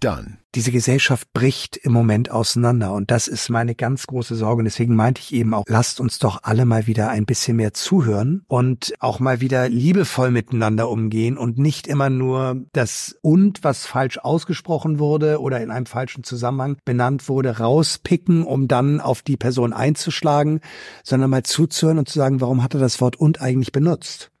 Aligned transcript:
done. 0.00 0.38
Diese 0.56 0.72
Gesellschaft 0.72 1.32
bricht 1.32 1.76
im 1.76 1.92
Moment 1.92 2.30
auseinander 2.32 2.92
und 2.92 3.12
das 3.12 3.28
ist 3.28 3.50
meine 3.50 3.76
ganz 3.76 4.08
große 4.08 4.34
Sorge. 4.34 4.60
Und 4.60 4.64
deswegen 4.64 4.96
meinte 4.96 5.20
ich 5.20 5.32
eben 5.32 5.54
auch, 5.54 5.62
lasst 5.68 6.00
uns 6.00 6.18
doch 6.18 6.40
alle 6.42 6.64
mal 6.64 6.88
wieder 6.88 7.10
ein 7.10 7.24
bisschen 7.24 7.56
mehr 7.56 7.72
zuhören 7.72 8.42
und 8.48 8.92
auch 8.98 9.20
mal 9.20 9.40
wieder 9.40 9.68
liebevoll 9.68 10.32
miteinander 10.32 10.88
umgehen 10.88 11.38
und 11.38 11.58
nicht 11.58 11.86
immer 11.86 12.10
nur 12.10 12.64
das 12.72 13.16
und, 13.22 13.62
was 13.62 13.86
falsch 13.86 14.18
ausgesprochen 14.18 14.98
wurde 14.98 15.40
oder 15.40 15.60
in 15.60 15.70
einem 15.70 15.86
falschen 15.86 16.24
Zusammenhang 16.24 16.78
benannt 16.84 17.28
wurde, 17.28 17.58
rauspicken, 17.58 18.42
um 18.42 18.66
dann 18.66 19.00
auf 19.00 19.22
die 19.22 19.36
Person 19.36 19.72
einzuschlagen, 19.72 20.60
sondern 21.04 21.30
mal 21.30 21.44
zuzuhören 21.44 21.98
und 21.98 22.08
zu 22.08 22.18
sagen, 22.18 22.40
warum 22.40 22.64
hat 22.64 22.74
er 22.74 22.80
das 22.80 23.00
Wort 23.00 23.16
und 23.16 23.40
eigentlich 23.40 23.70
benutzt? 23.70 24.32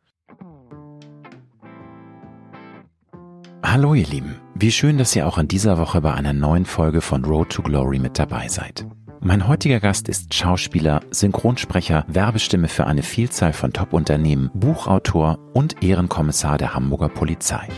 Hallo 3.62 3.94
ihr 3.94 4.06
Lieben, 4.06 4.39
wie 4.60 4.70
schön, 4.70 4.98
dass 4.98 5.16
ihr 5.16 5.26
auch 5.26 5.38
in 5.38 5.48
dieser 5.48 5.78
Woche 5.78 6.02
bei 6.02 6.12
einer 6.12 6.34
neuen 6.34 6.66
Folge 6.66 7.00
von 7.00 7.24
Road 7.24 7.48
to 7.48 7.62
Glory 7.62 7.98
mit 7.98 8.18
dabei 8.18 8.48
seid. 8.48 8.86
Mein 9.22 9.48
heutiger 9.48 9.80
Gast 9.80 10.08
ist 10.08 10.34
Schauspieler, 10.34 11.00
Synchronsprecher, 11.10 12.04
Werbestimme 12.08 12.68
für 12.68 12.86
eine 12.86 13.02
Vielzahl 13.02 13.54
von 13.54 13.72
Top-Unternehmen, 13.72 14.50
Buchautor 14.52 15.38
und 15.54 15.82
Ehrenkommissar 15.82 16.58
der 16.58 16.74
Hamburger 16.74 17.08
Polizei. 17.08 17.68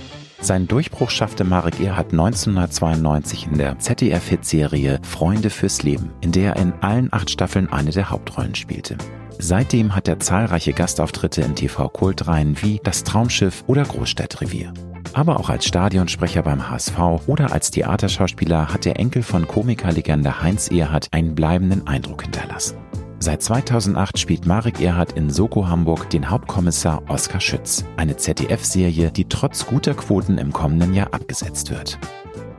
Seinen 0.42 0.66
Durchbruch 0.66 1.10
schaffte 1.10 1.44
Marek 1.44 1.78
Erhardt 1.78 2.10
1992 2.10 3.46
in 3.46 3.58
der 3.58 3.78
ZDF-Hitserie 3.78 4.98
Freunde 5.02 5.50
fürs 5.50 5.84
Leben, 5.84 6.10
in 6.20 6.32
der 6.32 6.56
er 6.56 6.62
in 6.62 6.72
allen 6.80 7.12
acht 7.12 7.30
Staffeln 7.30 7.72
eine 7.72 7.92
der 7.92 8.10
Hauptrollen 8.10 8.56
spielte. 8.56 8.98
Seitdem 9.38 9.94
hat 9.94 10.08
er 10.08 10.18
zahlreiche 10.18 10.72
Gastauftritte 10.72 11.42
in 11.42 11.54
TV-Kultreihen 11.54 12.60
wie 12.60 12.80
Das 12.82 13.04
Traumschiff 13.04 13.62
oder 13.68 13.84
Großstadtrevier. 13.84 14.72
Aber 15.12 15.38
auch 15.38 15.48
als 15.48 15.64
Stadionsprecher 15.64 16.42
beim 16.42 16.68
HSV 16.68 16.98
oder 17.28 17.52
als 17.52 17.70
Theaterschauspieler 17.70 18.74
hat 18.74 18.84
der 18.84 18.98
Enkel 18.98 19.22
von 19.22 19.46
Komikerlegende 19.46 20.42
Heinz 20.42 20.72
Erhardt 20.72 21.06
einen 21.12 21.36
bleibenden 21.36 21.86
Eindruck 21.86 22.22
hinterlassen. 22.22 22.81
Seit 23.22 23.40
2008 23.40 24.18
spielt 24.18 24.46
Marek 24.46 24.80
Erhardt 24.80 25.12
in 25.12 25.30
Soko 25.30 25.68
Hamburg 25.68 26.10
den 26.10 26.28
Hauptkommissar 26.28 27.04
Oskar 27.08 27.40
Schütz, 27.40 27.84
eine 27.96 28.16
ZDF-Serie, 28.16 29.12
die 29.12 29.28
trotz 29.28 29.64
guter 29.64 29.94
Quoten 29.94 30.38
im 30.38 30.52
kommenden 30.52 30.92
Jahr 30.92 31.14
abgesetzt 31.14 31.70
wird. 31.70 32.00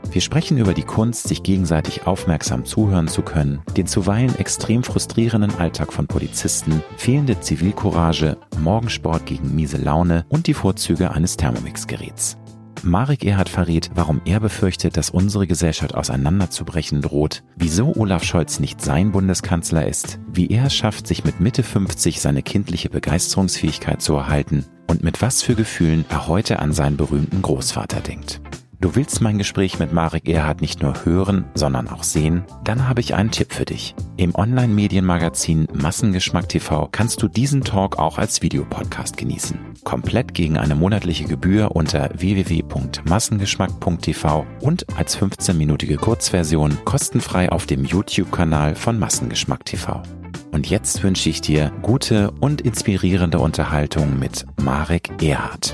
Wir 0.09 0.22
sprechen 0.22 0.57
über 0.57 0.74
die 0.74 0.84
Kunst, 0.84 1.28
sich 1.28 1.44
gegenseitig 1.44 2.07
aufmerksam 2.07 2.63
zuhören 2.63 3.09
zu 3.09 3.24
können, 3.24 3.62
den 3.75 3.88
zuweilen 3.88 4.40
extrem 4.40 4.84
frustrierenden 4.84 5.53
Alltag 5.59 5.91
von 5.91 6.07
Polizisten, 6.07 6.81
fehlende 6.95 7.41
Zivilcourage, 7.41 8.38
Morgensport 8.57 9.25
gegen 9.25 9.53
miese 9.53 9.80
Laune 9.80 10.25
und 10.30 10.47
die 10.47 10.53
Vorzüge 10.53 11.12
eines 11.12 11.35
Thermomix-Geräts. 11.35 12.38
Marek 12.81 13.23
Erhard 13.23 13.50
verrät, 13.50 13.91
warum 13.95 14.22
er 14.25 14.39
befürchtet, 14.39 14.97
dass 14.97 15.09
unsere 15.09 15.47
Gesellschaft 15.47 15.94
auseinanderzubrechen 15.95 17.01
droht, 17.01 17.44
wieso 17.56 17.95
Olaf 17.95 18.23
Scholz 18.23 18.59
nicht 18.59 18.81
sein 18.81 19.11
Bundeskanzler 19.11 19.88
ist, 19.88 20.19
wie 20.31 20.47
er 20.47 20.66
es 20.66 20.75
schafft, 20.75 21.07
sich 21.07 21.23
mit 21.23 21.39
Mitte 21.39 21.63
50 21.63 22.19
seine 22.19 22.41
kindliche 22.41 22.89
Begeisterungsfähigkeit 22.89 24.01
zu 24.01 24.16
erhalten 24.16 24.66
und 24.88 25.03
mit 25.03 25.22
was 25.22 25.41
für 25.41 25.56
Gefühlen 25.56 26.06
er 26.09 26.28
heute 26.28 26.59
an 26.59 26.73
seinen 26.73 26.97
berühmten 26.97 27.41
Großvater 27.41 28.01
denkt. 28.01 28.41
Du 28.83 28.95
willst 28.97 29.21
mein 29.21 29.38
Gespräch 29.38 29.79
mit 29.79 29.94
Marek 29.94 30.27
Erhard 30.27 30.59
nicht 30.59 30.83
nur 30.83 31.05
hören, 31.05 31.45
sondern 31.55 31.88
auch 31.88 32.03
sehen? 32.03 32.44
Dann 32.66 32.89
habe 32.89 32.99
ich 32.99 33.16
einen 33.16 33.31
Tipp 33.31 33.53
für 33.53 33.63
dich. 33.63 33.95
Im 34.17 34.35
Online-Medienmagazin 34.35 35.69
Massengeschmack 35.73 36.49
TV 36.49 36.89
kannst 36.91 37.21
du 37.21 37.29
diesen 37.29 37.63
Talk 37.63 37.97
auch 37.97 38.17
als 38.17 38.41
Videopodcast 38.41 39.16
genießen. 39.16 39.57
Komplett 39.85 40.33
gegen 40.33 40.57
eine 40.57 40.75
monatliche 40.75 41.23
Gebühr 41.23 41.73
unter 41.73 42.09
www.massengeschmack.tv 42.13 44.45
und 44.59 44.85
als 44.97 45.17
15-minütige 45.17 45.95
Kurzversion 45.95 46.77
kostenfrei 46.83 47.53
auf 47.53 47.65
dem 47.65 47.85
YouTube-Kanal 47.85 48.75
von 48.75 49.00
Massengeschmack 49.00 49.63
TV. 49.63 50.03
Und 50.51 50.69
jetzt 50.69 51.03
wünsche 51.03 51.29
ich 51.29 51.39
dir 51.39 51.71
gute 51.83 52.31
und 52.41 52.59
inspirierende 52.59 53.39
Unterhaltung 53.39 54.19
mit 54.19 54.45
Marek 54.61 55.23
Erhard. 55.23 55.73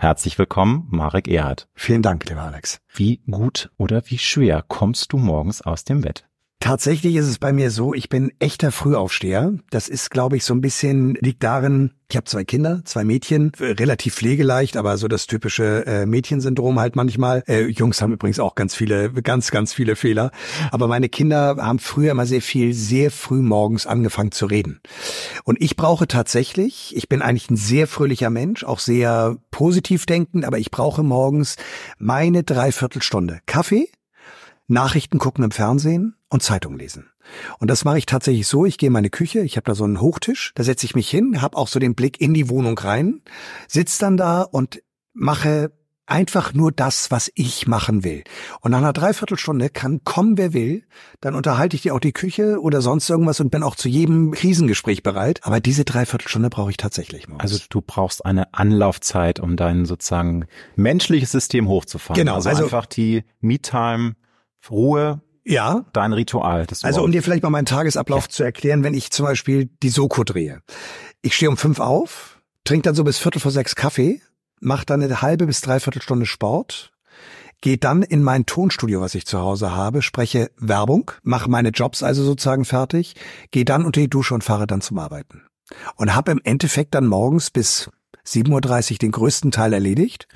Herzlich 0.00 0.38
willkommen, 0.38 0.86
Marek 0.88 1.28
Erhard. 1.28 1.68
Vielen 1.74 2.00
Dank, 2.00 2.26
lieber 2.26 2.40
Alex. 2.40 2.80
Wie 2.88 3.20
gut 3.30 3.70
oder 3.76 4.00
wie 4.06 4.16
schwer 4.16 4.64
kommst 4.66 5.12
du 5.12 5.18
morgens 5.18 5.60
aus 5.60 5.84
dem 5.84 6.00
Bett? 6.00 6.29
Tatsächlich 6.62 7.16
ist 7.16 7.26
es 7.26 7.38
bei 7.38 7.54
mir 7.54 7.70
so, 7.70 7.94
ich 7.94 8.10
bin 8.10 8.32
echter 8.38 8.70
Frühaufsteher. 8.70 9.54
Das 9.70 9.88
ist, 9.88 10.10
glaube 10.10 10.36
ich, 10.36 10.44
so 10.44 10.52
ein 10.52 10.60
bisschen 10.60 11.14
liegt 11.14 11.42
darin, 11.42 11.92
ich 12.10 12.16
habe 12.16 12.26
zwei 12.26 12.44
Kinder, 12.44 12.82
zwei 12.84 13.02
Mädchen, 13.02 13.52
relativ 13.58 14.14
pflegeleicht, 14.16 14.76
aber 14.76 14.98
so 14.98 15.08
das 15.08 15.26
typische 15.26 15.86
äh, 15.86 16.04
Mädchensyndrom 16.04 16.78
halt 16.78 16.96
manchmal. 16.96 17.42
Äh, 17.48 17.68
Jungs 17.68 18.02
haben 18.02 18.12
übrigens 18.12 18.38
auch 18.38 18.54
ganz 18.56 18.74
viele, 18.74 19.10
ganz, 19.10 19.50
ganz 19.50 19.72
viele 19.72 19.96
Fehler. 19.96 20.32
Aber 20.70 20.86
meine 20.86 21.08
Kinder 21.08 21.56
haben 21.58 21.78
früher 21.78 22.10
immer 22.10 22.26
sehr 22.26 22.42
viel, 22.42 22.74
sehr 22.74 23.10
früh 23.10 23.40
morgens 23.40 23.86
angefangen 23.86 24.30
zu 24.30 24.44
reden. 24.44 24.80
Und 25.44 25.62
ich 25.62 25.76
brauche 25.76 26.08
tatsächlich, 26.08 26.94
ich 26.94 27.08
bin 27.08 27.22
eigentlich 27.22 27.50
ein 27.50 27.56
sehr 27.56 27.86
fröhlicher 27.86 28.28
Mensch, 28.28 28.64
auch 28.64 28.80
sehr 28.80 29.38
positiv 29.50 30.04
denkend, 30.04 30.44
aber 30.44 30.58
ich 30.58 30.70
brauche 30.70 31.02
morgens 31.02 31.56
meine 31.98 32.42
Dreiviertelstunde 32.42 33.40
Kaffee, 33.46 33.88
Nachrichten 34.68 35.18
gucken 35.18 35.42
im 35.42 35.52
Fernsehen 35.52 36.16
und 36.30 36.42
Zeitung 36.42 36.78
lesen. 36.78 37.10
Und 37.58 37.68
das 37.70 37.84
mache 37.84 37.98
ich 37.98 38.06
tatsächlich 38.06 38.46
so, 38.46 38.64
ich 38.64 38.78
gehe 38.78 38.86
in 38.88 38.92
meine 38.92 39.10
Küche, 39.10 39.40
ich 39.40 39.56
habe 39.56 39.64
da 39.64 39.74
so 39.74 39.84
einen 39.84 40.00
Hochtisch, 40.00 40.52
da 40.54 40.62
setze 40.64 40.86
ich 40.86 40.94
mich 40.94 41.10
hin, 41.10 41.42
habe 41.42 41.56
auch 41.56 41.68
so 41.68 41.78
den 41.78 41.94
Blick 41.94 42.20
in 42.20 42.32
die 42.34 42.48
Wohnung 42.48 42.78
rein, 42.78 43.20
sitz 43.68 43.98
dann 43.98 44.16
da 44.16 44.42
und 44.42 44.82
mache 45.12 45.72
einfach 46.06 46.54
nur 46.54 46.72
das, 46.72 47.12
was 47.12 47.30
ich 47.36 47.68
machen 47.68 48.02
will. 48.02 48.24
Und 48.62 48.72
nach 48.72 48.78
einer 48.78 48.92
Dreiviertelstunde 48.92 49.68
kann 49.68 50.02
kommen, 50.02 50.36
wer 50.38 50.52
will, 50.52 50.84
dann 51.20 51.36
unterhalte 51.36 51.76
ich 51.76 51.82
dir 51.82 51.94
auch 51.94 52.00
die 52.00 52.12
Küche 52.12 52.60
oder 52.60 52.80
sonst 52.82 53.08
irgendwas 53.08 53.38
und 53.38 53.50
bin 53.50 53.62
auch 53.62 53.76
zu 53.76 53.88
jedem 53.88 54.32
Krisengespräch 54.32 55.04
bereit. 55.04 55.38
Aber 55.44 55.60
diese 55.60 55.84
Dreiviertelstunde 55.84 56.50
brauche 56.50 56.70
ich 56.70 56.76
tatsächlich 56.78 57.28
morgens. 57.28 57.42
Also 57.52 57.64
du 57.70 57.80
brauchst 57.80 58.24
eine 58.26 58.52
Anlaufzeit, 58.54 59.38
um 59.38 59.56
dein 59.56 59.84
sozusagen 59.84 60.46
menschliches 60.74 61.30
System 61.30 61.68
hochzufahren. 61.68 62.18
Genau, 62.18 62.34
Also, 62.34 62.48
also- 62.48 62.64
einfach 62.64 62.86
die 62.86 63.22
Me-Time, 63.40 64.16
Ruhe, 64.68 65.22
ja, 65.50 65.84
dein 65.92 66.12
Ritual. 66.12 66.66
Also 66.82 67.02
um 67.02 67.12
dir 67.12 67.22
vielleicht 67.22 67.42
mal 67.42 67.50
meinen 67.50 67.66
Tagesablauf 67.66 68.28
zu 68.28 68.42
erklären, 68.42 68.84
wenn 68.84 68.94
ich 68.94 69.10
zum 69.10 69.26
Beispiel 69.26 69.68
die 69.82 69.88
Soko 69.88 70.24
drehe. 70.24 70.62
Ich 71.22 71.34
stehe 71.34 71.50
um 71.50 71.56
fünf 71.56 71.80
auf, 71.80 72.40
trinke 72.64 72.84
dann 72.84 72.94
so 72.94 73.04
bis 73.04 73.18
Viertel 73.18 73.40
vor 73.40 73.50
sechs 73.50 73.74
Kaffee, 73.74 74.20
mache 74.60 74.86
dann 74.86 75.02
eine 75.02 75.22
halbe 75.22 75.46
bis 75.46 75.60
dreiviertel 75.60 76.02
Stunde 76.02 76.26
Sport, 76.26 76.92
gehe 77.60 77.78
dann 77.78 78.02
in 78.02 78.22
mein 78.22 78.46
Tonstudio, 78.46 79.00
was 79.00 79.14
ich 79.14 79.26
zu 79.26 79.40
Hause 79.40 79.74
habe, 79.74 80.02
spreche 80.02 80.50
Werbung, 80.56 81.10
mache 81.22 81.50
meine 81.50 81.70
Jobs 81.70 82.02
also 82.02 82.22
sozusagen 82.22 82.64
fertig, 82.64 83.16
gehe 83.50 83.64
dann 83.64 83.84
unter 83.84 84.00
die 84.00 84.10
Dusche 84.10 84.34
und 84.34 84.44
fahre 84.44 84.66
dann 84.66 84.80
zum 84.80 84.98
Arbeiten. 84.98 85.42
Und 85.96 86.14
habe 86.14 86.32
im 86.32 86.40
Endeffekt 86.44 86.94
dann 86.94 87.06
morgens 87.06 87.50
bis 87.50 87.90
7.30 88.26 88.92
Uhr 88.92 88.98
den 88.98 89.10
größten 89.12 89.50
Teil 89.50 89.72
erledigt. 89.72 90.26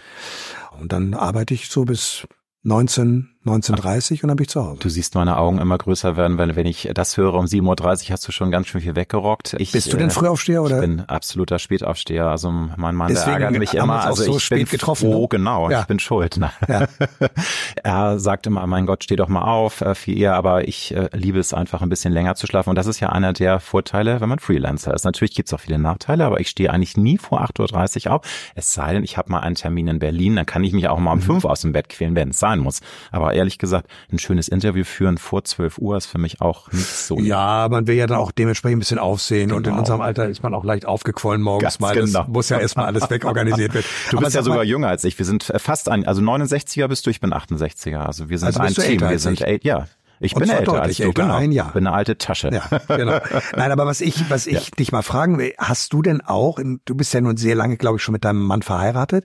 Und 0.80 0.92
dann 0.92 1.14
arbeite 1.14 1.54
ich 1.54 1.68
so 1.68 1.84
bis 1.84 2.26
19, 2.62 3.33
19.30 3.46 4.22
und 4.22 4.28
dann 4.28 4.36
bin 4.36 4.44
ich 4.44 4.48
zu 4.48 4.64
Hause. 4.64 4.78
Du 4.80 4.88
siehst 4.88 5.14
meine 5.14 5.36
Augen 5.36 5.58
immer 5.58 5.76
größer 5.76 6.16
werden, 6.16 6.38
weil 6.38 6.56
wenn 6.56 6.66
ich 6.66 6.90
das 6.94 7.16
höre 7.16 7.34
um 7.34 7.44
7.30 7.44 8.06
Uhr 8.06 8.12
hast 8.12 8.26
du 8.26 8.32
schon 8.32 8.50
ganz 8.50 8.68
schön 8.68 8.80
viel 8.80 8.96
weggerockt. 8.96 9.54
Ich, 9.58 9.72
Bist 9.72 9.92
du 9.92 9.98
denn 9.98 10.08
äh, 10.08 10.12
Frühaufsteher 10.12 10.62
oder? 10.62 10.76
Ich 10.76 10.80
bin 10.80 11.00
absoluter 11.00 11.58
Spätaufsteher. 11.58 12.26
Also 12.26 12.50
mein 12.50 12.94
Mann, 12.94 13.08
Deswegen 13.08 13.38
der 13.38 13.46
ärgert 13.46 13.60
mich 13.60 13.74
immer. 13.74 14.04
Also 14.04 14.24
so 14.24 14.36
ich 14.36 14.44
spät 14.44 14.58
bin 14.58 14.68
getroffen. 14.68 15.12
Oh, 15.12 15.28
genau. 15.28 15.70
Ja. 15.70 15.82
Ich 15.82 15.86
bin 15.86 15.98
schuld. 15.98 16.40
Ja. 16.68 16.88
er 17.82 18.18
sagt 18.18 18.46
immer, 18.46 18.66
mein 18.66 18.86
Gott, 18.86 19.04
steh 19.04 19.16
doch 19.16 19.28
mal 19.28 19.42
auf, 19.42 19.82
äh, 19.82 19.94
viel 19.94 20.18
eher, 20.18 20.34
aber 20.34 20.66
ich 20.66 20.94
äh, 20.94 21.10
liebe 21.12 21.38
es 21.38 21.52
einfach 21.52 21.82
ein 21.82 21.90
bisschen 21.90 22.14
länger 22.14 22.36
zu 22.36 22.46
schlafen. 22.46 22.70
Und 22.70 22.76
das 22.76 22.86
ist 22.86 23.00
ja 23.00 23.10
einer 23.10 23.34
der 23.34 23.60
Vorteile, 23.60 24.22
wenn 24.22 24.28
man 24.28 24.38
Freelancer 24.38 24.94
ist. 24.94 25.04
Natürlich 25.04 25.34
gibt 25.34 25.50
es 25.50 25.52
auch 25.52 25.60
viele 25.60 25.78
Nachteile, 25.78 26.24
aber 26.24 26.40
ich 26.40 26.48
stehe 26.48 26.70
eigentlich 26.70 26.96
nie 26.96 27.18
vor 27.18 27.42
8.30 27.42 28.06
Uhr 28.06 28.14
auf. 28.14 28.22
Es 28.54 28.72
sei 28.72 28.94
denn, 28.94 29.04
ich 29.04 29.18
habe 29.18 29.30
mal 29.30 29.40
einen 29.40 29.54
Termin 29.54 29.88
in 29.88 29.98
Berlin, 29.98 30.36
dann 30.36 30.46
kann 30.46 30.64
ich 30.64 30.72
mich 30.72 30.88
auch 30.88 30.98
mal 30.98 31.12
um 31.12 31.18
mhm. 31.18 31.22
5 31.22 31.44
aus 31.44 31.60
dem 31.60 31.72
Bett 31.72 31.90
quälen, 31.90 32.14
wenn 32.14 32.30
es 32.30 32.38
sein 32.38 32.58
muss. 32.58 32.80
Aber 33.12 33.33
ehrlich 33.34 33.58
gesagt, 33.58 33.88
ein 34.12 34.18
schönes 34.18 34.48
Interview 34.48 34.84
führen 34.84 35.18
vor 35.18 35.44
12 35.44 35.78
Uhr 35.78 35.96
ist 35.96 36.06
für 36.06 36.18
mich 36.18 36.40
auch 36.40 36.70
nicht 36.72 36.86
so. 36.86 37.18
Ja, 37.18 37.68
man 37.70 37.86
will 37.86 37.96
ja 37.96 38.06
dann 38.06 38.18
auch 38.18 38.32
dementsprechend 38.32 38.76
ein 38.76 38.80
bisschen 38.80 38.98
aufsehen 38.98 39.48
genau. 39.48 39.56
und 39.56 39.66
in 39.66 39.72
genau. 39.72 39.80
unserem 39.80 40.00
Alter 40.00 40.28
ist 40.28 40.42
man 40.42 40.54
auch 40.54 40.64
leicht 40.64 40.86
aufgequollen 40.86 41.42
morgens 41.42 41.62
Ganz 41.62 41.80
mal. 41.80 41.94
Das 41.94 42.12
genau. 42.12 42.26
muss 42.28 42.48
ja 42.48 42.58
erstmal 42.58 42.86
alles 42.86 43.08
wegorganisiert 43.10 43.74
werden. 43.74 43.86
Du 44.10 44.18
Aber 44.18 44.26
bist 44.26 44.36
ja 44.36 44.42
sogar 44.42 44.58
mal, 44.58 44.66
jünger 44.66 44.88
als 44.88 45.04
ich. 45.04 45.18
Wir 45.18 45.26
sind 45.26 45.52
fast 45.56 45.88
ein, 45.88 46.06
also 46.06 46.22
69er 46.22 46.88
bist 46.88 47.06
du, 47.06 47.10
ich 47.10 47.20
bin 47.20 47.32
68er. 47.32 47.98
Also 47.98 48.28
wir 48.28 48.38
sind 48.38 48.48
also 48.48 48.60
ein 48.60 48.74
Team. 48.74 49.00
Wir 49.00 49.18
sind, 49.18 49.40
ey, 49.40 49.60
ja, 49.62 49.86
ich 50.20 50.34
bin 50.34 50.48
älter 50.48 50.80
als 50.80 50.96
du, 50.96 51.12
genau. 51.12 51.34
Ein 51.34 51.52
Jahr. 51.52 51.72
Bin 51.72 51.86
eine 51.86 51.94
alte 51.94 52.16
Tasche. 52.16 52.50
Ja, 52.52 52.96
genau. 52.96 53.18
Nein, 53.56 53.72
aber 53.72 53.86
was 53.86 54.00
ich, 54.00 54.30
was 54.30 54.46
ich 54.46 54.68
ja. 54.68 54.76
dich 54.78 54.92
mal 54.92 55.02
fragen 55.02 55.38
will, 55.38 55.52
hast 55.58 55.92
du 55.92 56.02
denn 56.02 56.20
auch, 56.20 56.58
du 56.84 56.94
bist 56.94 57.12
ja 57.14 57.20
nun 57.20 57.36
sehr 57.36 57.54
lange, 57.54 57.76
glaube 57.76 57.96
ich, 57.96 58.02
schon 58.02 58.12
mit 58.12 58.24
deinem 58.24 58.42
Mann 58.42 58.62
verheiratet, 58.62 59.24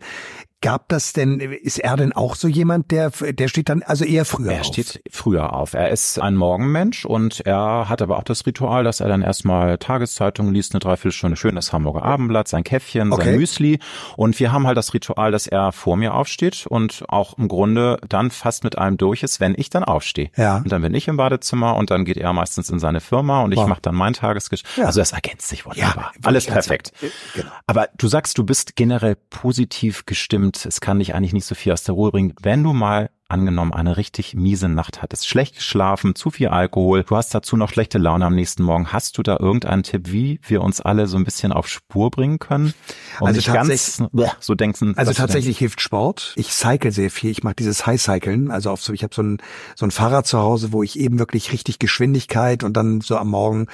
Gab 0.62 0.90
das 0.90 1.14
denn, 1.14 1.40
ist 1.40 1.80
er 1.80 1.96
denn 1.96 2.12
auch 2.12 2.36
so 2.36 2.50
jemand, 2.50 2.92
der, 2.92 3.12
der 3.12 3.48
steht 3.48 3.70
dann 3.70 3.82
also 3.82 4.04
eher 4.04 4.26
früher 4.26 4.52
er 4.52 4.60
auf? 4.60 4.68
Er 4.68 4.74
steht 4.74 5.02
früher 5.10 5.54
auf. 5.54 5.74
Er 5.74 5.90
ist 5.90 6.20
ein 6.20 6.36
Morgenmensch 6.36 7.06
und 7.06 7.40
er 7.46 7.88
hat 7.88 8.02
aber 8.02 8.18
auch 8.18 8.24
das 8.24 8.46
Ritual, 8.46 8.84
dass 8.84 9.00
er 9.00 9.08
dann 9.08 9.22
erstmal 9.22 9.78
Tageszeitungen 9.78 10.54
liest, 10.54 10.74
eine 10.74 10.80
Dreiviertelstunde 10.80 11.38
schön 11.38 11.56
das 11.56 11.72
Hamburger 11.72 12.04
Abendblatt, 12.04 12.50
sein 12.50 12.66
Käffchen, 12.66 13.14
okay. 13.14 13.24
sein 13.24 13.38
Müsli. 13.38 13.80
Und 14.18 14.38
wir 14.42 14.52
haben 14.52 14.68
halt 14.68 14.76
das 14.76 14.94
Ritual, 14.94 15.32
dass 15.32 15.48
er 15.48 15.72
vor 15.72 15.96
mir 15.96 16.14
aufsteht 16.14 16.68
und 16.68 17.06
auch 17.08 17.38
im 17.38 17.48
Grunde 17.48 17.98
dann 18.10 18.30
fast 18.30 18.66
mit 18.66 18.78
allem 18.78 18.98
durch 18.98 19.24
ist, 19.24 19.40
wenn 19.40 19.56
ich 19.58 19.70
dann 19.70 19.86
aufstehe. 19.86 20.30
Ja. 20.36 20.58
Und 20.58 20.70
dann 20.74 20.82
bin 20.82 20.94
ich 20.94 21.08
im 21.08 21.16
Badezimmer 21.16 21.78
und 21.78 21.90
dann 21.90 22.04
geht 22.04 22.18
er 22.18 22.34
meistens 22.34 22.70
in 22.70 22.80
seine 22.80 23.00
Firma 23.00 23.44
und 23.44 23.54
ich 23.54 23.60
wow. 23.60 23.68
mache 23.68 23.82
dann 23.82 23.96
mein 23.96 24.12
Tagesgeschäft. 24.12 24.78
Ja. 24.78 24.88
Also 24.88 25.00
das 25.00 25.14
ergänzt 25.14 25.48
sich 25.48 25.66
wunderbar. 25.66 26.12
Ja, 26.16 26.28
Alles 26.28 26.48
perfekt. 26.48 26.92
Genau. 27.34 27.50
Aber 27.66 27.88
du 27.98 28.10
sagst, 28.10 28.38
du 28.38 28.44
bist 28.44 28.76
generell 28.76 29.16
positiv 29.30 30.06
gestimmt 30.06 30.49
und 30.50 30.66
es 30.66 30.82
kann 30.82 30.98
dich 30.98 31.14
eigentlich 31.14 31.34
nicht 31.34 31.46
so 31.46 31.54
viel 31.54 31.72
aus 31.72 31.84
der 31.84 31.94
Ruhe 31.94 32.10
bringen, 32.10 32.34
wenn 32.42 32.64
du 32.64 32.74
mal 32.74 33.12
angenommen 33.30 33.74
eine 33.74 33.98
richtig 33.98 34.34
miese 34.36 34.68
Nacht 34.70 35.02
hattest, 35.02 35.28
schlecht 35.28 35.56
geschlafen, 35.56 36.16
zu 36.16 36.32
viel 36.32 36.50
Alkohol, 36.50 37.04
du 37.04 37.16
hast 37.16 37.34
dazu 37.34 37.56
noch 37.58 37.70
schlechte 37.70 37.98
Laune 37.98 38.26
am 38.26 38.36
nächsten 38.36 38.64
Morgen. 38.64 38.92
Hast 38.92 39.18
du 39.18 39.24
da 39.24 39.38
irgendeinen 39.40 39.84
Tipp, 39.84 40.12
wie 40.12 40.40
wir 40.48 40.62
uns 40.62 40.82
alle 40.82 41.08
so 41.08 41.18
ein 41.18 41.24
bisschen 41.24 41.52
auf 41.52 41.68
Spur 41.68 42.10
bringen 42.10 42.40
können? 42.40 42.74
Um 43.20 43.28
also 43.28 43.52
ganz 43.52 44.02
so 44.40 44.56
denken. 44.56 44.94
Also 44.98 45.14
tatsächlich 45.14 45.58
hilft 45.58 45.82
Sport. 45.82 46.34
Ich 46.36 46.54
cycle 46.54 46.92
sehr 46.92 47.12
viel. 47.12 47.30
Ich 47.30 47.44
mache 47.44 47.56
dieses 47.56 47.86
High-Cyclen. 47.86 48.52
Also 48.52 48.72
auf 48.72 48.82
so, 48.82 48.94
ich 48.94 49.04
habe 49.04 49.14
so 49.14 49.22
ein, 49.22 49.38
so 49.76 49.86
ein 49.86 49.92
Fahrrad 49.92 50.26
zu 50.28 50.40
Hause, 50.40 50.72
wo 50.72 50.84
ich 50.84 51.00
eben 51.00 51.20
wirklich 51.20 51.52
richtig 51.52 51.80
Geschwindigkeit 51.80 52.64
und 52.64 52.74
dann 52.74 53.02
so 53.02 53.18
am 53.18 53.30
Morgen, 53.30 53.68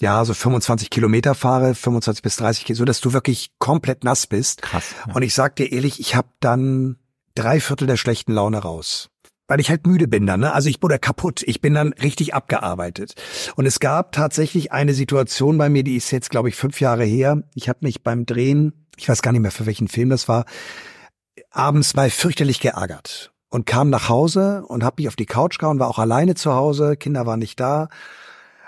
ja, 0.00 0.24
so 0.24 0.34
25 0.34 0.90
Kilometer 0.90 1.34
fahre, 1.34 1.74
25 1.74 2.22
bis 2.22 2.36
30 2.36 2.64
Kilometer, 2.64 2.78
so 2.78 2.84
dass 2.84 3.00
du 3.00 3.12
wirklich 3.12 3.50
komplett 3.58 4.04
nass 4.04 4.26
bist. 4.26 4.62
Krass. 4.62 4.94
Ja. 5.06 5.14
Und 5.14 5.22
ich 5.22 5.34
sag 5.34 5.56
dir 5.56 5.70
ehrlich, 5.70 6.00
ich 6.00 6.14
habe 6.14 6.28
dann 6.40 6.96
drei 7.34 7.60
Viertel 7.60 7.86
der 7.86 7.96
schlechten 7.96 8.32
Laune 8.32 8.58
raus. 8.58 9.10
Weil 9.46 9.60
ich 9.60 9.68
halt 9.68 9.86
müde 9.86 10.08
bin 10.08 10.26
dann, 10.26 10.40
ne? 10.40 10.54
Also 10.54 10.70
ich 10.70 10.82
wurde 10.82 10.98
kaputt. 10.98 11.42
Ich 11.46 11.60
bin 11.60 11.74
dann 11.74 11.92
richtig 11.92 12.34
abgearbeitet. 12.34 13.14
Und 13.56 13.66
es 13.66 13.78
gab 13.78 14.12
tatsächlich 14.12 14.72
eine 14.72 14.94
Situation 14.94 15.58
bei 15.58 15.68
mir, 15.68 15.84
die 15.84 15.96
ist 15.96 16.10
jetzt, 16.10 16.30
glaube 16.30 16.48
ich, 16.48 16.56
fünf 16.56 16.80
Jahre 16.80 17.04
her. 17.04 17.42
Ich 17.54 17.68
habe 17.68 17.80
mich 17.82 18.02
beim 18.02 18.24
Drehen, 18.24 18.86
ich 18.96 19.08
weiß 19.08 19.20
gar 19.20 19.32
nicht 19.32 19.42
mehr, 19.42 19.50
für 19.50 19.66
welchen 19.66 19.88
Film 19.88 20.08
das 20.08 20.28
war, 20.28 20.46
abends 21.50 21.94
mal 21.94 22.08
fürchterlich 22.08 22.60
geärgert 22.60 23.32
und 23.50 23.66
kam 23.66 23.90
nach 23.90 24.08
Hause 24.08 24.64
und 24.66 24.82
habe 24.82 24.96
mich 24.98 25.08
auf 25.08 25.16
die 25.16 25.26
Couch 25.26 25.58
gehauen, 25.58 25.78
war 25.78 25.88
auch 25.88 25.98
alleine 25.98 26.34
zu 26.34 26.54
Hause, 26.54 26.96
Kinder 26.96 27.26
waren 27.26 27.38
nicht 27.38 27.60
da 27.60 27.88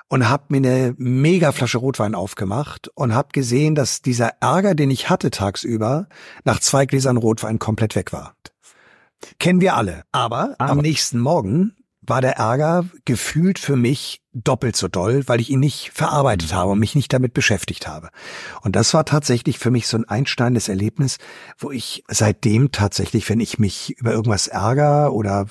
und 0.09 0.29
habe 0.29 0.45
mir 0.49 0.59
eine 0.59 0.95
mega 0.99 1.53
Flasche 1.53 1.79
Rotwein 1.79 2.15
aufgemacht 2.15 2.89
und 2.95 3.15
habe 3.15 3.29
gesehen, 3.33 3.75
dass 3.75 4.03
dieser 4.03 4.35
Ärger, 4.41 4.75
den 4.75 4.91
ich 4.91 5.11
hatte 5.11 5.31
tagsüber, 5.31 6.09
nach 6.45 6.61
zwei 6.61 6.87
Gläsern 6.87 7.17
Rotwein 7.17 7.59
komplett 7.59 7.97
weg 7.97 8.13
war. 8.13 8.35
Kennen 9.39 9.61
wir 9.61 9.77
alle. 9.77 10.05
Aber, 10.13 10.55
Aber, 10.59 10.71
am 10.71 10.79
nächsten 10.79 11.19
Morgen 11.19 11.77
war 12.09 12.21
der 12.21 12.37
Ärger 12.37 12.85
gefühlt 13.05 13.59
für 13.59 13.77
mich 13.77 14.21
doppelt 14.33 14.77
so 14.77 14.87
doll, 14.89 15.27
weil 15.27 15.41
ich 15.41 15.51
ihn 15.51 15.61
nicht 15.61 15.91
verarbeitet 15.93 16.55
habe 16.55 16.73
und 16.73 16.79
mich 16.79 16.95
nicht 16.95 17.13
damit 17.13 17.35
beschäftigt 17.35 17.89
habe. 17.89 18.11
Und 18.63 18.77
das 18.77 18.95
war 18.95 19.05
tatsächlich 19.05 19.59
für 19.59 19.71
mich 19.71 19.89
so 19.89 19.97
ein 19.97 20.05
einsteinendes 20.05 20.69
Erlebnis, 20.69 21.19
wo 21.59 21.71
ich 21.71 22.05
seitdem 22.09 22.71
tatsächlich, 22.71 23.29
wenn 23.29 23.41
ich 23.41 23.59
mich 23.59 23.99
über 23.99 24.13
irgendwas 24.13 24.47
ärgere 24.47 25.13
oder 25.13 25.47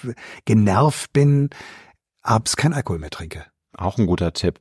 genervt 0.46 1.12
bin, 1.14 1.50
abends 2.22 2.56
kein 2.56 2.74
Alkohol 2.74 3.00
mehr 3.00 3.10
trinke. 3.10 3.46
Auch 3.78 3.98
ein 3.98 4.06
guter 4.06 4.34
Tipp. 4.34 4.60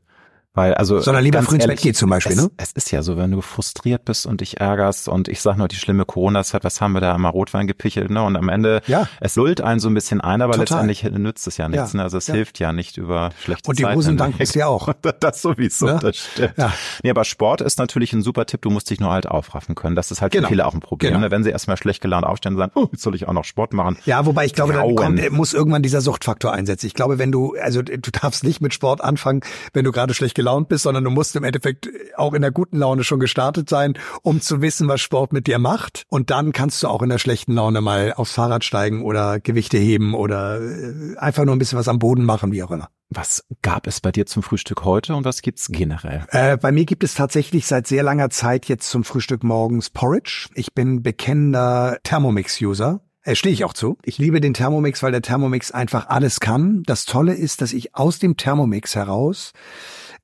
Weil, 0.56 0.74
also, 0.74 1.00
Sondern 1.00 1.24
lieber 1.24 1.42
früh 1.42 1.56
ins 1.56 1.66
Bett 1.66 1.80
geht 1.80 1.96
zum 1.96 2.10
Beispiel, 2.10 2.36
es, 2.36 2.42
ne? 2.42 2.50
Es 2.56 2.70
ist 2.70 2.92
ja 2.92 3.02
so, 3.02 3.16
wenn 3.16 3.32
du 3.32 3.40
frustriert 3.40 4.04
bist 4.04 4.24
und 4.24 4.40
dich 4.40 4.60
ärgerst 4.60 5.08
und 5.08 5.26
ich 5.26 5.42
sag 5.42 5.56
nur 5.56 5.66
die 5.66 5.74
schlimme 5.74 6.04
Corona-Zeit, 6.04 6.62
was 6.62 6.80
haben 6.80 6.92
wir 6.92 7.00
da 7.00 7.12
immer 7.12 7.30
Rotwein 7.30 7.66
gepichelt, 7.66 8.08
ne? 8.10 8.22
Und 8.22 8.36
am 8.36 8.48
Ende, 8.48 8.80
ja. 8.86 9.08
es 9.20 9.34
lullt 9.34 9.60
einen 9.60 9.80
so 9.80 9.88
ein 9.88 9.94
bisschen 9.94 10.20
ein, 10.20 10.42
aber 10.42 10.52
Total. 10.52 10.86
letztendlich 10.86 11.02
nützt 11.18 11.48
es 11.48 11.56
ja 11.56 11.68
nichts, 11.68 11.92
ja. 11.92 11.96
ne? 11.96 12.02
Also 12.04 12.18
es 12.18 12.28
ja. 12.28 12.34
hilft 12.34 12.60
ja 12.60 12.72
nicht 12.72 12.98
über 12.98 13.30
schlechte 13.42 13.68
Und 13.68 13.80
die 13.80 13.84
Hosen 13.84 14.16
danken 14.16 14.40
es 14.40 14.52
dir 14.52 14.68
auch. 14.68 14.92
das 15.20 15.42
sowieso, 15.42 15.86
ne? 15.86 15.98
das 16.00 16.18
stimmt. 16.18 16.54
Ja. 16.56 16.72
Nee, 17.02 17.10
aber 17.10 17.24
Sport 17.24 17.60
ist 17.60 17.80
natürlich 17.80 18.12
ein 18.12 18.22
super 18.22 18.46
Tipp, 18.46 18.62
du 18.62 18.70
musst 18.70 18.88
dich 18.90 19.00
nur 19.00 19.10
halt 19.10 19.26
aufraffen 19.26 19.74
können. 19.74 19.96
Das 19.96 20.12
ist 20.12 20.22
halt 20.22 20.32
genau. 20.32 20.46
für 20.46 20.52
viele 20.52 20.66
auch 20.66 20.74
ein 20.74 20.80
Problem, 20.80 21.14
genau. 21.14 21.24
ne? 21.24 21.30
Wenn 21.32 21.42
sie 21.42 21.50
erstmal 21.50 21.78
schlecht 21.78 22.00
gelaunt 22.00 22.24
aufstehen 22.24 22.52
und 22.52 22.58
sagen, 22.58 22.72
oh, 22.76 22.86
jetzt 22.92 23.02
soll 23.02 23.16
ich 23.16 23.26
auch 23.26 23.32
noch 23.32 23.44
Sport 23.44 23.72
machen. 23.72 23.98
Ja, 24.06 24.24
wobei 24.24 24.44
ich 24.44 24.52
glaube, 24.52 24.72
dann 24.72 24.94
kommt, 24.94 25.32
muss 25.32 25.52
irgendwann 25.52 25.82
dieser 25.82 26.00
Suchtfaktor 26.00 26.52
einsetzen. 26.52 26.86
Ich 26.86 26.94
glaube, 26.94 27.18
wenn 27.18 27.32
du, 27.32 27.56
also 27.60 27.82
du 27.82 27.98
darfst 28.12 28.44
nicht 28.44 28.60
mit 28.60 28.72
Sport 28.72 29.02
anfangen, 29.02 29.40
wenn 29.72 29.84
du 29.84 29.90
gerade 29.90 30.14
schlecht 30.14 30.36
gelaunt 30.36 30.43
bist, 30.68 30.84
sondern 30.84 31.02
du 31.02 31.10
musst 31.10 31.24
musst 31.24 31.36
im 31.36 31.44
Endeffekt 31.44 31.88
auch 32.16 32.34
in 32.34 32.42
der 32.42 32.50
guten 32.50 32.76
Laune 32.76 33.02
schon 33.02 33.18
gestartet 33.18 33.70
sein, 33.70 33.94
um 34.20 34.42
zu 34.42 34.60
wissen, 34.60 34.88
was 34.88 35.00
Sport 35.00 35.32
mit 35.32 35.46
dir 35.46 35.58
macht. 35.58 36.04
Und 36.10 36.28
dann 36.28 36.52
kannst 36.52 36.82
du 36.82 36.88
auch 36.88 37.00
in 37.00 37.08
der 37.08 37.16
schlechten 37.16 37.54
Laune 37.54 37.80
mal 37.80 38.12
aufs 38.12 38.32
Fahrrad 38.32 38.62
steigen 38.62 39.02
oder 39.02 39.40
Gewichte 39.40 39.78
heben 39.78 40.12
oder 40.12 40.60
äh, 40.60 41.16
einfach 41.16 41.46
nur 41.46 41.56
ein 41.56 41.58
bisschen 41.58 41.78
was 41.78 41.88
am 41.88 41.98
Boden 41.98 42.26
machen, 42.26 42.52
wie 42.52 42.62
auch 42.62 42.70
immer. 42.70 42.88
Was 43.08 43.44
gab 43.62 43.86
es 43.86 44.02
bei 44.02 44.12
dir 44.12 44.26
zum 44.26 44.42
Frühstück 44.42 44.84
heute 44.84 45.14
und 45.14 45.24
was 45.24 45.40
gibt's 45.40 45.68
generell? 45.68 46.26
Äh, 46.28 46.58
bei 46.58 46.72
mir 46.72 46.84
gibt 46.84 47.04
es 47.04 47.14
tatsächlich 47.14 47.66
seit 47.66 47.86
sehr 47.86 48.02
langer 48.02 48.28
Zeit 48.28 48.66
jetzt 48.66 48.90
zum 48.90 49.02
Frühstück 49.02 49.42
morgens 49.42 49.88
Porridge. 49.88 50.48
Ich 50.54 50.74
bin 50.74 51.02
bekennender 51.02 51.98
Thermomix-User. 52.02 53.00
Äh, 53.22 53.34
Stehe 53.34 53.54
ich 53.54 53.64
auch 53.64 53.72
zu. 53.72 53.96
Ich 54.04 54.18
liebe 54.18 54.42
den 54.42 54.52
Thermomix, 54.52 55.02
weil 55.02 55.12
der 55.12 55.22
Thermomix 55.22 55.70
einfach 55.70 56.08
alles 56.08 56.40
kann. 56.40 56.82
Das 56.84 57.06
Tolle 57.06 57.32
ist, 57.32 57.62
dass 57.62 57.72
ich 57.72 57.94
aus 57.94 58.18
dem 58.18 58.36
Thermomix 58.36 58.94
heraus 58.94 59.54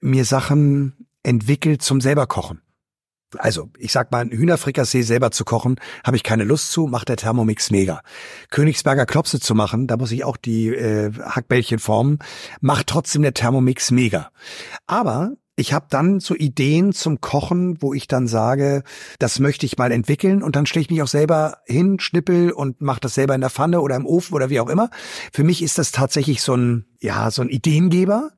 mir 0.01 0.25
Sachen 0.25 1.07
entwickelt 1.23 1.83
zum 1.83 2.01
selber 2.01 2.27
kochen. 2.27 2.63
Also, 3.39 3.71
ich 3.79 3.93
sag 3.93 4.11
mal, 4.11 4.23
ein 4.23 4.31
Hühnerfrikassee 4.31 5.03
selber 5.03 5.31
zu 5.31 5.45
kochen, 5.45 5.77
habe 6.05 6.17
ich 6.17 6.25
keine 6.25 6.43
Lust 6.43 6.73
zu, 6.73 6.89
macht 6.89 7.09
der 7.09 7.17
Thermomix 7.17 7.71
mega. 7.71 8.03
Königsberger 8.51 9.07
Klopse 9.07 9.39
zu 9.39 9.55
machen, 9.55 9.87
da 9.87 9.97
muss 9.97 10.11
ich 10.11 10.25
auch 10.25 10.37
die 10.37 10.69
äh, 10.69 11.13
Hackbällchen 11.13 11.79
formen, 11.79 12.19
macht 12.61 12.89
trotzdem 12.89 13.23
der 13.23 13.35
Thermomix 13.35 13.93
mega. 13.93 14.31
Aber 14.89 15.35
ich 15.55 15.73
habe 15.73 15.87
dann 15.91 16.21
so 16.21 16.35
Ideen 16.35 16.93
zum 16.93 17.21
Kochen, 17.21 17.81
wo 17.83 17.95
ich 17.95 18.09
dann 18.09 18.27
sage, 18.27 18.83
das 19.19 19.39
möchte 19.39 19.67
ich 19.67 19.79
mal 19.79 19.93
entwickeln 19.93 20.43
und 20.43 20.57
dann 20.57 20.67
stelle 20.67 20.83
ich 20.83 20.91
mich 20.91 21.03
auch 21.03 21.07
selber 21.07 21.59
hin, 21.67 22.01
schnippel 22.01 22.51
und 22.51 22.81
mache 22.81 23.01
das 23.01 23.15
selber 23.15 23.35
in 23.35 23.43
der 23.43 23.51
Pfanne 23.51 23.81
oder 23.81 23.95
im 23.95 24.07
Ofen 24.07 24.35
oder 24.35 24.51
wie 24.51 24.59
auch 24.59 24.71
immer. 24.71 24.91
Für 25.33 25.45
mich 25.45 25.63
ist 25.63 25.79
das 25.79 25.93
tatsächlich 25.93 26.43
so 26.43 26.55
ein, 26.57 26.87
ja, 27.01 27.31
so 27.31 27.43
ein 27.43 27.49
Ideengeber 27.49 28.31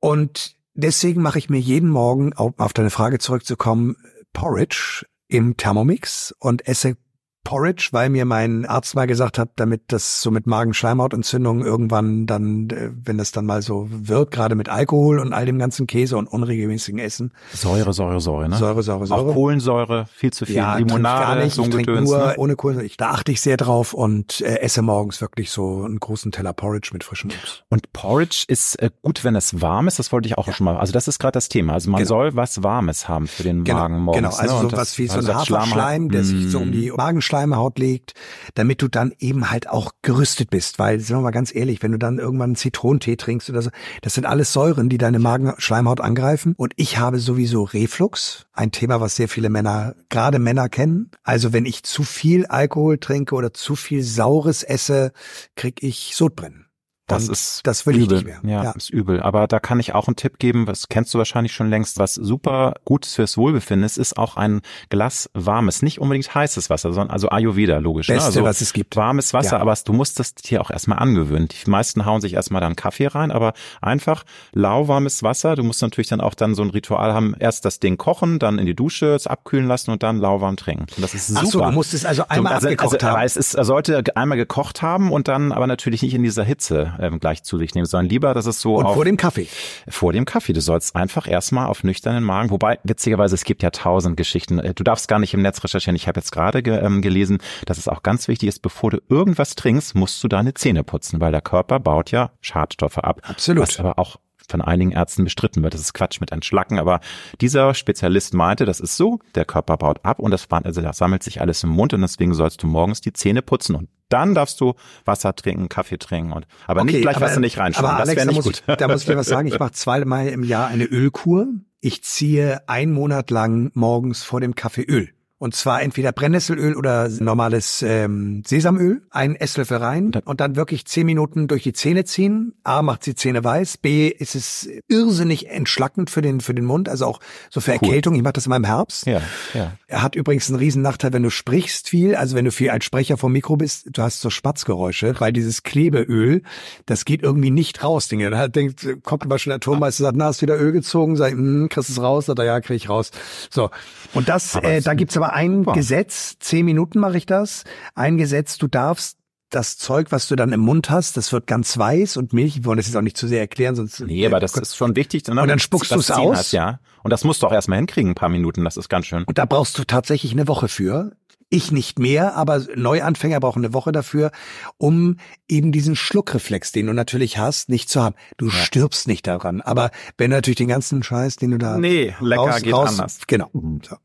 und 0.00 0.56
deswegen 0.74 1.22
mache 1.22 1.38
ich 1.38 1.50
mir 1.50 1.60
jeden 1.60 1.88
Morgen, 1.88 2.32
um 2.32 2.54
auf 2.58 2.72
deine 2.72 2.90
Frage 2.90 3.18
zurückzukommen, 3.18 3.96
Porridge 4.32 5.06
im 5.28 5.56
Thermomix 5.56 6.34
und 6.38 6.66
esse 6.66 6.96
Porridge, 7.44 7.88
weil 7.92 8.08
mir 8.08 8.24
mein 8.24 8.66
Arzt 8.66 8.94
mal 8.94 9.06
gesagt 9.06 9.38
hat, 9.38 9.50
damit 9.56 9.82
das 9.88 10.22
so 10.22 10.30
mit 10.30 10.46
Magenschleimhautentzündungen 10.46 11.64
irgendwann 11.64 12.26
dann, 12.26 12.70
äh, 12.70 12.90
wenn 13.04 13.18
das 13.18 13.32
dann 13.32 13.46
mal 13.46 13.62
so 13.62 13.88
wird, 13.90 14.30
gerade 14.30 14.54
mit 14.54 14.68
Alkohol 14.68 15.18
und 15.18 15.32
all 15.32 15.46
dem 15.46 15.58
ganzen 15.58 15.86
Käse 15.86 16.16
und 16.16 16.26
unregelmäßigen 16.28 16.98
Essen. 17.00 17.32
Säure, 17.52 17.92
Säure, 17.92 18.20
Säure, 18.20 18.48
ne? 18.48 18.56
Säure, 18.56 18.82
Säure, 18.82 19.06
Säure. 19.06 19.20
Auch 19.30 19.34
Kohlensäure, 19.34 20.06
viel 20.14 20.32
zu 20.32 20.46
viel. 20.46 20.56
Ja, 20.56 20.76
Limonade, 20.76 21.24
gar 21.24 21.36
nicht. 21.44 21.54
so 21.54 21.62
ein 21.62 21.68
ich 21.70 21.74
trinke 21.74 22.00
nur 22.00 22.18
ne? 22.18 22.34
ohne 22.36 22.56
Kohlensäure. 22.56 22.86
Ich, 22.86 22.96
da 22.96 23.10
achte 23.10 23.32
ich 23.32 23.40
sehr 23.40 23.56
drauf 23.56 23.92
und 23.92 24.40
äh, 24.40 24.60
esse 24.60 24.82
morgens 24.82 25.20
wirklich 25.20 25.50
so 25.50 25.82
einen 25.84 25.98
großen 26.00 26.30
Teller 26.32 26.52
Porridge 26.52 26.90
mit 26.92 27.04
frischem 27.04 27.30
Obst. 27.30 27.64
Und 27.70 27.92
Porridge 27.92 28.44
ist 28.48 28.76
äh, 28.80 28.90
gut, 29.02 29.24
wenn 29.24 29.34
es 29.36 29.60
warm 29.60 29.88
ist. 29.88 29.98
Das 29.98 30.12
wollte 30.12 30.28
ich 30.28 30.38
auch 30.38 30.52
schon 30.52 30.64
mal. 30.64 30.76
Also 30.76 30.92
das 30.92 31.08
ist 31.08 31.18
gerade 31.18 31.32
das 31.32 31.48
Thema. 31.48 31.72
Also 31.74 31.90
man 31.90 31.98
Genau. 31.98 32.08
soll 32.08 32.36
was 32.36 32.62
Warmes 32.62 33.08
haben 33.08 33.26
für 33.26 33.42
den 33.42 33.64
Genau, 33.64 33.78
Magen 33.80 33.98
morgens. 34.00 34.16
genau. 34.22 34.36
Also 34.36 34.62
ne? 34.62 34.70
so 34.70 34.76
was 34.76 34.98
wie 34.98 35.08
so 35.08 35.18
ein 35.18 35.34
Haferschleim, 35.34 36.10
der 36.10 36.24
sich 36.24 36.50
so 36.50 36.60
um 36.60 36.68
Mm. 36.68 36.72
die 36.72 36.90
Magenschleimhaut 36.92 37.31
legt, 37.78 38.14
damit 38.54 38.82
du 38.82 38.88
dann 38.88 39.12
eben 39.18 39.50
halt 39.50 39.68
auch 39.68 39.92
gerüstet 40.02 40.50
bist. 40.50 40.78
Weil, 40.78 41.00
sind 41.00 41.16
wir 41.16 41.20
mal 41.22 41.30
ganz 41.30 41.54
ehrlich, 41.54 41.82
wenn 41.82 41.92
du 41.92 41.98
dann 41.98 42.18
irgendwann 42.18 42.50
einen 42.50 42.56
Zitronentee 42.56 43.16
trinkst 43.16 43.50
oder 43.50 43.62
so, 43.62 43.70
das 44.02 44.14
sind 44.14 44.26
alles 44.26 44.52
Säuren, 44.52 44.88
die 44.88 44.98
deine 44.98 45.18
Magenschleimhaut 45.18 46.00
angreifen. 46.00 46.54
Und 46.56 46.72
ich 46.76 46.98
habe 46.98 47.18
sowieso 47.18 47.64
Reflux, 47.64 48.46
ein 48.52 48.70
Thema, 48.70 49.00
was 49.00 49.16
sehr 49.16 49.28
viele 49.28 49.48
Männer, 49.48 49.94
gerade 50.08 50.38
Männer 50.38 50.68
kennen. 50.68 51.10
Also 51.22 51.52
wenn 51.52 51.66
ich 51.66 51.82
zu 51.82 52.02
viel 52.02 52.46
Alkohol 52.46 52.98
trinke 52.98 53.34
oder 53.34 53.52
zu 53.52 53.76
viel 53.76 54.02
Saures 54.02 54.62
esse, 54.62 55.12
krieg 55.56 55.82
ich 55.82 56.14
Sodbrennen. 56.14 56.61
Das 57.08 57.24
Und 57.26 57.32
ist 57.32 57.60
das 57.66 57.84
will 57.84 57.96
übel. 57.96 58.18
ich 58.18 58.24
nicht 58.24 58.44
mehr. 58.44 58.62
Ja, 58.62 58.70
ist 58.70 58.88
übel. 58.90 59.20
Aber 59.20 59.48
da 59.48 59.58
kann 59.58 59.80
ich 59.80 59.92
auch 59.92 60.06
einen 60.06 60.14
Tipp 60.16 60.38
geben, 60.38 60.66
das 60.66 60.88
kennst 60.88 61.12
du 61.12 61.18
wahrscheinlich 61.18 61.52
schon 61.52 61.68
längst, 61.68 61.98
was 61.98 62.14
super 62.14 62.74
gut 62.84 63.06
fürs 63.06 63.36
Wohlbefinden 63.36 63.84
ist, 63.84 63.98
ist 63.98 64.16
auch 64.16 64.36
ein 64.36 64.60
Glas 64.88 65.28
warmes, 65.34 65.82
nicht 65.82 66.00
unbedingt 66.00 66.32
heißes 66.32 66.70
Wasser, 66.70 66.92
sondern 66.92 67.10
also 67.12 67.28
Ayurveda, 67.28 67.78
logisch. 67.78 68.08
ne? 68.08 68.14
Beste, 68.14 68.26
also 68.28 68.44
was 68.44 68.60
es 68.60 68.72
gibt. 68.72 68.94
Warmes 68.96 69.34
Wasser, 69.34 69.56
Ja. 69.56 69.62
aber 69.62 69.74
du 69.84 69.92
musst 69.92 70.20
das 70.20 70.34
dir 70.36 70.60
auch 70.60 70.70
erstmal 70.70 70.98
angewöhnen. 71.00 71.48
Die 71.48 71.70
meisten 71.70 72.06
hauen 72.06 72.20
sich 72.20 72.34
erstmal 72.34 72.60
dann 72.60 72.76
Kaffee 72.76 73.08
rein, 73.08 73.32
aber 73.32 73.52
einfach 73.80 74.22
lauwarmes 74.52 75.22
Wasser. 75.24 75.56
Du 75.56 75.64
musst 75.64 75.82
natürlich 75.82 76.08
dann 76.08 76.20
auch 76.20 76.34
dann 76.34 76.54
so 76.54 76.62
ein 76.62 76.70
Ritual 76.70 77.12
haben, 77.12 77.34
erst 77.38 77.64
das 77.64 77.80
Ding 77.80 77.96
kochen, 77.98 78.38
dann 78.38 78.58
in 78.58 78.66
die 78.66 78.74
Dusche, 78.76 79.14
es 79.14 79.26
abkühlen 79.26 79.66
lassen 79.66 79.90
und 79.90 80.02
dann 80.04 80.18
lauwarm 80.18 80.56
trinken. 80.56 80.86
Und 80.96 81.02
das 81.02 81.14
ist 81.14 81.28
super. 81.28 81.40
Ach 81.42 81.46
so, 81.50 81.60
du 81.62 81.70
musst 81.72 81.94
es 81.94 82.04
also 82.04 82.24
einmal 82.28 82.54
also, 82.54 82.68
abgekocht 82.68 83.02
also, 83.02 83.06
haben. 83.08 83.22
Es 83.24 83.36
ist, 83.36 83.50
sollte 83.52 84.04
einmal 84.16 84.38
gekocht 84.38 84.82
haben 84.82 85.10
und 85.10 85.26
dann 85.28 85.50
aber 85.52 85.66
natürlich 85.66 86.02
nicht 86.02 86.14
in 86.14 86.22
dieser 86.22 86.44
Hitze 86.44 86.91
ähm, 87.00 87.20
gleich 87.20 87.42
zu 87.42 87.58
sich 87.58 87.74
nehmen, 87.74 87.86
sondern 87.86 88.08
lieber, 88.08 88.34
dass 88.34 88.46
es 88.46 88.60
so 88.60 88.76
Und 88.76 88.86
auf, 88.86 88.94
vor 88.94 89.04
dem 89.04 89.16
Kaffee. 89.16 89.48
vor 89.88 90.12
dem 90.12 90.24
Kaffee. 90.24 90.52
Du 90.52 90.60
sollst 90.60 90.94
einfach 90.96 91.26
erstmal 91.28 91.66
auf 91.66 91.84
nüchternen 91.84 92.24
Magen, 92.24 92.50
wobei 92.50 92.78
witzigerweise 92.84 93.34
es 93.34 93.44
gibt 93.44 93.62
ja 93.62 93.70
tausend 93.70 94.16
Geschichten. 94.16 94.58
Äh, 94.58 94.74
Du 94.74 94.84
darfst 94.84 95.06
gar 95.08 95.18
nicht 95.18 95.34
im 95.34 95.42
Netz 95.42 95.62
recherchieren. 95.62 95.96
Ich 95.96 96.08
habe 96.08 96.18
jetzt 96.20 96.32
gerade 96.32 96.62
ge, 96.62 96.78
ähm, 96.78 97.02
gelesen, 97.02 97.38
dass 97.66 97.78
es 97.78 97.88
auch 97.88 98.02
ganz 98.02 98.26
wichtig 98.28 98.48
ist, 98.48 98.60
bevor 98.60 98.90
du 98.90 98.98
irgendwas 99.08 99.54
trinkst, 99.54 99.94
musst 99.94 100.22
du 100.24 100.28
deine 100.28 100.54
Zähne 100.54 100.82
putzen, 100.84 101.20
weil 101.20 101.30
der 101.32 101.40
Körper 101.42 101.78
baut 101.80 102.10
ja 102.10 102.30
Schadstoffe 102.40 102.98
ab. 102.98 103.20
Absolut. 103.24 103.62
Was 103.62 103.78
aber 103.78 103.98
auch 103.98 104.16
von 104.52 104.60
einigen 104.60 104.92
Ärzten 104.92 105.24
bestritten 105.24 105.62
wird. 105.64 105.74
Das 105.74 105.80
ist 105.80 105.92
Quatsch 105.94 106.20
mit 106.20 106.30
Entschlacken. 106.30 106.78
Aber 106.78 107.00
dieser 107.40 107.74
Spezialist 107.74 108.34
meinte, 108.34 108.64
das 108.64 108.78
ist 108.78 108.96
so, 108.96 109.18
der 109.34 109.44
Körper 109.44 109.76
baut 109.76 110.04
ab 110.04 110.20
und 110.20 110.30
das, 110.30 110.46
also 110.48 110.80
das 110.80 110.98
sammelt 110.98 111.24
sich 111.24 111.40
alles 111.40 111.64
im 111.64 111.70
Mund 111.70 111.92
und 111.92 112.02
deswegen 112.02 112.34
sollst 112.34 112.62
du 112.62 112.68
morgens 112.68 113.00
die 113.00 113.12
Zähne 113.12 113.42
putzen 113.42 113.74
und 113.74 113.88
dann 114.08 114.34
darfst 114.34 114.60
du 114.60 114.74
Wasser 115.04 115.34
trinken, 115.34 115.68
Kaffee 115.68 115.96
trinken 115.96 116.32
und 116.32 116.46
aber 116.66 116.84
nicht 116.84 117.00
gleich 117.00 117.20
Wasser 117.20 117.40
nicht 117.40 117.58
reinschauen. 117.58 117.86
Aber 117.86 117.98
das 117.98 118.08
Alex, 118.08 118.22
da 118.22 118.26
nicht 118.26 118.36
muss, 118.36 118.44
gut. 118.44 118.62
Ich, 118.66 118.76
da 118.76 118.88
muss 118.88 119.00
ich 119.00 119.06
dir 119.06 119.16
was 119.16 119.26
sagen. 119.26 119.48
Ich 119.48 119.58
mache 119.58 119.72
zweimal 119.72 120.28
im 120.28 120.44
Jahr 120.44 120.68
eine 120.68 120.84
Ölkur. 120.84 121.48
Ich 121.80 122.04
ziehe 122.04 122.68
einen 122.68 122.92
Monat 122.92 123.30
lang 123.30 123.70
morgens 123.74 124.22
vor 124.22 124.40
dem 124.40 124.54
Kaffee 124.54 124.82
Öl. 124.82 125.08
Und 125.42 125.56
zwar 125.56 125.82
entweder 125.82 126.12
Brennnesselöl 126.12 126.76
oder 126.76 127.08
normales 127.08 127.82
ähm, 127.82 128.44
Sesamöl, 128.46 129.02
einen 129.10 129.34
Esslöffel 129.34 129.78
rein 129.78 130.12
und 130.24 130.40
dann 130.40 130.54
wirklich 130.54 130.84
zehn 130.84 131.04
Minuten 131.04 131.48
durch 131.48 131.64
die 131.64 131.72
Zähne 131.72 132.04
ziehen. 132.04 132.54
A 132.62 132.80
macht 132.80 133.06
die 133.06 133.16
Zähne 133.16 133.42
weiß, 133.42 133.78
B 133.78 134.06
ist 134.06 134.36
es 134.36 134.68
irrsinnig 134.86 135.50
entschlackend 135.50 136.10
für 136.10 136.22
den 136.22 136.40
für 136.40 136.54
den 136.54 136.64
Mund, 136.64 136.88
also 136.88 137.06
auch 137.06 137.18
so 137.50 137.60
für 137.60 137.72
Erkältung. 137.72 138.14
Ich 138.14 138.22
mache 138.22 138.34
das 138.34 138.46
immer 138.46 138.54
im 138.54 138.62
Herbst. 138.62 139.04
Ja, 139.04 139.20
ja. 139.52 139.72
Er 139.88 140.02
hat 140.02 140.14
übrigens 140.14 140.48
einen 140.48 140.60
riesen 140.60 140.80
Nachteil, 140.80 141.12
wenn 141.12 141.24
du 141.24 141.30
sprichst 141.30 141.88
viel, 141.88 142.14
also 142.14 142.36
wenn 142.36 142.44
du 142.44 142.52
viel 142.52 142.70
als 142.70 142.84
Sprecher 142.84 143.16
vom 143.16 143.32
Mikro 143.32 143.56
bist, 143.56 143.88
du 143.90 144.00
hast 144.00 144.20
so 144.20 144.30
Spatzgeräusche, 144.30 145.16
weil 145.18 145.32
dieses 145.32 145.64
Klebeöl, 145.64 146.42
das 146.86 147.04
geht 147.04 147.20
irgendwie 147.20 147.50
nicht 147.50 147.82
raus, 147.82 148.06
Dinge. 148.06 148.30
Da 148.30 148.46
denkt, 148.46 148.86
kommt 149.02 149.24
immer 149.24 149.40
schon 149.40 149.50
der 149.50 149.58
Tonmeister, 149.58 150.04
sagt, 150.04 150.16
na, 150.16 150.26
hast 150.26 150.40
du 150.40 150.46
wieder 150.46 150.60
Öl 150.60 150.70
gezogen? 150.70 151.16
Sag, 151.16 151.32
ich, 151.32 151.34
hm, 151.34 151.68
kriegst 151.68 151.88
du 151.88 151.94
es 151.94 152.00
raus? 152.00 152.26
Sagt 152.26 152.38
er, 152.38 152.44
ja, 152.44 152.60
krieg 152.60 152.76
ich 152.76 152.88
raus. 152.88 153.10
So. 153.50 153.70
Und 154.14 154.28
das, 154.28 154.54
Aber 154.54 154.68
äh, 154.68 154.80
da 154.80 154.94
gibt's 154.94 155.16
aber 155.16 155.31
ein 155.32 155.66
Wow. 155.66 155.74
Gesetz, 155.74 156.36
zehn 156.38 156.64
Minuten 156.64 156.98
mache 156.98 157.18
ich 157.18 157.26
das, 157.26 157.64
ein 157.94 158.16
Gesetz, 158.18 158.58
du 158.58 158.68
darfst 158.68 159.18
das 159.54 159.76
Zeug, 159.76 160.08
was 160.10 160.28
du 160.28 160.36
dann 160.36 160.52
im 160.52 160.60
Mund 160.60 160.90
hast, 160.90 161.16
das 161.16 161.32
wird 161.32 161.46
ganz 161.46 161.76
weiß 161.76 162.16
und 162.16 162.32
Milch. 162.32 162.56
Wir 162.56 162.64
wollen 162.64 162.78
das 162.78 162.86
jetzt 162.86 162.96
auch 162.96 163.02
nicht 163.02 163.16
zu 163.16 163.28
sehr 163.28 163.40
erklären, 163.40 163.74
sonst. 163.74 164.00
Nee, 164.00 164.26
aber 164.26 164.40
das 164.40 164.56
ist 164.56 164.76
schon 164.76 164.96
wichtig. 164.96 165.26
Ne? 165.28 165.40
Und 165.40 165.48
dann 165.48 165.58
spuckst 165.58 165.92
du's 165.92 166.06
Ziehen 166.06 166.16
aus? 166.16 166.38
Hast, 166.38 166.52
ja. 166.52 166.80
Und 167.02 167.10
das 167.10 167.24
musst 167.24 167.42
du 167.42 167.46
auch 167.46 167.52
erstmal 167.52 167.78
hinkriegen, 167.78 168.12
ein 168.12 168.14
paar 168.14 168.28
Minuten. 168.28 168.64
Das 168.64 168.76
ist 168.76 168.88
ganz 168.88 169.06
schön. 169.06 169.24
Und 169.24 169.38
da 169.38 169.44
brauchst 169.44 169.78
du 169.78 169.84
tatsächlich 169.84 170.32
eine 170.32 170.48
Woche 170.48 170.68
für. 170.68 171.12
Ich 171.50 171.70
nicht 171.70 171.98
mehr, 171.98 172.34
aber 172.34 172.64
Neuanfänger 172.76 173.38
brauchen 173.38 173.62
eine 173.62 173.74
Woche 173.74 173.92
dafür, 173.92 174.30
um 174.78 175.18
eben 175.48 175.70
diesen 175.70 175.96
Schluckreflex, 175.96 176.72
den 176.72 176.86
du 176.86 176.94
natürlich 176.94 177.36
hast, 177.36 177.68
nicht 177.68 177.90
zu 177.90 178.02
haben. 178.02 178.14
Du 178.38 178.48
stirbst 178.48 179.06
nicht 179.06 179.26
daran. 179.26 179.60
Aber 179.60 179.90
wenn 180.16 180.30
du 180.30 180.36
natürlich 180.38 180.56
den 180.56 180.68
ganzen 180.68 181.02
Scheiß, 181.02 181.36
den 181.36 181.50
du 181.50 181.58
da 181.58 181.76
Nee, 181.76 182.14
lecker 182.20 182.58
geht 182.60 182.72
anders. 182.72 183.18
Genau. 183.26 183.50
So. 183.52 183.96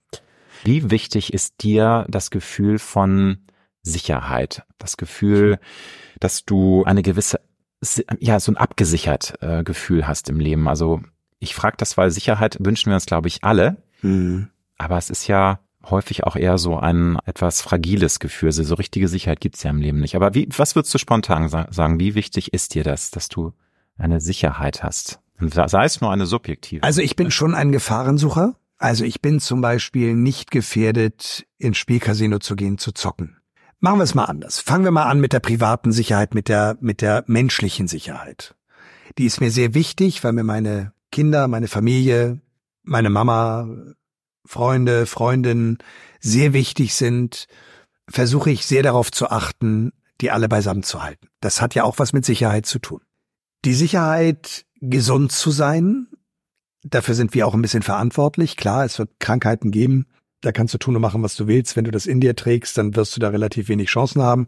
Wie 0.63 0.91
wichtig 0.91 1.33
ist 1.33 1.63
dir 1.63 2.05
das 2.09 2.31
Gefühl 2.31 2.79
von 2.79 3.39
Sicherheit? 3.81 4.63
Das 4.77 4.97
Gefühl, 4.97 5.59
dass 6.19 6.45
du 6.45 6.83
eine 6.83 7.01
gewisse, 7.01 7.39
ja, 8.19 8.39
so 8.39 8.51
ein 8.51 8.57
abgesichert 8.57 9.35
äh, 9.41 9.63
Gefühl 9.63 10.07
hast 10.07 10.29
im 10.29 10.39
Leben. 10.39 10.67
Also 10.67 11.01
ich 11.39 11.55
frage 11.55 11.77
das, 11.77 11.97
weil 11.97 12.11
Sicherheit 12.11 12.57
wünschen 12.59 12.89
wir 12.89 12.95
uns, 12.95 13.05
glaube 13.05 13.27
ich, 13.27 13.43
alle. 13.43 13.77
Mhm. 14.01 14.49
Aber 14.77 14.97
es 14.97 15.09
ist 15.09 15.27
ja 15.27 15.59
häufig 15.89 16.23
auch 16.25 16.35
eher 16.35 16.57
so 16.57 16.77
ein 16.77 17.17
etwas 17.25 17.61
fragiles 17.61 18.19
Gefühl. 18.19 18.49
Also 18.49 18.63
so 18.63 18.75
richtige 18.75 19.07
Sicherheit 19.07 19.39
gibt's 19.39 19.63
ja 19.63 19.69
im 19.69 19.81
Leben 19.81 19.99
nicht. 19.99 20.15
Aber 20.15 20.33
wie, 20.33 20.47
was 20.57 20.75
würdest 20.75 20.93
du 20.93 20.97
spontan 20.97 21.49
sa 21.49 21.67
sagen? 21.71 21.99
Wie 21.99 22.15
wichtig 22.15 22.53
ist 22.53 22.73
dir 22.73 22.83
das, 22.83 23.11
dass 23.11 23.29
du 23.29 23.53
eine 23.97 24.19
Sicherheit 24.19 24.83
hast? 24.83 25.19
Und 25.39 25.53
sei 25.53 25.85
es 25.85 26.01
nur 26.01 26.11
eine 26.11 26.25
subjektive. 26.25 26.83
Also 26.83 27.01
ich 27.01 27.15
bin 27.15 27.29
schon 27.31 27.53
ein 27.53 27.71
Gefahrensucher. 27.71 28.55
Also 28.77 29.05
ich 29.05 29.21
bin 29.21 29.39
zum 29.39 29.61
Beispiel 29.61 30.13
nicht 30.13 30.51
gefährdet, 30.51 31.45
ins 31.57 31.77
Spielcasino 31.77 32.39
zu 32.39 32.55
gehen, 32.55 32.77
zu 32.77 32.91
zocken. 32.91 33.37
Machen 33.79 33.99
wir 33.99 34.03
es 34.03 34.15
mal 34.15 34.25
anders. 34.25 34.59
Fangen 34.59 34.83
wir 34.83 34.91
mal 34.91 35.05
an 35.05 35.19
mit 35.19 35.33
der 35.33 35.39
privaten 35.39 35.91
Sicherheit, 35.91 36.33
mit 36.33 36.47
der, 36.47 36.77
mit 36.79 37.01
der 37.01 37.23
menschlichen 37.27 37.87
Sicherheit. 37.87 38.55
Die 39.17 39.25
ist 39.25 39.39
mir 39.39 39.51
sehr 39.51 39.73
wichtig, 39.73 40.23
weil 40.23 40.33
mir 40.33 40.43
meine 40.43 40.93
Kinder, 41.11 41.47
meine 41.47 41.67
Familie, 41.67 42.39
meine 42.83 43.09
Mama, 43.09 43.67
Freunde, 44.45 45.05
Freundinnen 45.05 45.77
sehr 46.19 46.53
wichtig 46.53 46.95
sind, 46.95 47.47
versuche 48.09 48.49
ich 48.49 48.65
sehr 48.65 48.83
darauf 48.83 49.11
zu 49.11 49.29
achten, 49.29 49.91
die 50.21 50.31
alle 50.31 50.49
beisammen 50.49 50.83
zu 50.83 51.03
halten. 51.03 51.27
Das 51.41 51.61
hat 51.61 51.75
ja 51.75 51.83
auch 51.83 51.99
was 51.99 52.13
mit 52.13 52.25
Sicherheit 52.25 52.65
zu 52.65 52.79
tun. 52.79 53.01
Die 53.65 53.73
Sicherheit, 53.73 54.65
gesund 54.81 55.31
zu 55.31 55.51
sein, 55.51 56.07
dafür 56.83 57.15
sind 57.15 57.33
wir 57.33 57.47
auch 57.47 57.53
ein 57.53 57.61
bisschen 57.61 57.83
verantwortlich. 57.83 58.57
Klar, 58.57 58.85
es 58.85 58.99
wird 58.99 59.19
Krankheiten 59.19 59.71
geben. 59.71 60.05
Da 60.41 60.51
kannst 60.51 60.73
du 60.73 60.77
tun 60.77 60.95
und 60.95 61.01
machen, 61.01 61.23
was 61.23 61.35
du 61.35 61.47
willst. 61.47 61.75
Wenn 61.75 61.85
du 61.85 61.91
das 61.91 62.05
in 62.05 62.19
dir 62.19 62.35
trägst, 62.35 62.77
dann 62.77 62.95
wirst 62.95 63.15
du 63.15 63.19
da 63.19 63.29
relativ 63.29 63.69
wenig 63.69 63.89
Chancen 63.89 64.21
haben. 64.21 64.47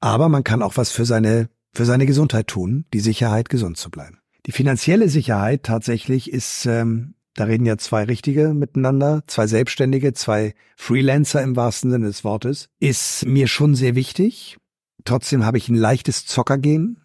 Aber 0.00 0.28
man 0.28 0.44
kann 0.44 0.62
auch 0.62 0.76
was 0.76 0.90
für 0.90 1.04
seine, 1.04 1.48
für 1.72 1.84
seine 1.84 2.06
Gesundheit 2.06 2.46
tun, 2.46 2.84
die 2.92 3.00
Sicherheit, 3.00 3.48
gesund 3.48 3.78
zu 3.78 3.90
bleiben. 3.90 4.18
Die 4.46 4.52
finanzielle 4.52 5.08
Sicherheit 5.08 5.62
tatsächlich 5.62 6.30
ist, 6.30 6.66
ähm, 6.66 7.14
da 7.34 7.44
reden 7.44 7.64
ja 7.64 7.78
zwei 7.78 8.04
Richtige 8.04 8.52
miteinander, 8.52 9.24
zwei 9.26 9.46
Selbstständige, 9.46 10.12
zwei 10.12 10.54
Freelancer 10.76 11.42
im 11.42 11.56
wahrsten 11.56 11.90
Sinne 11.90 12.06
des 12.06 12.22
Wortes, 12.22 12.68
ist 12.78 13.24
mir 13.26 13.48
schon 13.48 13.74
sehr 13.74 13.94
wichtig. 13.94 14.58
Trotzdem 15.04 15.44
habe 15.44 15.58
ich 15.58 15.68
ein 15.68 15.74
leichtes 15.74 16.26
Zockergehen. 16.26 17.00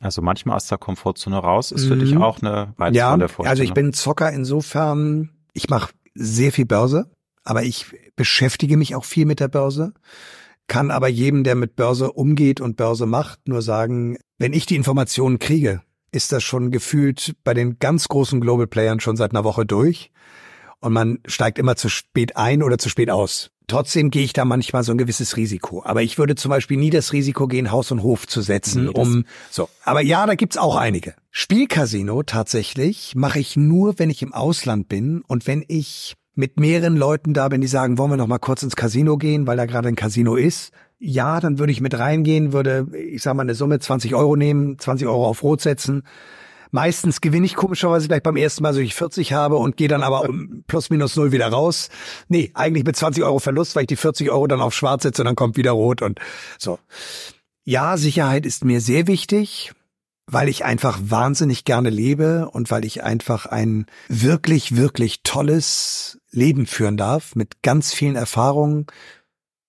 Also 0.00 0.22
manchmal 0.22 0.56
aus 0.56 0.66
der 0.68 0.78
Komfortzone 0.78 1.36
raus 1.38 1.72
ist 1.72 1.86
für 1.86 1.96
Mhm. 1.96 2.00
dich 2.00 2.16
auch 2.16 2.40
eine 2.40 2.74
reizvolle 2.78 2.92
Ja, 2.96 3.16
Vorstellung. 3.18 3.46
also 3.48 3.62
ich 3.64 3.74
bin 3.74 3.92
Zocker 3.92 4.30
insofern, 4.32 5.30
ich 5.54 5.68
mache 5.68 5.92
sehr 6.14 6.52
viel 6.52 6.66
Börse, 6.66 7.10
aber 7.44 7.64
ich 7.64 7.86
beschäftige 8.14 8.76
mich 8.76 8.94
auch 8.94 9.04
viel 9.04 9.26
mit 9.26 9.40
der 9.40 9.48
Börse, 9.48 9.92
kann 10.68 10.90
aber 10.90 11.08
jedem, 11.08 11.44
der 11.44 11.54
mit 11.54 11.74
Börse 11.76 12.12
umgeht 12.12 12.60
und 12.60 12.76
Börse 12.76 13.06
macht, 13.06 13.48
nur 13.48 13.62
sagen, 13.62 14.18
wenn 14.38 14.52
ich 14.52 14.66
die 14.66 14.76
Informationen 14.76 15.38
kriege, 15.38 15.82
ist 16.12 16.30
das 16.32 16.42
schon 16.44 16.70
gefühlt 16.70 17.34
bei 17.42 17.52
den 17.54 17.78
ganz 17.78 18.08
großen 18.08 18.40
Global 18.40 18.66
Playern 18.66 19.00
schon 19.00 19.16
seit 19.16 19.32
einer 19.32 19.44
Woche 19.44 19.66
durch 19.66 20.10
und 20.80 20.92
man 20.92 21.18
steigt 21.26 21.58
immer 21.58 21.74
zu 21.76 21.88
spät 21.88 22.36
ein 22.36 22.62
oder 22.62 22.78
zu 22.78 22.88
spät 22.88 23.10
aus. 23.10 23.50
Trotzdem 23.68 24.10
gehe 24.10 24.24
ich 24.24 24.32
da 24.32 24.46
manchmal 24.46 24.82
so 24.82 24.92
ein 24.92 24.98
gewisses 24.98 25.36
Risiko. 25.36 25.82
Aber 25.84 26.02
ich 26.02 26.18
würde 26.18 26.34
zum 26.34 26.48
Beispiel 26.48 26.78
nie 26.78 26.90
das 26.90 27.12
Risiko 27.12 27.46
gehen, 27.46 27.70
Haus 27.70 27.90
und 27.90 28.02
Hof 28.02 28.26
zu 28.26 28.40
setzen, 28.40 28.86
Nee, 28.86 28.90
um 28.94 29.24
so. 29.50 29.68
Aber 29.84 30.00
ja, 30.00 30.26
da 30.26 30.34
gibt's 30.34 30.56
auch 30.56 30.74
einige. 30.74 31.14
Spielcasino 31.30 32.22
tatsächlich 32.22 33.14
mache 33.14 33.38
ich 33.38 33.56
nur, 33.56 33.98
wenn 33.98 34.08
ich 34.08 34.22
im 34.22 34.32
Ausland 34.32 34.88
bin 34.88 35.22
und 35.26 35.46
wenn 35.46 35.64
ich 35.68 36.16
mit 36.34 36.58
mehreren 36.58 36.96
Leuten 36.96 37.34
da 37.34 37.48
bin, 37.48 37.60
die 37.60 37.66
sagen, 37.66 37.98
wollen 37.98 38.12
wir 38.12 38.16
noch 38.16 38.26
mal 38.26 38.38
kurz 38.38 38.62
ins 38.62 38.76
Casino 38.76 39.18
gehen, 39.18 39.46
weil 39.46 39.56
da 39.56 39.66
gerade 39.66 39.88
ein 39.88 39.96
Casino 39.96 40.36
ist. 40.36 40.72
Ja, 40.98 41.38
dann 41.40 41.58
würde 41.58 41.72
ich 41.72 41.80
mit 41.80 41.98
reingehen, 41.98 42.52
würde, 42.52 42.86
ich 42.92 43.22
sag 43.22 43.34
mal, 43.34 43.42
eine 43.42 43.54
Summe 43.54 43.80
20 43.80 44.14
Euro 44.14 44.34
nehmen, 44.34 44.78
20 44.78 45.06
Euro 45.06 45.26
auf 45.26 45.42
Rot 45.42 45.60
setzen. 45.60 46.04
Meistens 46.70 47.20
gewinne 47.20 47.46
ich 47.46 47.54
komischerweise 47.54 48.08
gleich 48.08 48.22
beim 48.22 48.36
ersten 48.36 48.62
Mal, 48.62 48.74
so 48.74 48.80
ich 48.80 48.94
40 48.94 49.32
habe 49.32 49.56
und 49.56 49.76
gehe 49.76 49.88
dann 49.88 50.02
aber 50.02 50.28
um 50.28 50.64
plus 50.66 50.90
minus 50.90 51.16
null 51.16 51.32
wieder 51.32 51.48
raus. 51.48 51.88
Nee, 52.28 52.50
eigentlich 52.54 52.84
mit 52.84 52.96
20 52.96 53.24
Euro 53.24 53.38
Verlust, 53.38 53.74
weil 53.76 53.82
ich 53.82 53.88
die 53.88 53.96
40 53.96 54.30
Euro 54.30 54.46
dann 54.46 54.60
auf 54.60 54.74
schwarz 54.74 55.02
setze 55.02 55.22
und 55.22 55.26
dann 55.26 55.36
kommt 55.36 55.56
wieder 55.56 55.72
rot 55.72 56.02
und 56.02 56.20
so. 56.58 56.78
Ja, 57.64 57.96
Sicherheit 57.96 58.46
ist 58.46 58.64
mir 58.64 58.80
sehr 58.80 59.06
wichtig 59.06 59.72
weil 60.30 60.48
ich 60.48 60.64
einfach 60.64 60.98
wahnsinnig 61.02 61.64
gerne 61.64 61.88
lebe 61.88 62.50
und 62.50 62.70
weil 62.70 62.84
ich 62.84 63.02
einfach 63.02 63.46
ein 63.46 63.86
wirklich, 64.08 64.76
wirklich 64.76 65.22
tolles 65.22 66.20
Leben 66.30 66.66
führen 66.66 66.98
darf 66.98 67.34
mit 67.34 67.62
ganz 67.62 67.94
vielen 67.94 68.14
Erfahrungen, 68.14 68.86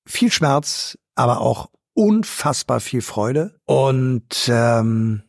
viel 0.06 0.32
Schmerz, 0.32 0.98
aber 1.16 1.40
auch 1.40 1.70
unfassbar 1.94 2.82
viel 2.82 3.02
Freude. 3.02 3.56
Und 3.66 4.50
ähm, 4.50 5.24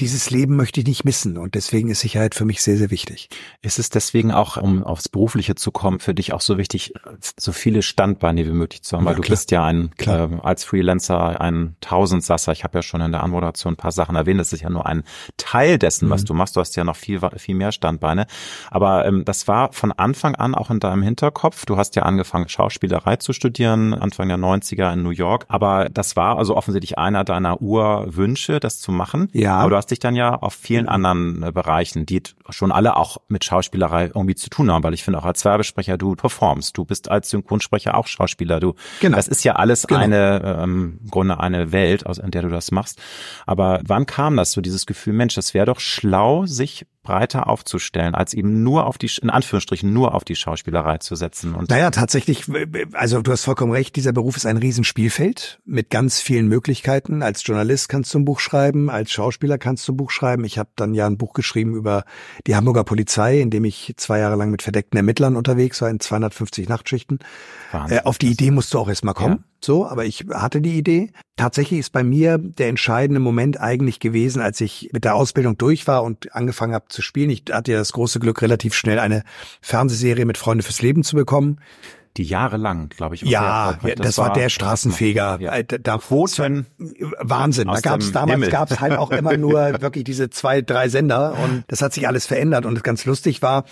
dieses 0.00 0.30
Leben 0.30 0.56
möchte 0.56 0.80
ich 0.80 0.86
nicht 0.86 1.04
missen 1.04 1.36
und 1.36 1.54
deswegen 1.54 1.90
ist 1.90 2.00
Sicherheit 2.00 2.34
für 2.34 2.46
mich 2.46 2.62
sehr, 2.62 2.78
sehr 2.78 2.90
wichtig. 2.90 3.28
Ist 3.60 3.78
es 3.78 3.90
deswegen 3.90 4.32
auch, 4.32 4.56
um 4.56 4.82
aufs 4.82 5.08
Berufliche 5.08 5.54
zu 5.54 5.70
kommen, 5.70 6.00
für 6.00 6.14
dich 6.14 6.32
auch 6.32 6.40
so 6.40 6.56
wichtig, 6.56 6.94
so 7.38 7.52
viele 7.52 7.82
Standbeine 7.82 8.46
wie 8.46 8.52
möglich 8.52 8.82
zu 8.82 8.96
haben? 8.96 9.04
Weil 9.04 9.16
ja, 9.16 9.20
du 9.20 9.28
bist 9.28 9.50
ja 9.50 9.64
ein, 9.64 9.90
äh, 9.98 10.28
als 10.42 10.64
Freelancer 10.64 11.40
ein 11.40 11.76
Tausendsasser. 11.82 12.52
Ich 12.52 12.64
habe 12.64 12.78
ja 12.78 12.82
schon 12.82 13.02
in 13.02 13.12
der 13.12 13.22
Anmoderation 13.22 13.74
ein 13.74 13.76
paar 13.76 13.92
Sachen 13.92 14.16
erwähnt. 14.16 14.40
Das 14.40 14.52
ist 14.54 14.62
ja 14.62 14.70
nur 14.70 14.86
ein 14.86 15.04
Teil 15.36 15.78
dessen, 15.78 16.08
was 16.08 16.22
mhm. 16.22 16.26
du 16.26 16.34
machst. 16.34 16.56
Du 16.56 16.60
hast 16.60 16.74
ja 16.74 16.84
noch 16.84 16.96
viel, 16.96 17.20
viel 17.36 17.54
mehr 17.54 17.70
Standbeine. 17.70 18.26
Aber 18.70 19.04
ähm, 19.04 19.26
das 19.26 19.46
war 19.46 19.72
von 19.72 19.92
Anfang 19.92 20.34
an 20.36 20.54
auch 20.54 20.70
in 20.70 20.80
deinem 20.80 21.02
Hinterkopf. 21.02 21.66
Du 21.66 21.76
hast 21.76 21.96
ja 21.96 22.04
angefangen, 22.04 22.48
Schauspielerei 22.48 23.16
zu 23.16 23.34
studieren, 23.34 23.92
Anfang 23.92 24.28
der 24.28 24.38
90er 24.38 24.90
in 24.94 25.02
New 25.02 25.10
York. 25.10 25.44
Aber 25.48 25.90
das 25.90 26.16
war 26.16 26.38
also 26.38 26.56
offensichtlich 26.56 26.96
einer 26.98 27.24
deiner 27.24 27.60
Urwünsche, 27.60 28.58
das 28.58 28.80
zu 28.80 28.90
machen. 28.90 29.28
Ja. 29.32 29.58
Aber 29.58 29.81
hast 29.82 29.90
dich 29.90 29.98
dann 29.98 30.14
ja 30.14 30.36
auf 30.36 30.54
vielen 30.54 30.88
anderen 30.88 31.42
äh, 31.42 31.50
Bereichen, 31.50 32.06
die 32.06 32.22
schon 32.50 32.70
alle 32.70 32.96
auch 32.96 33.16
mit 33.26 33.44
Schauspielerei 33.44 34.06
irgendwie 34.06 34.36
zu 34.36 34.48
tun 34.48 34.70
haben, 34.70 34.84
weil 34.84 34.94
ich 34.94 35.02
finde 35.02 35.18
auch 35.18 35.24
als 35.24 35.44
Werbesprecher, 35.44 35.98
du 35.98 36.14
performst, 36.14 36.76
du 36.76 36.84
bist 36.84 37.10
als 37.10 37.30
Synchronsprecher 37.30 37.96
auch 37.96 38.06
Schauspieler, 38.06 38.60
du. 38.60 38.74
Genau. 39.00 39.16
Das 39.16 39.26
ist 39.26 39.42
ja 39.42 39.56
alles 39.56 39.88
genau. 39.88 40.00
eine, 40.00 40.58
ähm, 40.62 41.00
im 41.02 41.10
Grunde 41.10 41.40
eine 41.40 41.72
Welt, 41.72 42.06
aus 42.06 42.18
in 42.18 42.30
der 42.30 42.42
du 42.42 42.48
das 42.48 42.70
machst. 42.70 43.00
Aber 43.44 43.80
wann 43.84 44.06
kam 44.06 44.36
das 44.36 44.52
so, 44.52 44.60
dieses 44.60 44.86
Gefühl, 44.86 45.14
Mensch, 45.14 45.34
das 45.34 45.52
wäre 45.52 45.66
doch 45.66 45.80
schlau, 45.80 46.46
sich 46.46 46.86
breiter 47.02 47.48
aufzustellen, 47.48 48.14
als 48.14 48.32
eben 48.32 48.62
nur 48.62 48.86
auf 48.86 48.96
die, 48.96 49.10
in 49.20 49.30
Anführungsstrichen, 49.30 49.92
nur 49.92 50.14
auf 50.14 50.24
die 50.24 50.36
Schauspielerei 50.36 50.98
zu 50.98 51.16
setzen. 51.16 51.54
Und 51.54 51.70
naja, 51.70 51.90
tatsächlich, 51.90 52.44
also 52.92 53.22
du 53.22 53.32
hast 53.32 53.44
vollkommen 53.44 53.72
recht, 53.72 53.96
dieser 53.96 54.12
Beruf 54.12 54.36
ist 54.36 54.46
ein 54.46 54.56
Riesenspielfeld 54.56 55.60
mit 55.64 55.90
ganz 55.90 56.20
vielen 56.20 56.46
Möglichkeiten. 56.46 57.22
Als 57.22 57.44
Journalist 57.44 57.88
kannst 57.88 58.14
du 58.14 58.20
ein 58.20 58.24
Buch 58.24 58.38
schreiben, 58.38 58.88
als 58.88 59.10
Schauspieler 59.10 59.58
kannst 59.58 59.86
du 59.88 59.92
ein 59.92 59.96
Buch 59.96 60.10
schreiben. 60.10 60.44
Ich 60.44 60.58
habe 60.58 60.70
dann 60.76 60.94
ja 60.94 61.06
ein 61.06 61.18
Buch 61.18 61.32
geschrieben 61.32 61.74
über 61.74 62.04
die 62.46 62.54
Hamburger 62.54 62.84
Polizei, 62.84 63.40
in 63.40 63.50
dem 63.50 63.64
ich 63.64 63.94
zwei 63.96 64.20
Jahre 64.20 64.36
lang 64.36 64.50
mit 64.50 64.62
verdeckten 64.62 64.96
Ermittlern 64.96 65.36
unterwegs 65.36 65.82
war, 65.82 65.90
in 65.90 65.98
250 65.98 66.68
Nachtschichten. 66.68 67.18
Wahnsinn. 67.72 67.98
Äh, 67.98 68.02
auf 68.02 68.18
die 68.18 68.30
Idee 68.30 68.52
musst 68.52 68.72
du 68.74 68.78
auch 68.78 68.88
erstmal 68.88 69.14
kommen. 69.14 69.38
Ja. 69.38 69.51
So, 69.64 69.86
aber 69.86 70.04
ich 70.04 70.26
hatte 70.32 70.60
die 70.60 70.76
Idee. 70.76 71.12
Tatsächlich 71.36 71.80
ist 71.80 71.90
bei 71.90 72.02
mir 72.02 72.38
der 72.38 72.68
entscheidende 72.68 73.20
Moment 73.20 73.60
eigentlich 73.60 74.00
gewesen, 74.00 74.42
als 74.42 74.60
ich 74.60 74.90
mit 74.92 75.04
der 75.04 75.14
Ausbildung 75.14 75.56
durch 75.56 75.86
war 75.86 76.02
und 76.02 76.34
angefangen 76.34 76.74
habe 76.74 76.86
zu 76.88 77.00
spielen. 77.00 77.30
Ich 77.30 77.44
hatte 77.50 77.72
ja 77.72 77.78
das 77.78 77.92
große 77.92 78.18
Glück, 78.18 78.42
relativ 78.42 78.74
schnell 78.74 78.98
eine 78.98 79.22
Fernsehserie 79.60 80.24
mit 80.24 80.36
Freunde 80.36 80.64
fürs 80.64 80.82
Leben 80.82 81.04
zu 81.04 81.16
bekommen 81.16 81.60
die 82.16 82.24
jahrelang, 82.24 82.90
glaube 82.90 83.14
ich. 83.14 83.22
Ja, 83.22 83.78
ja 83.82 83.94
das, 83.94 84.06
das, 84.06 84.18
war 84.18 84.32
der 84.32 84.50
Straßenfeger. 84.50 85.38
Ja. 85.40 85.54
Äh, 85.54 85.64
da 85.64 85.98
Quoten. 85.98 86.66
Wahnsinn. 87.18 87.68
Da 87.68 87.80
gab's 87.80 88.12
damals 88.12 88.50
gab's 88.50 88.80
halt 88.80 88.98
auch 88.98 89.10
immer 89.10 89.36
nur 89.38 89.80
wirklich 89.80 90.04
diese 90.04 90.28
zwei, 90.28 90.60
drei 90.60 90.88
Sender 90.88 91.38
und 91.42 91.64
das 91.68 91.80
hat 91.80 91.94
sich 91.94 92.06
alles 92.06 92.26
verändert 92.26 92.66
und 92.66 92.82
ganz 92.84 93.04
lustig 93.06 93.40
war, 93.40 93.64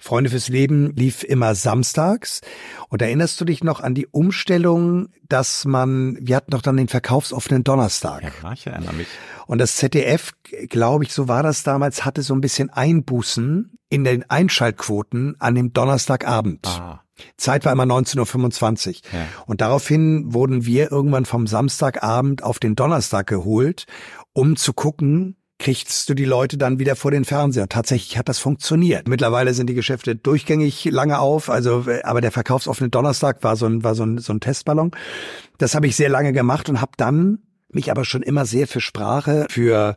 Freunde 0.00 0.30
fürs 0.30 0.48
Leben 0.48 0.94
lief 0.94 1.22
immer 1.24 1.54
samstags 1.54 2.42
und 2.88 3.00
erinnerst 3.00 3.40
du 3.40 3.44
dich 3.44 3.64
noch 3.64 3.80
an 3.80 3.94
die 3.94 4.06
Umstellung, 4.06 5.08
dass 5.28 5.64
man, 5.64 6.18
wir 6.20 6.36
hatten 6.36 6.50
doch 6.50 6.62
dann 6.62 6.76
den 6.76 6.88
verkaufsoffenen 6.88 7.64
Donnerstag. 7.64 8.22
Ja, 8.42 8.52
ich 8.52 8.66
erinnere 8.66 8.92
mich. 8.92 9.08
Und 9.46 9.58
das 9.58 9.76
ZDF, 9.76 10.32
glaube 10.68 11.04
ich, 11.04 11.12
so 11.12 11.28
war 11.28 11.42
das 11.42 11.62
damals, 11.62 12.04
hatte 12.04 12.22
so 12.22 12.34
ein 12.34 12.40
bisschen 12.40 12.70
Einbußen 12.70 13.78
in 13.88 14.04
den 14.04 14.28
Einschaltquoten 14.28 15.36
an 15.38 15.54
dem 15.54 15.72
Donnerstagabend. 15.72 16.66
Ah. 16.66 17.00
Zeit 17.36 17.64
war 17.64 17.72
immer 17.72 17.84
19.25 17.84 18.88
Uhr. 18.88 18.94
Ja. 19.12 19.26
Und 19.46 19.60
daraufhin 19.60 20.32
wurden 20.32 20.66
wir 20.66 20.90
irgendwann 20.90 21.24
vom 21.24 21.46
Samstagabend 21.46 22.42
auf 22.42 22.58
den 22.58 22.76
Donnerstag 22.76 23.26
geholt, 23.26 23.86
um 24.32 24.56
zu 24.56 24.72
gucken, 24.72 25.36
kriegst 25.58 26.08
du 26.08 26.14
die 26.14 26.24
Leute 26.24 26.58
dann 26.58 26.78
wieder 26.78 26.96
vor 26.96 27.10
den 27.10 27.24
Fernseher. 27.24 27.68
Tatsächlich 27.68 28.18
hat 28.18 28.28
das 28.28 28.38
funktioniert. 28.38 29.08
Mittlerweile 29.08 29.54
sind 29.54 29.68
die 29.68 29.74
Geschäfte 29.74 30.14
durchgängig 30.14 30.84
lange 30.84 31.18
auf, 31.18 31.48
also 31.48 31.86
aber 32.02 32.20
der 32.20 32.32
verkaufsoffene 32.32 32.90
Donnerstag 32.90 33.42
war 33.42 33.56
so 33.56 33.66
ein 33.66 33.82
war 33.82 33.94
so 33.94 34.04
ein, 34.04 34.18
so 34.18 34.32
ein 34.32 34.40
Testballon. 34.40 34.90
Das 35.58 35.74
habe 35.74 35.86
ich 35.86 35.96
sehr 35.96 36.10
lange 36.10 36.32
gemacht 36.32 36.68
und 36.68 36.80
habe 36.80 36.92
dann 36.96 37.38
mich 37.70 37.90
aber 37.90 38.04
schon 38.04 38.22
immer 38.22 38.44
sehr 38.44 38.66
für 38.66 38.80
Sprache, 38.80 39.46
für 39.50 39.96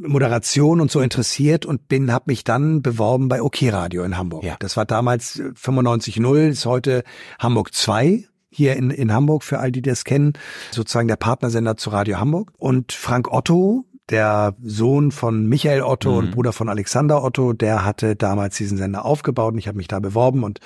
Moderation 0.00 0.80
und 0.80 0.90
so 0.90 1.00
interessiert 1.00 1.66
und 1.66 1.88
bin, 1.88 2.12
habe 2.12 2.24
mich 2.28 2.44
dann 2.44 2.82
beworben 2.82 3.28
bei 3.28 3.42
OK 3.42 3.58
Radio 3.64 4.04
in 4.04 4.16
Hamburg. 4.16 4.44
Ja. 4.44 4.56
Das 4.58 4.76
war 4.76 4.86
damals 4.86 5.40
95.0, 5.40 6.48
ist 6.48 6.66
heute 6.66 7.02
Hamburg 7.38 7.74
2 7.74 8.24
hier 8.50 8.76
in, 8.76 8.90
in 8.90 9.12
Hamburg, 9.12 9.44
für 9.44 9.58
all 9.60 9.70
die 9.70 9.82
das 9.82 10.04
kennen, 10.04 10.32
sozusagen 10.72 11.08
der 11.08 11.16
Partnersender 11.16 11.76
zu 11.76 11.90
Radio 11.90 12.18
Hamburg. 12.18 12.52
Und 12.58 12.92
Frank 12.92 13.32
Otto, 13.32 13.84
der 14.10 14.54
Sohn 14.60 15.12
von 15.12 15.46
Michael 15.46 15.82
Otto 15.82 16.10
mhm. 16.10 16.18
und 16.18 16.30
Bruder 16.32 16.52
von 16.52 16.68
Alexander 16.68 17.22
Otto, 17.22 17.52
der 17.52 17.84
hatte 17.84 18.16
damals 18.16 18.56
diesen 18.56 18.76
Sender 18.76 19.04
aufgebaut 19.04 19.52
und 19.52 19.58
ich 19.58 19.68
habe 19.68 19.76
mich 19.76 19.88
da 19.88 20.00
beworben 20.00 20.42
und 20.42 20.58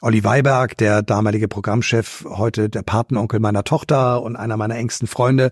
Olli 0.00 0.22
Weiberg, 0.22 0.76
der 0.76 1.02
damalige 1.02 1.48
Programmchef, 1.48 2.24
heute 2.28 2.68
der 2.68 2.82
Patenonkel 2.82 3.40
meiner 3.40 3.64
Tochter 3.64 4.22
und 4.22 4.36
einer 4.36 4.56
meiner 4.56 4.76
engsten 4.76 5.08
Freunde, 5.08 5.50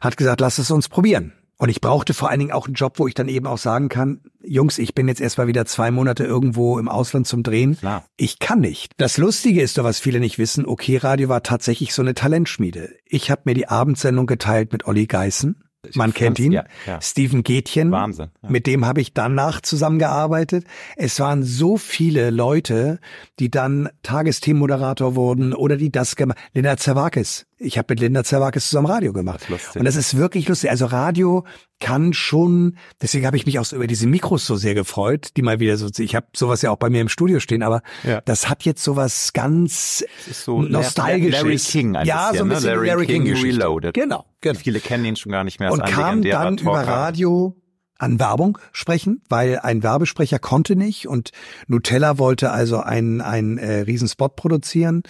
hat 0.00 0.16
gesagt, 0.16 0.40
lass 0.40 0.58
es 0.58 0.70
uns 0.70 0.88
probieren. 0.88 1.32
Und 1.58 1.70
ich 1.70 1.80
brauchte 1.80 2.14
vor 2.14 2.30
allen 2.30 2.38
Dingen 2.38 2.52
auch 2.52 2.66
einen 2.66 2.74
Job, 2.74 3.00
wo 3.00 3.08
ich 3.08 3.14
dann 3.14 3.28
eben 3.28 3.46
auch 3.46 3.58
sagen 3.58 3.88
kann, 3.88 4.20
Jungs, 4.44 4.78
ich 4.78 4.94
bin 4.94 5.08
jetzt 5.08 5.20
erstmal 5.20 5.48
wieder 5.48 5.66
zwei 5.66 5.90
Monate 5.90 6.24
irgendwo 6.24 6.78
im 6.78 6.88
Ausland 6.88 7.26
zum 7.26 7.42
Drehen. 7.42 7.76
Klar. 7.76 8.04
Ich 8.16 8.38
kann 8.38 8.60
nicht. 8.60 8.92
Das 8.96 9.18
Lustige 9.18 9.60
ist 9.60 9.76
doch, 9.76 9.84
was 9.84 9.98
viele 9.98 10.20
nicht 10.20 10.38
wissen, 10.38 10.64
OK 10.64 10.84
Radio 11.02 11.28
war 11.28 11.42
tatsächlich 11.42 11.92
so 11.94 12.02
eine 12.02 12.14
Talentschmiede. 12.14 12.94
Ich 13.06 13.32
habe 13.32 13.42
mir 13.44 13.54
die 13.54 13.68
Abendsendung 13.68 14.26
geteilt 14.26 14.72
mit 14.72 14.86
Olli 14.86 15.06
Geißen. 15.06 15.56
Man 15.94 16.12
kennt 16.12 16.38
ihn. 16.38 16.52
Ja, 16.52 16.64
ja. 16.86 17.00
Steven 17.00 17.42
Gätchen. 17.42 17.92
Wahnsinn. 17.92 18.30
Ja. 18.42 18.50
Mit 18.50 18.66
dem 18.66 18.84
habe 18.84 19.00
ich 19.00 19.14
danach 19.14 19.60
zusammengearbeitet. 19.60 20.64
Es 20.96 21.20
waren 21.20 21.44
so 21.44 21.76
viele 21.76 22.30
Leute, 22.30 22.98
die 23.38 23.50
dann 23.50 23.88
Tagesthemenmoderator 24.02 25.14
wurden 25.14 25.54
oder 25.54 25.76
die 25.76 25.92
das 25.92 26.16
gemacht. 26.16 26.38
Linda 26.52 26.76
Zerwakis 26.76 27.46
ich 27.58 27.76
habe 27.76 27.86
mit 27.90 28.00
Linda 28.00 28.24
Zerwakis 28.24 28.68
zusammen 28.68 28.86
Radio 28.86 29.12
gemacht. 29.12 29.46
Das 29.48 29.76
und 29.76 29.84
das 29.84 29.96
ist 29.96 30.16
wirklich 30.16 30.48
lustig. 30.48 30.70
Also 30.70 30.86
Radio 30.86 31.44
kann 31.80 32.12
schon, 32.12 32.76
deswegen 33.02 33.26
habe 33.26 33.36
ich 33.36 33.46
mich 33.46 33.58
auch 33.58 33.64
so 33.64 33.76
über 33.76 33.86
diese 33.86 34.06
Mikros 34.06 34.46
so 34.46 34.56
sehr 34.56 34.74
gefreut, 34.74 35.30
die 35.36 35.42
mal 35.42 35.60
wieder 35.60 35.76
so, 35.76 35.88
ich 35.98 36.14
habe 36.14 36.26
sowas 36.34 36.62
ja 36.62 36.70
auch 36.70 36.76
bei 36.76 36.90
mir 36.90 37.00
im 37.00 37.08
Studio 37.08 37.40
stehen, 37.40 37.62
aber 37.62 37.82
ja. 38.04 38.20
das 38.22 38.48
hat 38.48 38.64
jetzt 38.64 38.82
sowas 38.82 39.32
ganz 39.32 40.04
so 40.30 40.62
nostalgisches. 40.62 41.42
Larry 41.42 41.56
King 41.56 41.96
ein 41.96 42.06
ja, 42.06 42.30
bisschen, 42.30 42.38
so 42.38 42.44
ein 42.44 42.48
ne? 42.48 42.54
bisschen 42.54 42.70
ne? 42.70 42.74
Larry, 42.76 42.86
Larry 42.88 43.06
King, 43.06 43.24
King 43.24 43.42
Reloaded. 43.42 43.94
Genau, 43.94 44.24
genau. 44.40 44.58
Viele 44.58 44.80
kennen 44.80 45.04
ihn 45.04 45.16
schon 45.16 45.32
gar 45.32 45.44
nicht 45.44 45.60
mehr. 45.60 45.72
Und 45.72 45.84
kam 45.84 46.22
dann 46.22 46.58
über 46.58 46.86
Radio 46.86 47.56
an 47.98 48.20
Werbung 48.20 48.58
sprechen, 48.72 49.22
weil 49.28 49.58
ein 49.58 49.82
Werbesprecher 49.82 50.38
konnte 50.38 50.76
nicht 50.76 51.08
und 51.08 51.30
Nutella 51.66 52.18
wollte 52.18 52.52
also 52.52 52.78
einen, 52.78 53.20
einen 53.20 53.58
äh, 53.58 53.80
Riesenspot 53.80 54.36
produzieren 54.36 55.02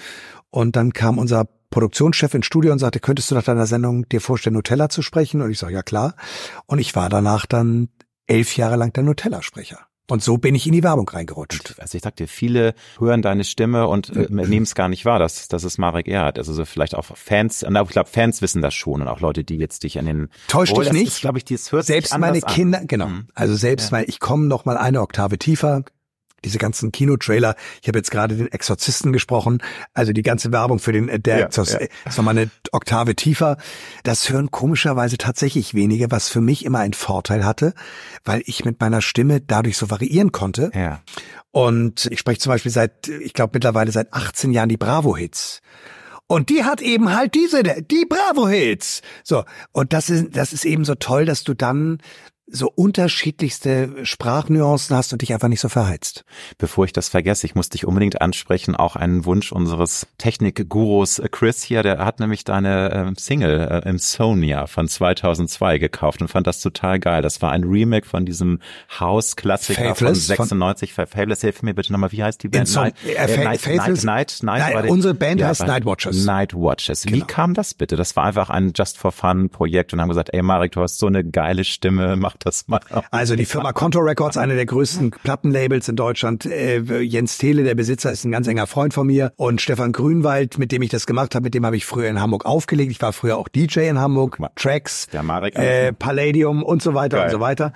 und 0.51 0.75
dann 0.75 0.95
kam 0.95 1.19
unser 1.19 1.47
Produktionschef 1.71 2.33
ins 2.33 2.47
Studio 2.47 2.73
und 2.73 2.79
sagte, 2.79 3.01
könntest 3.01 3.31
du 3.31 3.35
nach 3.35 3.43
deiner 3.43 3.67
Sendung 3.67 4.09
dir 4.09 4.21
vorstellen, 4.23 4.55
Nutella 4.55 4.89
zu 4.89 5.03
sprechen? 5.03 5.43
Und 5.43 5.51
ich 5.51 5.59
sage, 5.59 5.75
ja 5.75 5.83
klar. 5.83 6.15
Und 6.67 6.79
ich 6.79 6.97
war 6.97 7.11
danach 7.11 7.45
dann 7.45 7.91
elf 8.27 8.57
Jahre 8.57 8.77
lang 8.77 8.93
der 8.95 9.03
Nutella-Sprecher. 9.03 9.88
Und 10.11 10.23
so 10.23 10.39
bin 10.39 10.55
ich 10.55 10.67
in 10.67 10.73
die 10.73 10.83
Werbung 10.83 11.07
reingerutscht. 11.07 11.75
Also 11.79 11.97
ich 11.97 12.03
sagte, 12.03 12.27
viele 12.27 12.75
hören 12.99 13.21
deine 13.21 13.45
Stimme 13.45 13.89
und 13.89 14.09
äh, 14.17 14.27
nehmen 14.31 14.63
es 14.63 14.75
gar 14.75 14.89
nicht 14.89 15.05
wahr, 15.05 15.19
dass, 15.19 15.49
dass 15.49 15.65
es 15.65 15.77
Marek 15.77 16.09
Erhard 16.09 16.39
ist. 16.39 16.49
Also 16.49 16.65
vielleicht 16.65 16.95
auch 16.95 17.05
Fans, 17.05 17.63
ich 17.63 17.89
glaube, 17.89 18.09
Fans 18.09 18.41
wissen 18.41 18.63
das 18.63 18.75
schon 18.75 19.03
und 19.03 19.09
auch 19.09 19.21
Leute, 19.21 19.45
die 19.45 19.57
jetzt 19.57 19.83
dich 19.83 19.99
an 19.99 20.07
den 20.07 20.29
Täuscht 20.49 20.73
oh, 20.75 20.81
dich 20.81 20.93
nicht. 20.93 21.21
glaube 21.21 21.37
ich, 21.37 21.45
das 21.45 21.71
hört 21.73 21.85
selbst 21.85 22.17
meine 22.19 22.41
Kinder, 22.41 22.79
an. 22.79 22.87
genau. 22.87 23.09
Mhm. 23.09 23.29
Also 23.35 23.55
selbst 23.55 23.93
ja. 23.93 23.99
weil 23.99 24.09
ich 24.09 24.19
komme 24.19 24.47
noch 24.47 24.65
mal 24.65 24.79
eine 24.79 25.03
Oktave 25.03 25.39
tiefer, 25.39 25.85
diese 26.45 26.59
ganzen 26.59 26.93
Kinotrailer. 26.93 27.57
Ich 27.83 27.89
habe 27.89 27.99
jetzt 27.99 28.11
gerade 28.11 28.37
den 28.37 28.49
Exorzisten 28.51 29.13
gesprochen, 29.13 29.63
also 29.95 30.13
die 30.13 30.23
ganze 30.23 30.53
Werbung 30.53 30.79
für 30.79 30.93
den 30.93 31.09
äh, 31.09 31.19
der 31.19 31.39
Ja, 31.39 31.47
Exorz 31.47 31.73
ja. 31.73 31.81
ist 32.07 32.17
nochmal 32.17 32.39
eine 32.39 32.51
Oktave 32.73 33.15
tiefer. 33.15 33.57
Das 34.05 34.29
hören 34.31 34.51
komischerweise 34.51 35.19
tatsächlich 35.19 35.75
wenige, 35.75 36.11
was 36.11 36.29
für 36.29 36.41
mich 36.41 36.65
immer 36.65 36.79
einen 36.81 36.95
Vorteil 36.95 37.45
hatte, 37.45 37.75
weil 38.25 38.43
ich 38.47 38.65
mit 38.65 38.81
meiner 38.81 39.03
Stimme 39.03 39.41
dadurch 39.41 39.77
so 39.77 39.91
variieren 39.91 40.33
konnte. 40.33 40.71
Ja. 40.75 41.01
Und 41.51 42.07
ich 42.11 42.19
spreche 42.21 42.39
zum 42.41 42.51
Beispiel 42.51 42.73
seit, 42.73 43.09
ich 43.09 43.33
glaube 43.33 43.53
mittlerweile 43.55 43.91
seit 43.91 44.13
18 44.13 44.53
Jahren 44.53 44.69
die 44.69 44.77
Bravo-Hits. 44.77 45.61
Und 46.27 46.51
die 46.51 46.65
hat 46.65 46.83
eben 46.83 47.15
halt 47.17 47.35
diese, 47.35 47.63
die 47.63 48.05
Bravo-Hits. 48.07 49.01
So. 49.25 49.45
Und 49.73 49.95
das 49.95 50.11
ist, 50.11 50.37
das 50.37 50.53
ist 50.53 50.67
eben 50.67 50.85
so 50.85 50.95
toll, 50.95 51.25
dass 51.25 51.43
du 51.43 51.55
dann 51.55 51.99
so 52.51 52.71
unterschiedlichste 52.75 54.05
Sprachnuancen 54.05 54.97
hast 54.97 55.13
und 55.13 55.23
dich 55.23 55.33
einfach 55.33 55.49
nicht 55.49 55.61
so 55.61 55.69
verheizt. 55.69 56.25
Bevor 56.59 56.85
ich 56.85 56.93
das 56.93 57.09
vergesse, 57.09 57.47
ich 57.47 57.55
muss 57.55 57.69
dich 57.69 57.87
unbedingt 57.87 58.21
ansprechen, 58.23 58.75
auch 58.77 58.97
einen 58.97 59.25
Wunsch 59.25 59.53
unseres 59.53 60.07
Technikgurus 60.19 61.19
äh, 61.19 61.29
Chris 61.31 61.63
hier, 61.63 61.83
der 61.83 61.99
hat 62.05 62.21
nämlich 62.21 62.45
deine 62.45 62.93
ähm, 62.93 63.17
Single 63.17 63.83
äh, 63.85 63.89
im 63.89 63.99
Sonia 63.99 64.67
von 64.67 64.89
2002 64.89 65.79
gekauft 65.79 66.21
und 66.23 66.29
fand 66.29 66.47
das 66.47 66.61
total 66.61 66.99
geil. 66.99 67.23
Das 67.23 67.43
war 67.43 67.53
ein 67.53 67.65
Remake 67.65 68.07
von 68.07 68.25
diesem 68.25 68.61
House-Klassiker 68.99 69.95
von 69.95 70.07
Faithless, 70.17 70.27
von- 70.27 70.47
96. 70.47 70.93
Fa- 70.93 71.07
Faithless, 71.07 71.41
hilf 71.41 71.63
mir 71.63 71.75
bitte 71.75 71.93
nochmal, 71.93 72.13
wie 72.13 72.23
heißt 72.23 72.43
die 72.43 72.49
Band? 72.49 72.73
Night, 72.75 72.95
äh, 73.07 73.29
Fa- 73.29 73.45
Night, 73.45 74.05
Night, 74.05 74.39
Night, 74.43 74.75
Night, 74.75 74.91
unsere 74.91 75.15
Band 75.15 75.43
heißt 75.43 75.67
Night 75.67 75.85
Watchers. 75.85 76.25
Night 76.25 76.55
Watchers. 76.55 77.05
Wie 77.07 77.11
Genau. 77.13 77.27
kam 77.27 77.55
das 77.55 77.75
bitte? 77.75 77.97
Das 77.97 78.17
war 78.17 78.25
einfach 78.25 78.51
ein 78.51 78.73
Just 78.75 78.99
for 78.99 79.13
Fun 79.13 79.51
Projekt 79.51 79.93
und 79.93 80.01
haben 80.01 80.09
gesagt, 80.09 80.31
ey 80.33 80.43
Marek, 80.43 80.73
du 80.73 80.81
hast 80.83 80.99
so 80.99 81.07
eine 81.07 81.25
geile 81.25 81.65
Stimme, 81.65 82.17
mach 82.17 82.37
das 82.45 82.69
mal. 82.69 82.81
Also 83.11 83.37
die 83.37 83.45
Firma 83.45 83.73
Contour 83.73 84.05
Records, 84.05 84.37
eine 84.37 84.55
der 84.55 84.67
größten 84.67 85.11
Plattenlabels 85.11 85.89
in 85.89 85.97
Deutschland. 85.97 86.47
Äh, 86.47 87.01
Jens 87.01 87.39
Thiele, 87.39 87.65
der 87.65 87.75
Besitzer, 87.75 88.13
ist 88.13 88.25
ein 88.25 88.33
ganz 88.33 88.47
enger 88.49 88.67
Freund 88.67 88.95
von 88.95 89.07
mir. 89.07 89.33
Und 89.37 89.61
Stefan 89.61 89.93
Grünwald, 89.93 90.59
mit 90.59 90.73
dem 90.73 90.83
ich 90.83 90.91
das 90.91 91.07
gemacht 91.07 91.35
habe, 91.35 91.45
mit 91.45 91.55
dem 91.55 91.65
habe 91.65 91.77
ich 91.77 91.87
früher 91.87 92.09
in 92.09 92.21
Hamburg 92.21 92.47
aufgelegt. 92.47 92.91
Ich 92.91 93.01
war 93.03 93.13
früher 93.13 93.37
auch 93.37 93.49
DJ 93.49 93.89
in 93.89 93.99
Hamburg, 93.99 94.39
Tracks, 94.57 95.07
Der 95.13 95.23
Marek 95.23 95.57
äh, 95.57 95.93
Palladium 95.93 96.63
und 96.63 96.83
so 96.83 96.95
weiter 96.95 97.19
Geil. 97.19 97.27
und 97.27 97.33
so 97.33 97.41
weiter. 97.41 97.73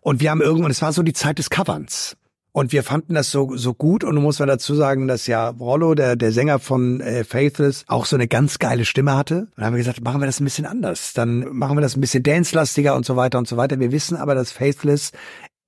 Und 0.00 0.20
wir 0.20 0.30
haben 0.30 0.42
irgendwann, 0.42 0.70
es 0.70 0.82
war 0.82 0.92
so 0.92 1.02
die 1.02 1.12
Zeit 1.12 1.38
des 1.38 1.50
Coverns. 1.50 2.16
Und 2.58 2.72
wir 2.72 2.82
fanden 2.82 3.14
das 3.14 3.30
so, 3.30 3.56
so 3.56 3.72
gut. 3.72 4.02
Und 4.02 4.16
du 4.16 4.20
musst 4.20 4.40
mal 4.40 4.46
dazu 4.46 4.74
sagen, 4.74 5.06
dass 5.06 5.28
ja 5.28 5.50
Rollo, 5.50 5.94
der, 5.94 6.16
der 6.16 6.32
Sänger 6.32 6.58
von 6.58 7.00
äh, 7.00 7.22
Faithless, 7.22 7.84
auch 7.86 8.04
so 8.04 8.16
eine 8.16 8.26
ganz 8.26 8.58
geile 8.58 8.84
Stimme 8.84 9.16
hatte. 9.16 9.42
Und 9.42 9.52
dann 9.54 9.66
haben 9.66 9.74
wir 9.74 9.78
gesagt, 9.78 10.02
machen 10.02 10.20
wir 10.20 10.26
das 10.26 10.40
ein 10.40 10.44
bisschen 10.44 10.66
anders. 10.66 11.12
Dann 11.12 11.46
machen 11.52 11.76
wir 11.76 11.82
das 11.82 11.96
ein 11.96 12.00
bisschen 12.00 12.24
dance-lastiger 12.24 12.96
und 12.96 13.06
so 13.06 13.14
weiter 13.14 13.38
und 13.38 13.46
so 13.46 13.56
weiter. 13.56 13.78
Wir 13.78 13.92
wissen 13.92 14.16
aber, 14.16 14.34
dass 14.34 14.50
Faithless 14.50 15.12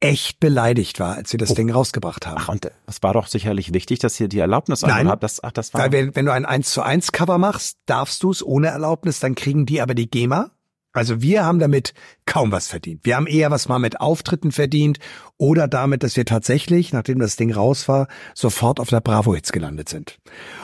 echt 0.01 0.41
beleidigt 0.41 0.99
war, 0.99 1.15
als 1.15 1.31
wir 1.31 1.39
das 1.39 1.55
Ding 1.55 1.71
rausgebracht 1.71 2.27
haben. 2.27 2.39
Ach, 2.41 2.49
und 2.49 2.65
äh, 2.65 2.71
es 2.89 3.01
war 3.05 3.13
doch 3.13 3.29
sicherlich 3.29 3.73
wichtig, 3.73 4.01
dass 4.01 4.19
ihr 4.19 4.27
die 4.27 4.41
Erlaubnis 4.41 4.83
Nein. 4.83 5.09
habt. 5.09 5.23
Das, 5.23 5.45
ach, 5.45 5.53
das 5.53 5.73
war 5.73 5.83
Weil 5.83 5.93
wenn, 5.93 6.17
wenn 6.17 6.27
du 6.27 6.33
ein 6.33 6.45
1 6.45 6.73
zu 6.73 6.83
1 6.83 7.13
Cover 7.13 7.39
machst, 7.39 7.79
darfst 7.87 8.21
du 8.25 8.33
es 8.33 8.45
ohne 8.45 8.67
Erlaubnis, 8.67 9.21
dann 9.21 9.37
kriegen 9.37 9.65
die 9.65 9.81
aber 9.81 9.95
die 9.95 10.11
GEMA. 10.11 10.51
Also 10.93 11.23
wir 11.23 11.45
haben 11.45 11.59
damit 11.59 11.95
kaum 12.27 12.51
was 12.53 12.67
verdient. 12.67 13.05
Wir 13.05 13.17
haben 13.17 13.27
eher 13.27 13.51
was 13.51 13.69
mal 13.69 13.79
mit 13.79 14.01
Auftritten 14.01 14.51
verdient 14.51 14.99
oder 15.37 15.69
damit, 15.69 16.03
dass 16.03 16.17
wir 16.17 16.25
tatsächlich, 16.25 16.93
nachdem 16.93 17.19
das 17.21 17.37
Ding 17.37 17.53
raus 17.53 17.89
war, 17.89 18.09
sofort 18.35 18.81
auf 18.81 18.89
der 18.89 19.01
Bravo-Hits 19.01 19.53
gelandet 19.53 19.89
sind. 19.89 20.19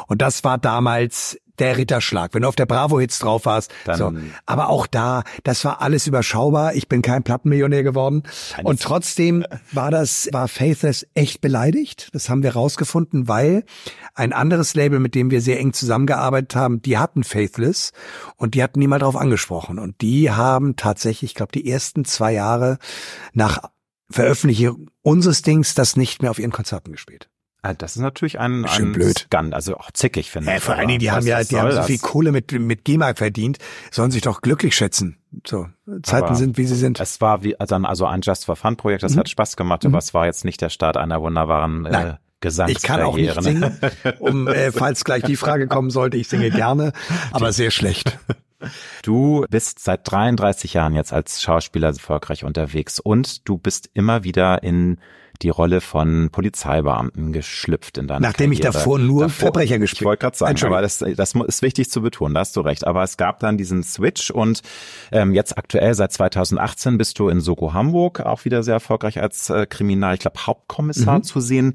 Und 0.09 0.23
das 0.23 0.43
war 0.43 0.59
damals 0.59 1.39
der 1.59 1.77
Ritterschlag, 1.77 2.35
wenn 2.35 2.43
du 2.43 2.49
auf 2.49 2.57
der 2.57 2.67
Bravo-Hits 2.67 3.19
drauf 3.19 3.47
warst. 3.47 3.73
Dann- 3.85 3.97
so. 3.99 4.13
Aber 4.47 4.69
auch 4.69 4.87
da, 4.87 5.23
das 5.45 5.65
war 5.65 5.81
alles 5.81 6.07
überschaubar. 6.07 6.75
Ich 6.75 6.89
bin 6.89 7.03
kein 7.03 7.23
Plattenmillionär 7.23 7.83
geworden. 7.83 8.23
Und 8.63 8.81
trotzdem 8.83 9.45
war 9.73 9.91
das, 9.91 10.29
war 10.33 10.49
Faithless 10.49 11.07
echt 11.15 11.41
beleidigt. 11.41 12.09
Das 12.13 12.29
haben 12.29 12.43
wir 12.43 12.53
rausgefunden, 12.55 13.29
weil 13.29 13.65
ein 14.15 14.33
anderes 14.33 14.75
Label, 14.75 14.99
mit 14.99 15.15
dem 15.15 15.31
wir 15.31 15.41
sehr 15.41 15.59
eng 15.61 15.73
zusammengearbeitet 15.73 16.55
haben, 16.57 16.83
die 16.83 16.99
hatten 16.99 17.25
Faithless 17.25 17.93
und 18.37 18.55
die 18.55 18.63
hatten 18.63 18.79
nie 18.79 18.87
mal 18.87 18.99
drauf 18.99 19.17
angesprochen. 19.17 19.79
Und 19.79 20.01
die 20.01 20.31
haben 20.31 20.77
tatsächlich, 20.77 21.31
ich 21.31 21.35
glaube, 21.35 21.53
die 21.53 21.69
ersten 21.71 22.05
zwei 22.05 22.33
Jahre 22.33 22.79
nach 23.33 23.59
Veröffentlichung 24.11 24.89
unseres 25.03 25.43
Dings 25.43 25.75
das 25.75 25.97
nicht 25.97 26.23
mehr 26.23 26.31
auf 26.31 26.39
ihren 26.39 26.53
Konzerten 26.53 26.93
gespielt. 26.93 27.29
Ah, 27.71 27.75
Das 27.75 27.97
ist 27.97 28.03
natürlich 28.03 28.39
ein, 28.39 28.65
ein 28.65 28.93
blöd. 28.93 29.19
Skandal, 29.19 29.55
also 29.57 29.77
auch 29.77 29.91
zickig, 29.93 30.31
finde 30.31 30.51
Ja, 30.51 30.57
ich. 30.59 30.63
vor 30.63 30.75
allen 30.77 30.89
Dingen, 30.89 31.01
die 31.01 31.11
haben 31.11 31.27
ja, 31.27 31.43
die 31.43 31.59
haben 31.59 31.71
so 31.71 31.77
das? 31.79 31.87
viel 31.87 31.99
Kohle 31.99 32.33
mit, 32.33 32.53
mit 32.53 32.85
GEMA 32.85 33.15
verdient, 33.15 33.59
sollen 33.91 34.11
sich 34.11 34.23
doch 34.23 34.41
glücklich 34.41 34.77
schätzen. 34.77 35.19
So, 35.47 35.67
Zeiten 36.03 36.27
Aber 36.27 36.35
sind, 36.37 36.57
wie 36.59 36.65
sie 36.67 36.77
sind. 36.77 36.99
Es 37.01 37.21
war 37.21 37.43
wie, 37.43 37.59
also, 37.59 37.75
also 37.77 38.07
ein 38.07 38.21
Just 38.23 38.47
for 38.47 38.57
Fun 38.57 38.77
Projekt, 38.77 39.03
das 39.03 39.17
hat 39.17 39.29
Spaß 39.29 39.57
gemacht, 39.57 39.85
aber 39.85 39.99
es 39.99 40.15
war 40.15 40.27
jetzt 40.27 40.45
nicht 40.45 40.61
der 40.61 40.71
Start 40.71 40.97
einer 40.97 41.21
wunderbaren 41.21 41.87
äh, 41.87 41.89
Mhm. 41.89 41.93
Nein. 41.93 42.19
Gesangskarriere. 42.41 42.77
Ich 42.79 42.83
kann 42.83 43.03
auch 43.03 43.17
nicht 43.17 43.61
ne? 43.61 43.73
singen, 43.81 44.17
um, 44.21 44.47
äh, 44.47 44.71
falls 44.73 45.05
gleich 45.05 45.23
die 45.23 45.37
Frage 45.37 45.69
kommen 45.69 45.89
sollte, 45.91 46.19
ich 46.19 46.29
singe 46.29 46.51
gerne, 46.51 46.93
aber 47.33 47.51
sehr 47.53 47.71
schlecht. 47.71 48.19
Du 49.03 49.45
bist 49.51 49.79
seit 49.81 50.11
33 50.11 50.75
Jahren 50.75 50.95
jetzt 50.95 51.13
als 51.15 51.43
Schauspieler 51.43 51.89
erfolgreich 51.89 52.45
unterwegs 52.45 53.01
und 53.01 53.49
du 53.49 53.57
bist 53.59 53.89
immer 53.95 54.23
wieder 54.25 54.63
in 54.63 54.99
die 55.43 55.49
Rolle 55.49 55.81
von 55.81 56.31
Polizeibeamten 56.31 57.33
geschlüpft 57.33 57.99
in 57.99 58.07
deiner 58.07 58.21
Nachdem 58.21 58.53
ich 58.53 58.61
Karriere. 58.61 58.79
davor 58.79 58.99
nur 58.99 59.29
Verbrecher 59.29 59.79
gespielt- 59.79 60.03
Ich 60.03 60.07
wollte 60.07 60.21
gerade 60.21 60.37
sagen, 60.37 60.51
aber 60.67 60.83
das, 60.83 60.99
das 60.99 61.35
ist 61.35 61.63
wichtig 61.63 61.91
zu 61.91 62.03
betonen, 62.03 62.35
da 62.35 62.41
hast 62.41 62.57
du 62.57 62.61
recht. 62.61 62.87
Aber 62.87 63.03
es 63.03 63.17
gab 63.17 63.41
dann 63.41 63.57
diesen 63.59 63.83
Switch 63.83 64.31
und 64.31 64.63
ähm, 65.13 65.35
jetzt 65.35 65.57
aktuell 65.59 65.95
seit 65.95 66.13
2018 66.13 66.99
bist 66.99 67.19
du 67.19 67.29
in 67.29 67.41
Soko 67.41 67.73
Hamburg 67.73 68.21
auch 68.21 68.45
wieder 68.45 68.63
sehr 68.63 68.75
erfolgreich 68.75 69.21
als 69.21 69.51
äh, 69.51 69.67
Kriminal, 69.67 70.15
ich 70.15 70.21
glaube 70.21 70.39
Hauptkommissar 70.47 71.23
zu 71.23 71.41
sehen. 71.41 71.75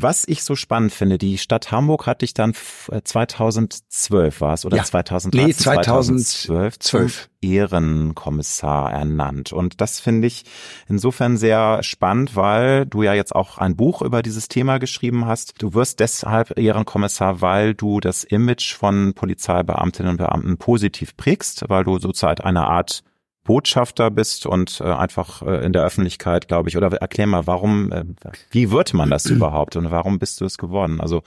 Was 0.00 0.22
ich 0.28 0.44
so 0.44 0.54
spannend 0.54 0.92
finde, 0.92 1.18
die 1.18 1.38
Stadt 1.38 1.72
Hamburg 1.72 2.06
hat 2.06 2.22
dich 2.22 2.32
dann 2.32 2.50
f- 2.50 2.88
äh, 2.92 3.02
2012 3.02 4.40
war 4.40 4.54
es 4.54 4.64
oder 4.64 4.76
Ja. 4.76 4.84
2013, 4.84 5.46
Nee, 5.48 5.52
2012 5.54 6.78
zum 6.78 6.98
2012. 7.00 7.28
Ehrenkommissar 7.40 8.92
ernannt. 8.92 9.52
Und 9.52 9.80
das 9.80 10.00
finde 10.00 10.26
ich 10.26 10.44
insofern 10.88 11.36
sehr 11.36 11.82
spannend, 11.82 12.36
weil 12.36 12.86
du 12.86 13.02
ja 13.02 13.14
jetzt 13.14 13.34
auch 13.34 13.58
ein 13.58 13.76
Buch 13.76 14.02
über 14.02 14.22
dieses 14.22 14.48
Thema 14.48 14.78
geschrieben 14.78 15.26
hast. 15.26 15.54
Du 15.62 15.74
wirst 15.74 16.00
deshalb 16.00 16.58
Ehrenkommissar, 16.58 17.40
weil 17.40 17.74
du 17.74 18.00
das 18.00 18.24
Image 18.24 18.74
von 18.74 19.14
Polizeibeamtinnen 19.14 20.10
und 20.12 20.16
Beamten 20.18 20.58
positiv 20.58 21.16
prägst, 21.16 21.64
weil 21.68 21.84
du 21.84 21.98
sozusagen 21.98 22.42
eine 22.42 22.66
Art 22.66 23.02
Botschafter 23.48 24.10
bist 24.10 24.44
und 24.44 24.82
äh, 24.82 24.84
einfach 24.84 25.40
äh, 25.40 25.64
in 25.64 25.72
der 25.72 25.82
Öffentlichkeit, 25.82 26.48
glaube 26.48 26.68
ich, 26.68 26.76
oder 26.76 26.92
erklär 26.92 27.26
mal, 27.26 27.46
warum, 27.46 27.90
äh, 27.90 28.04
wie 28.50 28.70
wird 28.70 28.92
man 28.92 29.08
das 29.08 29.24
überhaupt 29.24 29.74
und 29.76 29.90
warum 29.90 30.18
bist 30.18 30.42
du 30.42 30.44
es 30.44 30.58
geworden? 30.58 31.00
Also 31.00 31.22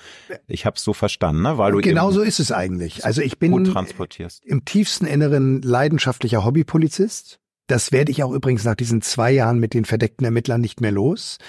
ich 0.45 0.67
habe 0.67 0.75
es 0.75 0.83
so 0.83 0.93
verstanden, 0.93 1.41
ne? 1.41 1.57
weil 1.57 1.71
du 1.71 1.81
Genau 1.81 2.11
so 2.11 2.21
ist 2.21 2.39
es 2.39 2.51
eigentlich. 2.51 3.05
Also 3.05 3.23
ich 3.23 3.39
bin 3.39 3.63
transportierst. 3.63 4.45
im 4.45 4.65
tiefsten 4.65 5.07
Inneren 5.07 5.63
leidenschaftlicher 5.63 6.45
Hobbypolizist. 6.45 7.39
Das 7.65 7.91
werde 7.91 8.11
ich 8.11 8.21
auch 8.21 8.33
übrigens 8.33 8.65
nach 8.65 8.75
diesen 8.75 9.01
zwei 9.01 9.31
Jahren 9.31 9.57
mit 9.57 9.73
den 9.73 9.85
verdeckten 9.85 10.23
Ermittlern 10.23 10.61
nicht 10.61 10.79
mehr 10.79 10.91
los. 10.91 11.39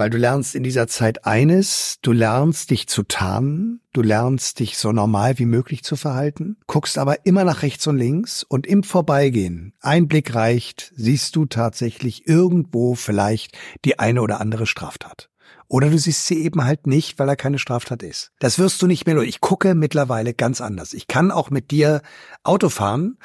Weil 0.00 0.08
du 0.08 0.16
lernst 0.16 0.54
in 0.54 0.62
dieser 0.62 0.86
Zeit 0.86 1.26
eines, 1.26 1.98
du 2.00 2.12
lernst 2.12 2.70
dich 2.70 2.86
zu 2.86 3.02
tarnen, 3.02 3.82
du 3.92 4.00
lernst 4.00 4.58
dich 4.58 4.78
so 4.78 4.92
normal 4.92 5.38
wie 5.38 5.44
möglich 5.44 5.84
zu 5.84 5.94
verhalten, 5.94 6.56
guckst 6.66 6.96
aber 6.96 7.26
immer 7.26 7.44
nach 7.44 7.60
rechts 7.60 7.86
und 7.86 7.98
links 7.98 8.42
und 8.42 8.66
im 8.66 8.82
Vorbeigehen, 8.82 9.74
ein 9.82 10.08
Blick 10.08 10.34
reicht, 10.34 10.90
siehst 10.96 11.36
du 11.36 11.44
tatsächlich 11.44 12.26
irgendwo 12.26 12.94
vielleicht 12.94 13.58
die 13.84 13.98
eine 13.98 14.22
oder 14.22 14.40
andere 14.40 14.64
Straftat. 14.64 15.28
Oder 15.72 15.88
du 15.88 15.98
siehst 15.98 16.26
sie 16.26 16.42
eben 16.42 16.64
halt 16.64 16.88
nicht, 16.88 17.20
weil 17.20 17.28
er 17.28 17.36
keine 17.36 17.60
Straftat 17.60 18.02
ist. 18.02 18.32
Das 18.40 18.58
wirst 18.58 18.82
du 18.82 18.88
nicht 18.88 19.06
mehr. 19.06 19.16
Ich 19.18 19.40
gucke 19.40 19.76
mittlerweile 19.76 20.34
ganz 20.34 20.60
anders. 20.60 20.92
Ich 20.92 21.06
kann 21.06 21.30
auch 21.30 21.50
mit 21.50 21.70
dir 21.70 22.02
Auto 22.42 22.70
fahren 22.70 23.18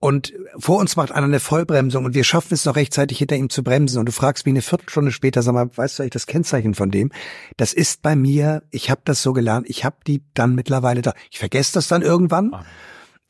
und 0.00 0.32
vor 0.56 0.78
uns 0.78 0.96
macht 0.96 1.12
einer 1.12 1.26
eine 1.26 1.38
Vollbremsung 1.38 2.06
und 2.06 2.14
wir 2.14 2.24
schaffen 2.24 2.54
es 2.54 2.64
noch 2.64 2.76
rechtzeitig 2.76 3.18
hinter 3.18 3.36
ihm 3.36 3.50
zu 3.50 3.62
bremsen 3.62 3.98
und 3.98 4.06
du 4.06 4.12
fragst 4.12 4.46
mich 4.46 4.54
eine 4.54 4.62
Viertelstunde 4.62 5.12
später, 5.12 5.42
sag 5.42 5.52
mal, 5.52 5.68
weißt 5.76 5.98
du 5.98 6.02
eigentlich 6.02 6.12
das 6.12 6.26
Kennzeichen 6.26 6.72
von 6.72 6.90
dem? 6.90 7.12
Das 7.58 7.74
ist 7.74 8.00
bei 8.00 8.16
mir, 8.16 8.62
ich 8.70 8.90
habe 8.90 9.02
das 9.04 9.22
so 9.22 9.34
gelernt, 9.34 9.68
ich 9.68 9.84
habe 9.84 9.96
die 10.06 10.22
dann 10.32 10.54
mittlerweile 10.54 11.02
da. 11.02 11.12
Ich 11.30 11.40
vergesse 11.40 11.74
das 11.74 11.88
dann 11.88 12.00
irgendwann, 12.00 12.56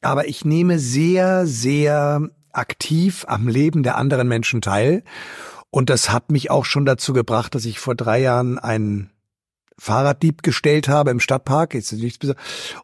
aber 0.02 0.28
ich 0.28 0.44
nehme 0.44 0.78
sehr, 0.78 1.48
sehr 1.48 2.28
aktiv 2.52 3.24
am 3.26 3.48
Leben 3.48 3.82
der 3.82 3.96
anderen 3.96 4.28
Menschen 4.28 4.60
teil. 4.60 5.02
Und 5.74 5.88
das 5.88 6.10
hat 6.10 6.30
mich 6.30 6.50
auch 6.50 6.66
schon 6.66 6.84
dazu 6.84 7.14
gebracht, 7.14 7.54
dass 7.54 7.64
ich 7.64 7.80
vor 7.80 7.94
drei 7.94 8.20
Jahren 8.20 8.58
einen 8.58 9.10
Fahrraddieb 9.78 10.42
gestellt 10.42 10.86
habe 10.86 11.10
im 11.10 11.18
Stadtpark, 11.18 11.72
jetzt 11.72 11.92
nichts 11.92 12.28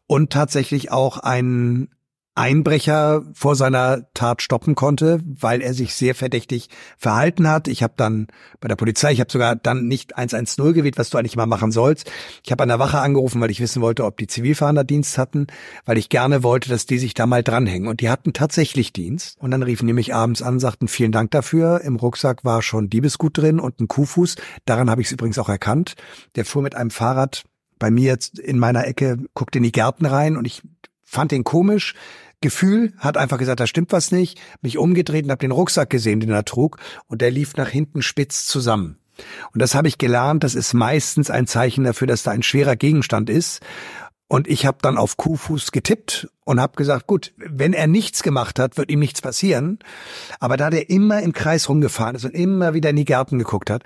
und 0.07 0.33
tatsächlich 0.33 0.91
auch 0.91 1.19
einen 1.19 1.91
Einbrecher 2.39 3.25
vor 3.33 3.57
seiner 3.57 4.13
Tat 4.15 4.43
stoppen 4.43 4.77
konnte, 4.77 5.21
weil 5.25 5.61
er 5.61 5.75
sich 5.75 5.95
sehr 5.95 6.15
verdächtig 6.15 6.69
verhalten 6.97 7.49
hat. 7.49 7.67
Ich 7.67 7.83
habe 7.83 7.95
dann 7.97 8.29
bei 8.61 8.69
der 8.69 8.77
Polizei, 8.77 9.11
ich 9.11 9.19
habe 9.19 9.33
sogar 9.33 9.57
dann 9.57 9.89
nicht 9.89 10.17
110 10.17 10.73
gewählt, 10.73 10.99
was 10.99 11.11
du 11.11 11.19
eigentlich 11.19 11.35
mal 11.35 11.47
machen 11.47 11.73
sollst. 11.73 12.11
Ich 12.45 12.53
habe 12.53 12.63
an 12.63 12.69
der 12.69 12.79
Wache 12.79 13.01
angerufen, 13.01 13.41
weil 13.41 13.51
ich 13.51 13.59
wissen 13.59 13.83
wollte, 13.83 14.05
ob 14.05 14.19
die 14.19 14.29
Zivilfahnder 14.29 14.85
Dienst 14.85 15.19
hatten, 15.19 15.49
weil 15.85 15.99
ich 15.99 16.11
gerne 16.11 16.45
wollte, 16.45 16.69
dass 16.69 16.87
die 16.87 16.99
sich 16.99 17.13
da 17.13 17.27
mal 17.27 17.43
dranhängen. 17.43 17.89
Und 17.89 18.01
die 18.01 18.09
hatten 18.09 18.33
tatsächlich 18.33 18.93
Dienst. 18.93 19.37
Und 19.41 19.51
dann 19.51 19.65
riefen 19.65 19.89
die 19.89 19.93
mich 19.93 20.15
abends 20.15 20.41
an, 20.41 20.61
sagten 20.61 20.87
vielen 20.87 21.11
Dank 21.11 21.33
dafür. 21.33 21.81
Im 21.81 21.97
Rucksack 21.97 22.45
war 22.45 22.63
schon 22.63 22.89
Diebesgut 22.89 23.37
drin 23.37 23.59
und 23.59 23.81
ein 23.81 23.89
Kuhfuß. 23.89 24.37
Daran 24.65 24.91
habe 24.91 25.01
ich 25.01 25.09
es 25.09 25.13
übrigens 25.13 25.41
auch 25.41 25.49
erkannt. 25.49 25.97
Der 26.37 26.45
fuhr 26.45 26.63
mit 26.63 26.77
einem 26.77 26.91
Fahrrad 26.91 27.43
bei 27.81 27.91
mir 27.91 28.07
jetzt 28.07 28.39
in 28.39 28.61
meiner 28.61 28.87
Ecke, 28.87 29.19
guckt 29.35 29.57
in 29.57 29.65
die 29.65 29.73
Gärten 29.73 30.07
rein 30.07 30.37
und 30.37 30.47
ich 30.47 30.63
fand 31.09 31.33
den 31.33 31.43
komisch 31.43 31.95
Gefühl, 32.41 32.93
hat 32.99 33.17
einfach 33.17 33.39
gesagt, 33.39 33.61
da 33.61 33.67
stimmt 33.67 33.93
was 33.93 34.13
nicht, 34.13 34.41
mich 34.63 34.79
umgedreht 34.79 35.25
und 35.25 35.31
habe 35.31 35.41
den 35.41 35.51
Rucksack 35.51 35.91
gesehen, 35.91 36.21
den 36.21 36.31
er 36.31 36.45
trug, 36.45 36.79
und 37.07 37.21
der 37.21 37.31
lief 37.31 37.57
nach 37.57 37.69
hinten 37.69 38.03
spitz 38.03 38.47
zusammen. 38.47 38.99
Und 39.53 39.61
das 39.61 39.75
habe 39.75 39.89
ich 39.89 39.99
gelernt, 39.99 40.45
das 40.45 40.55
ist 40.55 40.75
meistens 40.75 41.31
ein 41.31 41.47
Zeichen 41.47 41.85
dafür, 41.85 42.07
dass 42.07 42.23
da 42.23 42.31
ein 42.31 42.43
schwerer 42.45 42.77
Gegenstand 42.77 43.31
ist. 43.31 43.61
Und 44.31 44.47
ich 44.47 44.67
habe 44.67 44.79
dann 44.83 44.99
auf 44.99 45.17
Kuhfuß 45.17 45.73
getippt 45.73 46.29
und 46.45 46.61
habe 46.61 46.77
gesagt, 46.77 47.07
gut, 47.07 47.33
wenn 47.39 47.73
er 47.73 47.87
nichts 47.87 48.23
gemacht 48.23 48.59
hat, 48.59 48.77
wird 48.77 48.91
ihm 48.91 48.99
nichts 48.99 49.23
passieren. 49.23 49.79
Aber 50.39 50.59
da 50.59 50.69
der 50.69 50.91
immer 50.91 51.23
im 51.23 51.33
Kreis 51.33 51.69
rumgefahren 51.69 52.15
ist 52.15 52.27
und 52.27 52.35
immer 52.35 52.75
wieder 52.75 52.91
in 52.91 52.97
die 52.97 53.07
Gärten 53.07 53.39
geguckt 53.39 53.71
hat, 53.71 53.85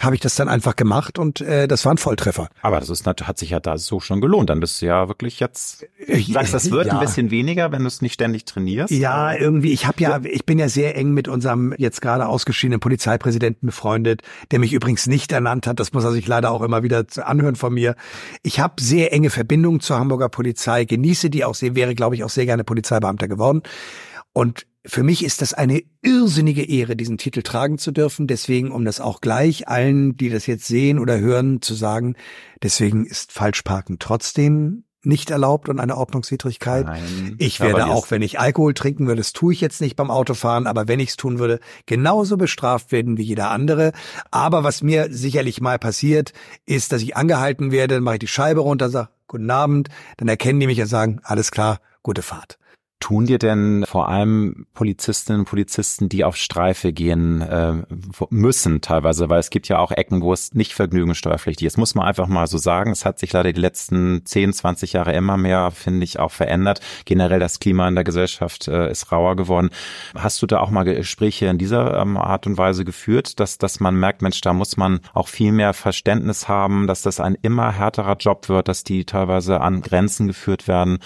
habe 0.00 0.14
ich 0.14 0.20
das 0.20 0.34
dann 0.34 0.48
einfach 0.48 0.76
gemacht 0.76 1.18
und 1.18 1.40
äh, 1.40 1.68
das 1.68 1.84
war 1.84 1.92
ein 1.92 1.98
Volltreffer. 1.98 2.48
Aber 2.62 2.80
das 2.80 2.88
ist 2.88 3.06
hat 3.06 3.38
sich 3.38 3.50
ja 3.50 3.60
da 3.60 3.76
so 3.78 4.00
schon 4.00 4.20
gelohnt. 4.20 4.50
Dann 4.50 4.60
bist 4.60 4.80
du 4.80 4.86
ja 4.86 5.08
wirklich 5.08 5.40
jetzt. 5.40 5.86
Du 6.06 6.20
sagst, 6.32 6.54
das 6.54 6.70
wird 6.70 6.86
ja. 6.86 6.94
ein 6.94 7.00
bisschen 7.00 7.30
weniger, 7.30 7.70
wenn 7.72 7.82
du 7.82 7.88
es 7.88 8.00
nicht 8.00 8.14
ständig 8.14 8.44
trainierst. 8.46 8.90
Ja, 8.90 9.34
irgendwie. 9.34 9.72
Ich 9.72 9.86
habe 9.86 10.00
ja, 10.00 10.20
ich 10.24 10.46
bin 10.46 10.58
ja 10.58 10.68
sehr 10.68 10.96
eng 10.96 11.12
mit 11.12 11.28
unserem 11.28 11.74
jetzt 11.76 12.00
gerade 12.00 12.26
ausgeschiedenen 12.26 12.80
Polizeipräsidenten 12.80 13.66
befreundet, 13.66 14.22
der 14.50 14.58
mich 14.58 14.72
übrigens 14.72 15.06
nicht 15.06 15.32
ernannt 15.32 15.66
hat. 15.66 15.78
Das 15.80 15.92
muss 15.92 16.04
er 16.04 16.12
sich 16.12 16.26
leider 16.26 16.50
auch 16.50 16.62
immer 16.62 16.82
wieder 16.82 17.04
anhören 17.22 17.56
von 17.56 17.74
mir. 17.74 17.94
Ich 18.42 18.58
habe 18.58 18.82
sehr 18.82 19.12
enge 19.12 19.30
Verbindungen 19.30 19.80
zur 19.80 19.98
Hamburger 19.98 20.28
Polizei, 20.28 20.84
genieße 20.84 21.30
die 21.30 21.44
auch 21.44 21.54
sehr, 21.54 21.74
wäre 21.74 21.94
glaube 21.94 22.14
ich 22.14 22.24
auch 22.24 22.30
sehr 22.30 22.46
gerne 22.46 22.64
Polizeibeamter 22.64 23.28
geworden. 23.28 23.62
Und 24.32 24.66
für 24.86 25.02
mich 25.02 25.24
ist 25.24 25.42
das 25.42 25.52
eine 25.52 25.82
irrsinnige 26.02 26.62
Ehre, 26.62 26.96
diesen 26.96 27.18
Titel 27.18 27.42
tragen 27.42 27.78
zu 27.78 27.92
dürfen. 27.92 28.26
Deswegen, 28.26 28.70
um 28.70 28.84
das 28.84 29.00
auch 29.00 29.20
gleich 29.20 29.68
allen, 29.68 30.16
die 30.16 30.30
das 30.30 30.46
jetzt 30.46 30.66
sehen 30.66 30.98
oder 30.98 31.18
hören, 31.18 31.60
zu 31.60 31.74
sagen, 31.74 32.16
deswegen 32.62 33.04
ist 33.04 33.32
Falschparken 33.32 33.98
trotzdem 33.98 34.84
nicht 35.02 35.30
erlaubt 35.30 35.68
und 35.68 35.80
eine 35.80 35.96
Ordnungswidrigkeit. 35.96 36.84
Nein, 36.84 37.36
ich 37.38 37.60
werde 37.60 37.86
auch, 37.86 38.10
wenn 38.10 38.20
ich 38.20 38.38
Alkohol 38.38 38.74
trinken 38.74 39.06
würde, 39.06 39.20
das 39.20 39.32
tue 39.32 39.52
ich 39.54 39.60
jetzt 39.60 39.80
nicht 39.80 39.96
beim 39.96 40.10
Autofahren, 40.10 40.66
aber 40.66 40.88
wenn 40.88 41.00
ich 41.00 41.10
es 41.10 41.16
tun 41.16 41.38
würde, 41.38 41.58
genauso 41.86 42.36
bestraft 42.36 42.92
werden 42.92 43.16
wie 43.16 43.22
jeder 43.22 43.50
andere. 43.50 43.92
Aber 44.30 44.62
was 44.62 44.82
mir 44.82 45.08
sicherlich 45.10 45.60
mal 45.60 45.78
passiert, 45.78 46.32
ist, 46.66 46.92
dass 46.92 47.00
ich 47.00 47.16
angehalten 47.16 47.72
werde, 47.72 47.94
dann 47.94 48.04
mache 48.04 48.16
ich 48.16 48.20
die 48.20 48.26
Scheibe 48.28 48.60
runter, 48.60 48.90
sage 48.90 49.08
Guten 49.26 49.50
Abend, 49.50 49.88
dann 50.16 50.26
erkennen 50.26 50.58
die 50.58 50.66
mich 50.66 50.80
und 50.80 50.88
sagen, 50.88 51.20
alles 51.22 51.52
klar, 51.52 51.78
gute 52.02 52.20
Fahrt. 52.20 52.58
Tun 53.00 53.24
dir 53.24 53.38
denn 53.38 53.84
vor 53.88 54.10
allem 54.10 54.66
Polizistinnen 54.74 55.40
und 55.40 55.46
Polizisten, 55.46 56.10
die 56.10 56.22
auf 56.22 56.36
Streife 56.36 56.92
gehen 56.92 57.40
äh, 57.40 57.82
müssen 58.28 58.82
teilweise, 58.82 59.30
weil 59.30 59.40
es 59.40 59.48
gibt 59.48 59.68
ja 59.68 59.78
auch 59.78 59.90
Ecken, 59.90 60.20
wo 60.20 60.34
es 60.34 60.52
nicht 60.52 60.74
vergnügungssteuerpflichtig 60.74 61.66
ist, 61.66 61.78
muss 61.78 61.94
man 61.94 62.06
einfach 62.06 62.26
mal 62.26 62.46
so 62.46 62.58
sagen. 62.58 62.90
Es 62.90 63.06
hat 63.06 63.18
sich 63.18 63.32
leider 63.32 63.54
die 63.54 63.60
letzten 63.60 64.26
10, 64.26 64.52
20 64.52 64.92
Jahre 64.92 65.14
immer 65.14 65.38
mehr, 65.38 65.70
finde 65.70 66.04
ich, 66.04 66.20
auch 66.20 66.30
verändert. 66.30 66.80
Generell 67.06 67.40
das 67.40 67.58
Klima 67.58 67.88
in 67.88 67.94
der 67.94 68.04
Gesellschaft 68.04 68.68
äh, 68.68 68.90
ist 68.90 69.10
rauer 69.10 69.34
geworden. 69.34 69.70
Hast 70.14 70.42
du 70.42 70.46
da 70.46 70.60
auch 70.60 70.70
mal 70.70 70.84
Gespräche 70.84 71.46
in 71.46 71.56
dieser 71.56 71.98
ähm, 72.02 72.18
Art 72.18 72.46
und 72.46 72.58
Weise 72.58 72.84
geführt, 72.84 73.40
dass, 73.40 73.56
dass 73.56 73.80
man 73.80 73.94
merkt, 73.94 74.20
Mensch, 74.20 74.42
da 74.42 74.52
muss 74.52 74.76
man 74.76 75.00
auch 75.14 75.28
viel 75.28 75.52
mehr 75.52 75.72
Verständnis 75.72 76.48
haben, 76.48 76.86
dass 76.86 77.00
das 77.00 77.18
ein 77.18 77.38
immer 77.40 77.72
härterer 77.72 78.18
Job 78.18 78.50
wird, 78.50 78.68
dass 78.68 78.84
die 78.84 79.06
teilweise 79.06 79.62
an 79.62 79.80
Grenzen 79.80 80.26
geführt 80.26 80.68
werden, 80.68 80.98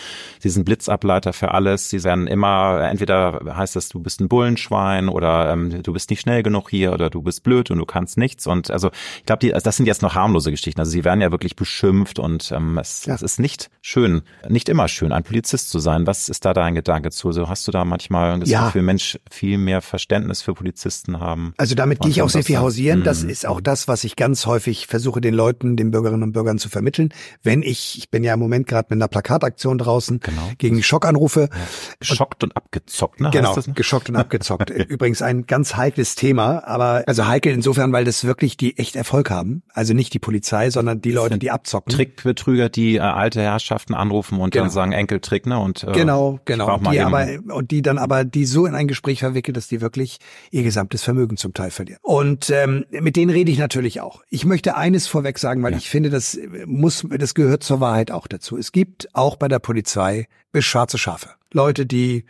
diesen 0.42 0.64
Blitzableiter 0.64 1.33
für 1.33 1.52
alles 1.52 1.83
ist, 1.84 1.90
sie 1.90 2.04
werden 2.04 2.26
immer, 2.26 2.88
entweder 2.90 3.40
heißt 3.56 3.76
es, 3.76 3.88
du 3.88 4.00
bist 4.00 4.20
ein 4.20 4.28
Bullenschwein 4.28 5.08
oder 5.08 5.52
ähm, 5.52 5.82
du 5.82 5.92
bist 5.92 6.10
nicht 6.10 6.20
schnell 6.20 6.42
genug 6.42 6.70
hier 6.70 6.92
oder 6.92 7.10
du 7.10 7.22
bist 7.22 7.42
blöd 7.42 7.70
und 7.70 7.78
du 7.78 7.84
kannst 7.84 8.16
nichts. 8.16 8.46
Und 8.46 8.70
also 8.70 8.90
ich 9.18 9.26
glaube, 9.26 9.54
also 9.54 9.64
das 9.64 9.76
sind 9.76 9.86
jetzt 9.86 10.02
noch 10.02 10.14
harmlose 10.14 10.50
Geschichten. 10.50 10.80
Also 10.80 10.90
sie 10.90 11.04
werden 11.04 11.20
ja 11.20 11.30
wirklich 11.30 11.56
beschimpft 11.56 12.18
und 12.18 12.50
ähm, 12.52 12.78
es, 12.78 13.06
ja. 13.06 13.14
es 13.14 13.22
ist 13.22 13.38
nicht 13.38 13.70
schön, 13.82 14.22
nicht 14.48 14.68
immer 14.68 14.88
schön, 14.88 15.12
ein 15.12 15.22
Polizist 15.22 15.70
zu 15.70 15.78
sein. 15.78 16.06
Was 16.06 16.28
ist 16.28 16.44
da 16.44 16.54
dein 16.54 16.74
Gedanke 16.74 17.10
zu? 17.10 17.32
So 17.32 17.48
hast 17.48 17.66
du 17.68 17.72
da 17.72 17.84
manchmal 17.84 18.40
das 18.40 18.48
ja. 18.48 18.66
Gefühl, 18.66 18.82
Mensch, 18.82 19.18
viel 19.30 19.58
mehr 19.58 19.82
Verständnis 19.82 20.42
für 20.42 20.54
Polizisten 20.54 21.20
haben? 21.20 21.54
Also 21.56 21.74
damit 21.74 22.00
gehe 22.00 22.10
ich 22.10 22.22
auch 22.22 22.30
sehr 22.30 22.44
viel 22.44 22.58
hausieren. 22.58 23.04
Das 23.04 23.22
mhm. 23.22 23.30
ist 23.30 23.46
auch 23.46 23.60
das, 23.60 23.88
was 23.88 24.04
ich 24.04 24.16
ganz 24.16 24.46
häufig 24.46 24.86
versuche, 24.86 25.20
den 25.20 25.34
Leuten, 25.34 25.76
den 25.76 25.90
Bürgerinnen 25.90 26.22
und 26.22 26.32
Bürgern 26.32 26.58
zu 26.58 26.68
vermitteln. 26.68 27.12
Wenn 27.42 27.62
ich, 27.62 27.98
ich 27.98 28.10
bin 28.10 28.24
ja 28.24 28.34
im 28.34 28.40
Moment 28.40 28.66
gerade 28.66 28.86
mit 28.90 28.98
einer 28.98 29.08
Plakataktion 29.08 29.78
draußen 29.78 30.20
genau. 30.20 30.50
gegen 30.58 30.82
Schockanrufe. 30.82 31.48
Ja. 31.50 31.60
Geschockt 32.00 32.42
und, 32.44 32.56
abgezockt, 32.56 33.20
ne? 33.20 33.30
Genau, 33.32 33.54
das, 33.54 33.66
ne? 33.66 33.74
geschockt 33.74 34.08
und 34.08 34.16
abgezockt. 34.16 34.70
Übrigens 34.88 35.22
ein 35.22 35.46
ganz 35.46 35.76
heikles 35.76 36.14
Thema, 36.14 36.66
aber 36.66 37.04
also 37.06 37.26
heikel 37.26 37.52
insofern, 37.52 37.92
weil 37.92 38.04
das 38.04 38.24
wirklich 38.24 38.56
die 38.56 38.78
echt 38.78 38.96
Erfolg 38.96 39.30
haben. 39.30 39.62
Also 39.72 39.94
nicht 39.94 40.12
die 40.14 40.18
Polizei, 40.18 40.70
sondern 40.70 41.00
die 41.00 41.12
Leute, 41.12 41.38
die 41.38 41.50
abzocken. 41.50 41.94
Trickbetrüger, 41.94 42.68
die 42.68 42.96
äh, 42.96 43.00
alte 43.00 43.40
Herrschaften 43.40 43.94
anrufen 43.94 44.38
und 44.38 44.50
genau. 44.52 44.64
dann 44.64 44.70
sagen 44.70 44.92
Enkeltrick, 44.92 45.46
ne? 45.46 45.58
Und 45.58 45.84
äh, 45.84 45.92
genau, 45.92 46.40
genau. 46.44 46.78
Die 46.78 47.00
aber 47.00 47.26
und 47.52 47.70
die 47.70 47.82
dann 47.82 47.98
aber 47.98 48.24
die 48.24 48.46
so 48.46 48.66
in 48.66 48.74
ein 48.74 48.88
Gespräch 48.88 49.20
verwickelt, 49.20 49.56
dass 49.56 49.68
die 49.68 49.80
wirklich 49.80 50.18
ihr 50.50 50.62
gesamtes 50.62 51.02
Vermögen 51.02 51.37
zum 51.37 51.54
Teil 51.54 51.70
verlieren. 51.70 52.00
Und 52.02 52.50
ähm, 52.50 52.84
mit 52.90 53.16
denen 53.16 53.30
rede 53.30 53.50
ich 53.50 53.58
natürlich 53.58 54.00
auch. 54.00 54.22
Ich 54.30 54.44
möchte 54.44 54.76
eines 54.76 55.06
vorweg 55.06 55.38
sagen, 55.38 55.62
weil 55.62 55.72
ja. 55.72 55.78
ich 55.78 55.88
finde, 55.88 56.10
das 56.10 56.38
muss, 56.66 57.06
das 57.08 57.34
gehört 57.34 57.62
zur 57.62 57.80
Wahrheit 57.80 58.10
auch 58.10 58.26
dazu. 58.26 58.56
Es 58.56 58.72
gibt 58.72 59.08
auch 59.14 59.37
bei 59.37 59.48
der 59.48 59.58
Polizei 59.58 60.26
schwarze 60.62 60.98
Schafe. 60.98 61.30
Leute, 61.54 61.86
die 61.86 62.24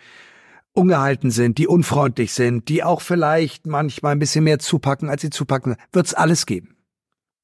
ungehalten 0.72 1.30
sind, 1.30 1.58
die 1.58 1.68
unfreundlich 1.68 2.32
sind, 2.32 2.68
die 2.68 2.82
auch 2.82 3.00
vielleicht 3.00 3.66
manchmal 3.66 4.12
ein 4.12 4.18
bisschen 4.18 4.44
mehr 4.44 4.58
zupacken, 4.58 5.08
als 5.08 5.22
sie 5.22 5.30
zupacken, 5.30 5.76
wird's 5.92 6.14
alles 6.14 6.46
geben. 6.46 6.76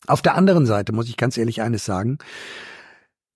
Auf 0.06 0.22
der 0.22 0.34
anderen 0.34 0.66
Seite 0.66 0.92
muss 0.92 1.08
ich 1.08 1.16
ganz 1.16 1.36
ehrlich 1.36 1.62
eines 1.62 1.84
sagen. 1.84 2.18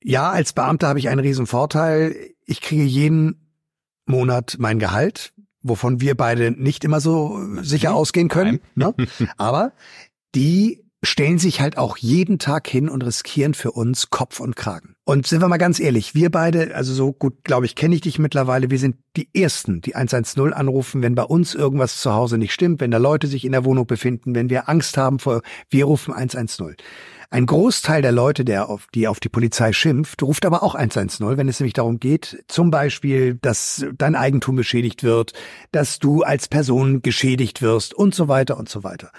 Ja, 0.03 0.31
als 0.31 0.53
Beamter 0.53 0.89
habe 0.89 0.99
ich 0.99 1.09
einen 1.09 1.21
riesen 1.21 1.47
Vorteil. 1.47 2.15
Ich 2.45 2.61
kriege 2.61 2.85
jeden 2.85 3.51
Monat 4.07 4.57
mein 4.59 4.79
Gehalt, 4.79 5.33
wovon 5.63 6.01
wir 6.01 6.17
beide 6.17 6.51
nicht 6.51 6.85
immer 6.85 7.01
so 7.01 7.41
sicher 7.63 7.95
ausgehen 7.95 8.29
können. 8.29 8.61
Ne? 8.75 8.95
Aber 9.37 9.73
die 10.35 10.84
stellen 11.05 11.39
sich 11.39 11.61
halt 11.61 11.79
auch 11.79 11.97
jeden 11.97 12.39
Tag 12.39 12.69
hin 12.69 12.89
und 12.89 13.03
riskieren 13.03 13.55
für 13.55 13.73
uns 13.73 14.11
Kopf 14.11 14.41
und 14.41 14.57
Kragen. 14.57 14.97
Und 15.05 15.27
sind 15.27 15.41
wir 15.41 15.49
mal 15.49 15.59
ganz 15.59 15.81
ehrlich, 15.81 16.15
wir 16.15 16.31
beide, 16.31 16.75
also 16.75 16.95
so 16.95 17.13
gut, 17.13 17.45
glaube 17.45 17.67
ich, 17.67 17.75
kenne 17.75 17.95
ich 17.95 18.01
dich 18.01 18.19
mittlerweile, 18.19 18.71
wir 18.71 18.79
sind 18.79 18.97
die 19.17 19.29
Ersten, 19.35 19.83
die 19.83 19.95
110 19.95 20.53
anrufen, 20.53 21.03
wenn 21.03 21.15
bei 21.15 21.25
uns 21.25 21.55
irgendwas 21.55 22.01
zu 22.01 22.13
Hause 22.13 22.39
nicht 22.39 22.53
stimmt, 22.53 22.81
wenn 22.81 22.91
da 22.91 22.99
Leute 22.99 23.27
sich 23.27 23.45
in 23.45 23.53
der 23.53 23.65
Wohnung 23.65 23.87
befinden, 23.87 24.35
wenn 24.35 24.51
wir 24.51 24.69
Angst 24.69 24.97
haben 24.97 25.19
vor, 25.19 25.43
wir 25.69 25.85
rufen 25.85 26.15
110. 26.15 26.77
Ein 27.35 27.47
Großteil 27.47 28.01
der 28.01 28.13
Leute, 28.13 28.45
der 28.45 28.69
auf, 28.69 28.87
die 28.95 29.09
auf 29.09 29.19
die 29.19 29.29
Polizei 29.29 29.73
schimpft, 29.73 30.23
ruft 30.23 30.47
aber 30.47 30.63
auch 30.63 30.77
110, 30.77 31.37
wenn 31.37 31.49
es 31.49 31.59
nämlich 31.59 31.73
darum 31.73 31.99
geht, 31.99 32.45
zum 32.47 32.71
Beispiel, 32.71 33.35
dass 33.35 33.85
dein 33.99 34.15
Eigentum 34.15 34.55
beschädigt 34.55 35.03
wird, 35.03 35.33
dass 35.73 35.99
du 35.99 36.23
als 36.23 36.47
Person 36.47 37.03
geschädigt 37.03 37.61
wirst 37.61 37.93
und 37.93 38.15
so 38.15 38.29
weiter 38.29 38.57
und 38.57 38.69
so 38.69 38.85
weiter. 38.85 39.11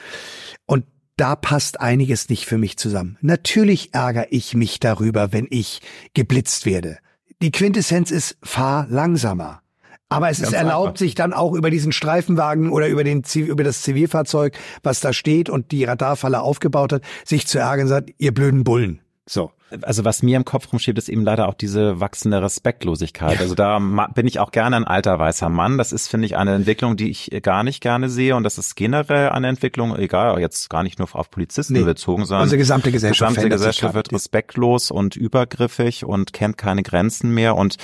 Da 1.17 1.35
passt 1.35 1.79
einiges 1.79 2.29
nicht 2.29 2.45
für 2.45 2.57
mich 2.57 2.77
zusammen. 2.77 3.17
Natürlich 3.21 3.93
ärgere 3.93 4.27
ich 4.31 4.53
mich 4.53 4.79
darüber, 4.79 5.31
wenn 5.31 5.47
ich 5.49 5.81
geblitzt 6.13 6.65
werde. 6.65 6.97
Die 7.41 7.51
Quintessenz 7.51 8.11
ist, 8.11 8.37
fahr 8.43 8.85
langsamer. 8.89 9.61
Aber 10.09 10.29
es 10.29 10.39
Ganz 10.39 10.49
ist 10.49 10.57
erlaubt, 10.57 10.87
einfach. 10.87 10.99
sich 10.99 11.15
dann 11.15 11.33
auch 11.33 11.53
über 11.53 11.69
diesen 11.69 11.91
Streifenwagen 11.91 12.69
oder 12.69 12.89
über, 12.89 13.03
den, 13.03 13.23
über 13.33 13.63
das 13.63 13.81
Zivilfahrzeug, 13.81 14.57
was 14.83 14.99
da 14.99 15.13
steht 15.13 15.49
und 15.49 15.71
die 15.71 15.85
Radarfalle 15.85 16.41
aufgebaut 16.41 16.93
hat, 16.93 17.03
sich 17.23 17.47
zu 17.47 17.59
ärgern 17.59 17.85
und 17.85 17.89
sagt, 17.89 18.11
ihr 18.17 18.33
blöden 18.33 18.63
Bullen. 18.63 19.01
So 19.25 19.51
also 19.81 20.05
was 20.05 20.21
mir 20.21 20.37
im 20.37 20.45
Kopf 20.45 20.71
rumschiebt, 20.71 20.97
ist 20.97 21.09
eben 21.09 21.23
leider 21.23 21.47
auch 21.47 21.55
diese 21.55 21.99
wachsende 21.99 22.41
Respektlosigkeit. 22.41 23.39
Also 23.39 23.55
da 23.55 23.79
bin 24.13 24.27
ich 24.27 24.39
auch 24.39 24.51
gerne 24.51 24.75
ein 24.75 24.83
alter 24.85 25.17
weißer 25.17 25.49
Mann. 25.49 25.77
Das 25.77 25.91
ist, 25.91 26.07
finde 26.07 26.27
ich, 26.27 26.37
eine 26.37 26.53
Entwicklung, 26.53 26.97
die 26.97 27.09
ich 27.09 27.31
gar 27.41 27.63
nicht 27.63 27.81
gerne 27.81 28.09
sehe. 28.09 28.35
Und 28.35 28.43
das 28.43 28.57
ist 28.57 28.75
generell 28.75 29.29
eine 29.29 29.47
Entwicklung, 29.47 29.97
egal, 29.97 30.39
jetzt 30.39 30.69
gar 30.69 30.83
nicht 30.83 30.99
nur 30.99 31.07
auf 31.13 31.31
Polizisten 31.31 31.73
nee. 31.73 31.83
bezogen, 31.83 32.25
sondern 32.25 32.43
unsere 32.43 32.59
gesamte 32.59 32.91
Gesellschaft, 32.91 33.35
gesamte 33.35 33.49
Gesellschaft 33.49 33.95
wird 33.95 34.11
respektlos 34.11 34.91
und 34.91 35.15
übergriffig 35.15 36.05
und 36.05 36.31
kennt 36.31 36.57
keine 36.57 36.83
Grenzen 36.83 37.33
mehr. 37.33 37.55
Und 37.55 37.77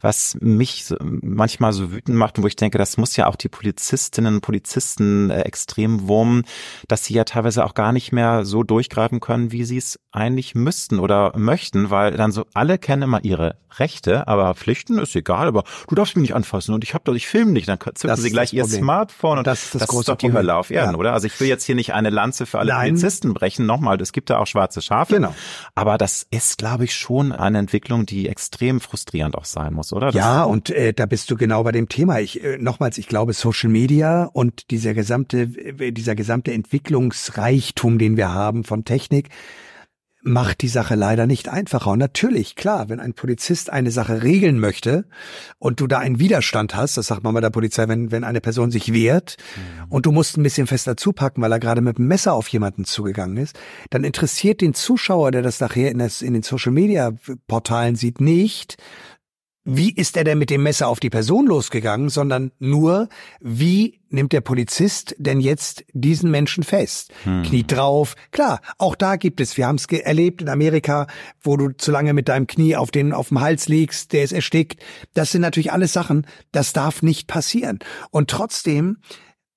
was 0.00 0.36
mich 0.40 0.92
manchmal 1.00 1.72
so 1.72 1.92
wütend 1.92 2.16
macht 2.16 2.38
und 2.38 2.44
wo 2.44 2.48
ich 2.48 2.56
denke, 2.56 2.78
das 2.78 2.96
muss 2.96 3.16
ja 3.16 3.26
auch 3.26 3.36
die 3.36 3.48
Polizistinnen 3.48 4.36
und 4.36 4.40
Polizisten 4.40 5.30
äh, 5.30 5.42
extrem 5.42 6.08
wurmen, 6.08 6.44
dass 6.88 7.04
sie 7.04 7.14
ja 7.14 7.24
teilweise 7.24 7.64
auch 7.64 7.74
gar 7.74 7.92
nicht 7.92 8.12
mehr 8.12 8.44
so 8.44 8.64
durchgreifen 8.64 9.20
können, 9.20 9.52
wie 9.52 9.64
sie 9.64 9.76
es 9.76 10.00
eigentlich 10.10 10.54
müssten 10.54 10.98
oder 10.98 11.27
möchten, 11.36 11.90
weil 11.90 12.12
dann 12.16 12.32
so 12.32 12.44
alle 12.54 12.78
kennen 12.78 13.02
immer 13.02 13.24
ihre 13.24 13.56
Rechte, 13.78 14.26
aber 14.26 14.54
Pflichten 14.54 14.98
ist 14.98 15.14
egal, 15.14 15.46
aber 15.46 15.62
du 15.88 15.94
darfst 15.94 16.16
mich 16.16 16.22
nicht 16.22 16.34
anfassen 16.34 16.74
und 16.74 16.82
ich 16.84 16.94
habe 16.94 17.04
doch, 17.04 17.14
ich 17.14 17.26
filme 17.28 17.52
nicht, 17.52 17.68
dann 17.68 17.78
zücken 17.78 18.08
Das 18.08 18.20
sie 18.22 18.30
gleich 18.30 18.50
das 18.50 18.72
ihr. 18.72 18.78
Smartphone 18.78 19.38
und 19.38 19.46
Das 19.46 19.62
ist 19.64 19.74
das 19.74 19.86
das 19.86 19.94
ist 19.94 20.08
doch 20.08 20.16
die. 20.16 20.32
Hölle 20.32 20.56
auf 20.56 20.70
Erden, 20.70 20.92
Ja. 20.92 20.98
oder? 20.98 21.12
Also 21.12 21.26
ich 21.26 21.38
will 21.38 21.46
jetzt 21.48 21.64
hier 21.64 21.74
nicht 21.74 21.92
eine 21.92 22.10
Lanze 22.10 22.46
für 22.46 22.58
alle 22.58 22.72
Nein. 22.72 22.90
Polizisten 22.90 23.34
brechen, 23.34 23.66
nochmal, 23.66 24.00
es 24.00 24.12
gibt 24.12 24.30
da 24.30 24.38
auch 24.38 24.46
schwarze 24.46 24.80
Schafe, 24.82 25.14
Genau. 25.16 25.34
aber 25.74 25.98
das 25.98 26.26
ist, 26.30 26.58
glaube 26.58 26.84
ich, 26.84 26.94
schon 26.94 27.30
eine 27.32 27.58
Entwicklung, 27.58 28.06
die 28.06 28.28
extrem 28.28 28.80
frustrierend 28.80 29.36
auch 29.36 29.44
sein 29.44 29.74
muss, 29.74 29.92
oder? 29.92 30.06
Das, 30.06 30.14
Ja, 30.16 30.42
und 30.44 30.70
äh, 30.70 30.92
da 30.92 31.06
bist 31.06 31.30
du 31.30 31.36
genau 31.36 31.62
bei 31.62 31.72
dem 31.72 31.88
Thema. 31.88 32.18
Ich 32.20 32.42
äh, 32.42 32.58
nochmals, 32.58 32.98
ich 32.98 33.06
glaube, 33.06 33.32
Social 33.34 33.70
Media 33.70 34.24
und 34.32 34.70
dieser 34.70 34.94
gesamte, 34.94 35.46
dieser 35.46 36.14
gesamte 36.16 36.52
Entwicklungsreichtum, 36.52 37.98
den 37.98 38.16
wir 38.16 38.32
haben 38.32 38.64
von 38.64 38.84
Technik, 38.84 39.28
macht 40.28 40.62
die 40.62 40.68
Sache 40.68 40.94
leider 40.94 41.26
nicht 41.26 41.48
einfacher. 41.48 41.90
Und 41.90 41.98
natürlich, 41.98 42.56
klar, 42.56 42.88
wenn 42.88 43.00
ein 43.00 43.14
Polizist 43.14 43.70
eine 43.70 43.90
Sache 43.90 44.22
regeln 44.22 44.58
möchte 44.58 45.04
und 45.58 45.80
du 45.80 45.86
da 45.86 45.98
einen 45.98 46.18
Widerstand 46.18 46.76
hast, 46.76 46.96
das 46.96 47.08
sagt 47.08 47.24
man 47.24 47.34
bei 47.34 47.40
der 47.40 47.50
Polizei, 47.50 47.88
wenn, 47.88 48.10
wenn 48.10 48.24
eine 48.24 48.40
Person 48.40 48.70
sich 48.70 48.92
wehrt 48.92 49.36
und 49.88 50.06
du 50.06 50.12
musst 50.12 50.36
ein 50.36 50.42
bisschen 50.42 50.66
fester 50.66 50.96
zupacken, 50.96 51.42
weil 51.42 51.52
er 51.52 51.58
gerade 51.58 51.80
mit 51.80 51.98
dem 51.98 52.06
Messer 52.06 52.34
auf 52.34 52.48
jemanden 52.48 52.84
zugegangen 52.84 53.36
ist, 53.36 53.58
dann 53.90 54.04
interessiert 54.04 54.60
den 54.60 54.74
Zuschauer, 54.74 55.30
der 55.30 55.42
das 55.42 55.60
nachher 55.60 55.90
in, 55.90 55.98
das, 55.98 56.22
in 56.22 56.34
den 56.34 56.42
Social 56.42 56.72
Media 56.72 57.12
Portalen 57.46 57.96
sieht, 57.96 58.20
nicht, 58.20 58.76
wie 59.70 59.92
ist 59.92 60.16
er 60.16 60.24
denn 60.24 60.38
mit 60.38 60.48
dem 60.48 60.62
Messer 60.62 60.88
auf 60.88 60.98
die 60.98 61.10
Person 61.10 61.46
losgegangen, 61.46 62.08
sondern 62.08 62.52
nur, 62.58 63.10
wie 63.38 64.00
nimmt 64.08 64.32
der 64.32 64.40
Polizist 64.40 65.14
denn 65.18 65.40
jetzt 65.40 65.84
diesen 65.92 66.30
Menschen 66.30 66.62
fest? 66.64 67.12
Knie 67.44 67.66
drauf. 67.66 68.14
Klar, 68.30 68.62
auch 68.78 68.94
da 68.94 69.16
gibt 69.16 69.42
es, 69.42 69.58
wir 69.58 69.66
haben 69.66 69.76
es 69.76 69.84
erlebt 69.84 70.40
in 70.40 70.48
Amerika, 70.48 71.06
wo 71.42 71.58
du 71.58 71.68
zu 71.76 71.90
lange 71.90 72.14
mit 72.14 72.30
deinem 72.30 72.46
Knie 72.46 72.76
auf 72.76 72.90
den, 72.90 73.12
auf 73.12 73.28
dem 73.28 73.42
Hals 73.42 73.68
liegst, 73.68 74.14
der 74.14 74.24
ist 74.24 74.32
erstickt. 74.32 74.82
Das 75.12 75.32
sind 75.32 75.42
natürlich 75.42 75.70
alles 75.70 75.92
Sachen, 75.92 76.26
das 76.50 76.72
darf 76.72 77.02
nicht 77.02 77.26
passieren. 77.26 77.78
Und 78.10 78.30
trotzdem 78.30 78.96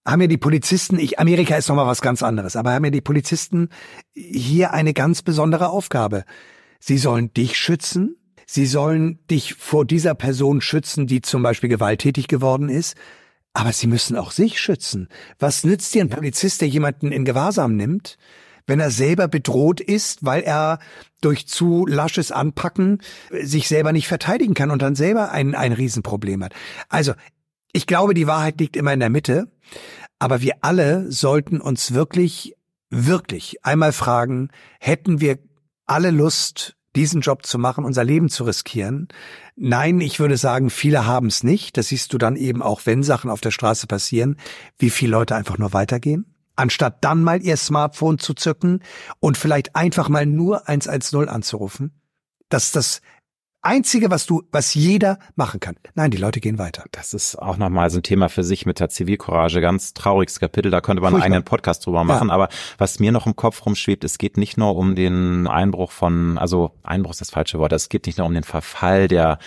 haben 0.06 0.20
ja 0.20 0.28
die 0.28 0.38
Polizisten, 0.38 1.00
ich, 1.00 1.20
Amerika 1.20 1.56
ist 1.56 1.70
nochmal 1.70 1.88
was 1.88 2.02
ganz 2.02 2.22
anderes, 2.22 2.58
aber 2.58 2.74
haben 2.74 2.84
ja 2.84 2.92
die 2.92 3.00
Polizisten 3.00 3.70
hier 4.14 4.74
eine 4.74 4.94
ganz 4.94 5.22
besondere 5.22 5.70
Aufgabe. 5.70 6.26
Sie 6.82 6.98
sollen 6.98 7.32
dich 7.34 7.58
schützen, 7.58 8.18
sie 8.52 8.66
sollen 8.66 9.26
dich 9.28 9.54
vor 9.54 9.86
dieser 9.86 10.14
Person 10.14 10.60
schützen, 10.60 11.08
die 11.08 11.22
zum 11.22 11.42
Beispiel 11.42 11.70
gewalttätig 11.70 12.28
geworden 12.28 12.68
ist, 12.68 12.98
aber 13.54 13.72
sie 13.72 13.88
müssen 13.88 14.18
auch 14.18 14.32
sich 14.32 14.60
schützen. 14.60 15.08
Was 15.40 15.64
nützt 15.64 15.94
dir 15.94 16.04
ein 16.04 16.10
Polizist, 16.10 16.60
der 16.60 16.68
jemanden 16.68 17.14
in 17.14 17.24
Gewahrsam 17.24 17.78
nimmt, 17.78 18.18
wenn 18.68 18.82
er 18.82 18.92
selber 18.92 19.30
bedroht 19.30 19.80
ist, 19.80 20.26
weil 20.26 20.42
er 20.42 20.80
durch 21.22 21.48
zu 21.48 21.86
lasches 21.86 22.34
Anpacken 22.34 23.02
sich 23.42 23.70
selber 23.70 23.94
nicht 23.94 24.10
verteidigen 24.10 24.54
kann 24.54 24.70
und 24.72 24.82
dann 24.82 24.96
selber 24.96 25.32
ein, 25.32 25.56
ein 25.56 25.72
Riesenproblem 25.72 26.44
hat. 26.44 26.54
Also, 26.90 27.14
ich 27.72 27.88
glaube, 27.88 28.14
die 28.14 28.28
Wahrheit 28.28 28.60
liegt 28.60 28.76
immer 28.76 28.92
in 28.92 29.00
der 29.00 29.10
Mitte, 29.10 29.50
aber 30.20 30.42
wir 30.42 30.56
alle 30.60 31.10
sollten 31.10 31.62
uns 31.62 31.94
wirklich, 31.94 32.54
wirklich 32.90 33.64
einmal 33.66 33.94
fragen, 33.94 34.50
hätten 34.82 35.22
wir 35.22 35.40
alle 35.86 36.12
Lust, 36.12 36.76
diesen 36.96 37.22
Job 37.22 37.46
zu 37.46 37.58
machen, 37.58 37.86
unser 37.86 38.04
Leben 38.04 38.30
zu 38.30 38.44
riskieren? 38.44 39.08
Nein, 39.56 40.02
ich 40.02 40.20
würde 40.20 40.38
sagen, 40.38 40.70
viele 40.70 41.06
haben 41.06 41.28
es 41.28 41.44
nicht. 41.44 41.78
Das 41.78 41.88
siehst 41.88 42.14
du 42.14 42.18
dann 42.18 42.36
eben 42.36 42.62
auch, 42.62 42.82
wenn 42.86 43.04
Sachen 43.04 43.30
auf 43.30 43.42
der 43.42 43.52
Straße 43.52 43.88
passieren, 43.88 44.38
wie 44.78 44.90
viele 44.90 45.12
Leute 45.12 45.36
einfach 45.36 45.58
nur 45.58 45.74
weitergehen. 45.74 46.26
Anstatt 46.56 47.04
dann 47.04 47.24
mal 47.24 47.42
ihr 47.42 47.58
Smartphone 47.58 48.20
zu 48.20 48.34
zücken 48.34 48.82
und 49.20 49.38
vielleicht 49.38 49.76
einfach 49.76 50.10
mal 50.10 50.26
nur 50.26 50.68
110 50.68 51.30
anzurufen. 51.30 51.94
Das 52.50 52.66
ist 52.66 52.76
das 52.76 53.02
Einzige, 53.64 54.10
was 54.10 54.26
du, 54.26 54.42
was 54.52 54.74
jeder 54.74 55.20
machen 55.36 55.60
kann. 55.60 55.76
Nein, 55.94 56.10
die 56.10 56.18
Leute 56.18 56.40
gehen 56.40 56.58
weiter. 56.58 56.84
Das 56.92 57.14
ist 57.14 57.36
auch 57.36 57.58
nochmal 57.58 57.92
so 57.92 58.00
ein 58.00 58.04
Thema 58.04 58.28
für 58.28 58.44
sich 58.44 58.66
mit 58.66 58.80
der 58.80 58.90
Zivilcourage. 58.90 59.62
Ganz 59.62 59.94
trauriges 59.94 60.40
Kapitel. 60.40 60.72
Da 60.72 60.82
könnte 60.82 61.02
man 61.04 61.10
einen 61.10 61.14
Furchtbar. 61.14 61.26
eigenen 61.26 61.44
Podcast 61.44 61.86
drüber 61.86 62.04
machen. 62.04 62.32
Aber 62.32 62.50
was 62.80 62.98
mir 62.98 63.12
noch 63.12 63.28
im 63.28 63.36
Kopf 63.36 63.64
rumschwebt, 63.64 64.04
es 64.04 64.18
geht 64.18 64.38
nicht 64.38 64.58
nur 64.58 64.76
um 64.76 64.96
den 64.96 65.46
Einbruch 65.46 65.92
von, 65.92 66.40
also 66.40 66.72
Einbruch 66.82 67.12
ist 67.12 67.22
das 67.22 67.30
falsche 67.30 67.60
Wort. 67.60 67.72
Es 67.72 67.90
geht 67.90 68.08
nicht 68.08 68.18
nur 68.18 68.26
um 68.26 68.34
den 68.34 68.44
Verfall 68.44 69.08
der 69.08 69.38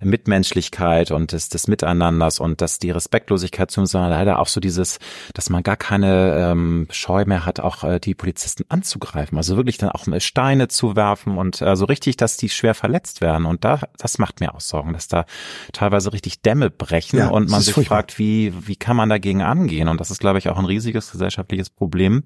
Mitmenschlichkeit 0.00 1.12
und 1.12 1.30
des, 1.30 1.48
des 1.48 1.68
Miteinanders 1.68 2.40
und 2.40 2.60
dass 2.62 2.80
die 2.80 2.90
Respektlosigkeit 2.90 3.70
zu, 3.70 3.86
sondern 3.86 4.10
leider 4.10 4.40
auch 4.40 4.48
so 4.48 4.58
dieses, 4.58 4.98
dass 5.32 5.48
man 5.48 5.62
gar 5.62 5.76
keine 5.76 6.50
ähm, 6.50 6.88
Scheu 6.90 7.24
mehr 7.24 7.46
hat, 7.46 7.60
auch 7.60 7.84
äh, 7.84 8.00
die 8.00 8.16
Polizisten 8.16 8.64
anzugreifen. 8.68 9.38
Also 9.38 9.56
wirklich 9.56 9.78
dann 9.78 9.90
auch 9.90 10.06
Steine 10.18 10.66
zu 10.66 10.96
werfen 10.96 11.38
und 11.38 11.62
äh, 11.62 11.76
so 11.76 11.84
richtig, 11.84 12.16
dass 12.16 12.36
die 12.36 12.48
schwer 12.48 12.74
verletzt 12.74 13.20
werden. 13.20 13.46
Und 13.46 13.59
da, 13.60 13.80
das 13.98 14.18
macht 14.18 14.40
mir 14.40 14.54
auch 14.54 14.60
Sorgen, 14.60 14.92
dass 14.92 15.08
da 15.08 15.24
teilweise 15.72 16.12
richtig 16.12 16.42
Dämme 16.42 16.70
brechen 16.70 17.18
Ja, 17.18 17.28
und 17.28 17.48
man 17.50 17.60
sich 17.60 17.74
furchtbar. 17.74 17.96
fragt, 17.98 18.18
wie, 18.18 18.52
wie 18.66 18.76
kann 18.76 18.96
man 18.96 19.08
dagegen 19.08 19.42
angehen? 19.42 19.88
Und 19.88 20.00
das 20.00 20.10
ist, 20.10 20.20
glaube 20.20 20.38
ich, 20.38 20.48
auch 20.48 20.58
ein 20.58 20.64
riesiges 20.64 21.10
gesellschaftliches 21.12 21.70
Problem. 21.70 22.22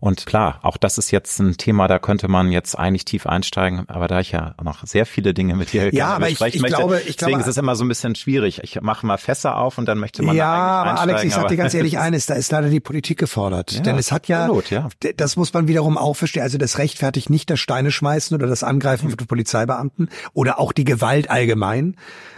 Und 0.00 0.26
klar, 0.26 0.58
auch 0.62 0.76
das 0.76 0.98
ist 0.98 1.10
jetzt 1.10 1.38
ein 1.40 1.56
Thema, 1.56 1.88
da 1.88 1.98
könnte 1.98 2.28
man 2.28 2.52
jetzt 2.52 2.78
eigentlich 2.78 3.04
tief 3.04 3.26
einsteigen, 3.26 3.88
aber 3.88 4.06
da 4.08 4.20
ich 4.20 4.32
ja 4.32 4.54
noch 4.62 4.86
sehr 4.86 5.06
viele 5.06 5.32
Dinge 5.34 5.56
mit 5.56 5.72
dir 5.72 5.94
Ja, 5.94 6.08
aber 6.16 6.28
ich- 6.28 6.40
ich 6.40 6.60
möchte, 6.60 6.76
glaube- 6.76 7.00
ich 7.00 7.16
deswegen 7.16 7.36
glaube- 7.38 7.42
ist 7.42 7.46
es 7.48 7.56
immer 7.56 7.74
so 7.76 7.84
ein 7.84 7.88
bisschen 7.88 8.14
schwierig. 8.14 8.60
Ich 8.62 8.80
mache 8.82 9.06
mal 9.06 9.16
Fässer 9.16 9.56
auf 9.56 9.78
und 9.78 9.86
dann 9.86 9.98
möchte 9.98 10.22
man 10.22 10.36
ja, 10.36 10.46
aber 10.52 11.00
Alex, 11.00 11.24
ich 11.24 11.32
sag 11.34 11.48
dir 11.48 11.56
ganz 11.56 11.72
ehrlich 11.74 11.98
eines, 11.98 12.26
da 12.26 12.34
ist 12.34 12.52
leider 12.52 12.68
die 12.68 12.80
Politik 12.80 13.18
gefordert. 13.18 13.72
Ja, 13.72 13.80
Denn 13.80 13.96
es 13.96 14.12
hat 14.12 14.28
ja, 14.28 14.42
absolut, 14.44 14.70
ja. 14.70 14.88
das 15.16 15.36
muss 15.36 15.52
man 15.54 15.68
wiederum 15.68 15.96
auch 15.96 16.14
verstehen, 16.14 16.42
also 16.42 16.58
das 16.58 16.78
rechtfertigt 16.78 17.30
nicht 17.30 17.48
das 17.50 17.60
Steine 17.60 17.90
schmeißen 17.90 18.34
oder 18.34 18.46
das 18.46 18.62
Angreifen 18.62 19.10
von 19.10 19.26
Polizeibeamten 19.26 20.08
oder 20.32 20.58
auch 20.58 20.63
die 20.72 20.84
Gewalt 20.84 21.30
allgemein. 21.30 21.96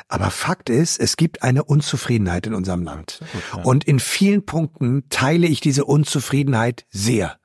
Aber 0.09 0.31
Fakt 0.31 0.71
ist, 0.71 0.99
es 1.01 1.17
gibt 1.17 1.43
eine 1.43 1.65
Unzufriedenheit 1.65 2.47
in 2.47 2.55
unserem 2.55 2.83
Land. 2.85 3.21
Und 3.65 3.85
in 3.85 3.99
vielen 3.99 4.47
Punkten 4.47 5.05
teile 5.11 5.47
ich 5.49 5.61
diese 5.61 5.85
Unzufriedenheit 5.85 6.87
sehr. 6.91 7.39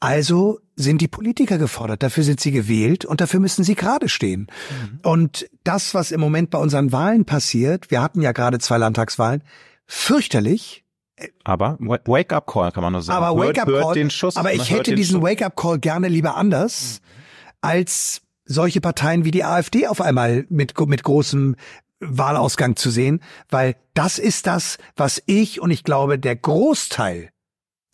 Also 0.00 0.60
sind 0.76 1.00
die 1.00 1.08
Politiker 1.08 1.58
gefordert, 1.58 2.02
dafür 2.04 2.22
sind 2.22 2.38
sie 2.40 2.52
gewählt 2.52 3.04
und 3.04 3.20
dafür 3.20 3.40
müssen 3.40 3.64
sie 3.64 3.74
gerade 3.74 4.08
stehen. 4.08 4.46
Und 5.02 5.48
das, 5.64 5.92
was 5.94 6.12
im 6.12 6.20
Moment 6.20 6.50
bei 6.50 6.58
unseren 6.58 6.92
Wahlen 6.92 7.24
passiert, 7.24 7.90
wir 7.90 8.00
hatten 8.00 8.22
ja 8.22 8.30
gerade 8.32 8.58
zwei 8.60 8.76
Landtagswahlen, 8.78 9.42
fürchterlich, 9.86 10.84
Aber 11.42 11.76
Wake-up-Call 11.80 12.70
kann 12.70 12.82
man 12.84 12.92
nur 12.92 13.02
sagen. 13.02 13.24
aber 13.24 13.36
Hört- 13.36 13.48
Wake-up 13.48 13.68
hört 13.68 13.82
Call, 13.82 13.94
den 13.94 14.10
Schuss, 14.10 14.36
aber 14.36 14.52
ich 14.52 14.70
hätte 14.70 14.94
diesen 14.94 15.16
Schuss. 15.20 15.22
Wake-up 15.30 15.56
Call 15.56 15.78
gerne 15.80 16.06
lieber 16.06 16.36
anders 16.36 17.00
als 17.60 18.20
solche 18.48 18.80
Parteien 18.80 19.24
wie 19.24 19.30
die 19.30 19.44
AfD 19.44 19.86
auf 19.86 20.00
einmal 20.00 20.46
mit 20.48 20.78
mit 20.80 21.02
großem 21.04 21.54
Wahlausgang 22.00 22.76
zu 22.76 22.90
sehen, 22.90 23.20
weil 23.50 23.76
das 23.94 24.18
ist 24.18 24.46
das, 24.46 24.78
was 24.96 25.22
ich 25.26 25.60
und 25.60 25.70
ich 25.70 25.84
glaube 25.84 26.18
der 26.18 26.36
Großteil 26.36 27.30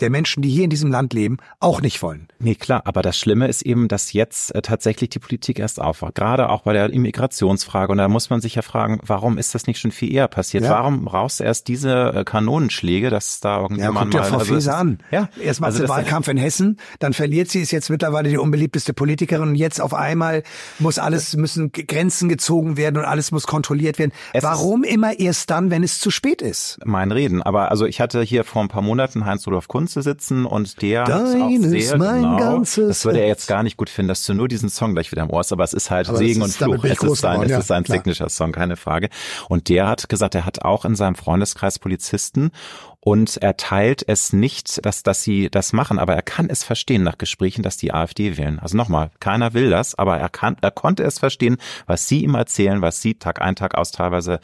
der 0.00 0.10
Menschen, 0.10 0.42
die 0.42 0.50
hier 0.50 0.64
in 0.64 0.70
diesem 0.70 0.90
Land 0.90 1.12
leben, 1.12 1.36
auch 1.60 1.80
nicht 1.80 2.02
wollen. 2.02 2.28
Nee, 2.38 2.56
klar, 2.56 2.82
aber 2.84 3.00
das 3.02 3.16
Schlimme 3.18 3.46
ist 3.48 3.62
eben, 3.62 3.88
dass 3.88 4.12
jetzt 4.12 4.54
äh, 4.54 4.60
tatsächlich 4.62 5.10
die 5.10 5.18
Politik 5.20 5.58
erst 5.58 5.80
aufwacht. 5.80 6.14
Gerade 6.16 6.48
auch 6.48 6.62
bei 6.62 6.72
der 6.72 6.90
Immigrationsfrage. 6.92 7.92
Und 7.92 7.98
da 7.98 8.08
muss 8.08 8.30
man 8.30 8.40
sich 8.40 8.56
ja 8.56 8.62
fragen, 8.62 8.98
warum 9.04 9.38
ist 9.38 9.54
das 9.54 9.66
nicht 9.66 9.78
schon 9.78 9.92
viel 9.92 10.12
eher 10.12 10.28
passiert? 10.28 10.64
Ja. 10.64 10.70
Warum 10.70 11.04
brauchst 11.04 11.40
du 11.40 11.44
erst 11.44 11.68
diese 11.68 12.12
äh, 12.14 12.24
Kanonenschläge, 12.24 13.10
dass 13.10 13.40
da 13.40 13.56
Ja, 13.56 13.62
irgendjemand 13.62 13.98
guck 13.98 14.10
dir 14.10 14.18
mal... 14.18 14.24
Frau 14.24 14.38
also 14.38 14.54
es 14.56 14.64
Faeser 14.64 14.72
ist- 14.72 14.78
an. 14.78 14.98
Ja, 15.10 15.28
Erst 15.40 15.60
macht 15.60 15.72
also 15.72 15.82
sie 15.84 15.88
Wahlkampf 15.88 16.28
in 16.28 16.36
Hessen, 16.38 16.78
dann 16.98 17.12
verliert 17.12 17.50
sie, 17.50 17.60
ist 17.60 17.70
jetzt 17.70 17.88
mittlerweile 17.90 18.28
die 18.28 18.38
unbeliebteste 18.38 18.94
Politikerin 18.94 19.48
und 19.50 19.54
jetzt 19.54 19.80
auf 19.80 19.94
einmal 19.94 20.42
muss 20.78 20.98
alles, 20.98 21.36
müssen 21.36 21.70
Grenzen 21.72 22.28
gezogen 22.28 22.76
werden 22.76 22.96
und 22.98 23.04
alles 23.04 23.30
muss 23.30 23.46
kontrolliert 23.46 23.98
werden. 23.98 24.12
Es 24.32 24.42
Warum 24.42 24.82
immer 24.84 25.18
erst 25.18 25.50
dann, 25.50 25.70
wenn 25.70 25.82
es 25.82 26.00
zu 26.00 26.10
spät 26.10 26.42
ist? 26.42 26.78
mein 26.84 27.12
Reden. 27.12 27.42
Aber 27.42 27.70
also 27.70 27.86
ich 27.86 28.00
hatte 28.00 28.22
hier 28.22 28.44
vor 28.44 28.62
ein 28.62 28.68
paar 28.68 28.82
Monaten 28.82 29.24
Heinz-Rudolf 29.24 29.68
Kunze 29.84 30.00
sitzen 30.00 30.46
und 30.46 30.80
der 30.80 31.02
hat 31.02 31.10
auch 31.10 31.32
Dein 31.32 31.62
sehr 31.62 31.78
ist 31.78 31.98
mein 31.98 32.22
genau, 32.22 32.36
ganzes 32.38 32.88
das 32.88 33.04
würde 33.04 33.20
er 33.20 33.26
jetzt 33.26 33.46
gar 33.46 33.62
nicht 33.62 33.76
gut 33.76 33.90
finden, 33.90 34.08
dass 34.08 34.24
du 34.24 34.32
nur 34.32 34.48
diesen 34.48 34.70
Song 34.70 34.94
gleich 34.94 35.12
wieder 35.12 35.22
im 35.22 35.30
Ohr 35.30 35.40
hast, 35.40 35.52
aber 35.52 35.62
es 35.62 35.74
ist 35.74 35.90
halt 35.90 36.08
Aber 36.08 36.16
Segen 36.16 36.40
ist- 36.40 36.62
und 36.62 36.80
Fluch. 36.80 36.84
Es 36.84 37.02
ist 37.02 37.20
sein, 37.20 37.32
geworden, 37.32 37.44
es 37.44 37.50
ja, 37.50 37.58
ist 37.58 37.66
sein 37.66 37.84
klar. 37.84 37.98
Signature-Song, 37.98 38.52
keine 38.52 38.76
Frage. 38.76 39.10
Und 39.50 39.68
der 39.68 39.86
hat 39.86 40.08
gesagt, 40.08 40.34
er 40.34 40.46
hat 40.46 40.64
auch 40.64 40.86
in 40.86 40.94
seinem 40.94 41.16
Freundeskreis 41.16 41.78
Polizisten 41.78 42.50
und 43.00 43.36
er 43.42 43.58
teilt 43.58 44.08
es 44.08 44.32
nicht, 44.32 44.86
dass, 44.86 45.02
dass 45.02 45.22
sie 45.22 45.50
das 45.50 45.74
machen, 45.74 45.98
aber 45.98 46.14
er 46.14 46.22
kann 46.22 46.48
es 46.48 46.64
verstehen 46.64 47.02
nach 47.02 47.18
Gesprächen, 47.18 47.62
dass 47.62 47.76
die 47.76 47.92
AfD 47.92 48.38
wählen. 48.38 48.58
Also 48.58 48.78
nochmal, 48.78 49.10
keiner 49.20 49.52
will 49.52 49.68
das, 49.68 49.94
aber 49.94 50.16
er 50.16 50.30
kann, 50.30 50.56
er 50.62 50.70
konnte 50.70 51.02
es 51.02 51.18
verstehen, 51.18 51.58
was 51.86 52.08
sie 52.08 52.24
ihm 52.24 52.34
erzählen, 52.34 52.80
was 52.80 53.02
sie 53.02 53.16
Tag 53.16 53.42
ein, 53.42 53.54
Tag 53.54 53.74
aus 53.74 53.90
teilweise 53.90 54.40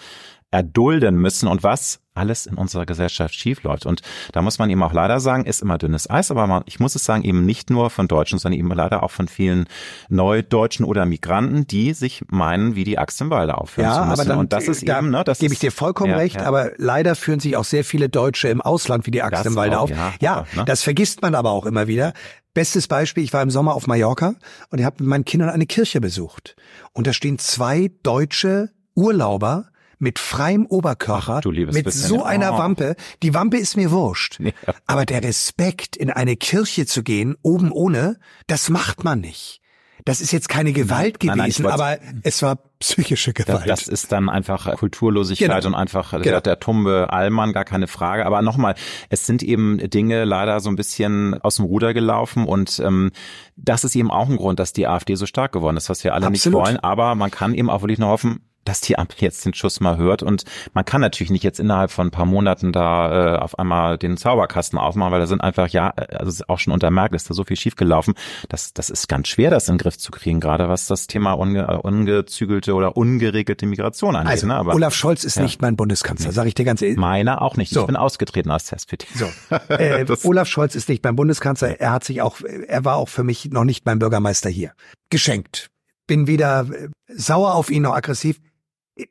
erdulden 0.51 1.17
müssen 1.17 1.49
und 1.49 1.63
was 1.63 2.01
alles 2.21 2.47
in 2.47 2.55
unserer 2.57 2.85
Gesellschaft 2.87 3.35
schiefläuft. 3.35 3.87
Und 3.87 4.03
da 4.33 4.43
muss 4.43 4.59
man 4.59 4.69
eben 4.71 4.83
auch 4.83 4.93
leider 4.93 5.19
sagen, 5.21 5.45
ist 5.47 5.63
immer 5.63 5.79
dünnes 5.79 6.09
Eis, 6.11 6.31
aber 6.31 6.47
man, 6.47 6.63
ich 6.67 6.79
muss 6.79 6.95
es 6.95 7.05
sagen, 7.05 7.25
eben 7.25 7.47
nicht 7.47 7.71
nur 7.71 7.89
von 7.91 8.07
Deutschen, 8.09 8.39
sondern 8.39 8.59
eben 8.61 8.71
leider 8.73 9.03
auch 9.03 9.11
von 9.11 9.27
vielen 9.27 9.67
Neudeutschen 10.11 10.85
oder 10.85 11.07
Migranten, 11.07 11.67
die 11.67 11.95
sich 11.95 12.23
meinen, 12.29 12.75
wie 12.75 12.85
die 12.85 12.99
Axt 12.99 13.21
im 13.21 13.31
Walde 13.31 13.57
aufhören 13.57 13.91
zu 13.91 13.97
Ja, 13.97 14.05
müssen. 14.05 14.21
aber 14.21 14.29
dann 14.29 14.39
und 14.39 14.53
das 14.53 14.69
ist 14.69 14.87
da 14.87 14.99
eben, 14.99 15.11
ne, 15.11 15.25
das 15.25 15.39
gebe 15.39 15.55
ich 15.55 15.61
dir 15.61 15.73
vollkommen 15.73 16.11
ja, 16.13 16.19
recht, 16.19 16.37
ja. 16.37 16.43
aber 16.47 16.73
leider 16.77 17.15
führen 17.15 17.41
sich 17.41 17.57
auch 17.57 17.65
sehr 17.65 17.85
viele 17.85 18.09
Deutsche 18.09 18.49
im 18.49 18.61
Ausland 18.61 19.07
wie 19.07 19.11
die 19.11 19.23
Axt 19.23 19.41
Das 19.41 19.47
im 19.47 19.57
Walde 19.57 19.79
auch, 19.79 19.85
auf. 19.85 19.91
ja, 19.91 20.13
Ja, 20.21 20.47
ne? 20.55 20.65
das 20.67 20.83
vergisst 20.83 21.23
man 21.23 21.35
aber 21.35 21.51
auch 21.51 21.65
immer 21.67 21.87
wieder. 21.87 22.13
Bestes 22.53 22.89
Beispiel, 22.89 23.23
ich 23.23 23.33
war 23.33 23.43
im 23.43 23.51
Sommer 23.51 23.75
auf 23.75 23.87
Mallorca 23.87 24.35
und 24.71 24.79
ich 24.81 24.85
habe 24.85 24.97
mit 24.99 25.09
meinen 25.09 25.25
Kindern 25.25 25.49
eine 25.51 25.67
Kirche 25.67 26.01
besucht. 26.01 26.57
Und 26.93 27.07
da 27.07 27.13
stehen 27.13 27.39
zwei 27.39 27.93
deutsche 28.03 28.71
Urlauber 28.97 29.70
mit 30.01 30.19
freiem 30.19 30.67
Oberkörper, 30.67 31.43
Ach, 31.45 31.51
mit 31.53 31.93
so 31.93 32.25
einer 32.25 32.55
Oh. 32.55 32.59
Wampe. 32.59 32.97
Die 33.23 33.35
Wampe 33.35 33.59
ist 33.59 33.77
mir 33.77 33.91
wurscht. 33.93 34.41
Ja. 34.41 34.51
Aber 34.87 35.07
der 35.07 35.23
Respekt, 35.23 35.95
in 35.97 36.11
eine 36.11 36.37
Kirche 36.37 36.87
zu 36.87 37.03
gehen, 37.05 37.37
oben 37.43 37.71
ohne, 37.71 38.19
das 38.49 38.69
macht 38.71 39.05
man 39.05 39.21
nicht. 39.21 39.61
Das 40.07 40.23
ist 40.23 40.33
jetzt 40.33 40.49
keine 40.49 40.73
Gewalt 40.73 41.19
Nein, 41.23 41.37
nein, 41.37 41.47
gewesen, 41.51 41.65
wollt's- 41.65 41.75
aber 41.75 41.99
es 42.23 42.41
war 42.43 42.57
psychische 42.79 43.35
Das, 43.35 43.45
Gewalt. 43.47 43.69
das 43.69 43.87
ist 43.87 44.11
dann 44.11 44.31
einfach 44.31 44.75
Kulturlosigkeit 44.77 45.51
Genau. 45.63 45.67
und 45.67 45.75
einfach 45.75 46.13
Genau. 46.13 46.23
der, 46.23 46.41
der 46.41 46.59
tumbe 46.59 47.09
Allmann, 47.13 47.53
gar 47.53 47.67
keine 47.67 47.87
Frage. 47.87 48.25
Aber 48.25 48.41
nochmal, 48.41 48.75
es 49.11 49.27
sind 49.27 49.43
eben 49.43 49.77
Dinge 49.91 50.25
leider 50.25 50.61
so 50.61 50.71
ein 50.71 50.77
bisschen 50.77 51.35
aus 51.43 51.57
dem 51.57 51.67
Ruder 51.67 51.93
gelaufen 51.93 52.47
und 52.47 52.81
ähm, 52.81 53.11
das 53.57 53.85
ist 53.85 53.95
eben 53.95 54.11
auch 54.11 54.31
ein 54.31 54.39
Grund, 54.39 54.59
dass 54.59 54.73
die 54.73 54.87
AfD 54.87 55.17
so 55.17 55.27
stark 55.27 55.53
geworden 55.53 55.77
ist, 55.77 55.91
was 55.91 56.03
wir 56.03 56.15
alle 56.15 56.27
Absolut. 56.29 56.61
nicht 56.63 56.67
wollen. 56.69 56.77
Aber 56.79 57.15
man 57.15 57.31
kann 57.31 57.53
eben 57.53 57.69
auch 57.69 57.83
wirklich 57.83 57.99
nur 57.99 58.09
hoffen, 58.09 58.41
dass 58.65 58.81
die 58.81 58.99
Ampel 58.99 59.17
jetzt 59.21 59.45
den 59.45 59.55
Schuss 59.55 59.81
mal 59.81 59.97
hört 59.97 60.23
und 60.23 60.45
man 60.75 60.85
kann 60.85 61.01
natürlich 61.01 61.31
nicht 61.31 61.45
jetzt 61.45 61.61
innerhalb 61.61 61.91
von 61.91 62.09
ein 62.09 62.11
paar 62.11 62.27
Monaten 62.27 62.73
da 62.73 63.35
äh, 63.35 63.39
auf 63.39 63.59
einmal 63.59 63.99
den 63.99 64.17
Zauberkasten 64.17 64.79
aufmachen, 64.79 65.13
weil 65.13 65.21
da 65.21 65.27
sind 65.27 65.41
einfach 65.41 65.69
ja, 65.69 65.91
also 65.91 66.29
es 66.29 66.35
ist 66.37 66.49
auch 66.49 66.59
schon 66.59 66.73
unter 66.73 66.91
Merkel 66.91 67.17
ist 67.17 67.29
da 67.31 67.35
so 67.35 67.45
viel 67.45 67.57
schiefgelaufen. 67.57 68.15
Das, 68.49 68.73
das 68.75 68.91
ist 68.91 69.09
ganz 69.09 69.29
schwer, 69.29 69.51
das 69.51 69.69
in 69.69 69.75
den 69.75 69.79
Griff 69.79 69.99
zu 69.99 70.11
kriegen, 70.11 70.41
gerade 70.41 70.69
was 70.69 70.87
das 70.87 71.07
Thema 71.07 71.33
unge, 71.33 71.63
äh, 71.63 71.77
ungezügelte 71.77 72.75
oder 72.75 72.97
ungeregelte 72.97 73.67
Migration 73.67 74.17
angeht. 74.17 74.33
also, 74.33 74.47
ne? 74.47 74.57
Aber 74.57 74.75
Olaf 74.75 74.95
Scholz 74.95 75.25
ist 75.25 75.37
ja. 75.37 75.43
nicht 75.43 75.63
mein 75.63 75.77
Bundeskanzler, 75.77 76.33
sage 76.33 76.49
ich 76.49 76.55
dir 76.55 76.65
ganz 76.65 76.83
ehrlich. 76.83 76.99
meiner 76.99 77.43
auch 77.43 77.57
nicht. 77.57 77.73
So. 77.73 77.81
Ich 77.81 77.87
bin 77.87 77.97
ausgetreten 77.97 78.51
aus 78.51 78.65
der 78.65 78.77
SPD. 78.77 79.07
So. 79.15 79.27
Äh, 79.71 80.05
Olaf 80.25 80.49
Scholz 80.49 80.75
ist 80.75 80.89
nicht 80.89 81.01
beim 81.01 81.17
Bundeskanzler. 81.17 81.81
Er 81.81 81.93
hat 81.93 82.05
sich 82.05 82.23
auch, 82.23 82.41
er 82.41 82.85
war 82.85 82.97
auch 82.97 83.09
für 83.09 83.23
mich 83.23 83.51
noch 83.51 83.65
nicht 83.65 83.85
beim 83.85 83.99
Bürgermeister 83.99 84.51
hier. 84.51 84.73
Geschenkt. 85.11 85.69
Bin 86.07 86.27
weder 86.27 86.67
äh, 86.71 86.89
sauer 87.09 87.55
auf 87.55 87.71
ihn 87.71 87.83
noch 87.83 87.95
aggressiv. 87.95 88.41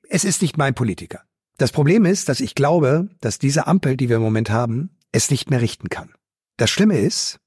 Es 0.09 0.23
ist 0.23 0.41
nicht 0.41 0.57
mein 0.57 0.73
Politiker. 0.73 1.21
Das 1.57 1.71
Problem 1.71 2.05
ist, 2.05 2.29
dass 2.29 2.39
ich 2.39 2.55
glaube, 2.55 3.09
dass 3.19 3.39
diese 3.39 3.67
Ampel, 3.67 3.97
die 3.97 4.09
wir 4.09 4.17
im 4.17 4.21
Moment 4.21 4.49
haben, 4.49 4.91
es 5.11 5.29
nicht 5.29 5.49
mehr 5.49 5.61
richten 5.61 5.89
kann. 5.89 6.13
Das 6.57 6.69
Schlimme 6.69 6.97
ist, 6.97 7.39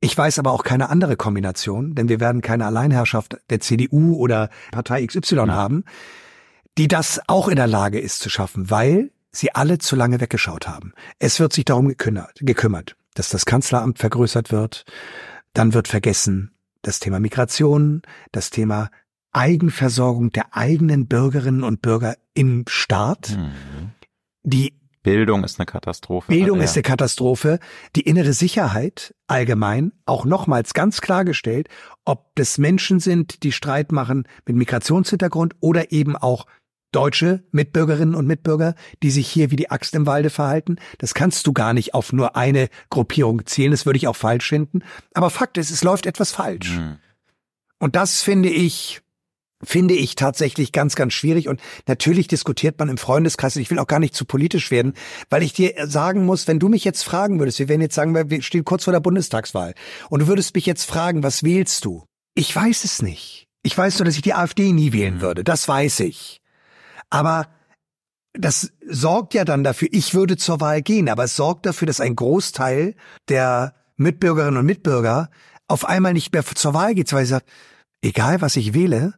ich 0.00 0.16
weiß 0.16 0.38
aber 0.38 0.52
auch 0.52 0.62
keine 0.62 0.88
andere 0.88 1.16
Kombination, 1.16 1.94
denn 1.94 2.08
wir 2.08 2.20
werden 2.20 2.40
keine 2.40 2.64
Alleinherrschaft 2.66 3.36
der 3.50 3.60
CDU 3.60 4.16
oder 4.16 4.48
Partei 4.70 5.04
XY 5.04 5.48
haben, 5.48 5.84
die 6.78 6.88
das 6.88 7.20
auch 7.26 7.48
in 7.48 7.56
der 7.56 7.66
Lage 7.66 8.00
ist 8.00 8.20
zu 8.20 8.30
schaffen, 8.30 8.70
weil 8.70 9.10
sie 9.30 9.54
alle 9.54 9.78
zu 9.78 9.96
lange 9.96 10.20
weggeschaut 10.20 10.66
haben. 10.66 10.94
Es 11.18 11.38
wird 11.38 11.52
sich 11.52 11.66
darum 11.66 11.88
gekümmert, 11.88 12.38
gekümmert, 12.40 12.96
dass 13.14 13.28
das 13.28 13.44
Kanzleramt 13.44 13.98
vergrößert 13.98 14.50
wird. 14.50 14.84
Dann 15.52 15.74
wird 15.74 15.88
vergessen 15.88 16.52
das 16.82 16.98
Thema 16.98 17.20
Migration, 17.20 18.00
das 18.32 18.48
Thema 18.48 18.90
Eigenversorgung 19.32 20.30
der 20.30 20.56
eigenen 20.56 21.06
Bürgerinnen 21.06 21.62
und 21.62 21.82
Bürger 21.82 22.16
im 22.34 22.64
Staat. 22.68 23.36
Mhm. 23.36 23.92
Die 24.42 24.74
Bildung 25.02 25.44
ist 25.44 25.58
eine 25.58 25.66
Katastrophe. 25.66 26.30
Bildung 26.30 26.58
ja. 26.58 26.64
ist 26.64 26.74
eine 26.74 26.82
Katastrophe. 26.82 27.58
Die 27.96 28.02
innere 28.02 28.32
Sicherheit 28.34 29.14
allgemein 29.28 29.92
auch 30.04 30.24
nochmals 30.24 30.74
ganz 30.74 31.00
klargestellt, 31.00 31.68
ob 32.04 32.34
das 32.34 32.58
Menschen 32.58 33.00
sind, 33.00 33.42
die 33.42 33.52
Streit 33.52 33.92
machen 33.92 34.24
mit 34.46 34.56
Migrationshintergrund 34.56 35.54
oder 35.60 35.90
eben 35.92 36.16
auch 36.16 36.46
deutsche 36.92 37.44
Mitbürgerinnen 37.52 38.14
und 38.14 38.26
Mitbürger, 38.26 38.74
die 39.02 39.10
sich 39.10 39.28
hier 39.28 39.50
wie 39.50 39.56
die 39.56 39.70
Axt 39.70 39.94
im 39.94 40.06
Walde 40.06 40.28
verhalten. 40.28 40.76
Das 40.98 41.14
kannst 41.14 41.46
du 41.46 41.52
gar 41.52 41.72
nicht 41.72 41.94
auf 41.94 42.12
nur 42.12 42.36
eine 42.36 42.68
Gruppierung 42.90 43.46
zielen. 43.46 43.70
Das 43.70 43.86
würde 43.86 43.96
ich 43.96 44.08
auch 44.08 44.16
falsch 44.16 44.48
finden. 44.48 44.82
Aber 45.14 45.30
Fakt 45.30 45.56
ist, 45.56 45.70
es 45.70 45.84
läuft 45.84 46.04
etwas 46.04 46.32
falsch. 46.32 46.78
Mhm. 46.78 46.98
Und 47.78 47.96
das 47.96 48.20
finde 48.22 48.50
ich, 48.50 49.00
finde 49.62 49.94
ich 49.94 50.14
tatsächlich 50.14 50.72
ganz, 50.72 50.94
ganz 50.94 51.12
schwierig. 51.12 51.48
Und 51.48 51.60
natürlich 51.86 52.28
diskutiert 52.28 52.78
man 52.78 52.88
im 52.88 52.98
Freundeskreis, 52.98 53.56
und 53.56 53.62
ich 53.62 53.70
will 53.70 53.78
auch 53.78 53.86
gar 53.86 53.98
nicht 53.98 54.14
zu 54.14 54.24
politisch 54.24 54.70
werden, 54.70 54.94
weil 55.28 55.42
ich 55.42 55.52
dir 55.52 55.74
sagen 55.86 56.24
muss, 56.24 56.48
wenn 56.48 56.58
du 56.58 56.68
mich 56.68 56.84
jetzt 56.84 57.02
fragen 57.02 57.38
würdest, 57.38 57.58
wir 57.58 57.68
werden 57.68 57.82
jetzt 57.82 57.94
sagen, 57.94 58.14
wir 58.14 58.42
stehen 58.42 58.64
kurz 58.64 58.84
vor 58.84 58.92
der 58.92 59.00
Bundestagswahl, 59.00 59.74
und 60.08 60.20
du 60.20 60.26
würdest 60.26 60.54
mich 60.54 60.66
jetzt 60.66 60.84
fragen, 60.84 61.22
was 61.22 61.42
wählst 61.42 61.84
du? 61.84 62.04
Ich 62.34 62.54
weiß 62.54 62.84
es 62.84 63.02
nicht. 63.02 63.46
Ich 63.62 63.76
weiß 63.76 63.98
nur, 63.98 64.06
dass 64.06 64.16
ich 64.16 64.22
die 64.22 64.34
AfD 64.34 64.72
nie 64.72 64.92
wählen 64.92 65.20
würde. 65.20 65.44
Das 65.44 65.68
weiß 65.68 66.00
ich. 66.00 66.40
Aber 67.10 67.48
das 68.32 68.72
sorgt 68.88 69.34
ja 69.34 69.44
dann 69.44 69.64
dafür, 69.64 69.88
ich 69.90 70.14
würde 70.14 70.36
zur 70.36 70.60
Wahl 70.60 70.82
gehen, 70.82 71.08
aber 71.08 71.24
es 71.24 71.36
sorgt 71.36 71.66
dafür, 71.66 71.86
dass 71.86 72.00
ein 72.00 72.16
Großteil 72.16 72.94
der 73.28 73.74
Mitbürgerinnen 73.96 74.58
und 74.58 74.66
Mitbürger 74.66 75.30
auf 75.68 75.84
einmal 75.84 76.14
nicht 76.14 76.32
mehr 76.32 76.44
zur 76.44 76.74
Wahl 76.74 76.94
geht, 76.94 77.12
weil 77.12 77.24
sie 77.24 77.30
sagt, 77.30 77.48
egal 78.02 78.40
was 78.40 78.56
ich 78.56 78.72
wähle, 78.72 79.14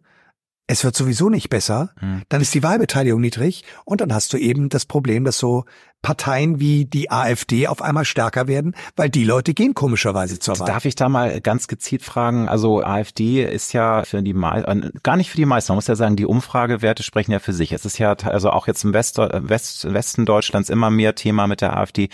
es 0.66 0.84
wird 0.84 0.96
sowieso 0.96 1.28
nicht 1.28 1.48
besser, 1.48 1.90
Hm. 1.98 2.22
dann 2.28 2.40
ist 2.40 2.54
die 2.54 2.62
Wahlbeteiligung 2.62 3.20
niedrig 3.20 3.64
und 3.84 4.00
dann 4.00 4.12
hast 4.14 4.32
du 4.32 4.36
eben 4.38 4.68
das 4.68 4.86
Problem, 4.86 5.24
dass 5.24 5.38
so 5.38 5.64
Parteien 6.02 6.58
wie 6.58 6.84
die 6.84 7.10
AfD 7.10 7.68
auf 7.68 7.80
einmal 7.80 8.04
stärker 8.04 8.48
werden, 8.48 8.74
weil 8.96 9.08
die 9.08 9.24
Leute 9.24 9.54
gehen 9.54 9.74
komischerweise 9.74 10.38
zur 10.38 10.58
Wahl. 10.58 10.66
Darf 10.66 10.84
ich 10.84 10.96
da 10.96 11.08
mal 11.08 11.40
ganz 11.40 11.68
gezielt 11.68 12.02
fragen? 12.02 12.48
Also 12.48 12.82
AfD 12.82 13.44
ist 13.44 13.72
ja 13.72 14.02
für 14.04 14.20
die 14.22 14.34
mei- 14.34 14.62
äh, 14.62 14.90
gar 15.04 15.16
nicht 15.16 15.30
für 15.30 15.36
die 15.36 15.46
meisten. 15.46 15.72
Man 15.72 15.76
muss 15.76 15.86
ja 15.86 15.94
sagen, 15.94 16.16
die 16.16 16.26
Umfragewerte 16.26 17.02
sprechen 17.02 17.30
ja 17.30 17.38
für 17.38 17.52
sich. 17.52 17.72
Es 17.72 17.84
ist 17.84 17.98
ja 17.98 18.14
also 18.14 18.50
auch 18.50 18.66
jetzt 18.66 18.84
im 18.84 18.92
West, 18.92 19.18
äh, 19.18 19.48
West, 19.48 19.92
Westen 19.92 20.26
Deutschlands 20.26 20.70
immer 20.70 20.90
mehr 20.90 21.14
Thema 21.14 21.46
mit 21.46 21.60
der 21.60 21.76
AfD. 21.76 22.08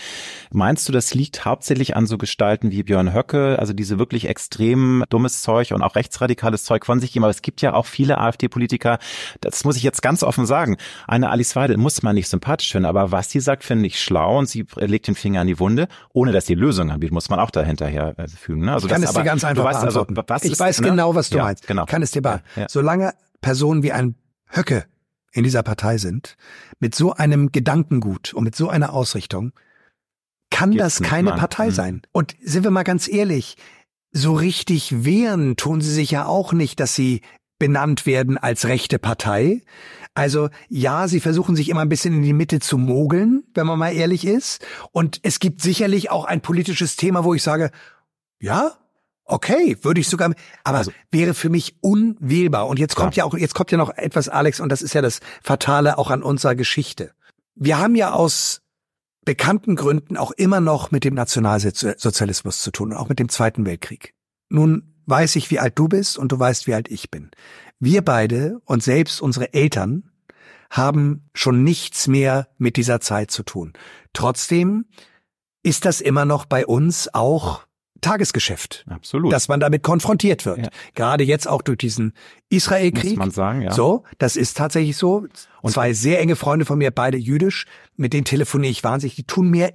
Meinst 0.51 0.87
du, 0.87 0.93
das 0.93 1.13
liegt 1.15 1.45
hauptsächlich 1.45 1.95
an 1.95 2.05
so 2.05 2.19
Gestalten 2.19 2.69
wie 2.71 2.83
Björn 2.83 3.13
Höcke, 3.13 3.57
also 3.57 3.73
diese 3.73 3.97
wirklich 3.97 4.27
extrem 4.27 5.03
dummes 5.09 5.41
Zeug 5.41 5.71
und 5.73 5.81
auch 5.81 5.95
rechtsradikales 5.95 6.63
Zeug 6.63 6.85
von 6.85 6.99
sich 6.99 7.11
geben? 7.11 7.23
Aber 7.23 7.31
es 7.31 7.41
gibt 7.41 7.61
ja 7.61 7.73
auch 7.73 7.87
viele 7.87 8.19
AfD-Politiker, 8.19 8.99
das 9.41 9.63
muss 9.63 9.77
ich 9.77 9.83
jetzt 9.83 10.03
ganz 10.03 10.21
offen 10.21 10.45
sagen. 10.45 10.77
Eine 11.07 11.31
Alice 11.31 11.55
Weidel 11.55 11.77
muss 11.77 12.03
man 12.03 12.13
nicht 12.13 12.27
sympathisch 12.27 12.71
finden, 12.71 12.85
aber 12.85 13.11
was 13.11 13.31
sie 13.31 13.39
sagt, 13.39 13.63
finde 13.63 13.78
ich 13.83 14.01
schlau 14.01 14.37
und 14.39 14.47
sie 14.49 14.65
legt 14.75 15.07
den 15.07 15.15
Finger 15.15 15.41
an 15.41 15.47
die 15.47 15.59
Wunde, 15.59 15.87
ohne 16.13 16.31
dass 16.31 16.45
sie 16.45 16.55
Lösungen 16.55 16.91
anbietet, 16.91 17.13
muss 17.13 17.29
man 17.29 17.39
auch 17.39 17.51
dahinterher 17.51 18.17
äh, 18.17 18.27
fügen. 18.27 18.65
Ne? 18.65 18.73
Also 18.73 18.87
Ich 18.87 18.93
kann 18.93 19.01
das, 19.01 19.11
es 19.11 19.15
dir 19.15 19.23
ganz 19.23 19.43
einfach 19.43 19.63
weißt 19.63 19.83
also, 19.83 20.05
beantworten. 20.05 20.29
was 20.29 20.43
ich 20.43 20.51
ist, 20.53 20.59
weiß 20.59 20.81
ne? 20.81 20.89
genau, 20.89 21.15
was 21.15 21.29
du 21.29 21.37
ja, 21.37 21.43
meinst. 21.43 21.67
Genau. 21.67 21.85
Kann 21.85 22.01
es 22.01 22.11
dir 22.11 22.21
beantworten. 22.21 22.49
Ja, 22.55 22.61
ja. 22.63 22.67
Solange 22.69 23.13
Personen 23.41 23.83
wie 23.83 23.91
ein 23.91 24.15
Höcke 24.49 24.85
in 25.31 25.43
dieser 25.43 25.63
Partei 25.63 25.97
sind, 25.97 26.35
mit 26.79 26.95
so 26.95 27.13
einem 27.13 27.51
Gedankengut 27.51 28.33
und 28.33 28.43
mit 28.43 28.55
so 28.55 28.69
einer 28.69 28.93
Ausrichtung, 28.93 29.51
kann 30.49 30.71
Gibt's 30.71 30.83
das 30.85 30.99
nicht, 31.01 31.09
keine 31.09 31.29
Mann. 31.31 31.39
Partei 31.39 31.67
Mhm. 31.67 31.71
sein. 31.71 32.01
Und 32.11 32.35
sind 32.41 32.63
wir 32.63 32.71
mal 32.71 32.83
ganz 32.83 33.07
ehrlich, 33.07 33.55
so 34.11 34.33
richtig 34.33 35.05
wehren 35.05 35.55
tun 35.55 35.81
sie 35.81 35.93
sich 35.93 36.09
ja 36.11 36.25
auch 36.25 36.51
nicht, 36.53 36.79
dass 36.79 36.95
sie 36.95 37.21
benannt 37.59 38.05
werden 38.05 38.37
als 38.37 38.65
rechte 38.65 38.97
Partei. 38.99 39.61
Also 40.15 40.49
ja, 40.67 41.07
sie 41.07 41.19
versuchen 41.19 41.55
sich 41.55 41.69
immer 41.69 41.81
ein 41.81 41.89
bisschen 41.89 42.13
in 42.15 42.23
die 42.23 42.33
Mitte 42.33 42.59
zu 42.59 42.77
mogeln, 42.77 43.43
wenn 43.53 43.67
man 43.67 43.79
mal 43.79 43.91
ehrlich 43.93 44.25
ist. 44.25 44.65
Und 44.91 45.19
es 45.23 45.39
gibt 45.39 45.61
sicherlich 45.61 46.11
auch 46.11 46.25
ein 46.25 46.41
politisches 46.41 46.95
Thema, 46.95 47.23
wo 47.23 47.33
ich 47.33 47.43
sage, 47.43 47.71
ja, 48.39 48.73
okay, 49.25 49.77
würde 49.81 50.01
ich 50.01 50.07
sogar, 50.09 50.33
aber 50.63 50.79
Also- 50.79 50.91
wäre 51.11 51.33
für 51.33 51.49
mich 51.49 51.77
unwählbar. 51.81 52.67
Und 52.67 52.79
jetzt 52.79 52.95
kommt 52.95 53.15
ja 53.15 53.23
auch, 53.23 53.33
jetzt 53.35 53.53
kommt 53.55 53.71
ja 53.71 53.77
noch 53.77 53.91
etwas, 53.95 54.27
Alex, 54.27 54.59
und 54.59 54.69
das 54.69 54.81
ist 54.81 54.93
ja 54.93 55.01
das 55.01 55.19
Fatale 55.43 55.97
auch 55.97 56.09
an 56.09 56.23
unserer 56.23 56.55
Geschichte. 56.55 57.11
Wir 57.55 57.77
haben 57.77 57.95
ja 57.95 58.11
aus 58.11 58.61
bekannten 59.25 59.75
Gründen 59.75 60.17
auch 60.17 60.31
immer 60.31 60.59
noch 60.59 60.91
mit 60.91 61.03
dem 61.03 61.13
Nationalsozialismus 61.13 62.61
zu 62.61 62.71
tun 62.71 62.91
und 62.91 62.97
auch 62.97 63.09
mit 63.09 63.19
dem 63.19 63.29
Zweiten 63.29 63.65
Weltkrieg. 63.65 64.15
Nun 64.49 64.95
weiß 65.05 65.35
ich, 65.35 65.51
wie 65.51 65.59
alt 65.59 65.77
du 65.77 65.87
bist 65.87 66.17
und 66.17 66.31
du 66.31 66.39
weißt, 66.39 66.67
wie 66.67 66.73
alt 66.73 66.89
ich 66.89 67.11
bin. 67.11 67.29
Wir 67.79 68.03
beide 68.03 68.59
und 68.65 68.83
selbst 68.83 69.21
unsere 69.21 69.53
Eltern 69.53 70.11
haben 70.69 71.29
schon 71.33 71.63
nichts 71.63 72.07
mehr 72.07 72.47
mit 72.57 72.77
dieser 72.77 72.99
Zeit 73.01 73.31
zu 73.31 73.43
tun. 73.43 73.73
Trotzdem 74.13 74.85
ist 75.63 75.85
das 75.85 76.01
immer 76.01 76.25
noch 76.25 76.45
bei 76.45 76.65
uns 76.65 77.13
auch 77.13 77.65
Tagesgeschäft, 78.01 78.85
Absolut. 78.89 79.33
dass 79.33 79.49
man 79.49 79.59
damit 79.59 79.83
konfrontiert 79.83 80.45
wird. 80.45 80.59
Ja. 80.59 80.69
Gerade 80.95 81.23
jetzt 81.25 81.47
auch 81.47 81.61
durch 81.61 81.77
diesen 81.79 82.13
Israelkrieg. 82.47 83.11
muss 83.11 83.17
man 83.17 83.31
sagen, 83.31 83.61
ja. 83.61 83.73
So, 83.73 84.03
das 84.19 84.37
ist 84.37 84.55
tatsächlich 84.55 84.95
so. 84.95 85.25
Und 85.61 85.71
zwei 85.71 85.91
sehr 85.93 86.19
enge 86.19 86.37
Freunde 86.37 86.65
von 86.65 86.77
mir, 86.77 86.91
beide 86.91 87.17
jüdisch, 87.17 87.65
mit 87.97 88.13
denen 88.13 88.23
telefoniere 88.23 88.71
ich 88.71 88.83
wahnsinnig. 88.85 89.15
Die 89.15 89.25
tun 89.25 89.49
mir 89.49 89.73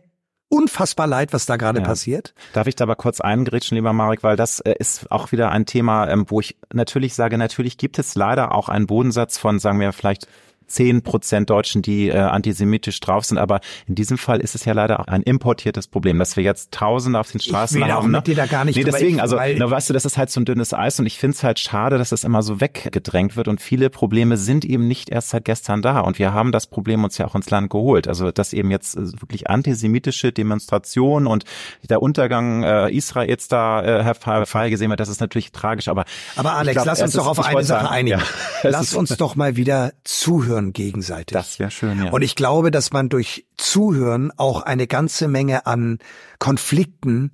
unfassbar 0.49 1.07
leid, 1.07 1.32
was 1.32 1.47
da 1.47 1.57
gerade 1.57 1.80
Ja. 1.80 1.86
passiert. 1.86 2.34
Darf 2.53 2.66
ich 2.66 2.76
da 2.76 2.84
aber 2.84 2.97
kurz 2.97 3.20
eingrätschen, 3.20 3.76
lieber 3.76 3.92
Marek, 3.92 4.22
weil 4.22 4.36
das 4.36 4.61
äh, 4.61 4.74
ist 4.78 5.11
auch 5.11 5.32
wieder 5.32 5.51
ein 5.51 5.66
Thema, 5.66 6.09
ähm, 6.09 6.26
wo 6.28 6.40
ich 6.40 6.57
natürlich 6.72 7.14
sage, 7.14 7.38
natürlich 7.38 7.76
gibt 7.78 7.99
es 7.99 8.14
leider 8.14 8.55
auch 8.55 8.68
einen 8.68 8.86
Bodensatz 8.86 9.38
von, 9.38 9.59
sagen 9.59 9.80
wir 9.80 9.92
vielleicht 9.92 10.28
zehn 10.67 11.03
Prozent 11.03 11.51
Deutschen, 11.51 11.83
die 11.83 12.09
äh, 12.09 12.19
antisemitisch 12.19 13.01
drauf 13.01 13.25
sind. 13.25 13.39
Aber 13.39 13.61
in 13.87 13.95
diesem 13.95 14.19
Fall 14.19 14.41
ist 14.41 14.55
es 14.55 14.65
ja 14.65 14.73
leider 14.73 15.09
ein 15.09 15.23
importiertes 15.23 15.87
Problem, 15.87 16.19
dass 16.19 16.37
wir 16.37 16.45
jetzt 16.45 16.73
Tausende 16.73 17.19
auf 17.19 17.31
den 17.31 17.41
Straßen 17.41 17.79
ich 17.79 17.85
will 17.85 17.93
haben. 17.93 17.99
Auch 17.99 18.09
ne? 18.09 18.19
mit 18.19 18.27
dir 18.27 18.35
da 18.35 18.47
gar 18.47 18.65
nicht 18.65 18.77
nee, 18.77 18.85
deswegen, 18.85 19.21
also, 19.21 19.37
weil, 19.37 19.57
na, 19.57 19.71
weißt 19.71 19.91
du, 19.91 19.95
das 19.95 20.05
ist 20.05 20.19
halt 20.19 20.31
so 20.31 20.41
ein 20.41 20.45
dünnes 20.45 20.73
Eis 20.73 20.99
und 20.99 21.07
ich 21.07 21.19
finde 21.19 21.37
es 21.37 21.45
halt 21.45 21.59
schade, 21.59 21.99
dass 21.99 22.12
es 22.12 22.25
immer 22.25 22.43
so 22.43 22.61
weggedrängt 22.61 23.37
wird 23.37 23.49
und 23.49 23.61
viele 23.61 23.91
Probleme 23.91 24.37
sind 24.37 24.65
eben 24.65 24.89
nicht 24.89 25.11
erst 25.11 25.31
seit 25.31 25.45
gestern 25.45 25.83
da 25.83 26.01
und 26.01 26.19
wir 26.19 26.33
haben 26.33 26.53
das 26.53 26.67
Problem 26.67 27.05
uns 27.05 27.19
ja 27.19 27.27
auch 27.27 27.35
ins 27.35 27.51
Land 27.51 27.71
geholt. 27.71 28.09
Also, 28.09 28.31
dass 28.31 28.53
eben 28.53 28.71
jetzt 28.71 28.97
äh, 28.97 29.21
wirklich 29.21 29.49
antisemitische 29.49 30.33
Demonstrationen 30.33 31.27
und 31.27 31.45
der 31.89 32.03
Untergang 32.03 32.62
äh, 32.62 32.91
Israels 32.91 33.49
da 33.49 33.83
äh, 33.83 34.03
hervorgesehen 34.03 34.91
wird, 34.91 35.01
das 35.01 35.09
ist 35.09 35.21
natürlich 35.21 35.53
tragisch, 35.53 35.89
aber 35.89 36.05
aber 36.37 36.55
Alex, 36.55 36.75
glaub, 36.75 36.87
lass 36.87 37.03
uns 37.03 37.12
doch 37.12 37.27
auf 37.27 37.45
eine 37.45 37.62
Sache 37.62 37.85
sagen, 37.85 37.87
einigen. 37.87 38.21
Ja, 38.21 38.27
lass 38.71 38.95
uns 38.95 39.17
doch 39.17 39.37
mal 39.37 39.57
wieder 39.57 39.93
zuhören 40.05 40.54
gegenseitig. 40.73 41.35
Das 41.35 41.59
wäre 41.59 41.71
schön, 41.71 42.05
ja. 42.05 42.11
Und 42.11 42.23
ich 42.23 42.37
glaube, 42.37 42.71
dass 42.71 42.93
man 42.93 43.09
durch 43.09 43.47
Zuhören 43.57 44.33
auch 44.37 44.63
eine 44.63 44.87
ganze 44.87 45.29
Menge 45.29 45.67
an 45.67 45.99
Konflikten 46.39 47.33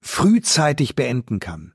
frühzeitig 0.00 0.94
beenden 0.94 1.40
kann. 1.40 1.74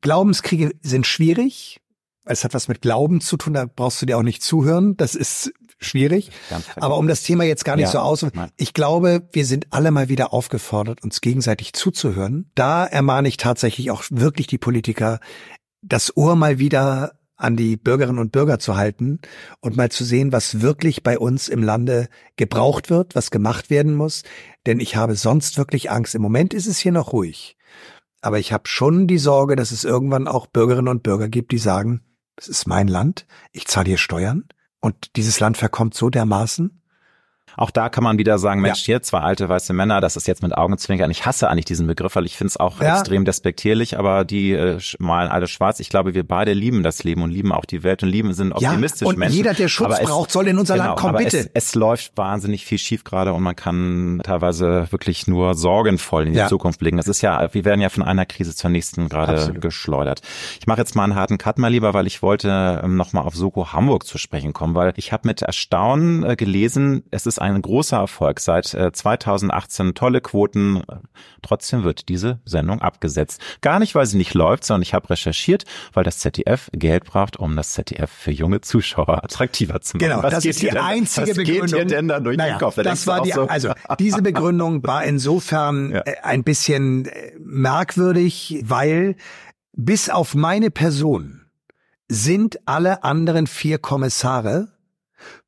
Glaubenskriege 0.00 0.72
sind 0.82 1.06
schwierig. 1.06 1.80
Es 2.24 2.44
hat 2.44 2.54
was 2.54 2.68
mit 2.68 2.80
Glauben 2.80 3.20
zu 3.20 3.36
tun, 3.36 3.54
da 3.54 3.66
brauchst 3.66 4.00
du 4.00 4.06
dir 4.06 4.16
auch 4.16 4.22
nicht 4.22 4.42
zuhören. 4.42 4.96
Das 4.96 5.14
ist 5.14 5.52
schwierig. 5.78 6.30
Aber 6.76 6.96
um 6.96 7.08
das 7.08 7.22
Thema 7.22 7.44
jetzt 7.44 7.64
gar 7.64 7.76
nicht 7.76 7.86
ja, 7.86 7.90
so 7.90 7.98
aus. 7.98 8.26
Ich 8.56 8.74
glaube, 8.74 9.28
wir 9.32 9.44
sind 9.44 9.66
alle 9.70 9.90
mal 9.90 10.08
wieder 10.08 10.32
aufgefordert, 10.32 11.02
uns 11.02 11.20
gegenseitig 11.20 11.72
zuzuhören. 11.74 12.50
Da 12.54 12.86
ermahne 12.86 13.28
ich 13.28 13.36
tatsächlich 13.36 13.90
auch 13.90 14.04
wirklich 14.10 14.46
die 14.46 14.58
Politiker, 14.58 15.20
das 15.82 16.16
Ohr 16.16 16.36
mal 16.36 16.58
wieder 16.58 17.18
an 17.36 17.56
die 17.56 17.76
Bürgerinnen 17.76 18.18
und 18.18 18.32
Bürger 18.32 18.58
zu 18.58 18.76
halten 18.76 19.20
und 19.60 19.76
mal 19.76 19.90
zu 19.90 20.04
sehen, 20.04 20.32
was 20.32 20.60
wirklich 20.60 21.02
bei 21.02 21.18
uns 21.18 21.48
im 21.48 21.62
Lande 21.62 22.08
gebraucht 22.36 22.90
wird, 22.90 23.14
was 23.14 23.30
gemacht 23.30 23.70
werden 23.70 23.94
muss. 23.94 24.22
Denn 24.66 24.80
ich 24.80 24.96
habe 24.96 25.16
sonst 25.16 25.58
wirklich 25.58 25.90
Angst. 25.90 26.14
Im 26.14 26.22
Moment 26.22 26.54
ist 26.54 26.66
es 26.66 26.78
hier 26.78 26.92
noch 26.92 27.12
ruhig. 27.12 27.56
Aber 28.20 28.38
ich 28.38 28.52
habe 28.52 28.68
schon 28.68 29.06
die 29.06 29.18
Sorge, 29.18 29.56
dass 29.56 29.70
es 29.70 29.84
irgendwann 29.84 30.28
auch 30.28 30.46
Bürgerinnen 30.46 30.88
und 30.88 31.02
Bürger 31.02 31.28
gibt, 31.28 31.52
die 31.52 31.58
sagen, 31.58 32.00
es 32.36 32.48
ist 32.48 32.66
mein 32.66 32.88
Land, 32.88 33.26
ich 33.52 33.66
zahle 33.66 33.88
hier 33.88 33.98
Steuern 33.98 34.44
und 34.80 35.16
dieses 35.16 35.40
Land 35.40 35.56
verkommt 35.56 35.94
so 35.94 36.10
dermaßen, 36.10 36.82
auch 37.56 37.70
da 37.70 37.88
kann 37.88 38.04
man 38.04 38.18
wieder 38.18 38.38
sagen, 38.38 38.60
Mensch, 38.60 38.80
ja. 38.80 38.86
hier 38.86 39.02
zwei 39.02 39.20
alte 39.20 39.48
weiße 39.48 39.72
Männer, 39.72 40.00
das 40.00 40.16
ist 40.16 40.26
jetzt 40.26 40.42
mit 40.42 40.56
Augenzwinkern. 40.56 41.10
Ich 41.10 41.26
hasse 41.26 41.48
eigentlich 41.48 41.64
diesen 41.64 41.86
Begriff, 41.86 42.16
weil 42.16 42.26
ich 42.26 42.36
finde 42.36 42.48
es 42.48 42.56
auch 42.56 42.80
ja. 42.80 42.98
extrem 42.98 43.24
despektierlich, 43.24 43.98
aber 43.98 44.24
die 44.24 44.52
äh, 44.52 44.78
malen 44.98 45.30
alle 45.30 45.46
schwarz. 45.46 45.80
Ich 45.80 45.88
glaube, 45.88 46.14
wir 46.14 46.26
beide 46.26 46.52
lieben 46.52 46.82
das 46.82 47.04
Leben 47.04 47.22
und 47.22 47.30
lieben 47.30 47.52
auch 47.52 47.64
die 47.64 47.82
Welt 47.82 48.02
und 48.02 48.08
lieben 48.08 48.32
sind 48.34 48.52
optimistisch 48.52 49.02
ja, 49.02 49.08
und 49.08 49.18
Menschen. 49.18 49.36
jeder, 49.36 49.54
der 49.54 49.68
Schutz 49.68 49.98
es, 49.98 50.08
braucht, 50.08 50.30
soll 50.30 50.48
in 50.48 50.58
unser 50.58 50.74
genau, 50.74 50.86
Land 50.88 50.98
kommen, 50.98 51.16
bitte. 51.16 51.38
Es, 51.38 51.50
es, 51.54 51.74
läuft 51.74 52.16
wahnsinnig 52.16 52.64
viel 52.64 52.78
schief 52.78 53.04
gerade 53.04 53.32
und 53.32 53.42
man 53.42 53.56
kann 53.56 54.20
teilweise 54.22 54.86
wirklich 54.90 55.26
nur 55.26 55.54
sorgenvoll 55.54 56.26
in 56.26 56.32
die 56.32 56.38
ja. 56.38 56.48
Zukunft 56.48 56.78
blicken. 56.78 56.98
Es 56.98 57.08
ist 57.08 57.20
ja, 57.20 57.52
wir 57.52 57.64
werden 57.64 57.80
ja 57.80 57.88
von 57.88 58.02
einer 58.02 58.26
Krise 58.26 58.54
zur 58.54 58.70
nächsten 58.70 59.08
gerade 59.08 59.52
geschleudert. 59.54 60.22
Ich 60.60 60.66
mache 60.66 60.80
jetzt 60.80 60.94
mal 60.94 61.04
einen 61.04 61.14
harten 61.14 61.38
Cut 61.38 61.58
mal 61.58 61.68
lieber, 61.68 61.94
weil 61.94 62.06
ich 62.06 62.22
wollte 62.22 62.80
ähm, 62.82 62.96
nochmal 62.96 63.24
auf 63.24 63.34
Soko 63.34 63.72
Hamburg 63.72 64.06
zu 64.06 64.18
sprechen 64.18 64.52
kommen, 64.52 64.74
weil 64.74 64.92
ich 64.96 65.12
habe 65.12 65.26
mit 65.28 65.42
Erstaunen 65.42 66.24
äh, 66.24 66.36
gelesen, 66.36 67.04
es 67.10 67.26
ist 67.26 67.40
ein 67.52 67.62
großer 67.62 67.98
Erfolg. 67.98 68.40
Seit 68.40 68.66
2018 68.66 69.88
äh, 69.88 69.92
tolle 69.92 70.20
Quoten. 70.20 70.82
Trotzdem 71.42 71.84
wird 71.84 72.08
diese 72.08 72.40
Sendung 72.44 72.80
abgesetzt. 72.80 73.40
Gar 73.60 73.78
nicht, 73.78 73.94
weil 73.94 74.06
sie 74.06 74.16
nicht 74.16 74.34
läuft, 74.34 74.64
sondern 74.64 74.82
ich 74.82 74.94
habe 74.94 75.10
recherchiert, 75.10 75.64
weil 75.92 76.04
das 76.04 76.18
ZDF 76.18 76.70
Geld 76.72 77.04
braucht, 77.04 77.36
um 77.36 77.56
das 77.56 77.72
ZDF 77.72 78.10
für 78.10 78.30
junge 78.30 78.60
Zuschauer 78.60 79.22
attraktiver 79.24 79.80
zu 79.80 79.96
machen. 79.96 80.08
Genau, 80.08 80.22
was 80.22 80.34
das 80.34 80.44
ist 80.44 80.62
die 80.62 80.66
denn, 80.66 80.78
einzige 80.78 81.30
was 81.30 81.36
Begründung. 81.36 81.80
Geht 81.80 81.90
denn 81.90 82.08
da 82.08 82.20
durch 82.20 82.36
naja, 82.36 82.54
den 82.54 82.60
Kopf? 82.60 82.76
Da 82.76 82.82
das 82.82 83.06
war 83.06 83.22
die, 83.22 83.32
so. 83.32 83.46
also 83.46 83.72
diese 83.98 84.22
Begründung 84.22 84.82
war 84.84 85.04
insofern 85.04 85.92
ja. 85.92 86.00
Äh, 86.00 86.16
ein 86.22 86.44
bisschen 86.44 87.06
äh, 87.06 87.32
merkwürdig, 87.38 88.62
weil 88.64 89.16
bis 89.72 90.08
auf 90.08 90.34
meine 90.34 90.70
Person 90.70 91.42
sind 92.08 92.60
alle 92.66 93.02
anderen 93.02 93.46
vier 93.46 93.78
Kommissare 93.78 94.68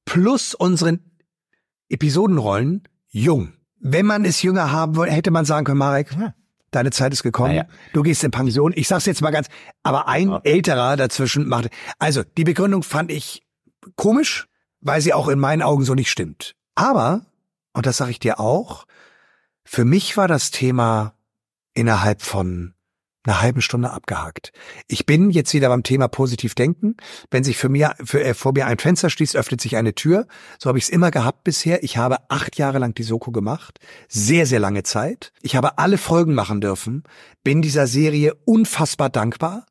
plus 0.05 0.55
unseren 0.55 1.05
Episodenrollen 1.89 2.82
jung. 3.09 3.53
Wenn 3.78 4.07
man 4.07 4.24
es 4.24 4.43
jünger 4.43 4.72
haben 4.72 4.97
wollte, 4.97 5.12
hätte 5.12 5.30
man 5.30 5.45
sagen 5.45 5.64
können, 5.64 5.78
Marek, 5.78 6.12
ja. 6.18 6.34
deine 6.70 6.91
Zeit 6.91 7.12
ist 7.12 7.22
gekommen, 7.22 7.57
naja. 7.57 7.68
du 7.93 8.03
gehst 8.03 8.24
in 8.24 8.30
Pension. 8.30 8.72
Ich 8.74 8.89
sag's 8.89 9.07
jetzt 9.07 9.22
mal 9.22 9.30
ganz, 9.30 9.49
aber 9.82 10.09
ein 10.09 10.28
ja. 10.28 10.41
älterer 10.45 10.97
dazwischen 10.97 11.47
macht. 11.49 11.68
Also, 11.99 12.22
die 12.22 12.45
Begründung 12.45 12.82
fand 12.82 13.11
ich 13.11 13.47
komisch, 13.95 14.49
weil 14.80 15.01
sie 15.01 15.12
auch 15.12 15.28
in 15.28 15.39
meinen 15.39 15.62
Augen 15.62 15.84
so 15.84 15.95
nicht 15.95 16.11
stimmt. 16.11 16.55
Aber, 16.74 17.26
und 17.72 17.87
das 17.87 17.97
sage 17.97 18.11
ich 18.11 18.18
dir 18.18 18.41
auch, 18.41 18.87
für 19.64 19.84
mich 19.84 20.16
war 20.16 20.28
das 20.28 20.51
Thema 20.51 21.14
innerhalb 21.74 22.22
von 22.22 22.76
einer 23.27 23.43
halben 23.43 23.61
Stunde 23.61 23.91
abgehakt. 23.91 24.53
Ich 24.89 25.07
bin 25.07 25.31
jetzt 25.31 25.53
wieder 25.55 25.68
beim 25.68 25.83
Thema 25.83 26.09
positiv 26.09 26.55
denken. 26.55 26.97
Wenn 27.31 27.45
sich 27.45 27.57
für 27.57 27.68
mir, 27.68 27.95
für, 28.05 28.22
äh, 28.22 28.35
vor 28.35 28.53
mir 28.53 28.66
ein 28.66 28.79
Fenster 28.79 29.11
schließt, 29.11 29.37
öffnet 29.37 29.61
sich 29.61 29.77
eine 29.77 29.95
Tür. 29.95 30.27
So 30.59 30.68
habe 30.68 30.79
ich 30.79 30.85
es 30.85 30.91
immer 30.91 31.11
gehabt 31.11 31.45
bisher. 31.45 31.83
Ich 31.83 31.97
habe 31.97 32.16
acht 32.29 32.57
Jahre 32.57 32.79
lang 32.79 32.95
die 32.95 33.03
Soko 33.03 33.33
gemacht. 33.33 33.79
Sehr, 34.09 34.47
sehr 34.47 34.61
lange 34.61 34.83
Zeit. 34.83 35.33
Ich 35.43 35.57
habe 35.57 35.79
alle 35.79 35.99
Folgen 35.99 36.35
machen 36.35 36.61
dürfen. 36.61 37.05
Bin 37.45 37.62
dieser 37.62 37.87
Serie 37.87 38.35
unfassbar 38.45 39.11
dankbar. 39.11 39.66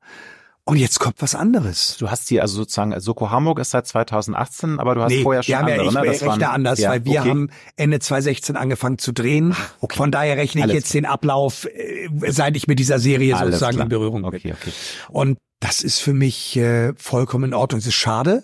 Und 0.68 0.78
jetzt 0.78 1.00
kommt 1.00 1.22
was 1.22 1.36
anderes. 1.36 1.96
Du 1.98 2.10
hast 2.10 2.28
die 2.32 2.42
also 2.42 2.56
sozusagen, 2.56 3.00
Soko 3.00 3.30
Hamburg 3.30 3.60
ist 3.60 3.70
seit 3.70 3.86
2018, 3.86 4.80
aber 4.80 4.96
du 4.96 5.02
hast 5.02 5.12
nee, 5.12 5.22
vorher 5.22 5.44
schon 5.44 5.52
wir 5.52 5.60
haben 5.60 5.66
andere, 5.66 5.78
ja, 5.78 5.90
ich 5.90 5.94
ne? 5.94 6.02
Das 6.06 6.22
rechne 6.24 6.28
waren, 6.28 6.56
anders, 6.56 6.80
ja, 6.80 6.90
weil 6.90 7.06
wir 7.06 7.20
okay. 7.20 7.30
haben 7.30 7.50
Ende 7.76 8.00
2016 8.00 8.56
angefangen 8.56 8.98
zu 8.98 9.12
drehen. 9.12 9.56
Okay. 9.82 9.96
Von 9.96 10.10
daher 10.10 10.38
rechne 10.38 10.62
ich 10.62 10.64
Alles 10.64 10.74
jetzt 10.74 10.92
klar. 10.92 11.02
den 11.02 11.06
Ablauf, 11.06 11.66
äh, 11.66 12.10
seit 12.32 12.58
ich 12.58 12.66
mit 12.66 12.80
dieser 12.80 12.98
Serie 12.98 13.36
Alles 13.36 13.60
sozusagen 13.60 13.76
klar. 13.76 13.86
in 13.86 13.90
Berührung 13.90 14.24
bin. 14.24 14.40
Okay, 14.40 14.54
okay. 14.54 14.72
Und 15.10 15.38
das 15.60 15.82
ist 15.82 16.00
für 16.00 16.14
mich 16.14 16.58
äh, 16.58 16.94
vollkommen 16.98 17.44
in 17.44 17.54
Ordnung. 17.54 17.78
Es 17.78 17.86
ist 17.86 17.94
schade, 17.94 18.44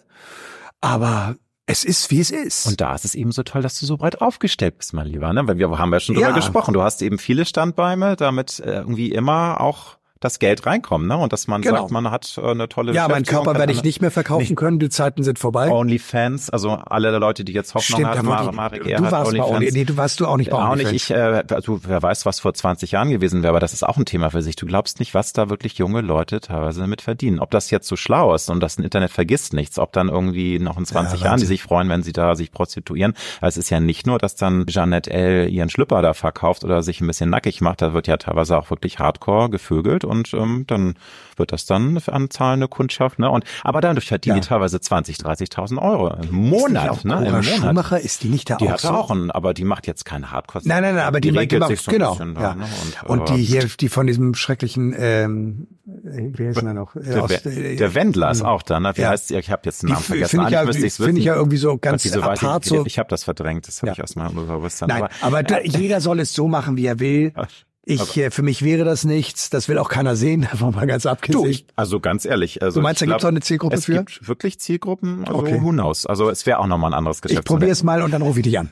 aber 0.79 1.37
es 1.65 1.83
ist, 1.83 2.11
wie 2.11 2.19
es 2.19 2.29
ist. 2.29 2.67
Und 2.67 2.81
da 2.81 2.93
ist 2.93 3.03
es 3.03 3.15
eben 3.15 3.31
so 3.31 3.41
toll, 3.41 3.63
dass 3.63 3.79
du 3.79 3.87
so 3.87 3.97
breit 3.97 4.21
aufgestellt 4.21 4.77
bist, 4.77 4.93
mein 4.93 5.07
Lieber, 5.07 5.33
ne? 5.33 5.47
Weil 5.47 5.57
wir 5.57 5.75
haben 5.75 5.91
ja 5.91 5.99
schon 5.99 6.13
drüber 6.13 6.29
ja. 6.29 6.35
gesprochen. 6.35 6.75
Du 6.75 6.83
hast 6.83 7.01
eben 7.01 7.17
viele 7.17 7.45
Standbeine, 7.45 8.15
damit 8.15 8.59
äh, 8.59 8.73
irgendwie 8.73 9.11
immer 9.11 9.59
auch 9.59 9.97
das 10.21 10.37
Geld 10.37 10.65
reinkommt, 10.65 11.07
ne? 11.07 11.17
Und 11.17 11.33
dass 11.33 11.47
man 11.47 11.61
genau. 11.61 11.77
sagt, 11.77 11.91
man 11.91 12.09
hat 12.11 12.39
äh, 12.41 12.51
eine 12.51 12.69
tolle 12.69 12.93
Ja, 12.93 13.07
mein 13.07 13.23
Körper 13.23 13.55
werde 13.55 13.73
ich 13.73 13.83
nicht 13.83 14.01
mehr 14.01 14.11
verkaufen 14.11 14.41
nicht. 14.43 14.55
können, 14.55 14.79
die 14.79 14.89
Zeiten 14.89 15.23
sind 15.23 15.39
vorbei. 15.39 15.69
Onlyfans, 15.69 16.51
also 16.51 16.69
alle 16.69 17.17
Leute, 17.17 17.43
die 17.43 17.53
jetzt 17.53 17.73
Hoffnung 17.73 18.01
Stimmt, 18.01 18.17
haben, 18.17 18.27
Marek, 18.27 18.55
Marek 18.55 18.83
du 18.83 19.11
warst 19.11 19.29
Onlyfans. 19.29 19.49
bei 19.49 19.55
Only, 19.55 19.71
nee, 19.71 19.83
du 19.83 19.97
warst 19.97 20.19
du 20.19 20.27
auch 20.27 20.37
nicht 20.37 20.51
bei 20.51 20.57
Auch 20.57 20.75
nicht, 20.75 20.91
ich, 20.91 21.09
äh, 21.09 21.43
also 21.49 21.81
wer 21.83 22.01
weiß, 22.01 22.27
was 22.27 22.39
vor 22.39 22.53
20 22.53 22.91
Jahren 22.91 23.09
gewesen 23.09 23.41
wäre, 23.41 23.49
aber 23.49 23.59
das 23.59 23.73
ist 23.73 23.83
auch 23.83 23.97
ein 23.97 24.05
Thema 24.05 24.29
für 24.29 24.43
sich. 24.43 24.55
Du 24.55 24.67
glaubst 24.67 24.99
nicht, 24.99 25.15
was 25.15 25.33
da 25.33 25.49
wirklich 25.49 25.79
junge 25.79 26.01
Leute 26.01 26.39
teilweise 26.39 26.81
damit 26.81 27.01
verdienen. 27.01 27.39
Ob 27.39 27.49
das 27.49 27.71
jetzt 27.71 27.87
so 27.87 27.95
schlau 27.95 28.35
ist 28.35 28.49
und 28.51 28.59
das 28.59 28.77
Internet 28.77 29.09
vergisst 29.09 29.53
nichts, 29.53 29.79
ob 29.79 29.91
dann 29.91 30.09
irgendwie 30.09 30.59
noch 30.59 30.77
in 30.77 30.85
20 30.85 31.19
ja, 31.19 31.27
Jahren 31.27 31.39
die 31.39 31.47
sich 31.47 31.63
freuen, 31.63 31.89
wenn 31.89 32.03
sie 32.03 32.13
da 32.13 32.35
sich 32.35 32.51
prostituieren. 32.51 33.13
Also 33.41 33.59
es 33.59 33.65
ist 33.65 33.69
ja 33.71 33.79
nicht 33.79 34.05
nur, 34.05 34.19
dass 34.19 34.35
dann 34.35 34.67
Jeanette 34.67 35.09
L. 35.09 35.49
ihren 35.49 35.69
Schlüpper 35.69 36.03
da 36.03 36.13
verkauft 36.13 36.63
oder 36.63 36.83
sich 36.83 37.01
ein 37.01 37.07
bisschen 37.07 37.31
nackig 37.31 37.59
macht, 37.61 37.81
da 37.81 37.93
wird 37.93 38.05
ja 38.05 38.17
teilweise 38.17 38.55
auch 38.57 38.69
wirklich 38.69 38.99
hardcore 38.99 39.49
gevögelt 39.49 40.05
und 40.11 40.33
ähm, 40.33 40.65
dann 40.67 40.95
wird 41.37 41.51
das 41.51 41.65
dann 41.65 41.97
an 42.05 42.29
zahlende 42.29 42.67
Kundschaft, 42.67 43.17
ne? 43.17 43.29
Und 43.29 43.45
aber 43.63 43.81
dadurch 43.81 44.07
verdient 44.07 44.35
ja. 44.35 44.41
die 44.41 44.47
teilweise 44.47 44.79
20, 44.79 45.17
30.000 45.17 45.81
Euro 45.81 46.13
im 46.13 46.35
Monat, 46.35 47.03
ne? 47.03 47.25
Im 47.25 47.31
Monat. 47.31 47.45
Schumacher 47.45 47.99
ist 47.99 48.23
die 48.23 48.29
nicht 48.29 48.49
da 48.49 48.57
die 48.57 48.67
auch 48.67 48.73
hat 48.73 48.79
so? 48.81 48.89
auch 48.89 49.11
einen, 49.11 49.31
aber 49.31 49.53
die 49.53 49.63
macht 49.63 49.87
jetzt 49.87 50.05
keine 50.05 50.31
Hardcore. 50.31 50.63
Nein, 50.67 50.83
nein, 50.83 50.95
nein, 50.95 51.05
aber 51.05 51.19
die, 51.19 51.31
die, 51.31 51.47
die 51.47 51.57
macht, 51.57 51.77
so 51.77 51.91
genau, 51.91 52.15
da, 52.15 52.41
ja. 52.41 52.55
Ne? 52.55 52.65
Und, 53.05 53.19
und 53.19 53.29
die 53.29 53.41
hier, 53.41 53.65
die 53.65 53.89
von 53.89 54.05
diesem 54.05 54.35
schrecklichen, 54.35 54.93
ähm, 54.97 55.67
wie 55.85 56.47
heißt 56.47 56.61
der 56.61 56.73
noch? 56.73 56.93
Der, 56.93 57.23
aus, 57.23 57.31
äh, 57.31 57.75
der 57.75 57.95
Wendler 57.95 58.29
ist 58.31 58.43
auch 58.43 58.61
da, 58.61 58.79
ne? 58.79 58.91
Wie 58.95 59.01
ja. 59.01 59.09
heißt? 59.09 59.31
Ich 59.31 59.49
habe 59.49 59.61
jetzt 59.65 59.81
den 59.81 59.89
Namen 59.89 60.03
vergessen. 60.03 60.41
Finde 60.41 60.47
ich, 60.47 60.97
ja, 60.97 61.05
find 61.05 61.17
ich 61.17 61.25
ja 61.25 61.35
irgendwie 61.35 61.57
so 61.57 61.77
ganz 61.77 62.03
so 62.03 62.21
apart. 62.21 62.65
Ich, 62.65 62.69
so. 62.69 62.85
ich 62.85 62.99
habe 62.99 63.09
das 63.09 63.23
verdrängt, 63.23 63.67
das 63.67 63.81
habe 63.81 63.93
ja. 63.95 64.03
ich 64.03 64.15
meinem 64.15 64.35
Bewusstsein. 64.47 64.89
Nein, 64.89 65.03
aber, 65.03 65.11
aber 65.21 65.43
da, 65.43 65.59
jeder 65.61 66.01
soll 66.01 66.19
es 66.19 66.33
so 66.33 66.47
machen, 66.47 66.77
wie 66.77 66.85
er 66.85 66.99
will. 66.99 67.33
Ich, 67.83 68.15
äh, 68.17 68.29
für 68.29 68.43
mich 68.43 68.63
wäre 68.63 68.83
das 68.83 69.05
nichts. 69.05 69.49
Das 69.49 69.67
will 69.67 69.77
auch 69.77 69.89
keiner 69.89 70.15
sehen, 70.15 70.41
davon 70.51 70.75
mal 70.75 70.87
ganz 70.87 71.05
abgesehen. 71.05 71.43
Du, 71.43 71.49
ich, 71.49 71.65
also 71.75 71.99
ganz 71.99 72.25
ehrlich. 72.25 72.61
Also 72.61 72.79
du 72.79 72.83
meinst, 72.83 73.01
da 73.01 73.05
gibt 73.05 73.19
es 73.19 73.25
auch 73.25 73.29
eine 73.29 73.41
Zielgruppe 73.41 73.75
es 73.75 73.85
für? 73.85 73.93
Es 73.93 74.05
gibt 74.05 74.27
wirklich 74.27 74.59
Zielgruppen, 74.59 75.25
also 75.25 75.39
okay. 75.39 75.59
who 75.61 75.71
knows. 75.71 76.05
Also 76.05 76.29
es 76.29 76.45
wäre 76.45 76.59
auch 76.59 76.67
nochmal 76.67 76.91
ein 76.91 76.97
anderes 76.97 77.21
Geschäft. 77.21 77.39
Ich 77.39 77.45
probiere 77.45 77.71
es 77.71 77.83
mal 77.83 78.01
und 78.03 78.11
dann 78.11 78.21
rufe 78.21 78.39
ich 78.39 78.43
dich 78.43 78.59
an. 78.59 78.69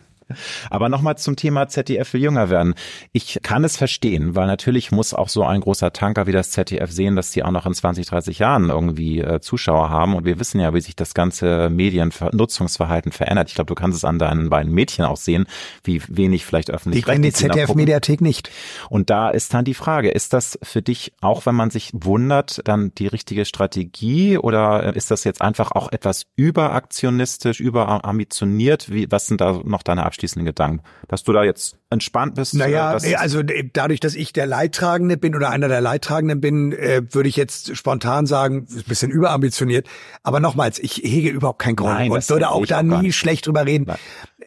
Aber 0.70 0.90
nochmal 0.90 1.18
zum 1.18 1.36
Thema 1.36 1.68
ZDF 1.68 2.14
will 2.14 2.22
jünger 2.22 2.50
werden. 2.50 2.76
Ich 3.12 3.40
kann 3.42 3.64
es 3.64 3.78
verstehen, 3.78 4.36
weil 4.36 4.48
natürlich 4.48 4.92
muss 4.92 5.14
auch 5.14 5.30
so 5.30 5.44
ein 5.44 5.62
großer 5.62 5.94
Tanker 5.94 6.28
wie 6.28 6.32
das 6.32 6.52
ZDF 6.52 6.92
sehen, 6.92 7.16
dass 7.16 7.32
die 7.32 7.44
auch 7.44 7.52
noch 7.52 7.66
in 7.66 7.74
20, 7.74 8.06
30 8.08 8.40
Jahren 8.40 8.70
irgendwie 8.70 9.20
äh, 9.20 9.40
Zuschauer 9.42 9.90
haben. 9.90 10.16
Und 10.16 10.26
wir 10.26 10.40
wissen 10.40 10.60
ja, 10.60 10.74
wie 10.74 10.82
sich 10.82 10.96
das 10.96 11.14
ganze 11.14 11.70
Mediennutzungsverhalten 11.70 13.12
verändert. 13.12 13.50
Ich 13.50 13.56
glaube, 13.56 13.68
du 13.68 13.76
kannst 13.76 13.98
es 13.98 14.06
an 14.06 14.20
deinen 14.20 14.50
beiden 14.50 14.74
Mädchen 14.74 15.06
auch 15.06 15.18
sehen, 15.18 15.46
wie 15.84 16.02
wenig 16.08 16.46
vielleicht 16.46 16.72
öffentlich. 16.72 17.04
Die 17.04 17.12
kennen 17.12 17.24
die 17.24 17.34
ZDF-Mediathek 17.34 18.22
nicht. 18.22 18.50
Und 18.90 19.10
da 19.10 19.30
ist 19.30 19.54
dann 19.54 19.66
die 19.66 19.74
Frage, 19.74 20.10
ist 20.10 20.34
das 20.34 20.60
für 20.64 20.82
dich, 20.82 21.14
auch 21.22 21.46
wenn 21.46 21.56
man 21.56 21.70
sich 21.70 21.92
wundert, 21.94 22.62
dann 22.66 22.94
die 22.96 23.08
richtige 23.08 23.46
Strategie 23.46 24.38
oder 24.38 24.96
ist 24.96 25.12
das 25.12 25.24
jetzt 25.24 25.42
einfach 25.42 25.72
auch 25.72 25.92
etwas 25.92 26.26
überaktionistisch, 26.36 27.60
überambitioniert? 27.60 28.92
Wie, 28.92 29.12
was 29.12 29.28
sind 29.28 29.42
da 29.42 29.62
noch 29.64 29.84
deine 29.84 30.06
abschließenden 30.20 30.46
Gedanken? 30.46 30.84
Dass 31.08 31.24
du 31.24 31.32
da 31.32 31.44
jetzt 31.44 31.78
entspannt 31.90 32.36
bist? 32.36 32.54
Naja, 32.54 32.98
also 33.18 33.42
dadurch, 33.74 34.00
dass 34.00 34.16
ich 34.16 34.34
der 34.34 34.46
Leidtragende 34.46 35.18
bin 35.18 35.36
oder 35.36 35.50
einer 35.50 35.68
der 35.68 35.82
Leidtragenden 35.82 36.42
bin, 36.42 36.74
äh, 36.74 37.02
würde 37.12 37.30
ich 37.30 37.36
jetzt 37.36 37.76
spontan 37.78 38.26
sagen, 38.26 38.68
ein 38.70 38.84
bisschen 38.84 39.12
überambitioniert. 39.12 39.88
Aber 40.24 40.40
nochmals, 40.40 40.80
ich 40.80 40.98
hege 40.98 41.30
überhaupt 41.30 41.60
keinen 41.60 41.76
Grund 41.76 41.94
Nein, 41.94 42.12
und 42.12 42.30
würde 42.30 42.50
auch 42.50 42.66
da 42.66 42.84
nie 42.84 43.12
schlecht 43.12 43.48
drüber 43.48 43.66
reden. 43.66 43.86
Nein. 43.88 43.98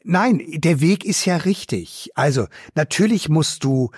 Nein, 0.05 0.43
der 0.55 0.81
Weg 0.81 1.05
ist 1.05 1.25
ja 1.25 1.37
richtig. 1.37 2.11
Also 2.15 2.47
natürlich 2.75 3.29
musst 3.29 3.65
du 3.65 3.91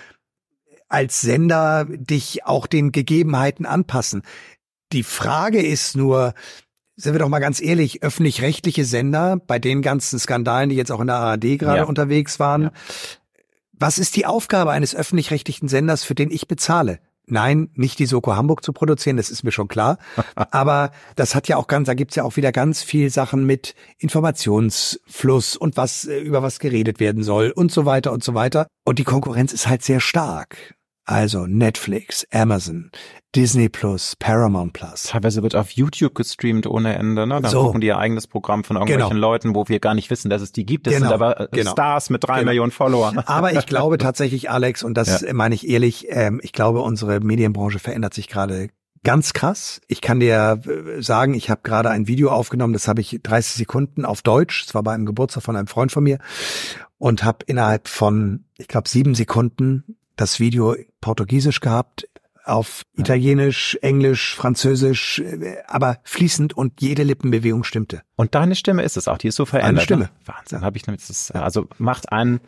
als 0.87 1.21
Sender 1.21 1.85
dich 1.89 2.45
auch 2.45 2.67
den 2.67 2.91
Gegebenheiten 2.91 3.65
anpassen. 3.65 4.21
Die 4.91 5.01
Frage 5.01 5.65
ist 5.65 5.97
nur, 5.97 6.35
sind 6.95 7.13
wir 7.13 7.19
doch 7.19 7.29
mal 7.29 7.39
ganz 7.39 7.61
ehrlich, 7.61 8.03
öffentlich-rechtliche 8.03 8.85
Sender, 8.85 9.37
bei 9.47 9.59
den 9.59 9.81
ganzen 9.81 10.19
Skandalen, 10.19 10.69
die 10.69 10.75
jetzt 10.75 10.91
auch 10.91 11.01
in 11.01 11.07
der 11.07 11.17
ARD 11.17 11.59
gerade 11.59 11.79
ja. 11.79 11.83
unterwegs 11.83 12.39
waren, 12.39 12.63
ja. 12.63 12.71
was 13.73 13.97
ist 13.97 14.15
die 14.15 14.25
Aufgabe 14.25 14.71
eines 14.71 14.95
öffentlich-rechtlichen 14.95 15.67
Senders, 15.67 16.03
für 16.03 16.15
den 16.15 16.31
ich 16.31 16.47
bezahle? 16.47 16.99
Nein, 17.27 17.69
nicht 17.73 17.97
die 17.97 18.05
Soko 18.05 18.35
Hamburg 18.35 18.63
zu 18.63 18.71
produzieren, 18.71 19.17
das 19.17 19.31
ist 19.31 19.43
mir 19.43 19.51
schon 19.51 19.67
klar. 19.67 19.97
Aber 20.35 20.91
das 21.15 21.33
hat 21.33 21.47
ja 21.47 21.57
auch 21.57 21.67
ganz, 21.67 21.87
da 21.87 21.95
gibt's 21.95 22.15
ja 22.15 22.23
auch 22.23 22.35
wieder 22.35 22.51
ganz 22.51 22.83
viel 22.83 23.09
Sachen 23.09 23.45
mit 23.45 23.75
Informationsfluss 23.97 25.57
und 25.57 25.75
was, 25.75 26.05
äh, 26.05 26.19
über 26.19 26.43
was 26.43 26.59
geredet 26.59 26.99
werden 26.99 27.23
soll 27.23 27.51
und 27.51 27.71
so 27.71 27.85
weiter 27.85 28.11
und 28.11 28.23
so 28.23 28.33
weiter. 28.35 28.67
Und 28.85 28.99
die 28.99 29.03
Konkurrenz 29.03 29.53
ist 29.53 29.67
halt 29.67 29.83
sehr 29.83 29.99
stark. 29.99 30.75
Also 31.05 31.45
Netflix, 31.45 32.25
Amazon, 32.31 32.89
Disney 33.35 33.69
Plus, 33.69 34.15
Paramount 34.15 34.73
Plus. 34.73 35.03
Teilweise 35.03 35.43
wird 35.43 35.55
auf 35.55 35.69
YouTube 35.71 36.15
gestreamt 36.15 36.65
ohne 36.65 36.95
Ende, 36.95 37.27
ne? 37.27 37.41
Dann 37.41 37.51
so. 37.51 37.63
gucken 37.65 37.81
die 37.81 37.87
ihr 37.87 37.99
eigenes 37.99 38.25
Programm 38.25 38.63
von 38.63 38.77
irgendwelchen 38.77 39.15
genau. 39.15 39.27
Leuten, 39.27 39.53
wo 39.53 39.67
wir 39.67 39.79
gar 39.79 39.93
nicht 39.93 40.09
wissen, 40.09 40.31
dass 40.31 40.41
es 40.41 40.51
die 40.51 40.65
gibt. 40.65 40.87
Das 40.87 40.95
genau. 40.95 41.09
sind 41.09 41.13
aber 41.13 41.41
äh, 41.41 41.47
genau. 41.51 41.71
Stars 41.71 42.09
mit 42.09 42.23
drei 42.23 42.39
genau. 42.39 42.49
Millionen 42.49 42.71
Followern. 42.71 43.19
Aber 43.27 43.53
ich 43.53 43.67
glaube 43.67 43.99
tatsächlich, 43.99 44.49
Alex, 44.49 44.83
und 44.83 44.95
das 44.95 45.21
ja. 45.21 45.33
meine 45.33 45.53
ich 45.53 45.67
ehrlich, 45.67 46.07
ähm, 46.09 46.39
ich 46.41 46.53
glaube, 46.53 46.81
unsere 46.81 47.19
Medienbranche 47.19 47.77
verändert 47.77 48.15
sich 48.15 48.27
gerade 48.27 48.69
ganz 49.03 49.33
krass. 49.33 49.81
Ich 49.87 50.01
kann 50.01 50.19
dir 50.19 50.59
äh, 50.65 51.01
sagen, 51.03 51.35
ich 51.35 51.51
habe 51.51 51.61
gerade 51.63 51.91
ein 51.91 52.07
Video 52.07 52.31
aufgenommen, 52.31 52.73
das 52.73 52.87
habe 52.87 53.01
ich 53.01 53.19
30 53.21 53.53
Sekunden 53.53 54.05
auf 54.05 54.23
Deutsch, 54.23 54.63
es 54.65 54.73
war 54.73 54.81
bei 54.81 54.93
einem 54.93 55.05
Geburtstag 55.05 55.43
von 55.43 55.55
einem 55.55 55.67
Freund 55.67 55.91
von 55.91 56.03
mir 56.03 56.17
und 56.97 57.23
habe 57.23 57.39
innerhalb 57.45 57.87
von, 57.87 58.45
ich 58.57 58.67
glaube, 58.67 58.89
sieben 58.89 59.13
Sekunden 59.13 59.97
das 60.15 60.39
Video 60.39 60.75
Portugiesisch 61.05 61.59
gehabt, 61.59 62.07
auf 62.45 62.81
Italienisch, 62.97 63.77
Englisch, 63.83 64.33
Französisch, 64.33 65.19
äh, 65.19 65.57
aber 65.67 65.99
fließend 66.03 66.57
und 66.57 66.81
jede 66.81 67.03
Lippenbewegung 67.03 67.63
stimmte. 67.63 68.01
Und 68.15 68.33
deine 68.33 68.55
Stimme 68.55 68.81
ist 68.81 68.97
es 68.97 69.07
auch, 69.07 69.19
die 69.19 69.27
ist 69.27 69.35
so 69.35 69.45
verändert. 69.45 69.69
Eine 69.69 69.81
Stimme. 69.81 70.09
Wahnsinn, 70.25 70.61
habe 70.61 70.77
ich 70.77 70.81
das, 70.81 71.29
also 71.29 71.67
macht 71.77 72.11
einen 72.11 72.39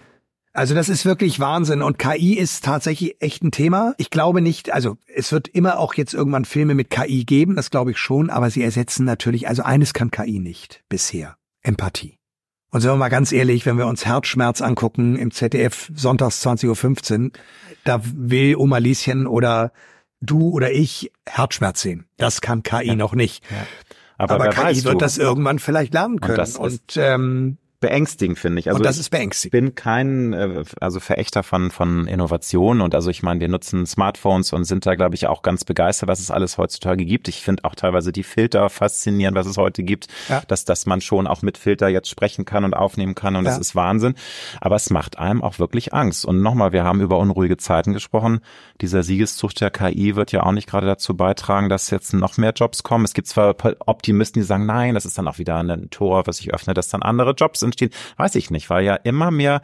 also 0.53 0.73
das 0.73 0.89
ist 0.89 1.05
wirklich 1.05 1.39
Wahnsinn 1.39 1.83
und 1.83 1.99
KI 1.99 2.33
ist 2.33 2.65
tatsächlich 2.65 3.21
echt 3.21 3.43
ein 3.43 3.51
Thema. 3.51 3.93
Ich 3.99 4.09
glaube 4.09 4.41
nicht, 4.41 4.71
also 4.73 4.97
es 5.13 5.31
wird 5.31 5.47
immer 5.47 5.77
auch 5.77 5.93
jetzt 5.93 6.15
irgendwann 6.15 6.45
Filme 6.45 6.73
mit 6.73 6.89
KI 6.89 7.25
geben, 7.25 7.55
das 7.55 7.69
glaube 7.69 7.91
ich 7.91 7.99
schon, 7.99 8.31
aber 8.31 8.49
sie 8.49 8.63
ersetzen 8.63 9.05
natürlich, 9.05 9.47
also 9.47 9.61
eines 9.61 9.93
kann 9.93 10.09
KI 10.09 10.39
nicht 10.39 10.83
bisher, 10.89 11.37
Empathie. 11.61 12.16
Und 12.71 12.81
sind 12.81 12.91
wir 12.91 12.97
mal 12.97 13.09
ganz 13.09 13.31
ehrlich, 13.31 13.65
wenn 13.65 13.77
wir 13.77 13.87
uns 13.87 14.05
Herzschmerz 14.05 14.61
angucken 14.61 15.15
im 15.15 15.31
ZDF 15.31 15.89
sonntags 15.95 16.45
20.15 16.45 17.23
Uhr, 17.23 17.31
da 17.85 18.01
will 18.03 18.55
Oma 18.57 18.77
Lieschen 18.77 19.25
oder 19.25 19.71
du 20.19 20.49
oder 20.49 20.71
ich 20.71 21.11
Herzschmerz 21.25 21.81
sehen. 21.81 22.07
Das 22.17 22.41
kann 22.41 22.63
KI 22.63 22.87
ja. 22.87 22.95
noch 22.95 23.13
nicht. 23.13 23.43
Ja. 23.49 23.65
Aber, 24.17 24.35
Aber 24.35 24.49
KI 24.49 24.83
wird 24.83 25.01
das 25.01 25.17
irgendwann 25.17 25.59
vielleicht 25.59 25.93
lernen 25.93 26.19
können. 26.19 26.39
Und, 26.39 26.57
und 26.57 26.97
ähm, 26.97 27.57
beängstigend, 27.79 28.39
finde 28.39 28.59
ich. 28.59 28.69
Also 28.69 28.77
und 28.77 28.85
das 28.85 28.97
ist 28.97 29.09
beängstigend. 29.09 29.45
Ich 29.45 29.51
bin 29.51 29.75
kein 29.75 30.33
äh, 30.33 30.63
also 30.79 30.99
Verächter 30.99 31.43
von 31.43 31.69
von 31.69 32.07
Innovation 32.07 32.81
und 32.81 32.95
also 32.95 33.09
ich 33.09 33.21
meine, 33.21 33.39
wir 33.39 33.49
nutzen 33.49 33.85
Smartphones 33.85 34.51
und 34.53 34.63
sind 34.63 34.85
da 34.85 34.95
glaube 34.95 35.15
ich 35.15 35.27
auch 35.27 35.43
ganz 35.43 35.63
begeistert, 35.63 36.09
was 36.09 36.19
es 36.19 36.31
alles 36.31 36.57
heutzutage 36.57 37.05
gibt. 37.05 37.27
Ich 37.27 37.41
finde 37.41 37.65
auch 37.65 37.75
teilweise 37.75 38.11
die 38.11 38.23
Filter 38.23 38.69
faszinierend, 38.69 39.37
was 39.37 39.45
es 39.45 39.57
heute 39.57 39.83
gibt, 39.83 40.07
ja. 40.27 40.41
dass 40.47 40.65
dass 40.65 40.85
man 40.85 41.01
schon 41.01 41.27
auch 41.27 41.43
mit 41.43 41.57
Filter 41.57 41.87
jetzt 41.87 42.09
sprechen 42.09 42.45
kann 42.45 42.63
und 42.63 42.73
aufnehmen 42.73 43.13
kann 43.13 43.35
und 43.35 43.45
ja. 43.45 43.51
das 43.51 43.59
ist 43.59 43.75
Wahnsinn, 43.75 44.15
aber 44.59 44.75
es 44.75 44.89
macht 44.89 45.19
einem 45.19 45.43
auch 45.43 45.59
wirklich 45.59 45.93
Angst. 45.93 46.25
Und 46.25 46.41
nochmal, 46.41 46.71
wir 46.71 46.83
haben 46.83 47.01
über 47.01 47.19
unruhige 47.19 47.57
Zeiten 47.57 47.93
gesprochen. 47.93 48.39
Dieser 48.81 49.03
Siegeszug 49.03 49.53
der 49.55 49.69
KI 49.69 50.15
wird 50.15 50.31
ja 50.31 50.43
auch 50.43 50.51
nicht 50.51 50.67
gerade 50.67 50.87
dazu 50.87 51.15
beitragen, 51.15 51.69
dass 51.69 51.89
jetzt 51.91 52.13
noch 52.13 52.37
mehr 52.37 52.53
Jobs 52.53 52.83
kommen. 52.83 53.05
Es 53.05 53.13
gibt 53.13 53.27
zwar 53.27 53.55
Optimisten, 53.85 54.41
die 54.41 54.45
sagen, 54.45 54.65
nein, 54.65 54.95
das 54.95 55.05
ist 55.05 55.17
dann 55.17 55.27
auch 55.27 55.37
wieder 55.37 55.57
ein 55.57 55.89
Tor, 55.91 56.25
was 56.25 56.37
sich 56.37 56.53
öffnet, 56.53 56.77
dass 56.77 56.89
dann 56.89 57.03
andere 57.03 57.31
Jobs 57.31 57.63
Weiß 58.17 58.35
ich 58.35 58.51
nicht, 58.51 58.69
weil 58.69 58.85
ja 58.85 58.95
immer 58.95 59.31
mehr 59.31 59.61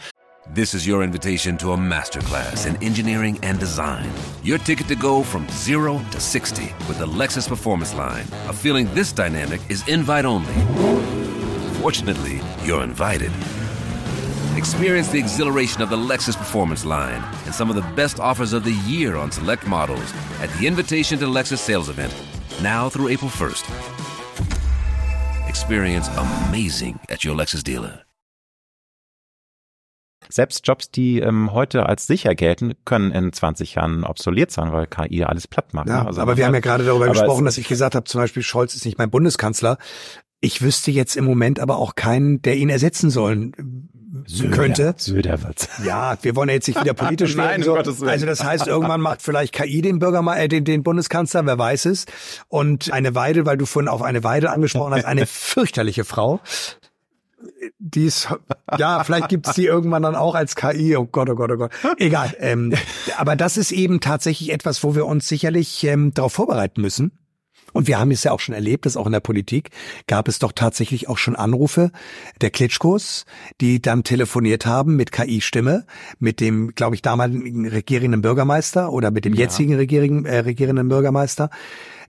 This 0.54 0.74
is 0.74 0.86
your 0.86 1.04
invitation 1.04 1.58
to 1.60 1.72
a 1.72 1.78
masterclass 1.78 2.66
in 2.66 2.76
engineering 2.84 3.40
and 3.44 3.58
design. 3.60 4.12
Your 4.44 4.58
ticket 4.58 4.88
to 4.90 4.96
go 4.96 5.24
from 5.24 5.48
zero 5.50 6.02
to 6.12 6.20
60 6.20 6.64
with 6.88 7.00
the 7.00 7.06
Lexus 7.06 7.48
Performance 7.48 7.96
Line. 7.96 8.26
A 8.50 8.54
feeling 8.54 8.94
this 8.94 9.14
dynamic 9.14 9.62
is 9.70 9.88
invite 9.88 10.26
only. 10.26 10.54
Fortunately, 11.80 12.42
you're 12.66 12.84
invited. 12.84 13.32
Experience 14.58 15.08
the 15.08 15.18
exhilaration 15.18 15.82
of 15.82 15.90
the 15.90 15.98
Lexus 15.98 16.36
Performance 16.36 16.84
Line 16.84 17.24
and 17.46 17.56
some 17.56 17.70
of 17.70 17.78
the 17.78 17.96
best 17.96 18.20
offers 18.20 18.52
of 18.52 18.66
the 18.66 18.74
year 18.86 19.16
on 19.16 19.32
select 19.32 19.66
models 19.66 20.14
at 20.42 20.50
the 20.60 20.68
Invitation 20.68 21.18
to 21.20 21.26
Lexus 21.26 21.60
sales 21.60 21.90
event, 21.90 22.14
now 22.62 22.90
through 22.90 23.08
April 23.08 23.32
1st. 23.32 24.13
Experience 25.54 26.10
amazing 26.18 27.00
at 27.12 27.24
your 27.24 27.36
Lexus 27.36 27.64
dealer. 27.64 28.02
Selbst 30.30 30.68
Jobs, 30.68 30.90
die 30.90 31.20
ähm, 31.20 31.54
heute 31.54 31.86
als 31.86 32.08
sicher 32.08 32.34
gelten, 32.34 32.74
können 32.86 33.12
in 33.12 33.32
20 33.32 33.76
Jahren 33.76 34.04
obsolet 34.04 34.50
sein, 34.50 34.72
weil 34.72 34.88
KI 34.88 35.26
alles 35.26 35.48
platt 35.48 35.76
macht. 35.76 35.90
Ja, 35.90 36.02
ne? 36.02 36.08
also 36.08 36.22
aber 36.22 36.38
wir 36.38 36.48
haben 36.48 36.56
ja 36.56 36.60
gerade 36.60 36.84
darüber 36.84 37.08
gesprochen, 37.08 37.46
dass 37.46 37.60
ich 37.60 37.68
gesagt 37.68 37.94
habe, 37.94 38.06
zum 38.06 38.20
Beispiel 38.20 38.42
Scholz 38.42 38.74
ist 38.74 38.84
nicht 38.84 38.98
mein 38.98 39.12
Bundeskanzler. 39.12 39.78
Ich 40.42 40.64
wüsste 40.64 40.90
jetzt 40.90 41.16
im 41.16 41.26
Moment 41.26 41.60
aber 41.60 41.78
auch 41.78 41.94
keinen, 41.94 42.42
der 42.42 42.58
ihn 42.58 42.70
ersetzen 42.70 43.12
sollen 43.12 43.92
Söder, 44.26 44.56
könnte. 44.56 44.96
Söder 44.98 45.42
wird's. 45.44 45.70
Ja, 45.84 46.18
wir 46.22 46.36
wollen 46.36 46.50
ja 46.50 46.56
jetzt 46.56 46.68
nicht 46.68 46.80
wieder 46.80 46.94
politisch 46.94 47.36
werden. 47.38 47.64
So. 47.64 47.76
Also 47.76 48.26
das 48.26 48.44
heißt, 48.44 48.68
irgendwann 48.68 49.02
macht 49.02 49.22
vielleicht 49.22 49.54
KI 49.54 49.82
den 49.82 50.00
Bürgermeister, 50.00 50.44
äh, 50.44 50.48
den, 50.48 50.66
den 50.66 50.84
Bundeskanzler, 50.84 51.46
wer 51.46 51.58
weiß 51.58 51.86
es. 51.86 52.06
Und 52.48 52.92
eine 52.92 53.16
Weidel, 53.16 53.46
weil 53.46 53.58
du 53.58 53.66
vorhin 53.66 53.90
auf 53.90 54.02
eine 54.02 54.24
Weidel 54.24 54.50
angesprochen 54.50 54.94
hast, 54.94 55.06
eine 55.06 55.26
fürchterliche 55.28 56.04
Frau 56.04 56.42
die 57.80 58.06
ist, 58.06 58.30
ja, 58.78 59.04
vielleicht 59.04 59.30
gibt's 59.30 59.54
die 59.54 59.66
irgendwann 59.66 60.04
dann 60.04 60.16
auch 60.16 60.36
als 60.36 60.56
KI. 60.56 60.96
Oh 60.96 61.06
Gott, 61.06 61.30
oh 61.30 61.36
Gott, 61.36 61.52
oh 61.52 61.58
Gott. 61.58 61.72
Egal. 61.98 62.34
Ähm, 62.40 62.74
aber 63.18 63.36
das 63.36 63.58
ist 63.58 63.72
eben 63.72 64.00
tatsächlich 64.00 64.52
etwas, 64.52 64.84
wo 64.84 64.96
wir 64.96 65.06
uns 65.06 65.28
sicherlich 65.28 65.84
ähm, 65.84 66.14
darauf 66.14 66.34
vorbereiten 66.34 66.82
müssen. 66.82 67.12
Und 67.74 67.88
wir 67.88 68.00
haben 68.00 68.12
es 68.12 68.24
ja 68.24 68.32
auch 68.32 68.40
schon 68.40 68.56
erlebt, 68.56 68.86
dass 68.86 68.96
auch 68.96 69.06
in 69.06 69.12
der 69.12 69.20
Politik 69.20 69.72
gab 70.08 70.28
es 70.28 70.40
doch 70.40 70.52
tatsächlich 70.52 71.10
auch 71.10 71.18
schon 71.18 71.36
Anrufe 71.36 71.92
der 72.42 72.52
Klitschkos, 72.52 73.26
die 73.60 73.82
dann 73.82 74.04
telefoniert 74.04 74.66
haben 74.66 74.96
mit 74.96 75.12
KI-Stimme, 75.12 75.86
mit 76.20 76.40
dem, 76.40 76.74
glaube 76.76 76.96
ich, 76.96 77.02
damaligen 77.02 77.68
regierenden 77.68 78.22
Bürgermeister 78.22 78.92
oder 78.92 79.12
mit 79.12 79.26
dem 79.26 79.34
ja. 79.34 79.42
jetzigen 79.42 79.76
regierenden, 79.76 80.26
äh, 80.26 80.40
regierenden 80.40 80.88
Bürgermeister 80.88 81.50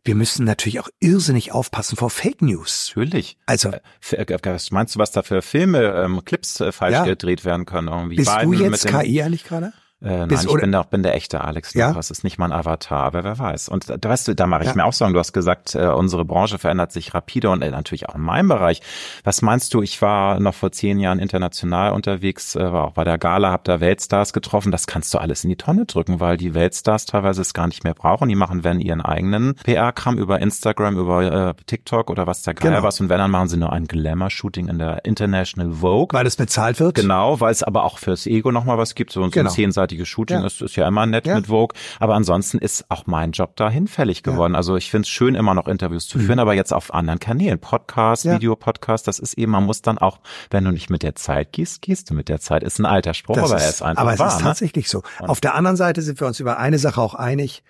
wir 0.04 0.14
müssen 0.14 0.44
natürlich 0.44 0.80
auch 0.80 0.88
irrsinnig 1.00 1.52
aufpassen 1.52 1.96
vor 1.96 2.10
Fake 2.10 2.42
News. 2.42 2.92
Natürlich. 2.94 3.38
Also, 3.46 3.70
äh, 3.70 4.16
äh, 4.16 4.38
was 4.44 4.70
meinst 4.70 4.94
du, 4.94 4.98
was 4.98 5.12
da 5.12 5.22
für 5.22 5.40
Filme, 5.40 5.82
ähm, 5.82 6.22
Clips 6.24 6.60
äh, 6.60 6.72
falsch 6.72 6.92
ja. 6.92 7.04
gedreht 7.04 7.44
werden 7.44 7.64
können? 7.64 7.88
Irgendwie 7.88 8.16
Bist 8.16 8.30
Biden 8.30 8.52
du 8.52 8.64
jetzt 8.64 8.86
KI 8.86 9.22
eigentlich 9.22 9.44
gerade? 9.44 9.72
Äh, 10.04 10.26
nein, 10.26 10.30
ich 10.32 10.54
bin 10.54 10.72
der, 10.72 10.84
bin 10.84 11.02
der 11.02 11.14
echte 11.14 11.42
Alex 11.42 11.74
ja? 11.74 11.96
Es 11.98 12.10
ist 12.10 12.24
nicht 12.24 12.38
mein 12.38 12.52
Avatar, 12.52 13.04
aber 13.04 13.24
wer 13.24 13.38
weiß. 13.38 13.68
Und 13.68 13.88
da, 13.88 14.08
weißt 14.08 14.28
du, 14.28 14.34
da 14.34 14.46
mache 14.46 14.62
ich 14.62 14.68
ja. 14.68 14.74
mir 14.74 14.84
auch 14.84 14.92
Sorgen. 14.92 15.14
Du 15.14 15.20
hast 15.20 15.32
gesagt, 15.32 15.74
äh, 15.74 15.86
unsere 15.86 16.24
Branche 16.24 16.58
verändert 16.58 16.92
sich 16.92 17.14
rapide 17.14 17.50
und 17.50 17.62
äh, 17.62 17.70
natürlich 17.70 18.08
auch 18.08 18.14
in 18.14 18.20
meinem 18.20 18.48
Bereich. 18.48 18.82
Was 19.24 19.42
meinst 19.42 19.72
du? 19.74 19.82
Ich 19.82 20.02
war 20.02 20.40
noch 20.40 20.54
vor 20.54 20.72
zehn 20.72 20.98
Jahren 20.98 21.18
international 21.18 21.92
unterwegs, 21.92 22.54
äh, 22.54 22.72
war 22.72 22.84
auch 22.84 22.92
bei 22.92 23.04
der 23.04 23.18
Gala, 23.18 23.50
hab 23.50 23.64
da 23.64 23.80
Weltstars 23.80 24.32
getroffen. 24.32 24.70
Das 24.72 24.86
kannst 24.86 25.12
du 25.14 25.18
alles 25.18 25.44
in 25.44 25.50
die 25.50 25.56
Tonne 25.56 25.86
drücken, 25.86 26.20
weil 26.20 26.36
die 26.36 26.54
Weltstars 26.54 27.06
teilweise 27.06 27.40
es 27.40 27.54
gar 27.54 27.66
nicht 27.66 27.84
mehr 27.84 27.94
brauchen. 27.94 28.28
Die 28.28 28.34
machen 28.34 28.64
wenn 28.64 28.80
ihren 28.80 29.00
eigenen 29.00 29.54
PR-Kram 29.54 30.18
über 30.18 30.40
Instagram, 30.40 30.98
über 30.98 31.50
äh, 31.50 31.54
TikTok 31.66 32.10
oder 32.10 32.26
was 32.26 32.42
da 32.42 32.52
geil 32.52 32.72
genau. 32.72 32.82
was. 32.82 33.00
Und 33.00 33.08
wenn 33.08 33.18
dann 33.18 33.30
machen 33.30 33.48
sie 33.48 33.56
nur 33.56 33.72
ein 33.72 33.86
Glamour-Shooting 33.86 34.68
in 34.68 34.78
der 34.78 35.04
International 35.04 35.70
Vogue. 35.72 36.08
Weil 36.12 36.26
es 36.26 36.36
bezahlt 36.36 36.80
wird? 36.80 36.96
Genau, 36.96 37.40
weil 37.40 37.52
es 37.52 37.62
aber 37.62 37.84
auch 37.84 37.98
fürs 37.98 38.26
Ego 38.26 38.52
nochmal 38.52 38.78
was 38.78 38.94
gibt. 38.94 39.12
So, 39.12 39.22
so 39.22 39.30
genau. 39.30 39.50
ein 39.50 39.54
zehnseitiges 39.54 39.93
Shooting 40.04 40.40
ja. 40.40 40.46
ist, 40.46 40.60
ist 40.60 40.76
ja 40.76 40.88
immer 40.88 41.06
nett 41.06 41.26
ja. 41.26 41.36
mit 41.36 41.46
Vogue. 41.46 41.76
Aber 42.00 42.14
ansonsten 42.14 42.58
ist 42.58 42.90
auch 42.90 43.06
mein 43.06 43.32
Job 43.32 43.56
da 43.56 43.70
hinfällig 43.70 44.22
geworden. 44.22 44.52
Ja. 44.52 44.58
Also 44.58 44.76
ich 44.76 44.90
finde 44.90 45.02
es 45.02 45.08
schön, 45.08 45.34
immer 45.34 45.54
noch 45.54 45.68
Interviews 45.68 46.08
zu 46.08 46.18
mhm. 46.18 46.22
führen, 46.22 46.38
aber 46.38 46.54
jetzt 46.54 46.72
auf 46.72 46.92
anderen 46.92 47.20
Kanälen. 47.20 47.58
Podcast, 47.58 48.24
ja. 48.24 48.34
Videopodcast, 48.34 49.06
das 49.06 49.18
ist 49.18 49.34
eben, 49.34 49.52
man 49.52 49.64
muss 49.64 49.82
dann 49.82 49.98
auch, 49.98 50.20
wenn 50.50 50.64
du 50.64 50.70
nicht 50.70 50.90
mit 50.90 51.02
der 51.02 51.14
Zeit 51.14 51.52
gehst, 51.52 51.82
gehst 51.82 52.10
du 52.10 52.14
mit 52.14 52.28
der 52.28 52.40
Zeit. 52.40 52.62
Ist 52.62 52.78
ein 52.78 52.86
alter 52.86 53.14
Spruch, 53.14 53.36
das 53.36 53.50
aber 53.50 53.56
ist, 53.56 53.62
er 53.62 53.70
ist 53.70 53.82
einfach 53.82 54.02
Aber 54.02 54.14
es 54.14 54.18
wahr, 54.18 54.28
ist 54.28 54.38
ne? 54.38 54.42
tatsächlich 54.42 54.88
so. 54.88 55.02
Und 55.20 55.28
auf 55.28 55.40
der 55.40 55.54
anderen 55.54 55.76
Seite 55.76 56.02
sind 56.02 56.20
wir 56.20 56.26
uns 56.26 56.40
über 56.40 56.58
eine 56.58 56.78
Sache 56.78 57.00
auch 57.00 57.14
einig. 57.14 57.62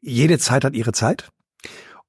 Jede 0.00 0.38
Zeit 0.38 0.64
hat 0.64 0.74
ihre 0.74 0.92
Zeit. 0.92 1.30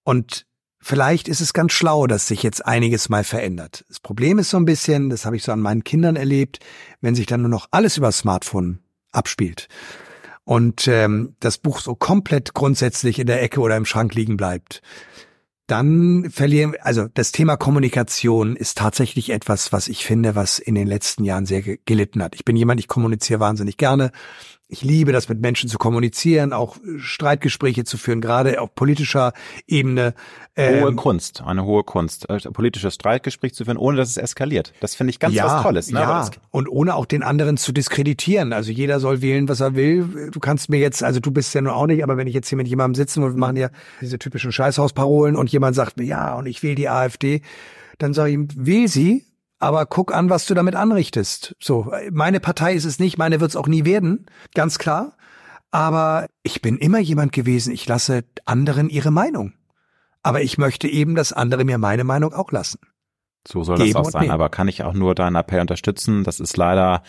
Und 0.03 0.47
Vielleicht 0.79 1.27
ist 1.27 1.41
es 1.41 1.51
ganz 1.51 1.73
schlau, 1.73 2.07
dass 2.07 2.27
sich 2.27 2.43
jetzt 2.43 2.65
einiges 2.65 3.09
mal 3.09 3.25
verändert. 3.25 3.83
Das 3.89 3.99
Problem 3.99 4.39
ist 4.39 4.51
so 4.51 4.57
ein 4.57 4.63
bisschen, 4.63 5.09
das 5.09 5.25
habe 5.25 5.35
ich 5.35 5.43
so 5.43 5.51
an 5.51 5.59
meinen 5.59 5.83
Kindern 5.83 6.15
erlebt, 6.15 6.59
wenn 7.01 7.13
sich 7.13 7.25
dann 7.25 7.41
nur 7.41 7.49
noch 7.49 7.67
alles 7.71 7.97
über 7.97 8.11
Smartphone 8.13 8.79
abspielt 9.17 9.67
und 10.47 10.87
ähm, 10.87 11.35
das 11.41 11.57
Buch 11.57 11.81
so 11.81 11.93
komplett 11.93 12.53
grundsätzlich 12.53 13.19
in 13.19 13.27
der 13.27 13.43
Ecke 13.43 13.59
oder 13.59 13.75
im 13.75 13.83
Schrank 13.83 14.15
liegen 14.15 14.37
bleibt, 14.37 14.81
dann 15.67 16.29
verlieren, 16.31 16.75
also 16.79 17.07
das 17.13 17.33
Thema 17.33 17.57
Kommunikation 17.57 18.55
ist 18.55 18.77
tatsächlich 18.77 19.31
etwas, 19.31 19.73
was 19.73 19.89
ich 19.89 20.05
finde, 20.05 20.35
was 20.35 20.59
in 20.59 20.75
den 20.75 20.87
letzten 20.87 21.25
Jahren 21.25 21.45
sehr 21.45 21.61
gelitten 21.61 22.23
hat. 22.23 22.33
Ich 22.35 22.45
bin 22.45 22.55
jemand, 22.55 22.79
ich 22.79 22.87
kommuniziere 22.87 23.41
wahnsinnig 23.41 23.75
gerne. 23.75 24.11
Ich 24.69 24.81
liebe 24.81 25.13
das, 25.13 25.29
mit 25.29 25.39
Menschen 25.39 25.69
zu 25.69 25.77
kommunizieren, 25.77 26.51
auch 26.51 26.75
Streitgespräche 26.97 27.85
zu 27.85 27.97
führen, 27.97 28.19
gerade 28.19 28.59
auf 28.59 28.75
politischer 28.75 29.31
Ebene. 29.65 30.13
Ähm, 30.57 30.83
hohe 30.83 30.93
Kunst, 30.95 31.41
eine 31.41 31.63
hohe 31.63 31.85
Kunst, 31.85 32.29
äh, 32.29 32.37
politisches 32.51 32.95
Streitgespräch 32.95 33.53
zu 33.53 33.63
führen, 33.63 33.77
ohne 33.77 33.95
dass 33.95 34.09
es 34.09 34.17
eskaliert. 34.17 34.73
Das 34.81 34.93
finde 34.93 35.11
ich 35.11 35.19
ganz 35.19 35.35
ja, 35.35 35.45
was 35.45 35.63
Tolles. 35.63 35.89
Ne? 35.89 36.01
Ja, 36.01 36.29
und 36.51 36.67
ohne 36.67 36.95
auch 36.95 37.05
den 37.05 37.23
anderen 37.23 37.55
zu 37.55 37.71
diskreditieren. 37.71 38.51
Also 38.51 38.73
jeder 38.73 38.99
soll 38.99 39.21
wählen, 39.21 39.47
was 39.47 39.61
er 39.61 39.75
will. 39.75 40.31
Du 40.33 40.41
kannst 40.41 40.69
mir 40.69 40.79
jetzt, 40.79 41.01
also 41.01 41.21
du 41.21 41.31
bist 41.31 41.53
ja 41.53 41.61
nur 41.61 41.73
auch 41.73 41.87
nicht, 41.87 42.03
aber 42.03 42.17
wenn 42.17 42.27
ich 42.27 42.33
jetzt 42.33 42.49
hier 42.49 42.57
mit 42.57 42.67
jemandem 42.67 42.95
sitzen 42.95 43.23
und 43.23 43.35
wir 43.35 43.39
machen 43.39 43.55
ja 43.55 43.69
diese 44.01 44.19
typischen 44.19 44.51
Scheißhausparolen 44.51 45.37
und 45.37 45.49
jemand 45.49 45.77
sagt 45.77 45.95
mir, 45.95 46.05
ja, 46.05 46.35
und 46.35 46.45
ich 46.45 46.61
wähle 46.61 46.75
die 46.75 46.89
AfD, 46.89 47.41
dann 47.99 48.13
sage 48.13 48.31
ich 48.31 48.33
ihm, 48.33 48.47
wähl 48.53 48.89
sie, 48.89 49.26
aber 49.59 49.85
guck 49.85 50.13
an, 50.13 50.29
was 50.29 50.45
du 50.45 50.53
damit 50.53 50.75
anrichtest. 50.75 51.55
So, 51.59 51.91
meine 52.11 52.39
Partei 52.39 52.73
ist 52.73 52.85
es 52.85 52.99
nicht, 52.99 53.17
meine 53.17 53.39
wird 53.39 53.51
es 53.51 53.55
auch 53.55 53.67
nie 53.67 53.85
werden, 53.85 54.27
ganz 54.53 54.77
klar. 54.77 55.17
Aber 55.71 56.27
ich 56.43 56.61
bin 56.61 56.77
immer 56.77 56.99
jemand 56.99 57.31
gewesen, 57.31 57.73
ich 57.73 57.87
lasse 57.87 58.23
anderen 58.45 58.89
ihre 58.89 59.11
Meinung. 59.11 59.53
Aber 60.23 60.41
ich 60.41 60.57
möchte 60.57 60.87
eben, 60.87 61.15
dass 61.15 61.33
andere 61.33 61.63
mir 61.63 61.77
meine 61.77 62.03
Meinung 62.03 62.33
auch 62.33 62.51
lassen. 62.51 62.79
So 63.47 63.63
soll 63.63 63.77
das 63.77 63.95
auch 63.95 64.05
sein. 64.05 64.23
Nehmen. 64.23 64.33
Aber 64.33 64.49
kann 64.49 64.67
ich 64.67 64.83
auch 64.83 64.93
nur 64.93 65.15
deinen 65.15 65.35
Appell 65.35 65.61
unterstützen? 65.61 66.25
Das 66.25 66.41
ist 66.41 66.57
leider 66.57 67.01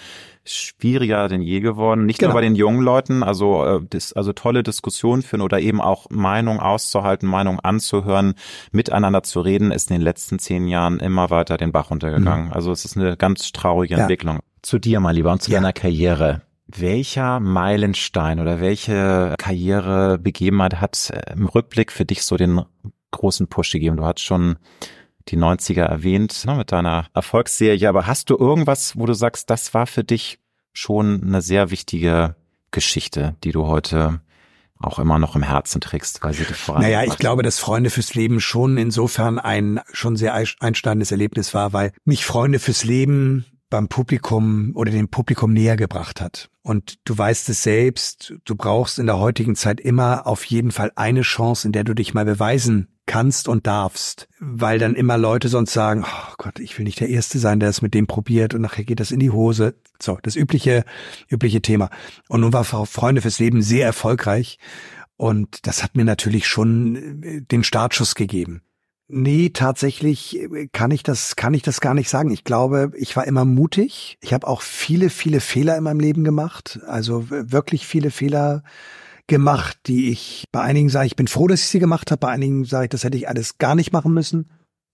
schwieriger 0.44 1.28
denn 1.28 1.42
je 1.42 1.60
geworden. 1.60 2.06
Nicht 2.06 2.20
genau. 2.20 2.30
nur 2.30 2.40
bei 2.40 2.42
den 2.42 2.54
jungen 2.54 2.80
Leuten, 2.80 3.22
also, 3.22 3.64
äh, 3.64 3.80
dis, 3.82 4.12
also 4.12 4.32
tolle 4.32 4.62
Diskussionen 4.62 5.22
führen 5.22 5.42
oder 5.42 5.58
eben 5.58 5.80
auch 5.80 6.06
Meinung 6.10 6.60
auszuhalten, 6.60 7.28
Meinung 7.28 7.58
anzuhören, 7.60 8.34
miteinander 8.70 9.24
zu 9.24 9.40
reden, 9.40 9.72
ist 9.72 9.90
in 9.90 9.96
den 9.96 10.02
letzten 10.02 10.38
zehn 10.38 10.68
Jahren 10.68 11.00
immer 11.00 11.30
weiter 11.30 11.56
den 11.56 11.72
Bach 11.72 11.90
runtergegangen. 11.90 12.46
Mhm. 12.46 12.52
Also 12.52 12.70
es 12.70 12.84
ist 12.84 12.96
eine 12.96 13.16
ganz 13.16 13.50
traurige 13.52 13.94
ja. 13.94 14.00
Entwicklung. 14.00 14.38
Zu 14.62 14.78
dir, 14.78 15.00
mein 15.00 15.16
Lieber, 15.16 15.32
und 15.32 15.42
zu 15.42 15.50
ja. 15.50 15.58
deiner 15.58 15.72
Karriere. 15.72 16.42
Welcher 16.68 17.40
Meilenstein 17.40 18.40
oder 18.40 18.60
welche 18.60 19.34
Karrierebegebenheit 19.38 20.80
hat 20.80 21.10
äh, 21.10 21.32
im 21.32 21.46
Rückblick 21.46 21.90
für 21.90 22.04
dich 22.04 22.22
so 22.22 22.36
den 22.36 22.62
großen 23.10 23.48
Push 23.48 23.72
gegeben? 23.72 23.96
Du 23.96 24.04
hast 24.04 24.20
schon 24.20 24.56
die 25.28 25.38
90er 25.38 25.82
erwähnt, 25.82 26.44
ne, 26.46 26.54
mit 26.54 26.72
deiner 26.72 27.06
Erfolgsserie. 27.14 27.88
Aber 27.88 28.06
hast 28.06 28.30
du 28.30 28.36
irgendwas, 28.36 28.96
wo 28.96 29.06
du 29.06 29.14
sagst, 29.14 29.50
das 29.50 29.74
war 29.74 29.86
für 29.86 30.04
dich 30.04 30.38
schon 30.72 31.22
eine 31.22 31.42
sehr 31.42 31.70
wichtige 31.70 32.36
Geschichte, 32.70 33.36
die 33.44 33.52
du 33.52 33.66
heute 33.66 34.20
auch 34.80 34.98
immer 34.98 35.18
noch 35.18 35.34
im 35.34 35.42
Herzen 35.42 35.80
trägst, 35.80 36.22
weil 36.22 36.34
sie 36.34 36.44
dich 36.44 36.56
voran. 36.56 36.82
Naja, 36.82 37.02
ich 37.02 37.18
glaube, 37.18 37.42
dass 37.42 37.58
Freunde 37.58 37.90
fürs 37.90 38.14
Leben 38.14 38.40
schon 38.40 38.76
insofern 38.76 39.38
ein 39.38 39.80
schon 39.92 40.16
sehr 40.16 40.34
einsteigendes 40.34 41.10
Erlebnis 41.10 41.52
war, 41.52 41.72
weil 41.72 41.92
mich 42.04 42.24
Freunde 42.24 42.58
fürs 42.60 42.84
Leben 42.84 43.44
beim 43.70 43.88
Publikum 43.88 44.72
oder 44.74 44.90
dem 44.92 45.08
Publikum 45.08 45.52
näher 45.52 45.76
gebracht 45.76 46.20
hat. 46.20 46.48
Und 46.62 46.98
du 47.04 47.18
weißt 47.18 47.48
es 47.48 47.62
selbst, 47.62 48.34
du 48.44 48.54
brauchst 48.54 48.98
in 48.98 49.06
der 49.06 49.18
heutigen 49.18 49.56
Zeit 49.56 49.80
immer 49.80 50.26
auf 50.26 50.44
jeden 50.44 50.70
Fall 50.70 50.92
eine 50.94 51.22
Chance, 51.22 51.66
in 51.66 51.72
der 51.72 51.84
du 51.84 51.94
dich 51.94 52.14
mal 52.14 52.24
beweisen 52.24 52.88
kannst 53.08 53.48
und 53.48 53.66
darfst, 53.66 54.28
weil 54.38 54.78
dann 54.78 54.94
immer 54.94 55.18
Leute 55.18 55.48
sonst 55.48 55.72
sagen, 55.72 56.04
oh 56.06 56.34
Gott, 56.36 56.60
ich 56.60 56.78
will 56.78 56.84
nicht 56.84 57.00
der 57.00 57.08
Erste 57.08 57.40
sein, 57.40 57.58
der 57.58 57.70
es 57.70 57.82
mit 57.82 57.94
dem 57.94 58.06
probiert 58.06 58.54
und 58.54 58.60
nachher 58.60 58.84
geht 58.84 59.00
das 59.00 59.10
in 59.10 59.18
die 59.18 59.30
Hose. 59.30 59.74
So, 60.00 60.18
das 60.22 60.36
übliche, 60.36 60.84
übliche 61.28 61.60
Thema. 61.60 61.90
Und 62.28 62.42
nun 62.42 62.52
war 62.52 62.62
Frau 62.62 62.84
Freunde 62.84 63.22
fürs 63.22 63.40
Leben 63.40 63.62
sehr 63.62 63.86
erfolgreich 63.86 64.58
und 65.16 65.66
das 65.66 65.82
hat 65.82 65.96
mir 65.96 66.04
natürlich 66.04 66.46
schon 66.46 67.22
äh, 67.24 67.40
den 67.42 67.64
Startschuss 67.64 68.14
gegeben. 68.14 68.62
Nee, 69.08 69.50
tatsächlich 69.54 70.38
äh, 70.38 70.68
kann 70.70 70.90
ich 70.90 71.02
das 71.02 71.34
kann 71.34 71.54
ich 71.54 71.62
das 71.62 71.80
gar 71.80 71.94
nicht 71.94 72.10
sagen. 72.10 72.30
Ich 72.30 72.44
glaube, 72.44 72.92
ich 72.94 73.16
war 73.16 73.26
immer 73.26 73.44
mutig. 73.44 74.18
Ich 74.20 74.32
habe 74.34 74.46
auch 74.46 74.60
viele 74.62 75.10
viele 75.10 75.40
Fehler 75.40 75.76
in 75.76 75.84
meinem 75.84 76.00
Leben 76.00 76.24
gemacht, 76.24 76.78
also 76.86 77.24
wirklich 77.30 77.86
viele 77.86 78.10
Fehler 78.10 78.62
gemacht, 79.28 79.78
die 79.86 80.10
ich 80.10 80.44
bei 80.50 80.60
einigen 80.60 80.88
sage, 80.88 81.06
ich 81.06 81.16
bin 81.16 81.28
froh, 81.28 81.46
dass 81.46 81.60
ich 81.60 81.68
sie 81.68 81.78
gemacht 81.78 82.10
habe, 82.10 82.18
bei 82.18 82.28
einigen 82.28 82.64
sage 82.64 82.84
ich, 82.84 82.90
das 82.90 83.04
hätte 83.04 83.16
ich 83.16 83.28
alles 83.28 83.58
gar 83.58 83.76
nicht 83.76 83.92
machen 83.92 84.12
müssen. 84.12 84.50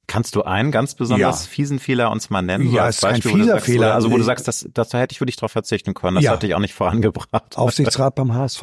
Kannst 0.06 0.36
du 0.36 0.42
einen 0.42 0.70
ganz 0.70 0.94
besonders 0.94 1.44
ja. 1.44 1.48
fiesen 1.48 1.78
Fehler 1.78 2.10
uns 2.10 2.28
mal 2.28 2.42
nennen? 2.42 2.70
Ja, 2.70 2.88
ist 2.88 3.00
Beispiel, 3.00 3.30
kein 3.30 3.40
fieser 3.40 3.52
sagst, 3.54 3.66
Fehler. 3.66 3.94
Also 3.94 4.10
wo 4.10 4.18
du 4.18 4.22
sagst, 4.22 4.46
das, 4.46 4.68
das 4.74 4.92
hätte 4.92 5.12
ich 5.12 5.18
für 5.18 5.26
dich 5.26 5.36
darauf 5.36 5.52
verzichten 5.52 5.94
können. 5.94 6.16
Das 6.16 6.24
ja. 6.24 6.32
hatte 6.32 6.46
ich 6.46 6.54
auch 6.54 6.60
nicht 6.60 6.74
vorangebracht. 6.74 7.30
Aufsichtsrat 7.56 8.14
beim 8.14 8.34
HSV. 8.34 8.62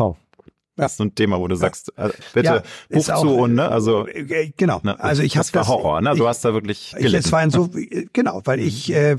Das 0.76 0.94
ist 0.94 0.98
so 0.98 1.04
ein 1.04 1.16
Thema, 1.16 1.40
wo 1.40 1.48
du 1.48 1.56
sagst, 1.56 1.92
äh, 1.98 2.10
bitte 2.34 2.46
ja, 2.48 2.64
Buch 2.90 3.04
zu 3.04 3.30
und 3.30 3.56
ne, 3.56 3.68
also 3.68 4.08
äh, 4.08 4.52
genau. 4.56 4.80
Ne, 4.84 5.00
also 5.00 5.22
ich 5.22 5.36
habe 5.36 5.46
das 5.46 5.54
war 5.54 5.68
Horror, 5.68 6.02
ne? 6.02 6.16
Du 6.16 6.24
ich, 6.24 6.30
hast 6.30 6.46
da 6.46 6.54
wirklich 6.54 6.96
gelitten. 6.98 7.18
Es 7.18 7.32
war 7.32 7.40
ein 7.40 7.50
so 7.50 7.70
genau, 8.14 8.42
weil 8.46 8.60
ich 8.60 8.92
äh, 8.94 9.18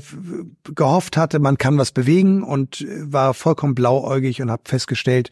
gehofft 0.75 1.15
hatte, 1.15 1.39
man 1.39 1.57
kann 1.57 1.77
was 1.77 1.91
bewegen 1.91 2.41
und 2.41 2.85
war 3.03 3.33
vollkommen 3.33 3.75
blauäugig 3.75 4.41
und 4.41 4.49
habe 4.49 4.63
festgestellt, 4.65 5.29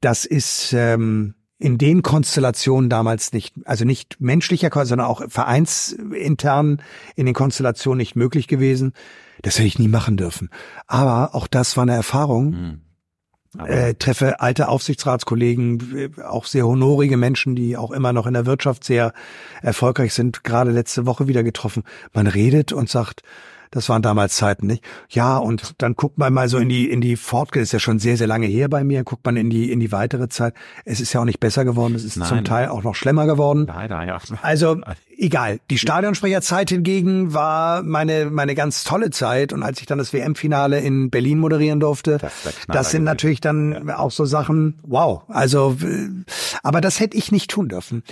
das 0.00 0.24
ist 0.24 0.72
ähm, 0.72 1.34
in 1.58 1.76
den 1.76 2.02
Konstellationen 2.02 2.88
damals 2.88 3.32
nicht, 3.32 3.54
also 3.64 3.84
nicht 3.84 4.20
menschlicher, 4.20 4.70
sondern 4.86 5.08
auch 5.08 5.22
vereinsintern 5.28 6.82
in 7.16 7.26
den 7.26 7.34
Konstellationen 7.34 7.98
nicht 7.98 8.14
möglich 8.14 8.46
gewesen. 8.46 8.92
Das 9.42 9.56
hätte 9.56 9.66
ich 9.66 9.78
nie 9.78 9.88
machen 9.88 10.16
dürfen. 10.16 10.50
Aber 10.86 11.34
auch 11.34 11.46
das 11.46 11.76
war 11.76 11.82
eine 11.82 11.94
Erfahrung. 11.94 12.50
Mhm. 12.50 12.80
Äh, 13.66 13.94
treffe 13.94 14.40
alte 14.40 14.68
Aufsichtsratskollegen, 14.68 16.14
auch 16.22 16.44
sehr 16.44 16.66
honorige 16.66 17.16
Menschen, 17.16 17.56
die 17.56 17.76
auch 17.78 17.92
immer 17.92 18.12
noch 18.12 18.26
in 18.26 18.34
der 18.34 18.46
Wirtschaft 18.46 18.84
sehr 18.84 19.14
erfolgreich 19.62 20.12
sind, 20.12 20.44
gerade 20.44 20.70
letzte 20.70 21.06
Woche 21.06 21.28
wieder 21.28 21.42
getroffen. 21.42 21.82
Man 22.12 22.26
redet 22.26 22.72
und 22.72 22.90
sagt, 22.90 23.22
das 23.70 23.88
waren 23.88 24.02
damals 24.02 24.36
Zeiten, 24.36 24.66
nicht? 24.66 24.84
Ja, 25.08 25.38
und 25.38 25.74
dann 25.78 25.94
guckt 25.94 26.18
man 26.18 26.32
mal 26.32 26.48
so 26.48 26.58
in 26.58 26.68
die, 26.68 26.90
in 26.90 27.00
die 27.00 27.16
Fortge, 27.16 27.60
ist 27.60 27.72
ja 27.72 27.78
schon 27.78 27.98
sehr, 27.98 28.16
sehr 28.16 28.26
lange 28.26 28.46
her 28.46 28.68
bei 28.68 28.84
mir, 28.84 29.04
guckt 29.04 29.24
man 29.24 29.36
in 29.36 29.50
die, 29.50 29.70
in 29.70 29.80
die 29.80 29.92
weitere 29.92 30.28
Zeit. 30.28 30.54
Es 30.84 31.00
ist 31.00 31.12
ja 31.12 31.20
auch 31.20 31.24
nicht 31.24 31.40
besser 31.40 31.64
geworden, 31.64 31.94
es 31.94 32.04
ist 32.04 32.16
Nein. 32.16 32.28
zum 32.28 32.44
Teil 32.44 32.68
auch 32.68 32.82
noch 32.82 32.94
schlimmer 32.94 33.26
geworden. 33.26 33.66
Leider, 33.66 34.04
ja. 34.04 34.18
Also, 34.42 34.80
egal. 35.16 35.60
Die 35.70 35.78
Stadionsprecherzeit 35.78 36.70
hingegen 36.70 37.34
war 37.34 37.82
meine, 37.82 38.26
meine 38.26 38.54
ganz 38.54 38.84
tolle 38.84 39.10
Zeit. 39.10 39.52
Und 39.52 39.62
als 39.62 39.80
ich 39.80 39.86
dann 39.86 39.98
das 39.98 40.12
WM-Finale 40.12 40.80
in 40.80 41.10
Berlin 41.10 41.38
moderieren 41.38 41.80
durfte, 41.80 42.18
das, 42.18 42.32
das 42.66 42.90
sind 42.90 43.04
natürlich 43.04 43.40
dann 43.40 43.88
ja. 43.88 43.98
auch 43.98 44.10
so 44.10 44.24
Sachen, 44.24 44.78
wow. 44.82 45.22
Also, 45.28 45.76
aber 46.62 46.80
das 46.80 47.00
hätte 47.00 47.16
ich 47.16 47.32
nicht 47.32 47.50
tun 47.50 47.68
dürfen. 47.68 48.02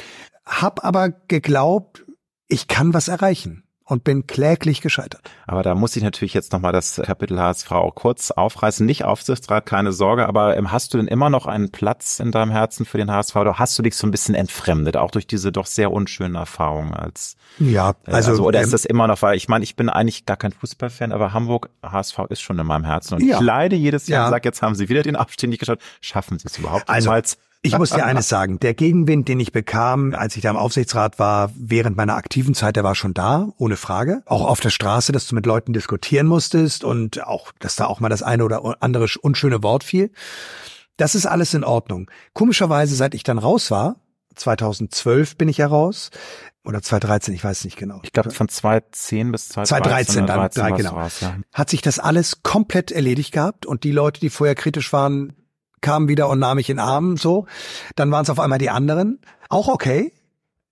Hab 0.44 0.84
aber 0.84 1.10
geglaubt, 1.28 2.04
ich 2.48 2.68
kann 2.68 2.94
was 2.94 3.08
erreichen. 3.08 3.64
Und 3.88 4.02
bin 4.04 4.26
kläglich 4.26 4.80
gescheitert. 4.80 5.22
Aber 5.46 5.62
da 5.62 5.74
muss 5.76 5.94
ich 5.96 6.02
natürlich 6.02 6.34
jetzt 6.34 6.52
nochmal 6.52 6.72
das 6.72 7.00
Kapitel 7.04 7.38
HSV 7.40 7.70
kurz 7.94 8.32
aufreißen. 8.32 8.84
Nicht 8.84 9.04
Aufsichtsrat, 9.04 9.64
keine 9.64 9.92
Sorge, 9.92 10.26
aber 10.26 10.56
ähm, 10.56 10.72
hast 10.72 10.92
du 10.92 10.98
denn 10.98 11.06
immer 11.06 11.30
noch 11.30 11.46
einen 11.46 11.70
Platz 11.70 12.18
in 12.18 12.32
deinem 12.32 12.50
Herzen 12.50 12.84
für 12.84 12.98
den 12.98 13.10
HSV 13.12 13.36
oder 13.36 13.58
hast 13.60 13.78
du 13.78 13.82
dich 13.82 13.94
so 13.96 14.06
ein 14.06 14.10
bisschen 14.10 14.34
entfremdet, 14.34 14.96
auch 14.96 15.12
durch 15.12 15.26
diese 15.28 15.52
doch 15.52 15.66
sehr 15.66 15.92
unschönen 15.92 16.34
Erfahrungen 16.34 16.94
als 16.94 17.36
Ja, 17.58 17.90
äh, 18.06 18.10
also, 18.12 18.30
also 18.32 18.44
oder 18.44 18.60
ist 18.60 18.66
ähm, 18.66 18.72
das 18.72 18.84
immer 18.84 19.06
noch, 19.06 19.22
weil 19.22 19.36
ich 19.36 19.48
meine, 19.48 19.62
ich 19.62 19.76
bin 19.76 19.88
eigentlich 19.88 20.26
gar 20.26 20.36
kein 20.36 20.50
Fußballfan, 20.52 21.12
aber 21.12 21.32
Hamburg 21.32 21.70
HSV 21.84 22.18
ist 22.28 22.40
schon 22.40 22.58
in 22.58 22.66
meinem 22.66 22.84
Herzen 22.84 23.14
und 23.14 23.22
Ja. 23.24 23.36
ich 23.36 23.40
leide 23.40 23.76
jedes 23.76 24.08
Jahr 24.08 24.22
Ja. 24.22 24.24
und 24.26 24.30
sage, 24.32 24.48
jetzt 24.48 24.62
haben 24.62 24.74
sie 24.74 24.88
wieder 24.88 25.02
den 25.02 25.14
Abstieg 25.16 25.48
nicht 25.48 25.60
geschafft. 25.60 25.80
Schaffen 26.00 26.38
sie 26.40 26.48
es 26.48 26.58
überhaupt 26.58 26.88
Also, 26.88 27.10
jemals? 27.10 27.38
Ich 27.66 27.78
muss 27.78 27.90
dir 27.90 28.04
eines 28.04 28.28
sagen, 28.28 28.58
der 28.60 28.74
Gegenwind, 28.74 29.28
den 29.28 29.40
ich 29.40 29.52
bekam, 29.52 30.14
als 30.14 30.36
ich 30.36 30.42
da 30.42 30.50
im 30.50 30.56
Aufsichtsrat 30.56 31.18
war, 31.18 31.50
während 31.56 31.96
meiner 31.96 32.14
aktiven 32.14 32.54
Zeit, 32.54 32.76
der 32.76 32.84
war 32.84 32.94
schon 32.94 33.14
da, 33.14 33.48
ohne 33.58 33.76
Frage. 33.76 34.22
Auch 34.26 34.46
auf 34.46 34.60
der 34.60 34.70
Straße, 34.70 35.12
dass 35.12 35.26
du 35.26 35.34
mit 35.34 35.46
Leuten 35.46 35.72
diskutieren 35.72 36.26
musstest 36.26 36.84
und 36.84 37.24
auch, 37.24 37.52
dass 37.58 37.76
da 37.76 37.86
auch 37.86 38.00
mal 38.00 38.08
das 38.08 38.22
eine 38.22 38.44
oder 38.44 38.82
andere 38.82 39.06
unschöne 39.20 39.62
Wort 39.62 39.84
fiel. 39.84 40.10
Das 40.96 41.14
ist 41.14 41.26
alles 41.26 41.54
in 41.54 41.64
Ordnung. 41.64 42.10
Komischerweise, 42.32 42.94
seit 42.94 43.14
ich 43.14 43.22
dann 43.22 43.38
raus 43.38 43.70
war, 43.70 43.96
2012 44.34 45.36
bin 45.36 45.48
ich 45.48 45.58
ja 45.58 45.66
raus, 45.66 46.10
oder 46.66 46.82
2013, 46.82 47.32
ich 47.32 47.44
weiß 47.44 47.64
nicht 47.64 47.76
genau. 47.76 48.00
Ich 48.02 48.12
glaube 48.12 48.30
von 48.30 48.48
2010 48.48 49.32
bis 49.32 49.48
2013, 49.50 50.26
2013 50.26 50.26
dann, 50.26 50.38
oder 50.38 50.48
13 50.48 50.62
drei, 50.62 50.70
war's 50.70 50.78
genau. 50.78 51.00
raus, 51.00 51.20
ja. 51.20 51.36
hat 51.52 51.70
sich 51.70 51.80
das 51.80 51.98
alles 51.98 52.42
komplett 52.42 52.90
erledigt 52.90 53.32
gehabt 53.32 53.66
und 53.66 53.84
die 53.84 53.92
Leute, 53.92 54.20
die 54.20 54.30
vorher 54.30 54.56
kritisch 54.56 54.92
waren, 54.92 55.32
kamen 55.80 56.08
wieder 56.08 56.28
und 56.28 56.38
nahmen 56.38 56.56
mich 56.56 56.70
in 56.70 56.78
Arm, 56.78 57.16
so. 57.16 57.46
Dann 57.94 58.10
waren 58.10 58.22
es 58.22 58.30
auf 58.30 58.40
einmal 58.40 58.58
die 58.58 58.70
anderen. 58.70 59.20
Auch 59.48 59.68
okay. 59.68 60.12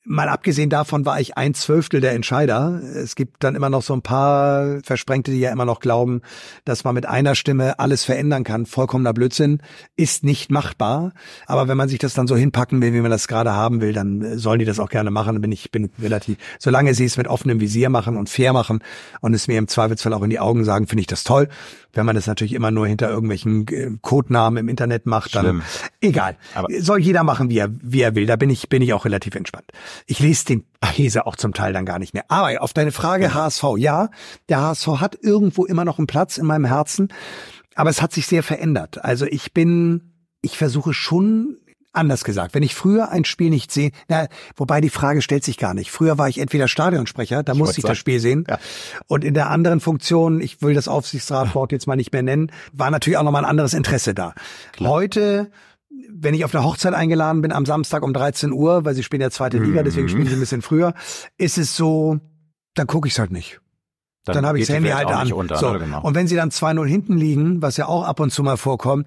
Mal 0.07 0.29
abgesehen 0.29 0.69
davon 0.69 1.07
war 1.07 1.19
ich 1.19 1.39
ein 1.39 1.55
Zwölftel 1.55 2.03
der 2.03 2.13
Entscheider. 2.13 2.79
Es 2.95 3.15
gibt 3.15 3.43
dann 3.43 3.55
immer 3.55 3.71
noch 3.71 3.81
so 3.81 3.95
ein 3.95 4.03
paar 4.03 4.81
Versprengte, 4.83 5.31
die 5.31 5.41
ja 5.41 5.51
immer 5.51 5.65
noch 5.65 5.81
glauben, 5.81 6.21
dass 6.67 6.85
man 6.85 6.95
mit 6.95 7.07
einer 7.07 7.35
Stimme 7.35 7.79
alles 7.79 8.05
verändern 8.05 8.45
kann. 8.45 8.67
Vollkommener 8.67 9.15
Blödsinn. 9.15 9.63
Ist 9.97 10.23
nicht 10.23 10.51
machbar. 10.51 11.15
Aber 11.47 11.69
wenn 11.69 11.79
man 11.79 11.89
sich 11.89 12.01
das 12.01 12.13
dann 12.13 12.27
so 12.27 12.37
hinpacken 12.37 12.83
will, 12.83 12.93
wie 12.93 13.01
man 13.01 13.11
das 13.11 13.29
gerade 13.29 13.55
haben 13.55 13.81
will, 13.81 13.95
dann 13.95 14.21
äh, 14.21 14.37
sollen 14.37 14.59
die 14.59 14.67
das 14.67 14.79
auch 14.79 14.91
gerne 14.91 15.11
machen. 15.11 15.41
Bin 15.41 15.53
ich 15.53 15.71
bin 15.71 15.91
relativ, 15.99 16.37
solange 16.59 16.93
sie 16.93 17.07
es 17.07 17.17
mit 17.17 17.27
offenem 17.27 17.61
Visier 17.61 17.89
machen 17.89 18.19
und 18.19 18.29
fair 18.29 18.53
machen 18.53 18.81
und 19.23 19.33
es 19.33 19.49
mir 19.49 19.57
im 19.57 19.69
Zweifelsfall 19.69 20.13
auch 20.13 20.23
in 20.23 20.29
die 20.29 20.39
Augen 20.39 20.67
sagen, 20.67 20.87
finde 20.87 21.01
ich 21.01 21.07
das 21.07 21.25
toll. 21.25 21.49
Wenn 21.95 22.07
man 22.07 22.15
das 22.15 22.27
natürlich 22.27 22.53
immer 22.53 22.71
nur 22.71 22.87
hinter 22.87 23.09
irgendwelchen 23.09 23.67
äh, 23.69 23.91
Codenamen 24.03 24.59
im 24.59 24.69
Internet 24.69 25.07
macht, 25.07 25.35
dann 25.35 25.45
Schlimm. 25.45 25.63
egal. 26.01 26.37
Aber- 26.55 26.69
Soll 26.81 26.99
jeder 27.01 27.23
machen, 27.25 27.51
wie 27.51 27.59
er, 27.59 27.69
wie 27.83 28.01
er 28.03 28.15
will. 28.15 28.27
Da 28.27 28.37
bin 28.37 28.51
ich, 28.51 28.69
bin 28.69 28.83
ich 28.83 28.93
auch 28.93 29.05
relativ 29.05 29.35
entspannt. 29.35 29.67
Ich 30.07 30.19
lese 30.21 30.45
den 30.47 30.65
Käse 30.93 31.27
auch 31.27 31.37
zum 31.37 31.55
Teil 31.55 31.73
dann 31.73 31.87
gar 31.87 31.99
nicht 31.99 32.15
mehr. 32.15 32.25
Aber 32.29 32.61
auf 32.63 32.73
deine 32.73 32.93
Frage 32.93 33.35
HSV, 33.35 33.65
ja, 33.79 34.09
der 34.49 34.61
HSV 34.61 34.87
hat 35.01 35.19
irgendwo 35.21 35.65
immer 35.65 35.85
noch 35.85 35.99
einen 35.99 36.07
Platz 36.07 36.37
in 36.39 36.47
meinem 36.47 36.65
Herzen, 36.67 37.09
aber 37.75 37.91
es 37.91 38.03
hat 38.03 38.13
sich 38.13 38.27
sehr 38.27 38.43
verändert. 38.43 39.05
Also 39.05 39.27
ich 39.27 39.53
bin, 39.53 40.13
ich 40.43 40.57
versuche 40.59 40.93
schon, 40.95 41.57
anders 41.95 42.25
gesagt, 42.25 42.55
wenn 42.55 42.63
ich 42.63 42.75
früher 42.75 43.11
ein 43.11 43.25
Spiel 43.25 43.51
nicht 43.51 43.71
sehe, 43.73 43.91
na, 44.09 44.27
wobei 44.57 44.81
die 44.81 44.91
Frage 44.91 45.23
stellt 45.23 45.45
sich 45.45 45.59
gar 45.59 45.75
nicht. 45.75 45.91
Früher 45.91 46.19
war 46.19 46.29
ich 46.29 46.39
entweder 46.39 46.69
Stadionsprecher, 46.69 47.43
da 47.43 47.53
musste 47.55 47.67
wollte 47.67 47.79
ich 47.79 47.83
das 47.83 47.89
sagen. 47.91 47.97
Spiel 47.99 48.21
sehen. 48.21 48.45
Ja. 48.49 48.59
Und 49.07 49.25
in 49.25 49.35
der 49.35 49.51
anderen 49.51 49.81
Funktion, 49.81 50.41
ich 50.41 50.63
will 50.63 50.75
das 50.75 50.89
Aufsichtsratwort 50.89 51.73
jetzt 51.73 51.87
mal 51.87 51.97
nicht 51.97 52.13
mehr 52.13 52.23
nennen, 52.23 52.51
war 52.73 52.91
natürlich 52.91 53.17
auch 53.17 53.23
nochmal 53.23 53.45
ein 53.45 53.51
anderes 53.51 53.75
Interesse 53.75 54.15
da. 54.15 54.35
Heute, 54.81 55.51
wenn 56.11 56.35
ich 56.35 56.45
auf 56.45 56.55
eine 56.55 56.65
Hochzeit 56.65 56.95
eingeladen 56.95 57.43
bin 57.43 57.53
am 57.53 57.67
Samstag 57.67 58.03
um 58.03 58.13
13 58.13 58.53
Uhr, 58.53 58.85
weil 58.85 58.95
sie 58.95 59.03
spielen 59.03 59.23
ja 59.23 59.31
zweite 59.31 59.59
Liga, 59.59 59.81
Mhm. 59.81 59.85
deswegen 59.85 60.09
spielen 60.09 60.27
sie 60.27 60.35
ein 60.35 60.41
bisschen 60.41 60.63
früher, 60.63 60.95
ist 61.39 61.59
es 61.59 61.77
so, 61.77 62.19
dann 62.75 62.87
gucke 62.87 63.09
ich 63.09 63.15
es 63.15 63.19
halt 63.19 63.31
nicht. 63.31 63.61
Dann, 64.25 64.47
habe 64.47 64.59
ich 64.59 64.67
das 64.67 64.75
Handy 64.75 64.89
halt 64.89 65.09
an. 65.09 65.31
Unter, 65.33 65.57
so. 65.59 65.73
ne? 65.73 65.81
genau. 65.81 66.01
Und 66.03 66.15
wenn 66.15 66.27
sie 66.27 66.35
dann 66.35 66.51
2-0 66.51 66.87
hinten 66.87 67.17
liegen, 67.19 67.61
was 67.61 67.77
ja 67.77 67.87
auch 67.87 68.05
ab 68.05 68.21
und 68.21 68.31
zu 68.31 68.43
mal 68.43 68.57
vorkommt, 68.57 69.07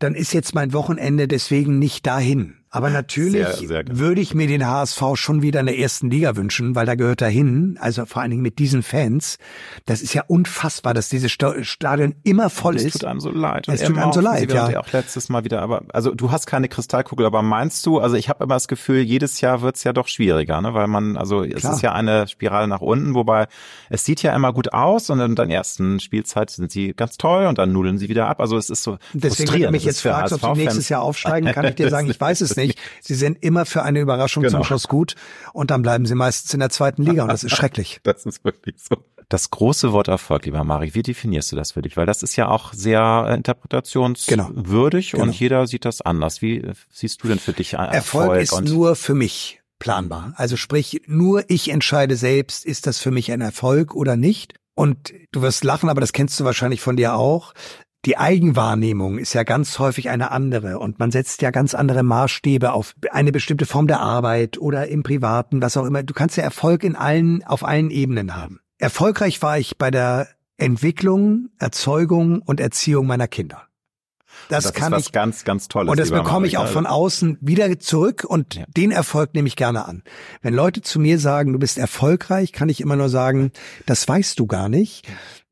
dann 0.00 0.14
ist 0.14 0.32
jetzt 0.32 0.54
mein 0.54 0.72
Wochenende 0.72 1.28
deswegen 1.28 1.78
nicht 1.78 2.06
dahin. 2.06 2.59
Aber 2.72 2.88
natürlich 2.88 3.32
Sehr, 3.32 3.52
sehr 3.68 3.82
genau. 3.84 3.98
würde 3.98 4.20
ich 4.20 4.32
mir 4.32 4.46
den 4.46 4.64
HSV 4.64 5.02
schon 5.14 5.42
wieder 5.42 5.58
in 5.58 5.66
der 5.66 5.76
ersten 5.76 6.08
Liga 6.08 6.36
wünschen, 6.36 6.76
weil 6.76 6.86
da 6.86 6.94
gehört 6.94 7.20
er 7.20 7.28
hin. 7.28 7.76
Also 7.80 8.06
vor 8.06 8.22
allen 8.22 8.30
Dingen 8.30 8.42
mit 8.42 8.60
diesen 8.60 8.84
Fans. 8.84 9.38
Das 9.86 10.02
ist 10.02 10.14
ja 10.14 10.22
unfassbar, 10.28 10.94
dass 10.94 11.08
dieses 11.08 11.32
Sta- 11.32 11.64
Stadion 11.64 12.14
immer 12.22 12.48
voll 12.48 12.76
Es 12.76 12.84
ist. 12.84 12.92
tut 12.92 13.04
einem 13.06 13.18
so 13.18 13.30
leid. 13.32 13.66
Es 13.68 13.82
tut 13.82 13.98
einem 13.98 14.12
so 14.12 14.20
leid, 14.20 14.42
und 14.42 14.52
ja. 14.54 14.78
Auch 14.80 14.92
letztes 14.92 15.28
Mal 15.28 15.42
wieder. 15.42 15.62
Aber 15.62 15.82
also 15.92 16.14
du 16.14 16.30
hast 16.30 16.46
keine 16.46 16.68
Kristallkugel, 16.68 17.26
aber 17.26 17.42
meinst 17.42 17.84
du? 17.86 17.98
Also 17.98 18.14
ich 18.14 18.28
habe 18.28 18.44
immer 18.44 18.54
das 18.54 18.68
Gefühl, 18.68 19.00
jedes 19.00 19.40
Jahr 19.40 19.62
wird's 19.62 19.82
ja 19.82 19.92
doch 19.92 20.06
schwieriger, 20.06 20.60
ne? 20.60 20.72
Weil 20.72 20.86
man 20.86 21.16
also 21.16 21.42
es 21.42 21.54
Klar. 21.62 21.74
ist 21.74 21.82
ja 21.82 21.92
eine 21.92 22.28
Spirale 22.28 22.68
nach 22.68 22.82
unten, 22.82 23.14
wobei 23.14 23.48
es 23.88 24.04
sieht 24.04 24.22
ja 24.22 24.32
immer 24.32 24.52
gut 24.52 24.72
aus 24.72 25.10
und 25.10 25.18
in 25.18 25.34
der 25.34 25.48
ersten 25.48 25.98
Spielzeit 25.98 26.50
sind 26.50 26.70
sie 26.70 26.94
ganz 26.94 27.16
toll 27.18 27.46
und 27.46 27.58
dann 27.58 27.72
nudeln 27.72 27.98
sie 27.98 28.08
wieder 28.08 28.28
ab. 28.28 28.40
Also 28.40 28.56
es 28.56 28.70
ist 28.70 28.84
so 28.84 28.98
Deswegen, 29.12 29.22
wenn 29.22 29.30
du 29.30 29.34
frustrierend. 29.36 29.72
mich 29.72 29.84
jetzt 29.84 30.02
fragst, 30.02 30.32
ob 30.34 30.40
sie 30.54 30.62
nächstes 30.62 30.88
Jahr 30.88 31.02
aufsteigen, 31.02 31.50
kann 31.52 31.64
ich 31.64 31.74
dir 31.74 31.90
sagen, 31.90 32.08
ich 32.10 32.20
weiß 32.20 32.40
es 32.42 32.50
nicht. 32.54 32.59
Sie 33.00 33.14
sind 33.14 33.42
immer 33.42 33.66
für 33.66 33.82
eine 33.82 34.00
Überraschung 34.00 34.42
Genau. 34.42 34.58
zum 34.58 34.64
Schluss 34.64 34.88
gut 34.88 35.14
und 35.52 35.70
dann 35.70 35.82
bleiben 35.82 36.06
sie 36.06 36.14
meistens 36.14 36.52
in 36.54 36.60
der 36.60 36.70
zweiten 36.70 37.02
Liga 37.02 37.22
und 37.22 37.28
das 37.28 37.44
ist 37.44 37.54
schrecklich. 37.56 38.00
Das 38.02 38.26
ist 38.26 38.44
wirklich 38.44 38.76
so. 38.78 38.96
Das 39.28 39.50
große 39.50 39.92
Wort 39.92 40.08
Erfolg, 40.08 40.44
lieber 40.46 40.64
Mari, 40.64 40.94
wie 40.94 41.02
definierst 41.02 41.52
du 41.52 41.56
das 41.56 41.70
für 41.72 41.82
dich? 41.82 41.96
Weil 41.96 42.06
das 42.06 42.24
ist 42.24 42.34
ja 42.34 42.48
auch 42.48 42.72
sehr 42.72 43.26
äh, 43.28 43.34
interpretationswürdig 43.34 45.12
Genau. 45.12 45.22
und 45.24 45.38
jeder 45.38 45.66
sieht 45.66 45.84
das 45.84 46.00
anders. 46.00 46.42
Wie 46.42 46.58
äh, 46.58 46.74
siehst 46.90 47.22
du 47.22 47.28
denn 47.28 47.38
für 47.38 47.52
dich 47.52 47.74
äh, 47.74 47.76
Erfolg, 47.76 48.24
Erfolg? 48.30 48.42
ist 48.42 48.52
und 48.52 48.68
nur 48.68 48.96
für 48.96 49.14
mich 49.14 49.60
planbar. 49.78 50.32
Also 50.36 50.56
sprich, 50.56 51.02
nur 51.06 51.44
ich 51.48 51.70
entscheide 51.70 52.16
selbst, 52.16 52.64
ist 52.64 52.86
das 52.86 52.98
für 52.98 53.10
mich 53.10 53.32
ein 53.32 53.40
Erfolg 53.40 53.94
oder 53.94 54.16
nicht. 54.16 54.54
Und 54.74 55.12
du 55.32 55.42
wirst 55.42 55.64
lachen, 55.64 55.88
aber 55.90 56.00
das 56.00 56.12
kennst 56.12 56.38
du 56.40 56.44
wahrscheinlich 56.44 56.80
von 56.80 56.96
dir 56.96 57.14
auch. 57.14 57.54
Die 58.06 58.16
Eigenwahrnehmung 58.16 59.18
ist 59.18 59.34
ja 59.34 59.42
ganz 59.42 59.78
häufig 59.78 60.08
eine 60.08 60.30
andere 60.30 60.78
und 60.78 60.98
man 60.98 61.10
setzt 61.10 61.42
ja 61.42 61.50
ganz 61.50 61.74
andere 61.74 62.02
Maßstäbe 62.02 62.72
auf 62.72 62.94
eine 63.10 63.30
bestimmte 63.30 63.66
Form 63.66 63.86
der 63.88 64.00
Arbeit 64.00 64.56
oder 64.56 64.88
im 64.88 65.02
Privaten, 65.02 65.60
was 65.60 65.76
auch 65.76 65.84
immer. 65.84 66.02
Du 66.02 66.14
kannst 66.14 66.38
ja 66.38 66.42
Erfolg 66.42 66.82
in 66.82 66.96
allen, 66.96 67.44
auf 67.44 67.62
allen 67.62 67.90
Ebenen 67.90 68.34
haben. 68.34 68.60
Erfolgreich 68.78 69.42
war 69.42 69.58
ich 69.58 69.76
bei 69.76 69.90
der 69.90 70.28
Entwicklung, 70.56 71.50
Erzeugung 71.58 72.40
und 72.40 72.58
Erziehung 72.58 73.06
meiner 73.06 73.28
Kinder. 73.28 73.66
Das, 74.48 74.64
das 74.64 74.72
kann 74.72 74.92
ist 74.92 74.98
was 74.98 75.06
ich 75.06 75.12
ganz, 75.12 75.44
ganz 75.44 75.68
Tolles. 75.68 75.90
und 75.90 75.98
das 75.98 76.10
bekomme 76.10 76.46
ich 76.46 76.58
auch 76.58 76.66
von 76.68 76.86
außen 76.86 77.38
wieder 77.40 77.78
zurück 77.78 78.24
und 78.26 78.54
Ja. 78.54 78.64
den 78.76 78.90
Erfolg 78.90 79.34
nehme 79.34 79.48
ich 79.48 79.56
gerne 79.56 79.84
an. 79.86 80.02
Wenn 80.42 80.54
Leute 80.54 80.80
zu 80.82 80.98
mir 80.98 81.18
sagen, 81.18 81.52
du 81.52 81.58
bist 81.58 81.78
erfolgreich, 81.78 82.52
kann 82.52 82.68
ich 82.68 82.80
immer 82.80 82.96
nur 82.96 83.08
sagen, 83.08 83.52
das 83.86 84.06
weißt 84.08 84.38
du 84.38 84.46
gar 84.46 84.68
nicht. 84.68 85.06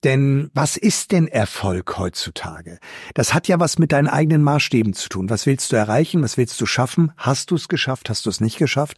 Denn 0.04 0.50
was 0.54 0.76
ist 0.76 1.10
denn 1.10 1.26
Erfolg 1.26 1.98
heutzutage? 1.98 2.78
Das 3.14 3.34
hat 3.34 3.48
ja 3.48 3.58
was 3.58 3.78
mit 3.78 3.90
deinen 3.90 4.06
eigenen 4.06 4.44
Maßstäben 4.44 4.92
zu 4.92 5.08
tun. 5.08 5.28
Was 5.28 5.44
willst 5.44 5.72
du 5.72 5.76
erreichen? 5.76 6.22
Was 6.22 6.36
willst 6.36 6.60
du 6.60 6.66
schaffen? 6.66 7.10
Hast 7.16 7.50
du 7.50 7.56
es 7.56 7.66
geschafft? 7.68 8.08
Hast 8.08 8.24
du 8.26 8.30
es 8.30 8.40
nicht 8.40 8.58
geschafft? 8.58 8.96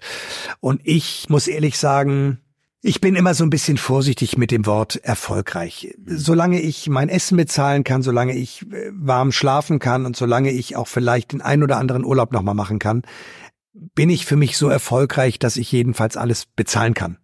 Und 0.61 0.83
ich 0.85 1.27
muss 1.31 1.49
ehrlich 1.49 1.79
sagen, 1.79 2.41
ich 2.83 3.01
bin 3.01 3.15
immer 3.15 3.35
so 3.35 3.45
ein 3.45 3.51
bisschen 3.51 3.77
vorsichtig 3.77 4.39
mit 4.39 4.51
dem 4.51 4.65
Wort 4.65 4.97
erfolgreich. 4.97 5.95
Solange 6.07 6.61
ich 6.61 6.89
mein 6.89 7.09
Essen 7.09 7.37
bezahlen 7.37 7.85
kann, 7.85 8.03
solange 8.03 8.35
ich 8.35 8.63
äh, 8.73 8.91
warm 8.93 9.33
schlafen 9.33 9.79
kann 9.79 10.07
und 10.07 10.17
solange 10.17 10.51
ich 10.51 10.77
auch 10.77 10.89
vielleicht 10.89 11.33
den 11.33 11.43
ein 11.43 11.63
oder 11.63 11.77
anderen 11.77 12.05
Urlaub 12.05 12.33
nochmal 12.33 12.55
machen 12.55 12.79
kann, 12.79 13.03
bin 13.73 14.11
ich 14.11 14.25
für 14.25 14.37
mich 14.37 14.57
so 14.57 14.69
erfolgreich, 14.69 15.39
dass 15.39 15.57
ich 15.57 15.71
jedenfalls 15.71 16.17
alles 16.17 16.47
bezahlen 16.47 16.95
kann. 16.95 17.19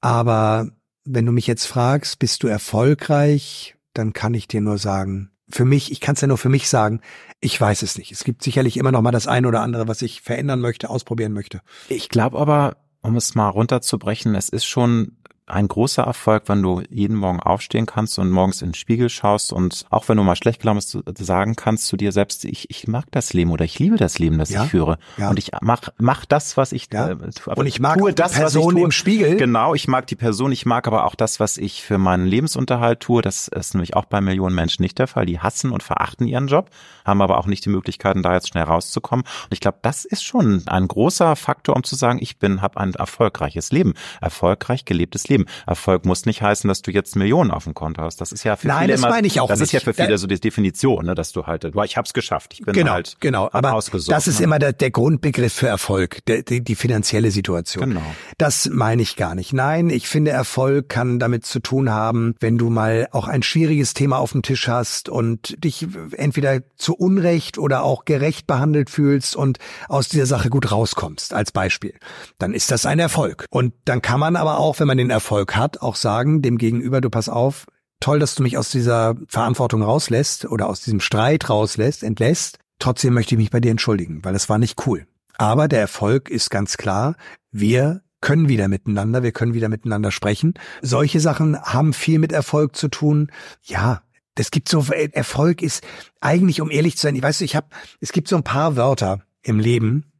Aber 0.00 0.68
wenn 1.04 1.26
du 1.26 1.32
mich 1.32 1.46
jetzt 1.46 1.66
fragst, 1.66 2.18
bist 2.18 2.42
du 2.42 2.48
erfolgreich, 2.48 3.76
dann 3.94 4.12
kann 4.12 4.34
ich 4.34 4.48
dir 4.48 4.60
nur 4.60 4.78
sagen, 4.78 5.30
für 5.48 5.64
mich, 5.64 5.92
ich 5.92 6.00
kann 6.00 6.14
es 6.14 6.20
ja 6.20 6.28
nur 6.28 6.38
für 6.38 6.48
mich 6.48 6.68
sagen, 6.68 7.00
ich 7.40 7.60
weiß 7.60 7.82
es 7.82 7.98
nicht. 7.98 8.10
Es 8.10 8.24
gibt 8.24 8.42
sicherlich 8.42 8.76
immer 8.76 8.92
noch 8.92 9.02
mal 9.02 9.10
das 9.10 9.26
eine 9.26 9.46
oder 9.48 9.60
andere, 9.60 9.86
was 9.86 10.02
ich 10.02 10.22
verändern 10.22 10.60
möchte, 10.60 10.88
ausprobieren 10.88 11.32
möchte. 11.32 11.60
Ich 11.88 12.08
glaube 12.08 12.38
aber, 12.38 12.76
um 13.02 13.16
es 13.16 13.34
mal 13.34 13.48
runterzubrechen, 13.48 14.34
es 14.34 14.48
ist 14.48 14.64
schon 14.64 15.16
ein 15.46 15.66
großer 15.66 16.04
Erfolg, 16.04 16.44
wenn 16.46 16.62
du 16.62 16.82
jeden 16.88 17.16
Morgen 17.16 17.40
aufstehen 17.40 17.84
kannst 17.84 18.18
und 18.18 18.30
morgens 18.30 18.62
in 18.62 18.68
den 18.68 18.74
Spiegel 18.74 19.08
schaust 19.08 19.52
und 19.52 19.86
auch 19.90 20.08
wenn 20.08 20.16
du 20.16 20.22
mal 20.22 20.36
schlecht 20.36 20.60
gelaunt 20.60 20.78
bist, 20.78 20.94
du 20.94 21.02
sagen 21.24 21.56
kannst 21.56 21.88
zu 21.88 21.96
dir 21.96 22.12
selbst, 22.12 22.44
ich, 22.44 22.70
ich 22.70 22.86
mag 22.86 23.06
das 23.10 23.32
Leben 23.32 23.50
oder 23.50 23.64
ich 23.64 23.78
liebe 23.78 23.96
das 23.96 24.18
Leben, 24.20 24.38
das 24.38 24.50
Ja, 24.50 24.64
ich 24.64 24.70
führe. 24.70 24.98
ja. 25.18 25.28
Und 25.30 25.38
ich 25.40 25.50
mach, 25.60 25.88
mach 25.98 26.24
das, 26.24 26.56
was 26.56 26.70
ich 26.72 26.88
Ja. 26.92 27.10
äh, 27.10 27.16
Und 27.56 27.66
ich 27.66 27.80
mag 27.80 27.98
tue 27.98 28.12
das, 28.12 28.32
was 28.34 28.38
Person 28.38 28.70
ich 28.70 28.76
tue. 28.76 28.84
im 28.84 28.92
Spiegel. 28.92 29.36
Genau, 29.36 29.74
ich 29.74 29.88
mag 29.88 30.06
die 30.06 30.14
Person, 30.16 30.52
ich 30.52 30.64
mag 30.64 30.86
aber 30.86 31.04
auch 31.06 31.16
das, 31.16 31.40
was 31.40 31.56
ich 31.58 31.82
für 31.82 31.98
meinen 31.98 32.26
Lebensunterhalt 32.26 33.00
tue. 33.00 33.20
Das 33.20 33.48
ist 33.48 33.74
nämlich 33.74 33.94
auch 33.96 34.04
bei 34.04 34.20
Millionen 34.20 34.54
Menschen 34.54 34.82
nicht 34.82 34.98
der 35.00 35.08
Fall. 35.08 35.26
Die 35.26 35.40
hassen 35.40 35.72
und 35.72 35.82
verachten 35.82 36.28
ihren 36.28 36.46
Job, 36.46 36.70
haben 37.04 37.20
aber 37.20 37.38
auch 37.38 37.46
nicht 37.46 37.64
die 37.64 37.70
Möglichkeiten, 37.70 38.22
da 38.22 38.32
jetzt 38.34 38.48
schnell 38.48 38.64
rauszukommen. 38.64 39.24
Und 39.24 39.52
ich 39.52 39.60
glaube, 39.60 39.78
das 39.82 40.04
ist 40.04 40.22
schon 40.24 40.62
ein 40.68 40.86
großer 40.86 41.34
Faktor, 41.34 41.74
um 41.74 41.82
zu 41.82 41.96
sagen, 41.96 42.18
ich 42.22 42.38
bin, 42.38 42.62
habe 42.62 42.78
ein 42.78 42.94
erfolgreiches 42.94 43.72
Leben, 43.72 43.94
erfolgreich 44.20 44.84
gelebtes 44.84 45.26
Leben. 45.28 45.31
Leben. 45.32 45.46
Erfolg 45.66 46.04
muss 46.04 46.26
nicht 46.26 46.42
heißen, 46.42 46.68
dass 46.68 46.82
du 46.82 46.90
jetzt 46.90 47.16
Millionen 47.16 47.50
auf 47.50 47.64
dem 47.64 47.74
Konto 47.74 48.02
hast. 48.02 48.20
Das 48.20 48.32
ist 48.32 48.44
ja 48.44 48.56
für 48.56 48.68
Nein, 48.68 48.80
viele 48.82 48.92
das 48.92 49.00
meine 49.02 49.26
ich 49.26 49.40
auch 49.40 49.48
Das 49.48 49.60
ist 49.60 49.72
nicht. 49.72 49.72
ja 49.72 49.80
für 49.80 49.94
viele 49.94 50.08
Da- 50.10 50.18
so 50.18 50.26
die 50.26 50.38
Definition, 50.40 51.06
ne, 51.06 51.14
dass 51.14 51.32
du 51.32 51.46
halt, 51.46 51.64
du, 51.64 51.82
ich 51.82 51.96
hab's 51.96 52.12
geschafft. 52.12 52.54
Ich 52.54 52.62
bin 52.64 52.74
genau, 52.74 52.92
halt 52.92 53.16
genau. 53.20 53.48
Aber 53.52 53.72
ausgesucht, 53.74 54.12
das 54.14 54.26
ist 54.28 54.38
ne? 54.40 54.44
immer 54.44 54.58
der, 54.58 54.72
der 54.72 54.90
Grundbegriff 54.90 55.52
für 55.52 55.68
Erfolg, 55.68 56.24
der, 56.26 56.42
die, 56.42 56.62
die 56.62 56.74
finanzielle 56.74 57.30
Situation. 57.30 57.90
Genau. 57.90 58.02
Das 58.38 58.68
meine 58.72 59.02
ich 59.02 59.16
gar 59.16 59.34
nicht. 59.34 59.52
Nein, 59.52 59.90
ich 59.90 60.08
finde, 60.08 60.30
Erfolg 60.30 60.88
kann 60.88 61.18
damit 61.18 61.46
zu 61.46 61.60
tun 61.60 61.90
haben, 61.90 62.34
wenn 62.40 62.58
du 62.58 62.70
mal 62.70 63.08
auch 63.12 63.28
ein 63.28 63.42
schwieriges 63.42 63.94
Thema 63.94 64.18
auf 64.18 64.32
dem 64.32 64.42
Tisch 64.42 64.68
hast 64.68 65.08
und 65.08 65.56
dich 65.62 65.86
entweder 66.16 66.60
zu 66.76 66.94
Unrecht 66.94 67.58
oder 67.58 67.82
auch 67.82 68.04
gerecht 68.04 68.46
behandelt 68.46 68.90
fühlst 68.90 69.36
und 69.36 69.58
aus 69.88 70.08
dieser 70.08 70.26
Sache 70.26 70.50
gut 70.50 70.70
rauskommst, 70.70 71.34
als 71.34 71.52
Beispiel. 71.52 71.94
Dann 72.38 72.52
ist 72.54 72.70
das 72.70 72.86
ein 72.86 72.98
Erfolg. 72.98 73.46
Und 73.50 73.72
dann 73.84 74.02
kann 74.02 74.20
man 74.20 74.36
aber 74.36 74.58
auch, 74.58 74.78
wenn 74.80 74.86
man 74.86 74.98
den 74.98 75.10
Erfolg 75.10 75.21
hat, 75.30 75.82
auch 75.82 75.96
sagen, 75.96 76.42
dem 76.42 76.58
Gegenüber, 76.58 77.00
du 77.00 77.10
pass 77.10 77.28
auf, 77.28 77.66
toll, 78.00 78.18
dass 78.18 78.34
du 78.34 78.42
mich 78.42 78.58
aus 78.58 78.70
dieser 78.70 79.14
Verantwortung 79.28 79.82
rauslässt 79.82 80.44
oder 80.46 80.68
aus 80.68 80.80
diesem 80.80 81.00
Streit 81.00 81.48
rauslässt, 81.48 82.02
entlässt. 82.02 82.58
Trotzdem 82.78 83.14
möchte 83.14 83.34
ich 83.34 83.38
mich 83.38 83.50
bei 83.50 83.60
dir 83.60 83.70
entschuldigen, 83.70 84.24
weil 84.24 84.32
das 84.32 84.48
war 84.48 84.58
nicht 84.58 84.86
cool. 84.86 85.06
Aber 85.38 85.68
der 85.68 85.80
Erfolg 85.80 86.28
ist 86.28 86.50
ganz 86.50 86.76
klar, 86.76 87.16
wir 87.50 88.02
können 88.20 88.48
wieder 88.48 88.68
miteinander, 88.68 89.22
wir 89.22 89.32
können 89.32 89.54
wieder 89.54 89.68
miteinander 89.68 90.10
sprechen. 90.10 90.54
Solche 90.80 91.20
Sachen 91.20 91.60
haben 91.60 91.92
viel 91.92 92.18
mit 92.18 92.32
Erfolg 92.32 92.76
zu 92.76 92.88
tun. 92.88 93.30
Ja, 93.62 94.02
das 94.34 94.50
gibt 94.50 94.68
so, 94.68 94.84
Erfolg 95.12 95.62
ist 95.62 95.84
eigentlich, 96.20 96.60
um 96.60 96.70
ehrlich 96.70 96.96
zu 96.96 97.02
sein, 97.02 97.16
ich 97.16 97.22
weiß, 97.22 97.40
ich 97.42 97.56
habe, 97.56 97.66
es 98.00 98.12
gibt 98.12 98.28
so 98.28 98.36
ein 98.36 98.44
paar 98.44 98.76
Wörter 98.76 99.22
im 99.42 99.58
Leben, 99.58 100.11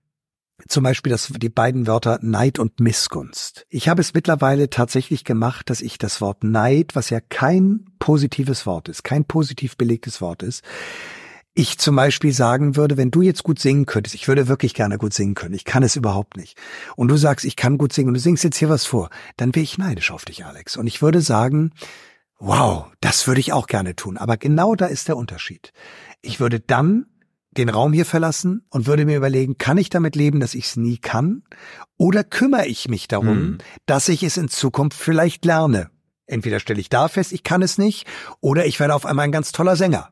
zum 0.69 0.85
Beispiel 0.85 1.11
das, 1.11 1.29
die 1.29 1.49
beiden 1.49 1.87
Wörter 1.87 2.19
Neid 2.23 2.59
und 2.59 2.81
Missgunst. 2.81 3.67
Ich 3.69 3.89
habe 3.89 4.01
es 4.01 4.15
mittlerweile 4.15 4.71
tatsächlich 4.71 5.25
gemacht, 5.25 5.71
dass 5.71 5.81
ich 5.81 5.99
das 5.99 6.21
Wort 6.21 6.45
Neid, 6.45 6.95
was 6.95 7.11
ja 7.11 7.21
kein 7.21 7.85
positives 7.99 8.67
Wort 8.67 8.89
ist, 8.89 9.05
kein 9.05 9.25
positiv 9.25 9.77
belegtes 9.77 10.21
Wort 10.21 10.43
ist, 10.43 10.63
ich 11.55 11.79
zum 11.79 11.97
Beispiel 11.97 12.33
sagen 12.33 12.77
würde, 12.77 12.97
wenn 12.97 13.11
du 13.11 13.21
jetzt 13.21 13.43
gut 13.43 13.59
singen 13.59 13.85
könntest, 13.85 14.15
ich 14.15 14.27
würde 14.27 14.49
wirklich 14.49 14.73
gerne 14.73 14.97
gut 14.97 15.13
singen 15.13 15.35
können, 15.35 15.55
ich 15.55 15.65
kann 15.65 15.83
es 15.83 15.97
überhaupt 15.97 16.37
nicht. 16.37 16.57
Und 16.97 17.09
du 17.09 17.17
sagst, 17.17 17.45
ich 17.45 17.57
kann 17.57 17.77
gut 17.77 17.93
singen 17.93 18.09
und 18.09 18.15
du 18.15 18.21
singst 18.21 18.45
jetzt 18.45 18.57
hier 18.57 18.71
was 18.71 18.87
vor, 18.87 19.11
dann 19.37 19.55
wäre 19.55 19.63
ich 19.63 19.77
neidisch 19.77 20.11
auf 20.11 20.25
dich, 20.25 20.47
Alex. 20.47 20.77
Und 20.77 20.87
ich 20.87 21.03
würde 21.03 21.21
sagen, 21.21 21.73
wow, 22.39 22.87
das 23.01 23.27
würde 23.27 23.41
ich 23.41 23.53
auch 23.53 23.67
gerne 23.67 23.95
tun. 23.95 24.17
Aber 24.17 24.37
genau 24.37 24.75
da 24.75 24.87
ist 24.87 25.09
der 25.09 25.17
Unterschied. 25.17 25.73
Ich 26.23 26.41
würde 26.41 26.59
dann 26.59 27.07
den 27.57 27.69
Raum 27.69 27.93
hier 27.93 28.07
verlassen 28.07 28.65
und 28.71 28.87
würde 28.87 29.05
mir 29.05 29.17
überlegen, 29.17 29.59
kann 29.59 29.79
ich 29.79 29.91
damit 29.91 30.17
leben, 30.17 30.41
dass 30.41 30.55
ich 30.55 30.67
es 30.67 30.77
nie 30.77 30.99
kann? 30.99 31.43
Oder 31.97 32.25
kümmere 32.25 32.67
ich 32.67 32.89
mich 32.89 33.09
darum, 33.09 33.29
Hm. 33.29 33.59
dass 33.87 34.09
ich 34.09 34.23
es 34.23 34.37
in 34.37 34.49
Zukunft 34.49 34.99
vielleicht 34.99 35.45
lerne? 35.45 35.91
Entweder 36.27 36.61
stelle 36.61 36.81
ich 36.81 36.89
da 36.89 37.09
fest, 37.09 37.33
ich 37.33 37.43
kann 37.43 37.63
es 37.63 37.79
nicht, 37.79 38.07
oder 38.41 38.65
ich 38.67 38.81
werde 38.81 38.95
auf 38.95 39.05
einmal 39.07 39.25
ein 39.27 39.33
ganz 39.33 39.53
toller 39.53 39.77
Sänger. 39.77 40.11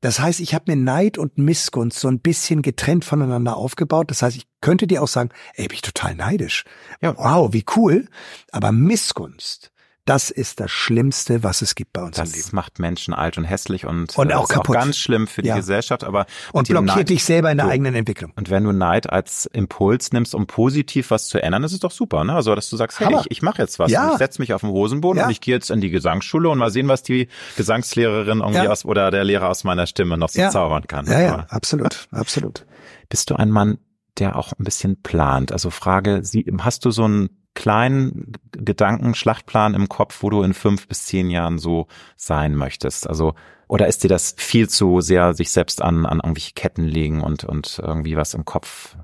Das 0.00 0.18
heißt, 0.18 0.40
ich 0.40 0.52
habe 0.54 0.64
mir 0.74 0.76
Neid 0.82 1.16
und 1.18 1.38
Missgunst 1.38 2.00
so 2.00 2.08
ein 2.08 2.18
bisschen 2.20 2.62
getrennt 2.62 3.04
voneinander 3.04 3.56
aufgebaut. 3.56 4.10
Das 4.10 4.22
heißt, 4.22 4.36
ich 4.36 4.46
könnte 4.60 4.88
dir 4.88 5.00
auch 5.02 5.08
sagen, 5.08 5.30
ey, 5.54 5.68
bin 5.68 5.76
ich 5.76 5.82
total 5.82 6.16
neidisch. 6.16 6.64
Ja. 7.00 7.16
Wow, 7.16 7.52
wie 7.52 7.64
cool. 7.76 8.08
Aber 8.50 8.72
Missgunst, 8.72 9.71
das 10.04 10.30
ist 10.30 10.58
das 10.58 10.70
Schlimmste, 10.72 11.44
was 11.44 11.62
es 11.62 11.76
gibt 11.76 11.92
bei 11.92 12.02
uns 12.02 12.18
im 12.18 12.24
Das 12.24 12.34
Leben. 12.34 12.48
macht 12.52 12.80
Menschen 12.80 13.14
alt 13.14 13.38
und 13.38 13.44
hässlich 13.44 13.86
und, 13.86 14.18
Und 14.18 14.30
äh, 14.30 14.34
auch 14.34 14.48
kaputt. 14.48 14.76
auch 14.76 14.80
ganz 14.80 14.96
schlimm 14.96 15.28
für 15.28 15.42
die 15.42 15.48
Ja. 15.50 15.54
Gesellschaft. 15.56 16.02
Aber 16.02 16.26
Und 16.52 16.66
blockiert 16.66 16.96
Neid- 16.96 17.08
dich 17.10 17.22
selber 17.24 17.52
in 17.52 17.58
der 17.58 17.66
So. 17.66 17.72
eigenen 17.72 17.94
Entwicklung. 17.94 18.32
Und 18.34 18.50
wenn 18.50 18.64
du 18.64 18.72
Neid 18.72 19.08
als 19.10 19.46
Impuls 19.46 20.12
nimmst, 20.12 20.34
um 20.34 20.48
positiv 20.48 21.12
was 21.12 21.28
zu 21.28 21.40
ändern, 21.40 21.62
ist 21.62 21.72
es 21.72 21.78
doch 21.78 21.92
super, 21.92 22.24
ne? 22.24 22.34
Also, 22.34 22.52
dass 22.56 22.68
du 22.68 22.76
sagst, 22.76 22.98
hey, 22.98 23.06
Hammer. 23.06 23.20
ich, 23.20 23.30
ich 23.30 23.42
mache 23.42 23.62
jetzt 23.62 23.78
was. 23.78 23.92
Ja. 23.92 24.06
Und 24.06 24.12
ich 24.14 24.18
setze 24.18 24.42
mich 24.42 24.52
auf 24.54 24.62
den 24.62 24.70
Hosenboden 24.70 25.18
Ja. 25.20 25.26
und 25.26 25.30
ich 25.30 25.40
gehe 25.40 25.54
jetzt 25.54 25.70
in 25.70 25.80
die 25.80 25.90
Gesangsschule 25.90 26.48
und 26.48 26.58
mal 26.58 26.70
sehen, 26.70 26.88
was 26.88 27.04
die 27.04 27.28
Gesangslehrerin 27.56 28.40
irgendwie 28.40 28.66
aus 28.68 28.84
oder 28.84 29.10
der 29.12 29.22
Lehrer 29.22 29.48
aus 29.48 29.62
meiner 29.62 29.86
Stimme 29.86 30.18
noch 30.18 30.30
so 30.30 30.48
zaubern 30.50 30.86
kann. 30.88 31.06
Ja, 31.06 31.20
ja, 31.20 31.32
Aber 31.34 31.46
absolut, 31.52 32.08
absolut. 32.10 32.66
Bist 33.08 33.30
du 33.30 33.36
ein 33.36 33.50
Mann, 33.50 33.78
der 34.18 34.36
auch 34.36 34.52
ein 34.58 34.64
bisschen 34.64 35.00
plant? 35.00 35.52
Also 35.52 35.70
Frage, 35.70 36.24
Sie, 36.24 36.44
hast 36.58 36.84
du 36.84 36.90
so 36.90 37.04
einen 37.04 37.30
kleinen 37.54 38.32
Gedankenschlachtplan 38.52 39.74
im 39.74 39.88
Kopf, 39.88 40.22
wo 40.22 40.30
du 40.30 40.42
in 40.42 40.54
fünf 40.54 40.88
bis 40.88 41.06
zehn 41.06 41.30
Jahren 41.30 41.58
so 41.58 41.86
sein 42.16 42.54
möchtest? 42.54 43.08
Also, 43.08 43.34
oder 43.68 43.86
ist 43.86 44.04
dir 44.04 44.08
das 44.08 44.34
viel 44.36 44.68
zu 44.68 45.00
sehr 45.00 45.34
sich 45.34 45.50
selbst 45.50 45.82
an, 45.82 46.06
an 46.06 46.18
irgendwelche 46.18 46.52
Ketten 46.52 46.84
legen 46.84 47.22
und, 47.22 47.44
und 47.44 47.80
irgendwie 47.82 48.16
was 48.16 48.34
im 48.34 48.44
Kopf 48.44 48.96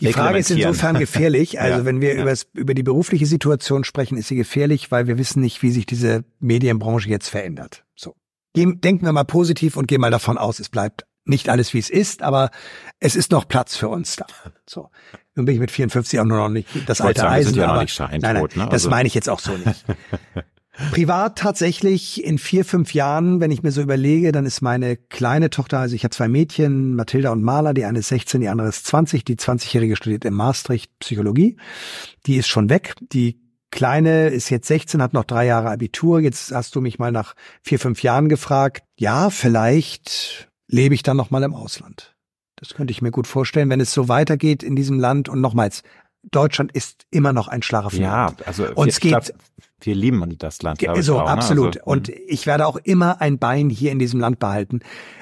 Die 0.00 0.12
Frage 0.12 0.38
ist 0.38 0.50
insofern 0.50 0.98
gefährlich. 0.98 1.58
Also 1.58 1.78
Ja, 1.80 1.84
wenn 1.84 2.00
wir 2.00 2.14
ja. 2.14 2.22
übers, 2.22 2.46
über 2.54 2.74
die 2.74 2.82
berufliche 2.82 3.26
Situation 3.26 3.84
sprechen, 3.84 4.18
ist 4.18 4.28
sie 4.28 4.36
gefährlich, 4.36 4.90
weil 4.90 5.06
wir 5.06 5.18
wissen 5.18 5.40
nicht, 5.40 5.62
wie 5.62 5.70
sich 5.70 5.86
diese 5.86 6.24
Medienbranche 6.40 7.08
jetzt 7.08 7.28
verändert. 7.28 7.84
So. 7.94 8.14
Denken 8.56 9.04
wir 9.04 9.12
mal 9.12 9.24
positiv 9.24 9.76
und 9.76 9.88
gehen 9.88 10.00
mal 10.00 10.10
davon 10.10 10.38
aus, 10.38 10.60
es 10.60 10.68
bleibt 10.68 11.04
nicht 11.24 11.48
alles, 11.48 11.72
wie 11.74 11.78
es 11.78 11.90
ist, 11.90 12.22
aber 12.22 12.50
es 13.00 13.16
ist 13.16 13.30
noch 13.32 13.48
Platz 13.48 13.76
für 13.76 13.88
uns 13.88 14.16
da. 14.16 14.26
So. 14.68 14.90
Nun 15.34 15.46
bin 15.46 15.54
ich 15.54 15.60
mit 15.60 15.70
54 15.70 16.20
auch 16.20 16.24
nur 16.24 16.38
noch 16.38 16.48
nicht 16.48 16.68
das 16.86 17.00
alte 17.00 17.22
sagen, 17.22 17.32
Eisen. 17.32 17.54
sind 17.54 17.60
ja 17.62 17.74
noch 17.74 17.80
nicht 17.82 17.98
nein, 17.98 18.20
nein, 18.20 18.34
ne? 18.36 18.48
das 18.54 18.68
Also- 18.70 18.90
meine 18.90 19.06
ich 19.06 19.14
jetzt 19.14 19.28
auch 19.28 19.40
so 19.40 19.56
nicht. 19.56 19.84
Privat 20.90 21.38
tatsächlich 21.38 22.24
in 22.24 22.36
vier, 22.36 22.64
fünf 22.64 22.94
Jahren, 22.94 23.38
wenn 23.40 23.52
ich 23.52 23.62
mir 23.62 23.70
so 23.70 23.80
überlege, 23.80 24.32
dann 24.32 24.44
ist 24.44 24.60
meine 24.60 24.96
kleine 24.96 25.48
Tochter, 25.48 25.78
also 25.78 25.94
ich 25.94 26.02
habe 26.02 26.12
zwei 26.12 26.26
Mädchen, 26.26 26.96
Mathilda 26.96 27.30
und 27.30 27.44
Marla, 27.44 27.72
die 27.74 27.84
eine 27.84 28.00
ist 28.00 28.08
16, 28.08 28.40
die 28.40 28.48
andere 28.48 28.68
ist 28.70 28.84
20, 28.86 29.24
die 29.24 29.36
20-Jährige 29.36 29.94
studiert 29.94 30.24
in 30.24 30.34
Maastricht 30.34 30.90
Psychologie, 30.98 31.58
die 32.26 32.36
ist 32.38 32.48
schon 32.48 32.70
weg, 32.70 32.94
die 33.12 33.40
Kleine 33.70 34.28
ist 34.28 34.50
jetzt 34.50 34.68
16, 34.68 35.02
hat 35.02 35.14
noch 35.14 35.24
drei 35.24 35.46
Jahre 35.46 35.70
Abitur. 35.70 36.20
Jetzt 36.20 36.52
hast 36.52 36.76
du 36.76 36.80
mich 36.80 37.00
mal 37.00 37.10
nach 37.10 37.34
vier, 37.62 37.80
fünf 37.80 38.04
Jahren 38.04 38.28
gefragt. 38.28 38.84
Ja, 38.96 39.30
vielleicht 39.30 40.48
lebe 40.68 40.94
ich 40.94 41.02
dann 41.02 41.16
noch 41.16 41.30
mal 41.30 41.42
im 41.42 41.54
Ausland. 41.54 42.14
Das 42.56 42.74
könnte 42.74 42.92
ich 42.92 43.02
mir 43.02 43.10
gut 43.10 43.26
vorstellen, 43.26 43.68
wenn 43.70 43.80
es 43.80 43.92
so 43.92 44.08
weitergeht 44.08 44.62
in 44.62 44.76
diesem 44.76 44.98
Land. 45.00 45.28
Und 45.28 45.40
nochmals, 45.40 45.82
Deutschland 46.22 46.72
ist 46.72 47.06
immer 47.10 47.32
noch 47.32 47.48
ein 47.48 47.60
Ja, 47.60 47.62
Schlaraffenland. 47.64 48.46
also 48.46 48.64
es 48.64 48.96
ich 48.96 49.00
glaub, 49.00 49.24
geht- 49.24 49.34
wir 49.80 49.94
lieben 49.94 50.36
das 50.38 50.62
Land, 50.62 50.80
so, 51.00 51.18
auch, 51.20 51.24
ne? 51.26 51.30
absolut. 51.30 51.76
Also, 51.78 51.90
und 51.90 52.08
ich 52.08 52.46
werde 52.46 52.66
auch 52.66 52.76
immer 52.76 53.20
ein 53.20 53.38
Bein 53.38 53.68
hier 53.68 53.92
in 53.92 53.98
diesem 53.98 54.20
Land 54.20 54.38
behalten. 54.38 54.80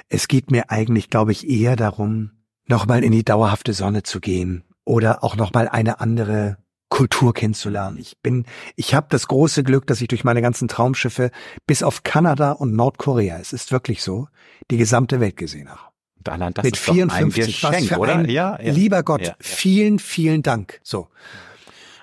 Es 0.09 0.29
geht 0.29 0.51
mir 0.53 0.71
eigentlich, 0.71 1.11
glaube 1.11 1.33
ich, 1.33 1.49
eher 1.49 1.75
darum, 1.75 2.31
nochmal 2.69 3.03
in 3.03 3.11
die 3.11 3.25
dauerhafte 3.25 3.73
Sonne 3.73 4.05
zu 4.05 4.21
gehen 4.21 4.63
oder 4.85 5.25
auch 5.25 5.35
nochmal 5.35 5.69
eine 5.69 5.99
andere 6.01 6.59
Kultur 6.93 7.33
kennenzulernen. 7.33 7.97
Ich 7.99 8.19
bin, 8.19 8.45
ich 8.77 8.95
habe 8.95 9.07
das 9.09 9.27
große 9.27 9.65
Glück, 9.65 9.87
dass 9.87 10.03
ich 10.03 10.09
durch 10.09 10.25
meine 10.25 10.43
ganzen 10.43 10.69
Traumschiffe 10.69 11.31
bis 11.67 11.83
auf 11.83 12.03
Kanada 12.03 12.53
und 12.53 12.77
Nordkorea, 12.77 13.39
es 13.39 13.55
ist 13.55 13.73
wirklich 13.73 14.03
so, 14.03 14.29
die 14.71 14.77
gesamte 14.77 15.19
Welt 15.19 15.39
gesehen 15.39 15.71
habe. 15.71 15.81
Allein 16.29 16.53
das 16.53 16.65
Mit 16.65 16.77
ist 16.77 16.87
doch 16.87 16.93
ein 16.93 17.11
54, 17.31 17.61
Geschenk, 17.63 17.99
oder? 17.99 18.17
ein, 18.17 18.29
ja, 18.29 18.61
ja. 18.61 18.73
lieber 18.75 19.03
Gott, 19.05 19.23
Ja, 19.23 19.29
ja. 19.29 19.35
vielen, 19.41 20.01
vielen 20.01 20.43
Dank. 20.43 20.81
So. 20.83 21.09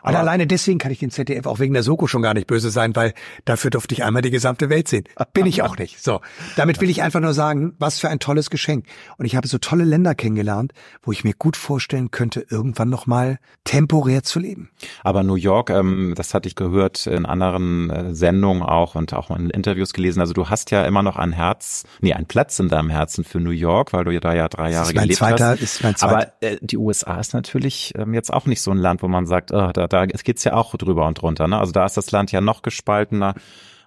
Und 0.01 0.09
Aber- 0.09 0.19
alleine 0.19 0.47
deswegen 0.47 0.79
kann 0.79 0.91
ich 0.91 0.99
dem 0.99 1.09
ZDF 1.11 1.45
auch 1.45 1.59
wegen 1.59 1.73
der 1.73 1.83
Soko 1.83 2.07
schon 2.07 2.21
gar 2.21 2.33
nicht 2.33 2.47
böse 2.47 2.69
sein, 2.69 2.95
weil 2.95 3.13
dafür 3.45 3.69
durfte 3.71 3.93
ich 3.93 4.03
einmal 4.03 4.21
die 4.21 4.31
gesamte 4.31 4.69
Welt 4.69 4.87
sehen. 4.87 5.03
Bin 5.33 5.45
ich 5.45 5.61
auch 5.61 5.77
nicht. 5.77 6.01
So. 6.03 6.21
Damit 6.55 6.81
will 6.81 6.89
ich 6.89 7.01
einfach 7.01 7.19
nur 7.19 7.33
sagen, 7.33 7.73
was 7.79 7.99
für 7.99 8.09
ein 8.09 8.19
tolles 8.19 8.49
Geschenk. 8.49 8.85
Und 9.17 9.25
ich 9.25 9.35
habe 9.35 9.47
so 9.47 9.57
tolle 9.57 9.83
Länder 9.83 10.15
kennengelernt, 10.15 10.73
wo 11.03 11.11
ich 11.11 11.23
mir 11.23 11.33
gut 11.37 11.57
vorstellen 11.57 12.11
könnte, 12.11 12.45
irgendwann 12.49 12.89
nochmal 12.89 13.39
temporär 13.63 14.23
zu 14.23 14.39
leben. 14.39 14.69
Aber 15.03 15.23
New 15.23 15.35
York, 15.35 15.69
ähm, 15.69 16.13
das 16.15 16.33
hatte 16.33 16.47
ich 16.47 16.55
gehört 16.55 17.05
in 17.07 17.25
anderen 17.25 17.89
äh, 17.89 18.15
Sendungen 18.15 18.63
auch 18.63 18.95
und 18.95 19.13
auch 19.13 19.29
in 19.31 19.49
Interviews 19.49 19.93
gelesen. 19.93 20.19
Also 20.21 20.33
du 20.33 20.49
hast 20.49 20.71
ja 20.71 20.85
immer 20.85 21.03
noch 21.03 21.17
ein 21.17 21.31
Herz, 21.31 21.83
nee, 22.01 22.13
einen 22.13 22.25
Platz 22.25 22.59
in 22.59 22.69
deinem 22.69 22.89
Herzen 22.89 23.23
für 23.23 23.39
New 23.39 23.51
York, 23.51 23.93
weil 23.93 24.03
du 24.05 24.11
ja 24.11 24.19
da 24.19 24.33
ja 24.33 24.47
drei 24.47 24.71
Jahre 24.71 24.93
gelebt 24.93 25.15
zweiter- 25.15 25.49
hast. 25.49 25.61
ist 25.61 25.83
mein 25.83 25.95
zweiter. 25.95 26.13
Aber 26.15 26.27
äh, 26.41 26.57
die 26.61 26.77
USA 26.77 27.19
ist 27.19 27.33
natürlich 27.33 27.93
ähm, 27.97 28.13
jetzt 28.13 28.33
auch 28.33 28.45
nicht 28.45 28.61
so 28.61 28.71
ein 28.71 28.77
Land, 28.77 29.03
wo 29.03 29.07
man 29.07 29.25
sagt, 29.25 29.51
oh, 29.51 29.71
da, 29.73 29.87
da 29.89 30.05
geht's 30.05 30.43
ja 30.43 30.53
auch 30.53 30.75
drüber 30.75 31.07
und 31.07 31.21
drunter. 31.21 31.47
Ne? 31.47 31.57
Also 31.59 31.71
da 31.71 31.85
ist 31.85 31.97
das 31.97 32.11
Land 32.11 32.31
ja 32.31 32.41
noch 32.41 32.61
gespaltener. 32.61 33.33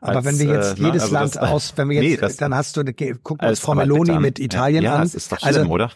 Aber 0.01 0.17
als, 0.17 0.25
wenn 0.27 0.39
wir 0.41 0.55
jetzt 0.57 0.79
äh, 0.79 0.83
ne? 0.83 0.89
jedes 0.89 1.03
Also 1.05 1.15
Land 1.15 1.37
das- 1.37 1.43
aus, 1.51 1.73
wenn 1.77 1.89
wir 1.89 2.03
jetzt, 2.03 2.11
Nee, 2.11 2.17
das- 2.17 2.37
dann 2.37 2.55
hast 2.55 2.77
du, 2.77 2.85
guck 3.23 3.41
uns 3.41 3.49
als- 3.49 3.61
Frau 3.61 3.75
Meloni 3.77 4.19
mit 4.19 4.41
Italien 4.41 4.83
ja, 4.83 4.97
an. 4.97 5.03
das 5.03 5.15
ist 5.15 5.31
doch 5.31 5.39
schlimm, 5.39 5.49
also, 5.57 5.71
oder? 5.71 5.91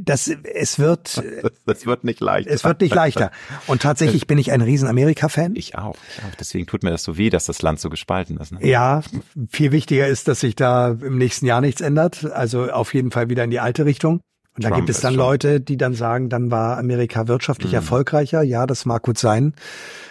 Das, 0.00 0.28
es 0.28 0.78
wird, 0.78 1.22
Das, 1.42 1.52
das 1.66 1.86
wird 1.86 2.04
nicht 2.04 2.20
leicht. 2.20 2.46
es 2.48 2.64
wird 2.64 2.80
nicht 2.80 2.94
leichter. 2.94 3.30
Und 3.66 3.82
tatsächlich 3.82 4.26
bin 4.26 4.38
ich 4.38 4.52
ein 4.52 4.60
riesen 4.62 4.88
Amerika-Fan. 4.88 5.54
Ich 5.56 5.76
auch, 5.76 5.96
ich 6.16 6.24
auch. 6.24 6.34
Deswegen 6.40 6.66
tut 6.66 6.82
mir 6.82 6.90
das 6.90 7.04
so 7.04 7.16
weh, 7.18 7.28
dass 7.30 7.44
das 7.46 7.60
Land 7.62 7.80
so 7.80 7.88
gespalten 7.90 8.36
ist. 8.38 8.52
Ne? 8.52 8.66
Ja, 8.66 9.02
viel 9.50 9.70
wichtiger 9.72 10.06
ist, 10.08 10.28
dass 10.28 10.40
sich 10.40 10.56
da 10.56 10.88
im 10.90 11.18
nächsten 11.18 11.44
Jahr 11.46 11.60
nichts 11.60 11.80
ändert. 11.82 12.24
Also 12.32 12.70
auf 12.70 12.92
jeden 12.94 13.10
Fall 13.10 13.28
wieder 13.30 13.44
in 13.44 13.50
die 13.50 13.60
alte 13.60 13.84
Richtung. 13.84 14.20
Und 14.54 14.64
da 14.64 14.70
gibt 14.70 14.90
es 14.90 15.00
dann 15.00 15.14
Leute, 15.14 15.60
die 15.60 15.78
dann 15.78 15.94
sagen, 15.94 16.28
dann 16.28 16.50
war 16.50 16.76
Amerika 16.76 17.26
wirtschaftlich 17.26 17.72
erfolgreicher. 17.72 18.42
Ja, 18.42 18.66
das 18.66 18.84
mag 18.84 19.02
gut 19.02 19.16
sein. 19.16 19.54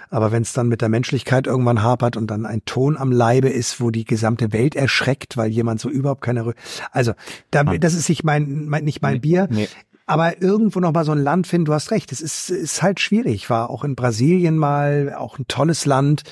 Aber 0.10 0.32
wenn 0.32 0.42
es 0.42 0.52
dann 0.52 0.68
mit 0.68 0.82
der 0.82 0.90
Menschlichkeit 0.90 1.48
irgendwann 1.48 1.84
hapert 1.84 2.18
und 2.18 2.28
dann 2.28 2.46
ein 2.46 2.64
Ton 2.66 2.98
am 2.98 3.12
Leibe 3.12 3.50
ist, 3.50 3.80
wo 3.80 3.92
die 3.92 4.04
gesamte 4.04 4.52
Welt 4.52 4.76
erschreckt, 4.76 5.38
weil 5.38 5.50
jemand 5.52 5.80
so 5.80 5.90
überhaupt 5.90 6.22
keine, 6.22 6.46
Rü 6.46 6.54
also 6.92 7.14
da, 7.52 7.64
das 7.64 7.94
ist 7.94 8.10
nicht 8.10 8.24
mein, 8.24 8.66
mein 8.66 8.84
nicht 8.84 9.02
mein 9.02 9.22
Bier. 9.22 9.48
nee. 9.50 9.70
Aber 10.08 10.42
irgendwo 10.42 10.82
noch 10.82 10.92
mal 10.92 11.06
so 11.06 11.14
ein 11.14 11.24
Land 11.24 11.48
finden, 11.48 11.66
du 11.66 11.74
hast 11.74 11.92
recht, 11.92 12.12
es 12.12 12.20
ist, 12.20 12.50
ist 12.50 12.82
halt 12.82 13.00
schwierig. 13.00 13.50
War 13.50 13.70
auch 13.70 13.86
in 13.86 13.96
Brasilien 13.96 14.58
mal, 14.58 15.16
auch 15.18 15.40
ein 15.40 15.46
tolles 15.48 15.86
Land 15.86 16.24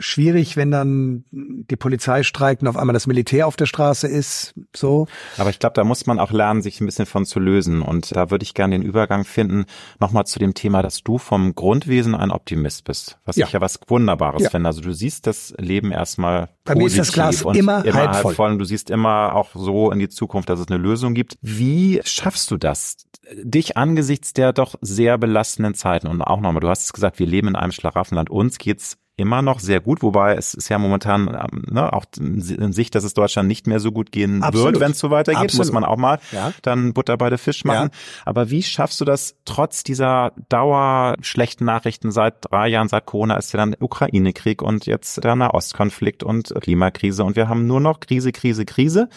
schwierig, 0.00 0.56
wenn 0.56 0.70
dann 0.70 1.24
die 1.30 1.76
Polizei 1.76 2.22
streikt 2.22 2.62
und 2.62 2.68
auf 2.68 2.76
einmal 2.76 2.94
das 2.94 3.06
Militär 3.06 3.46
auf 3.46 3.56
der 3.56 3.66
Straße 3.66 4.06
ist, 4.06 4.54
so. 4.74 5.06
Aber 5.38 5.50
ich 5.50 5.58
glaube, 5.58 5.74
da 5.74 5.84
muss 5.84 6.06
man 6.06 6.18
auch 6.18 6.32
lernen, 6.32 6.62
sich 6.62 6.80
ein 6.80 6.86
bisschen 6.86 7.06
von 7.06 7.24
zu 7.24 7.40
lösen. 7.40 7.82
Und 7.82 8.14
da 8.14 8.30
würde 8.30 8.42
ich 8.42 8.54
gerne 8.54 8.78
den 8.78 8.86
Übergang 8.86 9.24
finden, 9.24 9.66
nochmal 10.00 10.26
zu 10.26 10.38
dem 10.38 10.54
Thema, 10.54 10.82
dass 10.82 11.02
du 11.02 11.18
vom 11.18 11.54
Grundwesen 11.54 12.14
ein 12.14 12.30
Optimist 12.30 12.84
bist. 12.84 13.18
Was 13.24 13.36
ja. 13.36 13.46
ich 13.46 13.52
ja 13.52 13.60
was 13.60 13.80
Wunderbares 13.86 14.42
ja. 14.42 14.50
finde. 14.50 14.68
Also 14.68 14.80
du 14.80 14.92
siehst 14.92 15.26
das 15.26 15.54
Leben 15.58 15.92
erstmal 15.92 16.48
Bei 16.64 16.74
mir 16.74 16.86
ist 16.86 16.98
das 16.98 17.12
Glas 17.12 17.42
immer, 17.42 17.84
immer 17.84 17.94
halb 17.94 18.16
voll. 18.16 18.34
voll. 18.34 18.50
Und 18.52 18.58
du 18.58 18.64
siehst 18.64 18.90
immer 18.90 19.34
auch 19.34 19.50
so 19.54 19.90
in 19.90 19.98
die 19.98 20.08
Zukunft, 20.08 20.48
dass 20.48 20.60
es 20.60 20.68
eine 20.68 20.78
Lösung 20.78 21.14
gibt. 21.14 21.36
Wie 21.40 22.00
schaffst 22.04 22.50
du 22.50 22.56
das? 22.56 22.96
Dich 23.42 23.76
angesichts 23.76 24.34
der 24.34 24.52
doch 24.52 24.74
sehr 24.80 25.16
belastenden 25.16 25.74
Zeiten 25.74 26.08
und 26.08 26.20
auch 26.20 26.40
nochmal, 26.40 26.60
du 26.60 26.68
hast 26.68 26.84
es 26.84 26.92
gesagt, 26.92 27.18
wir 27.18 27.26
leben 27.26 27.48
in 27.48 27.56
einem 27.56 27.72
Schlaraffenland. 27.72 28.28
Uns 28.28 28.58
geht's 28.58 28.98
immer 29.16 29.42
noch 29.42 29.60
sehr 29.60 29.80
gut, 29.80 30.02
wobei 30.02 30.34
es 30.34 30.54
ist 30.54 30.68
ja 30.68 30.78
momentan 30.78 31.28
ähm, 31.28 31.64
ne, 31.70 31.92
auch 31.92 32.04
in 32.18 32.72
Sicht, 32.72 32.94
dass 32.94 33.04
es 33.04 33.14
Deutschland 33.14 33.46
nicht 33.48 33.66
mehr 33.66 33.78
so 33.78 33.92
gut 33.92 34.10
gehen 34.10 34.42
Absolut. 34.42 34.72
wird, 34.72 34.80
wenn 34.80 34.90
es 34.90 34.98
so 34.98 35.10
weitergeht, 35.10 35.44
Absolut. 35.44 35.66
muss 35.66 35.72
man 35.72 35.84
auch 35.84 35.96
mal 35.96 36.18
ja. 36.32 36.52
dann 36.62 36.92
Butter 36.92 37.16
bei 37.16 37.30
der 37.30 37.38
Fisch 37.38 37.64
machen. 37.64 37.90
Ja. 37.92 38.22
Aber 38.24 38.50
wie 38.50 38.62
schaffst 38.62 39.00
du 39.00 39.04
das 39.04 39.36
trotz 39.44 39.84
dieser 39.84 40.32
Dauer 40.48 41.16
schlechten 41.20 41.64
Nachrichten 41.64 42.10
seit 42.10 42.50
drei 42.50 42.68
Jahren, 42.68 42.88
seit 42.88 43.06
Corona 43.06 43.36
ist 43.36 43.52
ja 43.52 43.58
dann 43.58 43.76
Ukraine-Krieg 43.78 44.62
und 44.62 44.86
jetzt 44.86 45.22
der 45.22 45.36
Nahostkonflikt 45.36 46.24
und 46.24 46.52
Klimakrise 46.60 47.22
und 47.22 47.36
wir 47.36 47.48
haben 47.48 47.66
nur 47.66 47.80
noch 47.80 48.00
Krise, 48.00 48.32
Krise, 48.32 48.64
Krise. 48.64 49.08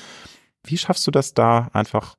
Wie 0.64 0.78
schaffst 0.78 1.08
du 1.08 1.12
das 1.12 1.34
da 1.34 1.70
einfach 1.74 2.16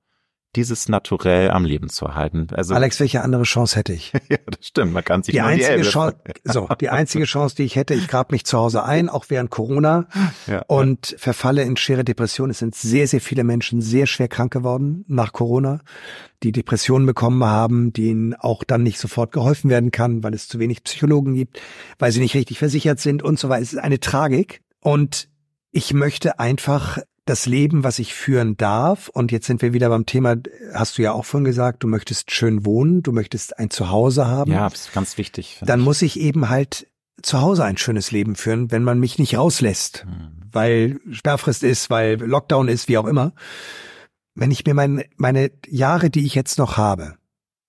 dieses 0.58 0.88
Naturell 0.88 1.52
am 1.52 1.64
Leben 1.64 1.88
zu 1.88 2.06
erhalten. 2.06 2.48
Also 2.50 2.74
Alex, 2.74 2.98
welche 2.98 3.22
andere 3.22 3.44
Chance 3.44 3.76
hätte 3.76 3.92
ich? 3.92 4.12
ja, 4.28 4.38
das 4.44 4.66
stimmt. 4.66 4.92
Man 4.92 5.04
kann 5.04 5.22
sich 5.22 5.32
die 5.32 5.40
einzige 5.40 5.76
die 5.76 5.82
Chance, 5.84 6.16
so 6.42 6.66
die 6.80 6.88
einzige 6.88 7.26
Chance, 7.26 7.54
die 7.54 7.62
ich 7.62 7.76
hätte, 7.76 7.94
ich 7.94 8.08
grab 8.08 8.32
mich 8.32 8.44
zu 8.44 8.58
Hause 8.58 8.82
ein, 8.82 9.08
auch 9.08 9.26
während 9.28 9.50
Corona 9.50 10.08
ja, 10.48 10.64
und 10.66 11.14
verfalle 11.16 11.62
in 11.62 11.76
schwere 11.76 12.02
Depressionen. 12.02 12.50
Es 12.50 12.58
sind 12.58 12.74
sehr, 12.74 13.06
sehr 13.06 13.20
viele 13.20 13.44
Menschen 13.44 13.80
sehr 13.80 14.06
schwer 14.08 14.26
krank 14.26 14.52
geworden 14.52 15.04
nach 15.06 15.32
Corona, 15.32 15.80
die 16.42 16.50
Depressionen 16.50 17.06
bekommen 17.06 17.44
haben, 17.44 17.92
denen 17.92 18.34
auch 18.34 18.64
dann 18.64 18.82
nicht 18.82 18.98
sofort 18.98 19.30
geholfen 19.30 19.70
werden 19.70 19.92
kann, 19.92 20.24
weil 20.24 20.34
es 20.34 20.48
zu 20.48 20.58
wenig 20.58 20.82
Psychologen 20.82 21.34
gibt, 21.34 21.60
weil 22.00 22.10
sie 22.10 22.20
nicht 22.20 22.34
richtig 22.34 22.58
versichert 22.58 22.98
sind 22.98 23.22
und 23.22 23.38
so 23.38 23.48
weiter. 23.48 23.62
Es 23.62 23.72
ist 23.72 23.78
eine 23.78 24.00
Tragik 24.00 24.60
und 24.80 25.28
ich 25.70 25.94
möchte 25.94 26.40
einfach 26.40 26.98
das 27.28 27.46
Leben, 27.46 27.84
was 27.84 27.98
ich 27.98 28.14
führen 28.14 28.56
darf. 28.56 29.08
Und 29.08 29.32
jetzt 29.32 29.46
sind 29.46 29.62
wir 29.62 29.72
wieder 29.72 29.88
beim 29.88 30.06
Thema, 30.06 30.36
hast 30.72 30.98
du 30.98 31.02
ja 31.02 31.12
auch 31.12 31.24
vorhin 31.24 31.44
gesagt, 31.44 31.82
du 31.82 31.88
möchtest 31.88 32.30
schön 32.30 32.64
wohnen, 32.64 33.02
du 33.02 33.12
möchtest 33.12 33.58
ein 33.58 33.70
Zuhause 33.70 34.26
haben. 34.26 34.52
Ja, 34.52 34.68
das 34.68 34.86
ist 34.86 34.92
ganz 34.92 35.18
wichtig. 35.18 35.60
Dann 35.64 35.80
ich. 35.80 35.84
muss 35.84 36.02
ich 36.02 36.18
eben 36.18 36.48
halt 36.48 36.86
zu 37.22 37.40
Hause 37.40 37.64
ein 37.64 37.76
schönes 37.76 38.10
Leben 38.10 38.36
führen, 38.36 38.70
wenn 38.70 38.84
man 38.84 38.98
mich 39.00 39.18
nicht 39.18 39.36
rauslässt, 39.36 40.04
hm. 40.04 40.48
weil 40.52 41.00
Sperrfrist 41.10 41.64
ist, 41.64 41.90
weil 41.90 42.16
Lockdown 42.20 42.68
ist, 42.68 42.88
wie 42.88 42.98
auch 42.98 43.06
immer. 43.06 43.32
Wenn 44.34 44.50
ich 44.50 44.64
mir 44.64 44.74
mein, 44.74 45.04
meine 45.16 45.50
Jahre, 45.66 46.10
die 46.10 46.24
ich 46.24 46.34
jetzt 46.34 46.58
noch 46.58 46.76
habe, 46.76 47.16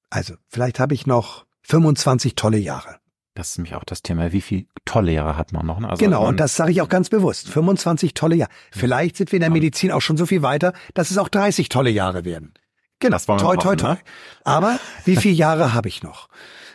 also 0.09 0.35
vielleicht 0.47 0.79
habe 0.79 0.93
ich 0.93 1.07
noch 1.07 1.45
25 1.63 2.35
tolle 2.35 2.57
Jahre. 2.57 2.99
Das 3.35 3.51
ist 3.51 3.57
nämlich 3.57 3.75
auch 3.75 3.83
das 3.83 4.01
Thema. 4.01 4.33
Wie 4.33 4.41
viel 4.41 4.67
tolle 4.85 5.11
Jahre 5.11 5.37
hat 5.37 5.53
man 5.53 5.65
noch? 5.65 5.79
Ne? 5.79 5.89
Also 5.89 6.03
genau, 6.03 6.27
und 6.27 6.39
das 6.39 6.55
sage 6.55 6.71
ich 6.71 6.81
auch 6.81 6.89
ganz 6.89 7.09
bewusst. 7.09 7.47
25 7.49 8.13
tolle 8.13 8.35
Jahre. 8.35 8.51
Vielleicht 8.71 9.17
sind 9.17 9.31
wir 9.31 9.37
in 9.37 9.41
der 9.41 9.49
Medizin 9.49 9.91
auch 9.91 10.01
schon 10.01 10.17
so 10.17 10.25
viel 10.25 10.41
weiter, 10.41 10.73
dass 10.93 11.11
es 11.11 11.17
auch 11.17 11.29
30 11.29 11.69
tolle 11.69 11.89
Jahre 11.89 12.25
werden. 12.25 12.53
Genau, 12.99 13.15
das 13.15 13.27
wollen 13.27 13.39
wir 13.39 13.45
toi, 13.45 13.55
toi, 13.55 13.75
toi. 13.75 13.93
Ne? 13.93 13.99
Aber 14.43 14.79
wie 15.05 15.15
viele 15.15 15.35
Jahre 15.35 15.73
habe 15.73 15.87
ich 15.87 16.03
noch? 16.03 16.27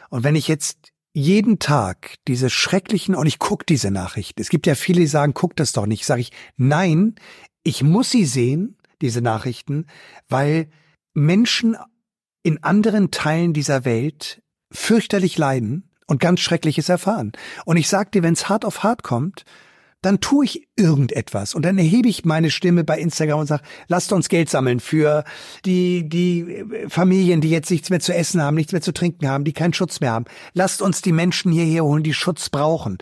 Und 0.08 0.24
wenn 0.24 0.36
ich 0.36 0.48
jetzt 0.48 0.92
jeden 1.12 1.58
Tag 1.58 2.16
diese 2.26 2.50
schrecklichen, 2.50 3.14
und 3.14 3.26
ich 3.26 3.38
gucke 3.38 3.64
diese 3.66 3.90
Nachrichten, 3.90 4.40
es 4.40 4.48
gibt 4.48 4.66
ja 4.66 4.74
viele, 4.74 5.00
die 5.00 5.06
sagen, 5.06 5.34
guck 5.34 5.54
das 5.56 5.72
doch 5.72 5.86
nicht, 5.86 6.06
sage 6.06 6.22
ich, 6.22 6.32
nein, 6.56 7.14
ich 7.62 7.82
muss 7.82 8.10
sie 8.10 8.24
sehen, 8.24 8.78
diese 9.00 9.20
Nachrichten, 9.20 9.86
weil 10.28 10.70
Menschen 11.12 11.76
in 12.42 12.62
anderen 12.62 13.10
Teilen 13.10 13.52
dieser 13.52 13.84
Welt 13.84 14.42
fürchterlich 14.70 15.38
leiden 15.38 15.90
und 16.06 16.20
ganz 16.20 16.40
Schreckliches 16.40 16.88
erfahren. 16.88 17.32
Und 17.64 17.76
ich 17.76 17.88
sag 17.88 18.12
dir, 18.12 18.22
wenn 18.22 18.34
es 18.34 18.48
hart 18.48 18.64
auf 18.64 18.82
hart 18.82 19.02
kommt, 19.02 19.44
dann 20.02 20.20
tue 20.20 20.44
ich 20.44 20.68
irgendetwas 20.76 21.54
und 21.54 21.64
dann 21.64 21.78
erhebe 21.78 22.08
ich 22.08 22.26
meine 22.26 22.50
Stimme 22.50 22.84
bei 22.84 22.98
Instagram 22.98 23.40
und 23.40 23.46
sage, 23.46 23.62
lasst 23.88 24.12
uns 24.12 24.28
Geld 24.28 24.50
sammeln 24.50 24.78
für 24.80 25.24
die, 25.64 26.06
die 26.06 26.64
Familien, 26.88 27.40
die 27.40 27.48
jetzt 27.48 27.70
nichts 27.70 27.88
mehr 27.88 28.00
zu 28.00 28.14
essen 28.14 28.42
haben, 28.42 28.54
nichts 28.54 28.72
mehr 28.72 28.82
zu 28.82 28.92
trinken 28.92 29.26
haben, 29.28 29.44
die 29.44 29.54
keinen 29.54 29.72
Schutz 29.72 30.00
mehr 30.00 30.12
haben. 30.12 30.26
Lasst 30.52 30.82
uns 30.82 31.00
die 31.00 31.12
Menschen 31.12 31.52
hierher 31.52 31.84
holen, 31.84 32.02
die 32.02 32.12
Schutz 32.12 32.50
brauchen. 32.50 32.98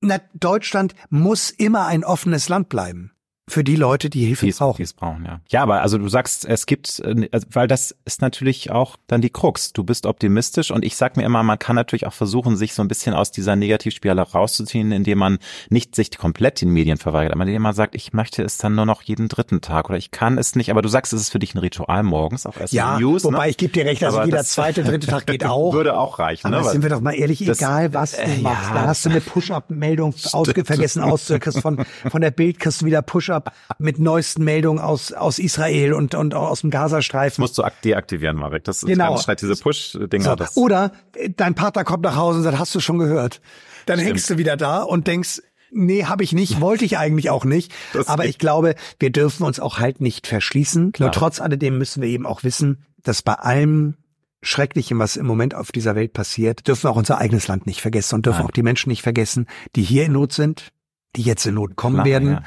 Na, 0.00 0.20
Deutschland 0.32 0.94
muss 1.10 1.50
immer 1.50 1.86
ein 1.86 2.02
offenes 2.02 2.48
Land 2.48 2.70
bleiben 2.70 3.12
für 3.48 3.64
die 3.64 3.76
Leute, 3.76 4.10
die 4.10 4.24
Hilfe 4.24 4.46
die's, 4.46 4.58
brauchen. 4.58 4.76
Die's 4.76 4.92
brauchen 4.92 5.24
ja. 5.24 5.40
ja, 5.48 5.62
aber 5.62 5.82
also 5.82 5.98
du 5.98 6.08
sagst, 6.08 6.44
es 6.44 6.66
gibt, 6.66 7.02
also, 7.04 7.46
weil 7.50 7.66
das 7.66 7.94
ist 8.04 8.22
natürlich 8.22 8.70
auch 8.70 8.96
dann 9.06 9.20
die 9.20 9.30
Krux. 9.30 9.72
Du 9.72 9.84
bist 9.84 10.06
optimistisch 10.06 10.70
und 10.70 10.84
ich 10.84 10.96
sag 10.96 11.16
mir 11.16 11.24
immer, 11.24 11.42
man 11.42 11.58
kann 11.58 11.76
natürlich 11.76 12.06
auch 12.06 12.12
versuchen, 12.12 12.56
sich 12.56 12.74
so 12.74 12.82
ein 12.82 12.88
bisschen 12.88 13.14
aus 13.14 13.32
dieser 13.32 13.56
Negativspirale 13.56 14.22
rauszuziehen, 14.22 14.92
indem 14.92 15.18
man 15.18 15.38
nicht 15.70 15.94
sich 15.94 16.16
komplett 16.16 16.60
den 16.60 16.70
Medien 16.70 16.98
verweigert, 16.98 17.32
aber 17.32 17.42
indem 17.42 17.62
man 17.62 17.74
sagt, 17.74 17.94
ich 17.94 18.12
möchte 18.12 18.42
es 18.42 18.58
dann 18.58 18.74
nur 18.74 18.86
noch 18.86 19.02
jeden 19.02 19.28
dritten 19.28 19.60
Tag 19.60 19.88
oder 19.88 19.98
ich 19.98 20.10
kann 20.10 20.38
es 20.38 20.54
nicht. 20.54 20.70
Aber 20.70 20.82
du 20.82 20.88
sagst, 20.88 21.12
es 21.12 21.20
ist 21.20 21.30
für 21.30 21.38
dich 21.38 21.54
ein 21.54 21.58
Ritual 21.58 22.02
morgens 22.02 22.46
auch 22.46 22.56
erst 22.56 22.72
ja, 22.72 22.98
News. 22.98 23.24
Wobei 23.24 23.46
ne? 23.46 23.50
ich 23.50 23.56
gebe 23.56 23.72
dir 23.72 23.84
recht, 23.84 24.04
also 24.04 24.18
aber 24.18 24.26
jeder 24.26 24.44
zweite, 24.44 24.84
dritte 24.84 25.06
Tag 25.06 25.26
geht 25.26 25.44
auch. 25.44 25.72
Würde 25.72 25.98
auch 25.98 26.18
reichen. 26.18 26.46
Aber 26.46 26.64
ne? 26.64 26.70
sind 26.70 26.82
wir 26.82 26.90
doch 26.90 27.00
mal 27.00 27.12
ehrlich, 27.12 27.44
das, 27.44 27.58
egal 27.58 27.94
was 27.94 28.12
du 28.12 28.22
äh, 28.22 28.38
machst, 28.38 28.68
ja, 28.68 28.74
da 28.74 28.86
hast 28.86 29.04
du 29.04 29.10
eine 29.10 29.20
Push-up-Meldung 29.20 30.12
vergessen 30.64 31.02
auszukriegen 31.02 31.60
von 31.62 31.84
von 32.10 32.20
der 32.20 32.30
Bild 32.30 32.58
kriegst 32.58 32.82
du 32.82 32.86
wieder 32.86 33.02
Push-up 33.02 33.37
mit 33.78 33.98
neuen 33.98 34.18
neuesten 34.18 34.42
Meldungen 34.42 34.80
aus, 34.80 35.12
aus 35.12 35.38
Israel 35.38 35.92
und, 35.92 36.14
und 36.16 36.34
aus 36.34 36.62
dem 36.62 36.70
Gazastreifen. 36.70 37.42
Das 37.42 37.56
musst 37.56 37.58
du 37.58 37.62
deaktivieren, 37.84 38.36
Marek. 38.36 38.64
Das 38.64 38.82
ist 38.82 38.88
genau. 38.88 39.10
ganz 39.10 39.24
schnell, 39.24 39.36
diese 39.36 39.54
Push-Dinger. 39.54 40.36
So. 40.50 40.60
Oder 40.62 40.92
dein 41.36 41.54
Partner 41.54 41.84
kommt 41.84 42.02
nach 42.02 42.16
Hause 42.16 42.38
und 42.38 42.44
sagt, 42.44 42.58
hast 42.58 42.74
du 42.74 42.80
schon 42.80 42.98
gehört? 42.98 43.40
Dann 43.86 43.98
Stimmt. 43.98 44.10
hängst 44.10 44.30
du 44.30 44.38
wieder 44.38 44.56
da 44.56 44.82
und 44.82 45.06
denkst, 45.06 45.42
Nee, 45.70 46.06
habe 46.06 46.24
ich 46.24 46.32
nicht, 46.32 46.62
wollte 46.62 46.86
ich 46.86 46.96
eigentlich 46.96 47.28
auch 47.28 47.44
nicht. 47.44 47.74
Das 47.92 48.08
aber 48.08 48.24
ich 48.24 48.38
glaube, 48.38 48.74
wir 48.98 49.12
dürfen 49.12 49.44
uns 49.44 49.60
auch 49.60 49.78
halt 49.78 50.00
nicht 50.00 50.26
verschließen. 50.26 50.92
Klar. 50.92 51.08
Nur 51.08 51.12
trotz 51.12 51.42
alledem 51.42 51.76
müssen 51.76 52.00
wir 52.00 52.08
eben 52.08 52.24
auch 52.24 52.42
wissen, 52.42 52.86
dass 53.02 53.20
bei 53.20 53.34
allem 53.34 53.98
Schrecklichem, 54.40 54.98
was 54.98 55.16
im 55.16 55.26
Moment 55.26 55.54
auf 55.54 55.70
dieser 55.70 55.94
Welt 55.94 56.14
passiert, 56.14 56.66
dürfen 56.66 56.84
wir 56.84 56.90
auch 56.92 56.96
unser 56.96 57.18
eigenes 57.18 57.48
Land 57.48 57.66
nicht 57.66 57.82
vergessen 57.82 58.14
und 58.14 58.24
dürfen 58.24 58.38
Nein. 58.38 58.46
auch 58.46 58.52
die 58.52 58.62
Menschen 58.62 58.88
nicht 58.88 59.02
vergessen, 59.02 59.46
die 59.76 59.82
hier 59.82 60.06
in 60.06 60.12
Not 60.12 60.32
sind, 60.32 60.72
die 61.16 61.22
jetzt 61.22 61.44
in 61.44 61.52
Not 61.52 61.76
kommen 61.76 61.96
Klar, 61.96 62.06
werden. 62.06 62.30
Ja. 62.30 62.42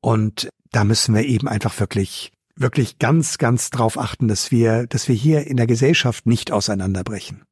Und 0.00 0.48
da 0.72 0.84
müssen 0.84 1.14
wir 1.14 1.24
eben 1.24 1.48
einfach 1.48 1.78
wirklich 1.80 2.32
wirklich 2.60 2.98
ganz, 2.98 3.38
ganz 3.38 3.70
drauf 3.70 3.98
achten, 3.98 4.28
dass 4.28 4.50
wir, 4.50 4.86
dass 4.86 5.08
wir 5.08 5.14
hier 5.14 5.46
in 5.46 5.56
der 5.56 5.66
Gesellschaft 5.66 6.26
nicht 6.26 6.52
auseinanderbrechen. 6.52 7.42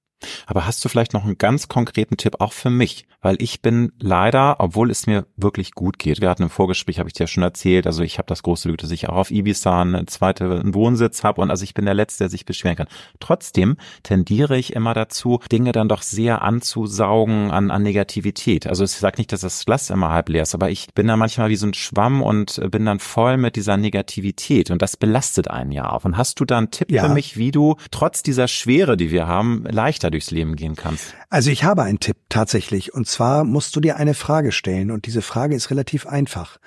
Aber 0.46 0.66
hast 0.66 0.84
du 0.84 0.88
vielleicht 0.88 1.12
noch 1.12 1.24
einen 1.24 1.38
ganz 1.38 1.68
konkreten 1.68 2.16
Tipp 2.16 2.36
auch 2.40 2.52
für 2.52 2.70
mich? 2.70 3.06
Weil 3.20 3.36
ich 3.40 3.62
bin 3.62 3.92
leider, 3.98 4.56
obwohl 4.60 4.90
es 4.90 5.06
mir 5.08 5.26
wirklich 5.36 5.72
gut 5.72 5.98
geht, 5.98 6.20
wir 6.20 6.30
hatten 6.30 6.44
im 6.44 6.50
Vorgespräch, 6.50 7.00
habe 7.00 7.08
ich 7.08 7.14
dir 7.14 7.26
schon 7.26 7.42
erzählt, 7.42 7.86
also 7.86 8.04
ich 8.04 8.18
habe 8.18 8.26
das 8.26 8.44
große 8.44 8.68
Glück, 8.68 8.78
dass 8.78 8.92
ich 8.92 9.08
auch 9.08 9.16
auf 9.16 9.30
Ibiza 9.32 9.80
eine 9.80 10.06
zweite 10.06 10.62
Wohnsitz 10.72 11.24
habe 11.24 11.40
und 11.40 11.50
also 11.50 11.64
ich 11.64 11.74
bin 11.74 11.84
der 11.84 11.94
Letzte, 11.94 12.24
der 12.24 12.30
sich 12.30 12.46
beschweren 12.46 12.76
kann. 12.76 12.86
Trotzdem 13.18 13.76
tendiere 14.04 14.56
ich 14.56 14.72
immer 14.72 14.94
dazu, 14.94 15.40
Dinge 15.50 15.72
dann 15.72 15.88
doch 15.88 16.02
sehr 16.02 16.42
anzusaugen 16.42 17.50
an, 17.50 17.72
an 17.72 17.82
Negativität. 17.82 18.68
Also 18.68 18.84
ich 18.84 18.92
sage 18.92 19.18
nicht, 19.18 19.32
dass 19.32 19.40
das 19.40 19.64
Glas 19.64 19.90
immer 19.90 20.10
halb 20.10 20.28
leer 20.28 20.42
ist, 20.42 20.54
aber 20.54 20.70
ich 20.70 20.86
bin 20.94 21.08
da 21.08 21.16
manchmal 21.16 21.48
wie 21.50 21.56
so 21.56 21.66
ein 21.66 21.74
Schwamm 21.74 22.22
und 22.22 22.60
bin 22.70 22.86
dann 22.86 23.00
voll 23.00 23.36
mit 23.36 23.56
dieser 23.56 23.76
Negativität 23.76 24.70
und 24.70 24.80
das 24.80 24.96
belastet 24.96 25.48
einen 25.48 25.72
ja 25.72 25.90
auch. 25.90 26.04
Und 26.04 26.16
hast 26.16 26.38
du 26.38 26.44
da 26.44 26.58
einen 26.58 26.70
Tipp 26.70 26.92
ja. 26.92 27.04
für 27.04 27.12
mich, 27.12 27.36
wie 27.36 27.50
du 27.50 27.76
trotz 27.90 28.22
dieser 28.22 28.46
Schwere, 28.46 28.96
die 28.96 29.10
wir 29.10 29.26
haben, 29.26 29.64
leichter 29.68 30.07
durchs 30.10 30.30
Leben 30.30 30.56
gehen 30.56 30.76
kannst? 30.76 31.14
Also 31.30 31.50
ich 31.50 31.64
habe 31.64 31.82
einen 31.82 32.00
Tipp 32.00 32.16
tatsächlich 32.28 32.94
und 32.94 33.06
zwar 33.06 33.44
musst 33.44 33.74
du 33.76 33.80
dir 33.80 33.96
eine 33.96 34.14
Frage 34.14 34.52
stellen 34.52 34.90
und 34.90 35.06
diese 35.06 35.22
Frage 35.22 35.54
ist 35.54 35.70
relativ 35.70 36.06
einfach. 36.06 36.58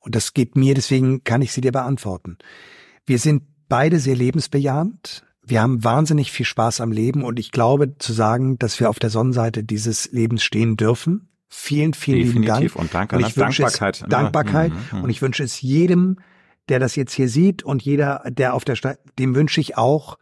Und 0.00 0.14
das 0.14 0.34
geht 0.34 0.56
mir, 0.56 0.74
deswegen 0.74 1.24
kann 1.24 1.42
ich 1.42 1.52
sie 1.52 1.60
dir 1.60 1.72
beantworten. 1.72 2.38
Wir 3.06 3.18
sind 3.18 3.42
beide 3.68 3.98
sehr 3.98 4.16
lebensbejahend. 4.16 5.24
Wir 5.42 5.62
haben 5.62 5.82
wahnsinnig 5.84 6.32
viel 6.32 6.46
Spaß 6.46 6.80
am 6.80 6.92
Leben 6.92 7.24
und 7.24 7.38
ich 7.38 7.50
glaube 7.50 7.98
zu 7.98 8.12
sagen, 8.12 8.58
dass 8.58 8.78
wir 8.80 8.88
auf 8.88 8.98
der 8.98 9.10
Sonnenseite 9.10 9.64
dieses 9.64 10.12
Lebens 10.12 10.42
stehen 10.42 10.76
dürfen. 10.76 11.28
Vielen, 11.48 11.94
vielen 11.94 12.18
Definitiv. 12.18 12.34
lieben 12.34 12.46
Dank. 12.46 12.76
Und 12.76 12.94
danke, 12.94 13.16
und 13.16 13.26
ich 13.26 13.34
Dankbarkeit. 13.34 14.02
Es, 14.02 14.08
Dankbarkeit. 14.08 14.72
Mhm, 14.72 14.98
mhm. 14.98 15.04
Und 15.04 15.10
ich 15.10 15.20
wünsche 15.20 15.42
es 15.42 15.60
jedem, 15.60 16.18
der 16.68 16.78
das 16.78 16.94
jetzt 16.94 17.12
hier 17.12 17.28
sieht 17.28 17.64
und 17.64 17.82
jeder, 17.82 18.22
der 18.28 18.54
auf 18.54 18.64
der 18.64 18.76
Stadt, 18.76 19.00
dem 19.18 19.34
wünsche 19.34 19.60
ich 19.60 19.76
auch 19.76 20.16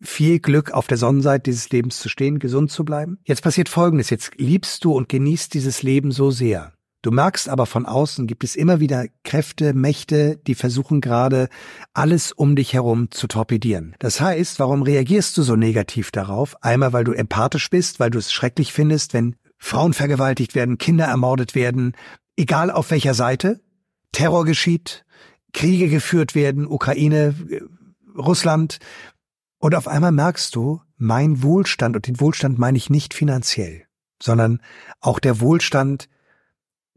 viel 0.00 0.38
Glück 0.38 0.70
auf 0.70 0.86
der 0.86 0.96
Sonnenseite 0.96 1.44
dieses 1.44 1.70
Lebens 1.70 1.98
zu 1.98 2.08
stehen, 2.08 2.38
gesund 2.38 2.70
zu 2.70 2.84
bleiben. 2.84 3.18
Jetzt 3.24 3.42
passiert 3.42 3.68
Folgendes. 3.68 4.10
Jetzt 4.10 4.32
liebst 4.36 4.84
du 4.84 4.92
und 4.92 5.08
genießt 5.08 5.52
dieses 5.54 5.82
Leben 5.82 6.12
so 6.12 6.30
sehr. 6.30 6.72
Du 7.02 7.12
merkst 7.12 7.48
aber 7.48 7.66
von 7.66 7.86
außen 7.86 8.26
gibt 8.26 8.42
es 8.42 8.56
immer 8.56 8.80
wieder 8.80 9.06
Kräfte, 9.22 9.72
Mächte, 9.72 10.36
die 10.36 10.56
versuchen 10.56 11.00
gerade 11.00 11.48
alles 11.94 12.32
um 12.32 12.56
dich 12.56 12.72
herum 12.72 13.12
zu 13.12 13.28
torpedieren. 13.28 13.94
Das 14.00 14.20
heißt, 14.20 14.58
warum 14.58 14.82
reagierst 14.82 15.36
du 15.36 15.42
so 15.42 15.54
negativ 15.54 16.10
darauf? 16.10 16.60
Einmal, 16.62 16.92
weil 16.92 17.04
du 17.04 17.12
empathisch 17.12 17.70
bist, 17.70 18.00
weil 18.00 18.10
du 18.10 18.18
es 18.18 18.32
schrecklich 18.32 18.72
findest, 18.72 19.14
wenn 19.14 19.36
Frauen 19.58 19.92
vergewaltigt 19.92 20.56
werden, 20.56 20.78
Kinder 20.78 21.04
ermordet 21.06 21.54
werden, 21.54 21.94
egal 22.36 22.70
auf 22.70 22.90
welcher 22.90 23.14
Seite, 23.14 23.60
Terror 24.10 24.44
geschieht, 24.44 25.04
Kriege 25.52 25.88
geführt 25.88 26.34
werden, 26.34 26.66
Ukraine, 26.66 27.34
Russland. 28.16 28.78
Und 29.58 29.74
auf 29.74 29.88
einmal 29.88 30.12
merkst 30.12 30.54
du, 30.54 30.80
mein 30.96 31.42
Wohlstand, 31.42 31.96
und 31.96 32.06
den 32.06 32.20
Wohlstand 32.20 32.58
meine 32.58 32.78
ich 32.78 32.90
nicht 32.90 33.14
finanziell, 33.14 33.86
sondern 34.22 34.60
auch 35.00 35.18
der 35.18 35.40
Wohlstand, 35.40 36.08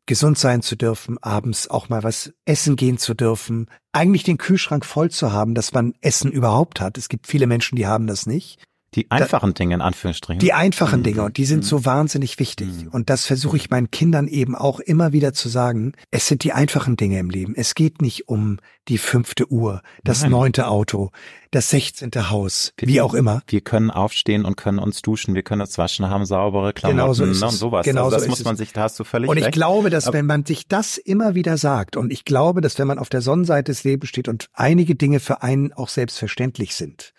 gesund 0.05 0.38
sein 0.38 0.62
zu 0.62 0.76
dürfen, 0.76 1.18
abends 1.20 1.70
auch 1.70 1.89
mal 1.89 2.03
was 2.03 2.34
essen 2.45 2.76
gehen 2.76 2.97
zu 2.97 3.14
dürfen, 3.14 3.70
eigentlich 3.91 4.24
den 4.24 4.38
Kühlschrank 4.38 4.86
voll 4.86 5.12
zu 5.12 5.32
haben, 5.32 5.55
dass 5.55 5.74
man 5.74 5.93
Essen 6.01 6.32
überhaupt 6.32 6.82
hat. 6.82 6.97
Es 6.97 7.07
gibt 7.07 7.28
viele 7.28 7.47
Menschen, 7.47 7.76
die 7.76 7.88
haben 7.88 8.07
das 8.07 8.26
nicht. 8.26 8.62
Die 8.94 9.10
einfachen 9.10 9.52
da, 9.52 9.54
Dinge 9.54 9.76
in 9.76 9.82
Anführungsstrichen. 9.82 10.39
Die 10.39 10.52
einfachen 10.52 11.00
mhm. 11.00 11.04
Dinge 11.04 11.24
und 11.24 11.38
die 11.38 11.46
sind 11.46 11.60
mhm. 11.60 11.68
so 11.68 11.86
wahnsinnig 11.86 12.39
wichtig. 12.39 12.68
Mhm. 12.68 12.88
Und 12.89 13.10
das 13.10 13.26
versuche 13.26 13.56
ich 13.56 13.70
meinen 13.70 13.89
Kindern 13.89 14.28
eben 14.28 14.54
auch 14.54 14.82
immer 14.82 15.14
wieder 15.14 15.32
zu 15.34 15.48
sagen. 15.48 15.94
Es 16.12 16.28
sind 16.28 16.44
die 16.44 16.52
einfachen 16.52 16.98
Dinge 16.98 17.20
im 17.20 17.30
Leben. 17.30 17.54
Es 17.56 17.74
geht 17.74 18.02
nicht 18.02 18.28
um 18.28 18.60
die 18.88 18.98
fünfte 18.98 19.50
Uhr, 19.50 19.82
das 20.04 20.22
Nein. 20.24 20.32
neunte 20.32 20.68
Auto, 20.68 21.12
das 21.52 21.70
sechzehnte 21.70 22.30
Haus, 22.30 22.74
wir, 22.78 22.88
wie 22.88 23.02
auch 23.02 23.14
immer. 23.14 23.44
Wir 23.48 23.62
können 23.62 23.92
aufstehen 23.92 24.44
und 24.44 24.58
können 24.58 24.80
uns 24.80 25.02
duschen, 25.02 25.36
wir 25.36 25.44
können 25.44 25.62
uns 25.62 25.78
waschen, 25.78 26.10
haben 26.10 26.26
saubere 26.26 26.74
Klamotten 26.74 26.98
genau 26.98 27.14
so 27.14 27.26
ist 27.26 27.39
ne, 27.39 27.48
und 27.48 27.54
sowas. 27.54 27.86
Genau 27.86 28.06
also 28.06 28.16
das 28.16 28.24
so 28.24 28.30
muss 28.30 28.44
man 28.44 28.58
sich, 28.58 28.74
da 28.74 28.82
hast 28.84 29.00
du 29.00 29.04
völlig 29.04 29.30
Und 29.30 29.38
ich 29.38 29.46
recht. 29.46 29.54
glaube, 29.54 29.89
dass 29.89 30.08
Aber 30.08 30.18
wenn 30.18 30.26
man 30.26 30.46
sich 30.46 30.68
das 30.68 30.98
immer 30.98 31.36
wieder 31.36 31.58
sagt 31.58 31.96
und 31.96 32.12
ich 32.12 32.26
glaube, 32.26 32.60
dass 32.60 32.80
wenn 32.80 32.88
man 32.88 33.00
auf 33.00 33.10
der 33.10 33.22
Sonnenseite 33.22 33.72
des 33.72 33.84
Lebens 33.84 34.10
steht 34.10 34.28
und 34.28 34.48
einige 34.54 34.96
Dinge 34.96 35.20
für 35.20 35.44
einen 35.44 35.72
auch 35.72 35.89
selbstverständlich 35.89 36.76
sind, 36.76 37.14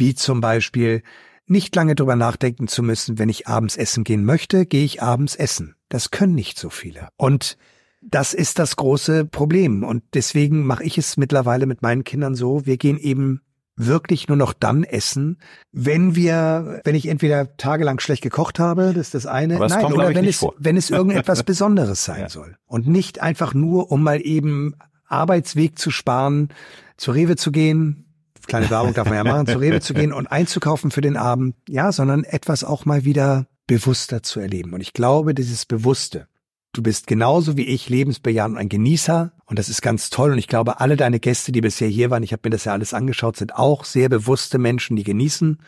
wie 0.00 0.14
zum 0.14 0.40
Beispiel 0.40 1.02
nicht 1.46 1.74
lange 1.76 1.94
drüber 1.94 2.16
nachdenken 2.16 2.68
zu 2.68 2.82
müssen, 2.82 3.18
wenn 3.18 3.28
ich 3.28 3.46
abends 3.48 3.76
essen 3.76 4.04
gehen 4.04 4.24
möchte, 4.24 4.66
gehe 4.66 4.84
ich 4.84 5.02
abends 5.02 5.36
essen. 5.36 5.74
Das 5.88 6.10
können 6.10 6.34
nicht 6.34 6.58
so 6.58 6.70
viele. 6.70 7.08
Und 7.16 7.56
das 8.00 8.34
ist 8.34 8.58
das 8.58 8.76
große 8.76 9.26
Problem. 9.26 9.84
Und 9.84 10.02
deswegen 10.14 10.64
mache 10.64 10.84
ich 10.84 10.96
es 10.96 11.16
mittlerweile 11.16 11.66
mit 11.66 11.82
meinen 11.82 12.04
Kindern 12.04 12.34
so, 12.34 12.66
wir 12.66 12.76
gehen 12.76 12.98
eben 12.98 13.40
wirklich 13.76 14.28
nur 14.28 14.36
noch 14.36 14.52
dann 14.52 14.84
essen, 14.84 15.38
wenn 15.72 16.14
wir, 16.14 16.80
wenn 16.84 16.94
ich 16.94 17.08
entweder 17.08 17.56
tagelang 17.56 17.98
schlecht 17.98 18.22
gekocht 18.22 18.58
habe, 18.58 18.92
das 18.94 19.06
ist 19.06 19.14
das 19.14 19.26
eine, 19.26 19.58
das 19.58 19.72
nein, 19.72 19.82
kommt, 19.82 19.94
oder 19.94 20.14
wenn 20.14 20.26
es, 20.26 20.38
vor. 20.38 20.54
wenn 20.58 20.76
es 20.76 20.90
irgendetwas 20.90 21.42
Besonderes 21.44 22.04
sein 22.04 22.20
ja. 22.20 22.28
soll. 22.28 22.56
Und 22.66 22.86
nicht 22.86 23.22
einfach 23.22 23.54
nur, 23.54 23.90
um 23.90 24.02
mal 24.02 24.20
eben 24.20 24.74
Arbeitsweg 25.06 25.78
zu 25.78 25.90
sparen, 25.90 26.48
zu 26.96 27.10
Rewe 27.10 27.36
zu 27.36 27.50
gehen, 27.50 28.09
kleine 28.50 28.68
Werbung 28.68 28.92
darf 28.94 29.08
man 29.08 29.16
ja 29.16 29.24
machen, 29.24 29.46
zu 29.46 29.58
Rewe 29.58 29.80
zu 29.80 29.94
gehen 29.94 30.12
und 30.12 30.26
einzukaufen 30.26 30.90
für 30.90 31.00
den 31.00 31.16
Abend, 31.16 31.54
ja, 31.68 31.92
sondern 31.92 32.24
etwas 32.24 32.64
auch 32.64 32.84
mal 32.84 33.04
wieder 33.04 33.46
bewusster 33.66 34.22
zu 34.22 34.40
erleben. 34.40 34.74
Und 34.74 34.80
ich 34.80 34.92
glaube, 34.92 35.34
dieses 35.34 35.64
Bewusste, 35.64 36.26
du 36.72 36.82
bist 36.82 37.06
genauso 37.06 37.56
wie 37.56 37.66
ich 37.66 37.88
lebensbejahend 37.88 38.56
und 38.56 38.60
ein 38.60 38.68
Genießer. 38.68 39.32
Und 39.46 39.58
das 39.58 39.68
ist 39.68 39.82
ganz 39.82 40.10
toll. 40.10 40.32
Und 40.32 40.38
ich 40.38 40.48
glaube, 40.48 40.80
alle 40.80 40.96
deine 40.96 41.20
Gäste, 41.20 41.52
die 41.52 41.60
bisher 41.60 41.88
hier 41.88 42.10
waren, 42.10 42.24
ich 42.24 42.32
habe 42.32 42.42
mir 42.44 42.50
das 42.50 42.64
ja 42.64 42.72
alles 42.72 42.92
angeschaut, 42.92 43.36
sind 43.36 43.54
auch 43.54 43.84
sehr 43.84 44.08
bewusste 44.08 44.58
Menschen, 44.58 44.96
die 44.96 45.04
genießen 45.04 45.58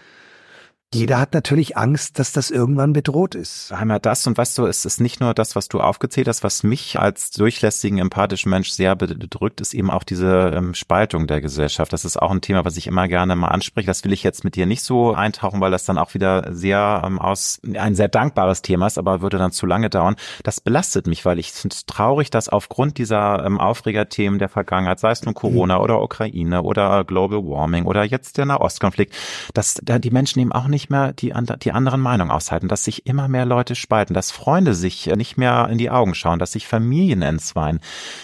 jeder 0.95 1.19
hat 1.19 1.33
natürlich 1.33 1.77
Angst, 1.77 2.19
dass 2.19 2.33
das 2.33 2.51
irgendwann 2.51 2.93
bedroht 2.93 3.35
ist. 3.35 3.73
Einmal 3.73 3.99
das 3.99 4.27
und 4.27 4.37
weißt 4.37 4.59
du, 4.59 4.67
es 4.67 4.85
ist 4.85 5.01
nicht 5.01 5.21
nur 5.21 5.33
das, 5.35 5.57
was 5.57 5.69
du 5.69 5.81
aufgezählt 5.81 6.29
hast, 6.29 6.45
was 6.45 6.63
mich 6.63 6.99
als 6.99 7.31
durchlässigen, 7.31 7.99
empathischen 7.99 8.51
Mensch 8.51 8.71
sehr 8.71 8.95
bedrückt, 8.95 9.61
ist 9.61 9.75
eben 9.75 9.91
auch 9.91 10.05
diese 10.05 10.53
ähm, 10.55 10.75
Spaltung 10.75 11.27
der 11.27 11.41
Gesellschaft. 11.41 11.93
Das 11.93 12.05
ist 12.05 12.21
auch 12.21 12.31
ein 12.31 12.41
Thema, 12.41 12.65
was 12.65 12.77
ich 12.77 12.87
immer 12.87 13.09
gerne 13.09 13.37
mal 13.37 13.49
anspreche. 13.49 13.87
Das 13.87 14.05
will 14.05 14.13
ich 14.13 14.23
jetzt 14.23 14.45
mit 14.45 14.55
dir 14.55 14.67
nicht 14.67 14.83
so 14.83 15.15
eintauchen, 15.15 15.61
weil 15.61 15.71
das 15.71 15.85
dann 15.85 15.99
auch 15.99 16.15
wieder 16.15 16.55
sehr 16.55 17.03
ähm, 17.05 17.19
aus 17.19 17.61
ein 17.75 17.95
sehr 17.95 18.09
dankbares 18.09 18.63
Thema 18.63 18.87
ist, 18.87 18.99
aber 18.99 19.23
würde 19.23 19.39
dann 19.39 19.53
zu 19.53 19.67
lange 19.67 19.89
dauern. 19.89 20.17
Das 20.43 20.61
belastet 20.61 21.07
mich, 21.07 21.25
weil 21.25 21.39
ich 21.39 21.53
finde 21.53 21.75
es 21.75 21.87
traurig, 21.87 22.31
dass 22.31 22.49
aufgrund 22.49 22.99
dieser 22.99 23.45
ähm, 23.45 23.59
Aufregerthemen 23.59 24.39
der 24.39 24.49
Vergangenheit, 24.49 25.01
sei 25.01 25.11
es 25.11 25.23
nun 25.23 25.35
Corona 25.35 25.77
mhm. 25.79 25.85
oder 25.85 26.03
Ukraine 26.03 26.63
oder 26.63 27.05
Global 27.05 27.39
Warming 27.39 27.87
oder 27.87 28.05
jetzt 28.05 28.37
der 28.39 28.47
Nahostkonflikt, 28.47 29.15
dass 29.55 29.81
da 29.83 29.99
die 29.99 30.11
Menschen 30.11 30.41
eben 30.41 30.53
auch 30.53 30.69
nicht 30.69 30.82
nicht 30.83 30.91
mehr 30.91 31.13
die, 31.13 31.33
die 31.63 31.73
anderen 31.73 32.01
Meinungen 32.01 32.31
aushalten, 32.31 32.69
dass 32.69 32.85
sich 32.85 33.07
immer 33.07 33.29
mehr 33.29 33.47
Leute 33.47 33.75
spalten, 33.75 34.15
dass 34.15 34.31
Freunde 34.31 34.75
sich 34.75 35.07
nicht 35.07 35.39
mehr 35.39 35.69
in 35.71 35.79
die 35.79 35.91
Augen 35.91 36.15
schauen, 36.15 36.39
dass 36.39 36.53
sich 36.53 36.67
Familien 36.67 37.23
entzweien. 37.23 37.81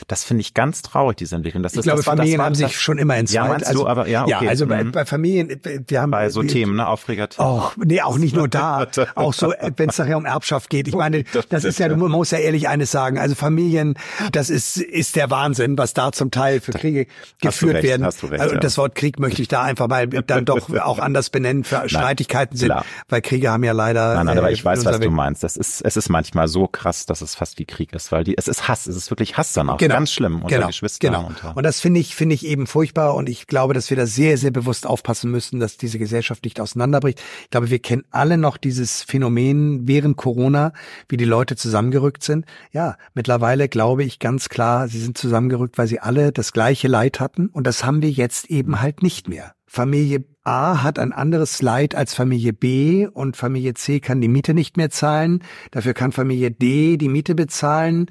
Das 0.08 0.24
finde 0.24 0.40
ich 0.40 0.54
ganz 0.54 0.82
traurig, 0.82 1.16
diese 1.16 1.36
Entwicklung. 1.36 1.62
Das 1.62 1.72
ich 1.72 1.78
ist, 1.78 1.84
glaube, 1.84 1.98
das 1.98 2.06
Familien 2.06 2.38
war, 2.38 2.46
haben 2.46 2.54
sich 2.54 2.78
schon 2.78 2.98
immer 2.98 3.16
entzweit. 3.16 3.34
Ja, 3.34 3.48
meinst 3.48 3.66
also, 3.66 3.84
du, 3.84 3.88
aber 3.88 4.08
ja, 4.08 4.24
okay. 4.24 4.44
Ja, 4.44 4.50
also 4.50 4.66
bei, 4.66 4.82
mhm. 4.82 4.92
bei 4.92 5.04
Familien, 5.04 5.60
wir 5.86 6.00
haben 6.00 6.10
bei 6.10 6.30
so 6.30 6.42
wir, 6.42 6.48
Themen, 6.48 6.76
ne, 6.76 6.88
Aufregerthemen. 6.88 7.48
Auch, 7.48 7.76
nee, 7.76 8.02
auch 8.02 8.18
nicht 8.18 8.34
nur 8.34 8.48
da, 8.48 8.86
auch 9.14 9.32
so, 9.32 9.52
wenn 9.76 9.88
es 9.88 9.98
nachher 9.98 10.16
um 10.16 10.26
Erbschaft 10.26 10.68
geht. 10.70 10.88
Ich 10.88 10.94
meine, 10.94 11.24
das 11.48 11.64
ist 11.64 11.78
ja, 11.78 11.88
du 11.88 11.96
musst 11.96 12.32
ja 12.32 12.38
ehrlich 12.38 12.68
eines 12.68 12.90
sagen. 12.90 13.18
Also 13.18 13.34
Familien, 13.34 13.94
das 14.32 14.50
ist 14.50 14.78
ist 14.78 15.16
der 15.16 15.30
Wahnsinn, 15.30 15.78
was 15.78 15.94
da 15.94 16.12
zum 16.12 16.30
Teil 16.30 16.60
für 16.60 16.72
Kriege 16.72 17.06
geführt 17.40 17.76
recht, 17.76 17.84
werden. 17.84 18.04
Hast 18.04 18.22
du 18.22 18.26
recht, 18.26 18.42
also, 18.42 18.56
das 18.56 18.76
Wort 18.78 18.94
Krieg 18.94 19.18
möchte 19.18 19.42
ich 19.42 19.48
da 19.48 19.62
einfach 19.62 19.88
mal 19.88 20.06
dann 20.08 20.44
doch 20.44 20.70
auch 20.80 20.98
anders 20.98 21.30
benennen. 21.30 21.64
Für 21.64 21.88
Streitigkeiten 21.88 22.47
sind, 22.52 22.68
klar. 22.68 22.84
weil 23.08 23.20
Kriege 23.22 23.50
haben 23.50 23.64
ja 23.64 23.72
leider. 23.72 24.14
Nein, 24.14 24.26
nein, 24.26 24.38
aber 24.38 24.50
ich 24.50 24.62
äh, 24.62 24.64
weiß, 24.64 24.84
was 24.84 25.00
du 25.00 25.10
meinst. 25.10 25.42
Das 25.42 25.56
ist, 25.56 25.82
es 25.82 25.96
ist 25.96 26.08
manchmal 26.08 26.48
so 26.48 26.66
krass, 26.66 27.06
dass 27.06 27.20
es 27.20 27.34
fast 27.34 27.58
wie 27.58 27.64
Krieg 27.64 27.92
ist, 27.92 28.12
weil 28.12 28.24
die, 28.24 28.36
es 28.36 28.48
ist 28.48 28.68
Hass, 28.68 28.86
es 28.86 28.96
ist 28.96 29.10
wirklich 29.10 29.36
Hass 29.36 29.52
dann 29.52 29.70
auch. 29.70 29.78
Genau. 29.78 29.94
Ganz 29.94 30.12
schlimm 30.12 30.42
unter 30.42 30.56
genau. 30.56 30.66
Geschwistern. 30.68 31.12
Genau. 31.12 31.26
Unter 31.26 31.56
Und 31.56 31.62
das 31.64 31.80
finde 31.80 32.00
ich, 32.00 32.14
finde 32.14 32.34
ich 32.34 32.46
eben 32.46 32.66
furchtbar 32.66 33.14
und 33.14 33.28
ich 33.28 33.46
glaube, 33.46 33.74
dass 33.74 33.90
wir 33.90 33.96
da 33.96 34.06
sehr, 34.06 34.38
sehr 34.38 34.50
bewusst 34.50 34.86
aufpassen 34.86 35.30
müssen, 35.30 35.60
dass 35.60 35.76
diese 35.76 35.98
Gesellschaft 35.98 36.44
nicht 36.44 36.60
auseinanderbricht. 36.60 37.20
Ich 37.42 37.50
glaube, 37.50 37.70
wir 37.70 37.78
kennen 37.78 38.04
alle 38.10 38.38
noch 38.38 38.56
dieses 38.56 39.02
Phänomen 39.02 39.86
während 39.86 40.16
Corona, 40.16 40.72
wie 41.08 41.16
die 41.16 41.24
Leute 41.24 41.56
zusammengerückt 41.56 42.22
sind. 42.22 42.46
Ja, 42.72 42.96
mittlerweile 43.14 43.68
glaube 43.68 44.04
ich 44.04 44.18
ganz 44.18 44.48
klar, 44.48 44.88
sie 44.88 45.00
sind 45.00 45.18
zusammengerückt, 45.18 45.78
weil 45.78 45.86
sie 45.86 46.00
alle 46.00 46.32
das 46.32 46.52
gleiche 46.52 46.88
Leid 46.88 47.20
hatten 47.20 47.48
und 47.48 47.66
das 47.66 47.84
haben 47.84 48.02
wir 48.02 48.10
jetzt 48.10 48.50
eben 48.50 48.80
halt 48.80 49.02
nicht 49.02 49.28
mehr. 49.28 49.54
Familie 49.66 50.24
A 50.48 50.82
hat 50.82 50.98
ein 50.98 51.12
anderes 51.12 51.60
Leid 51.60 51.94
als 51.94 52.14
Familie 52.14 52.54
B 52.54 53.06
und 53.06 53.36
Familie 53.36 53.74
C 53.74 54.00
kann 54.00 54.22
die 54.22 54.28
Miete 54.28 54.54
nicht 54.54 54.78
mehr 54.78 54.88
zahlen. 54.88 55.44
Dafür 55.72 55.92
kann 55.92 56.10
Familie 56.10 56.50
D 56.50 56.96
die 56.96 57.10
Miete 57.10 57.34
bezahlen, 57.34 58.06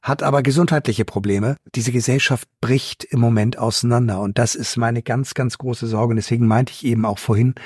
hat 0.00 0.22
aber 0.22 0.42
gesundheitliche 0.42 1.04
Probleme. 1.04 1.58
Diese 1.74 1.92
Gesellschaft 1.92 2.48
bricht 2.62 3.04
im 3.04 3.20
Moment 3.20 3.58
auseinander 3.58 4.22
und 4.22 4.38
das 4.38 4.54
ist 4.54 4.78
meine 4.78 5.02
ganz, 5.02 5.34
ganz 5.34 5.58
große 5.58 5.86
Sorge. 5.86 6.12
Und 6.12 6.16
deswegen 6.16 6.46
meinte 6.46 6.72
ich 6.72 6.86
eben 6.86 7.04
auch 7.04 7.18
vorhin, 7.18 7.56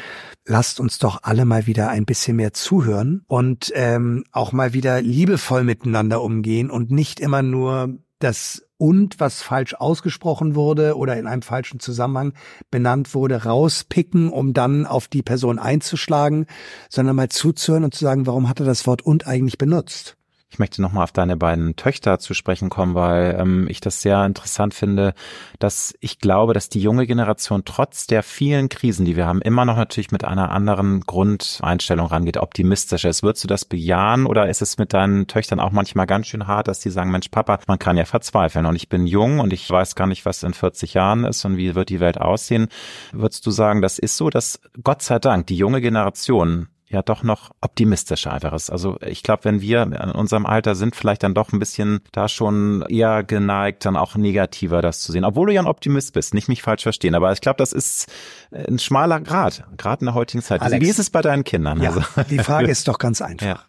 lasst 0.44 0.80
uns 0.80 0.98
doch 0.98 1.20
alle 1.22 1.44
mal 1.44 1.68
wieder 1.68 1.90
ein 1.90 2.04
bisschen 2.04 2.34
mehr 2.34 2.52
zuhören 2.52 3.22
und 3.28 3.70
ähm, 3.76 4.24
auch 4.32 4.50
mal 4.50 4.72
wieder 4.72 5.02
liebevoll 5.02 5.62
miteinander 5.62 6.20
umgehen 6.20 6.68
und 6.68 6.90
nicht 6.90 7.20
immer 7.20 7.42
nur 7.42 7.96
das 8.18 8.65
und 8.78 9.20
was 9.20 9.42
falsch 9.42 9.74
ausgesprochen 9.74 10.54
wurde 10.54 10.96
oder 10.96 11.16
in 11.16 11.26
einem 11.26 11.42
falschen 11.42 11.80
Zusammenhang 11.80 12.32
benannt 12.70 13.14
wurde, 13.14 13.44
rauspicken, 13.44 14.30
um 14.30 14.52
dann 14.52 14.86
auf 14.86 15.08
die 15.08 15.22
Person 15.22 15.58
einzuschlagen, 15.58 16.46
sondern 16.88 17.16
mal 17.16 17.28
zuzuhören 17.28 17.84
und 17.84 17.94
zu 17.94 18.04
sagen, 18.04 18.26
warum 18.26 18.48
hat 18.48 18.60
er 18.60 18.66
das 18.66 18.86
Wort 18.86 19.02
und 19.02 19.26
eigentlich 19.26 19.58
benutzt? 19.58 20.16
Ich 20.48 20.60
möchte 20.60 20.80
nochmal 20.80 21.02
auf 21.02 21.10
deine 21.10 21.36
beiden 21.36 21.74
Töchter 21.74 22.20
zu 22.20 22.32
sprechen 22.32 22.70
kommen, 22.70 22.94
weil 22.94 23.36
ähm, 23.38 23.66
ich 23.68 23.80
das 23.80 24.00
sehr 24.00 24.24
interessant 24.24 24.74
finde, 24.74 25.12
dass 25.58 25.92
ich 26.00 26.20
glaube, 26.20 26.54
dass 26.54 26.68
die 26.68 26.80
junge 26.80 27.04
Generation 27.04 27.64
trotz 27.64 28.06
der 28.06 28.22
vielen 28.22 28.68
Krisen, 28.68 29.04
die 29.04 29.16
wir 29.16 29.26
haben, 29.26 29.42
immer 29.42 29.64
noch 29.64 29.76
natürlich 29.76 30.12
mit 30.12 30.24
einer 30.24 30.52
anderen 30.52 31.00
Grundeinstellung 31.00 32.06
rangeht, 32.06 32.36
optimistischer 32.36 33.08
ist. 33.08 33.24
Würdest 33.24 33.42
du 33.42 33.48
das 33.48 33.64
bejahen 33.64 34.24
oder 34.24 34.48
ist 34.48 34.62
es 34.62 34.78
mit 34.78 34.92
deinen 34.92 35.26
Töchtern 35.26 35.58
auch 35.58 35.72
manchmal 35.72 36.06
ganz 36.06 36.28
schön 36.28 36.46
hart, 36.46 36.68
dass 36.68 36.78
die 36.78 36.90
sagen, 36.90 37.10
Mensch, 37.10 37.28
Papa, 37.28 37.58
man 37.66 37.80
kann 37.80 37.96
ja 37.96 38.04
verzweifeln 38.04 38.66
und 38.66 38.76
ich 38.76 38.88
bin 38.88 39.08
jung 39.08 39.40
und 39.40 39.52
ich 39.52 39.68
weiß 39.68 39.96
gar 39.96 40.06
nicht, 40.06 40.24
was 40.26 40.44
in 40.44 40.54
40 40.54 40.94
Jahren 40.94 41.24
ist 41.24 41.44
und 41.44 41.56
wie 41.56 41.74
wird 41.74 41.88
die 41.88 42.00
Welt 42.00 42.20
aussehen. 42.20 42.68
Würdest 43.12 43.44
du 43.46 43.50
sagen, 43.50 43.82
das 43.82 43.98
ist 43.98 44.16
so, 44.16 44.30
dass 44.30 44.60
Gott 44.84 45.02
sei 45.02 45.18
Dank 45.18 45.48
die 45.48 45.56
junge 45.56 45.80
Generation 45.80 46.68
ja 46.88 47.02
doch 47.02 47.22
noch 47.22 47.50
optimistischer 47.60 48.32
einfach 48.32 48.52
ist. 48.52 48.70
Also 48.70 48.96
ich 49.04 49.22
glaube, 49.22 49.44
wenn 49.44 49.60
wir 49.60 49.82
in 49.82 49.92
unserem 49.92 50.46
Alter 50.46 50.74
sind, 50.74 50.94
vielleicht 50.94 51.22
dann 51.22 51.34
doch 51.34 51.52
ein 51.52 51.58
bisschen 51.58 52.00
da 52.12 52.28
schon 52.28 52.82
eher 52.88 53.24
geneigt, 53.24 53.84
dann 53.84 53.96
auch 53.96 54.14
negativer 54.14 54.82
das 54.82 55.00
zu 55.00 55.10
sehen. 55.10 55.24
Obwohl 55.24 55.48
du 55.48 55.54
ja 55.54 55.60
ein 55.60 55.66
Optimist 55.66 56.12
bist, 56.12 56.32
nicht 56.32 56.48
mich 56.48 56.62
falsch 56.62 56.84
verstehen. 56.84 57.14
Aber 57.14 57.32
ich 57.32 57.40
glaube, 57.40 57.58
das 57.58 57.72
ist 57.72 58.06
ein 58.52 58.78
schmaler 58.78 59.20
Grad, 59.20 59.64
gerade 59.76 60.00
in 60.00 60.06
der 60.06 60.14
heutigen 60.14 60.42
Zeit. 60.42 60.62
Alex, 60.62 60.84
Wie 60.84 60.90
ist 60.90 61.00
es 61.00 61.10
bei 61.10 61.22
deinen 61.22 61.44
Kindern? 61.44 61.82
Ja, 61.82 61.90
also? 61.90 62.02
die 62.30 62.38
Frage 62.38 62.66
ist 62.70 62.86
doch 62.86 62.98
ganz 62.98 63.20
einfach. 63.20 63.46
Ja. 63.46 63.60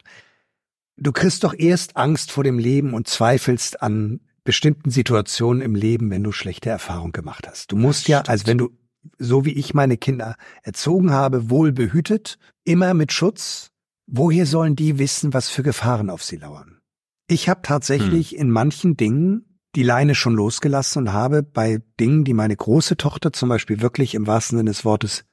Du 0.98 1.12
kriegst 1.12 1.44
doch 1.44 1.54
erst 1.58 1.98
Angst 1.98 2.32
vor 2.32 2.44
dem 2.44 2.60
Leben 2.60 2.94
und 2.94 3.08
zweifelst 3.08 3.82
an 3.82 4.20
bestimmten 4.44 4.92
Situationen 4.92 5.62
im 5.62 5.76
Leben, 5.76 6.10
wenn 6.10 6.24
du 6.24 6.32
schlechte 6.32 6.70
Erfahrungen 6.70 7.12
gemacht 7.12 7.48
hast. 7.48 7.72
Du 7.72 7.76
musst 7.76 8.08
ja, 8.08 8.22
also 8.22 8.48
wenn 8.48 8.58
du 8.58 8.72
so 9.18 9.46
wie 9.46 9.54
ich 9.54 9.74
meine 9.74 9.98
Kinder 9.98 10.36
erzogen 10.64 11.12
habe, 11.12 11.50
wohl 11.50 11.72
behütet, 11.72 12.38
immer 12.64 12.94
mit 12.94 13.12
Schutz. 13.12 13.72
Woher 14.06 14.46
sollen 14.46 14.76
die 14.76 15.00
wissen, 15.00 15.34
was 15.34 15.50
für 15.50 15.64
Gefahren 15.64 16.10
auf 16.10 16.24
sie 16.24 16.38
lauern? 16.38 16.80
Ich 17.28 17.50
habe 17.50 17.62
tatsächlich 17.62 18.32
hm. 18.32 18.40
in 18.40 18.52
manchen 18.52 18.96
Dingen 18.96 19.60
die 19.76 19.84
Leine 19.84 20.16
schon 20.16 20.34
losgelassen 20.34 21.04
und 21.04 21.14
habe 21.14 21.44
bei 21.44 21.82
Dingen, 22.00 22.24
die 22.24 22.34
meine 22.34 22.56
große 22.56 22.98
Tochter 22.98 23.34
zum 23.34 23.50
Beispiel 23.50 23.82
wirklich 23.82 24.16
im 24.16 24.26
wahrsten 24.26 24.58
Sinne 24.58 24.72
des 24.72 24.86
Wortes 24.86 25.26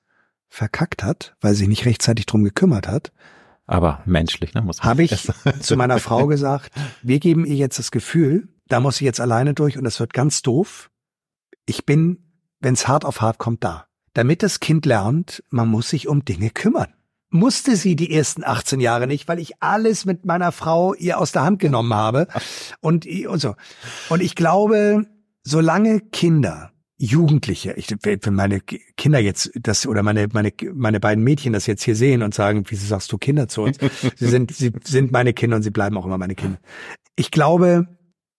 verkackt 0.49 1.03
hat, 1.03 1.37
weil 1.41 1.55
sie 1.55 1.69
nicht 1.69 1.87
rechtzeitig 1.87 2.27
drum 2.27 2.45
gekümmert 2.45 2.89
hat. 2.89 3.13
Aber 3.67 4.03
menschlich, 4.05 4.55
ne? 4.55 4.61
Muss 4.61 4.83
Habe 4.83 5.03
ich 5.03 5.33
zu 5.61 5.77
meiner 5.77 5.99
Frau 6.01 6.27
gesagt, 6.27 6.71
wir 7.03 7.19
geben 7.19 7.47
ihr 7.47 7.57
jetzt 7.57 7.79
das 7.79 7.91
Gefühl, 7.91 8.49
da 8.69 8.81
muss 8.81 8.99
sie 8.99 9.05
jetzt 9.05 9.21
alleine 9.21 9.55
durch 9.55 9.79
und 9.79 9.85
das 9.85 10.01
wird 10.01 10.13
ganz 10.13 10.43
doof. 10.43 10.91
Ich 11.67 11.87
bin, 11.87 12.24
wenn's 12.65 12.89
hart 12.89 13.05
auf 13.05 13.21
hart 13.21 13.39
kommt, 13.39 13.63
da. 13.63 13.87
Damit 14.15 14.43
das 14.43 14.61
Kind 14.61 14.87
lernt, 14.87 15.43
man 15.51 15.69
muss 15.69 15.91
sich 15.91 16.09
um 16.09 16.25
Dinge 16.25 16.51
kümmern 16.51 16.93
musste 17.35 17.75
sie 17.75 17.97
die 17.97 18.15
ersten 18.15 18.45
18 18.45 18.79
Jahre 18.79 19.09
nicht, 19.09 19.27
weil 19.27 19.41
ich 19.41 19.61
alles 19.61 20.05
mit 20.05 20.25
meiner 20.25 20.53
Frau 20.53 20.95
ihr 20.95 21.19
aus 21.19 21.33
der 21.33 21.43
Hand 21.43 21.59
genommen 21.59 21.93
habe 21.93 22.29
und, 22.81 23.07
und 23.07 23.41
so. 23.41 23.57
Und 24.09 24.23
ich 24.23 24.37
glaube, 24.37 25.07
solange 25.43 26.01
Kinder 26.01 26.71
Jugendliche, 26.97 27.73
ich, 27.73 27.89
wenn 28.05 28.35
meine 28.35 28.61
Kinder 28.61 29.19
jetzt 29.19 29.51
das 29.61 29.85
oder 29.85 30.05
meine 30.05 30.29
meine 30.33 30.53
meine 30.73 31.01
beiden 31.01 31.25
Mädchen 31.25 31.53
das 31.53 31.67
jetzt 31.67 31.83
hier 31.83 31.97
sehen 31.97 32.23
und 32.23 32.35
sagen, 32.35 32.65
wieso 32.69 32.87
sagst 32.87 33.11
du 33.11 33.19
Kinder 33.19 33.49
zu 33.49 33.63
uns? 33.63 33.79
sie 34.15 34.29
sind 34.29 34.55
sie 34.55 34.73
sind 34.85 35.11
meine 35.11 35.35
Kinder 35.35 35.57
und 35.57 35.65
sie 35.65 35.71
bleiben 35.71 35.99
auch 35.99 36.07
immer 36.07 36.19
meine 36.19 36.37
Kinder. 36.37 36.59
Ich 37.17 37.33
glaube, 37.33 37.89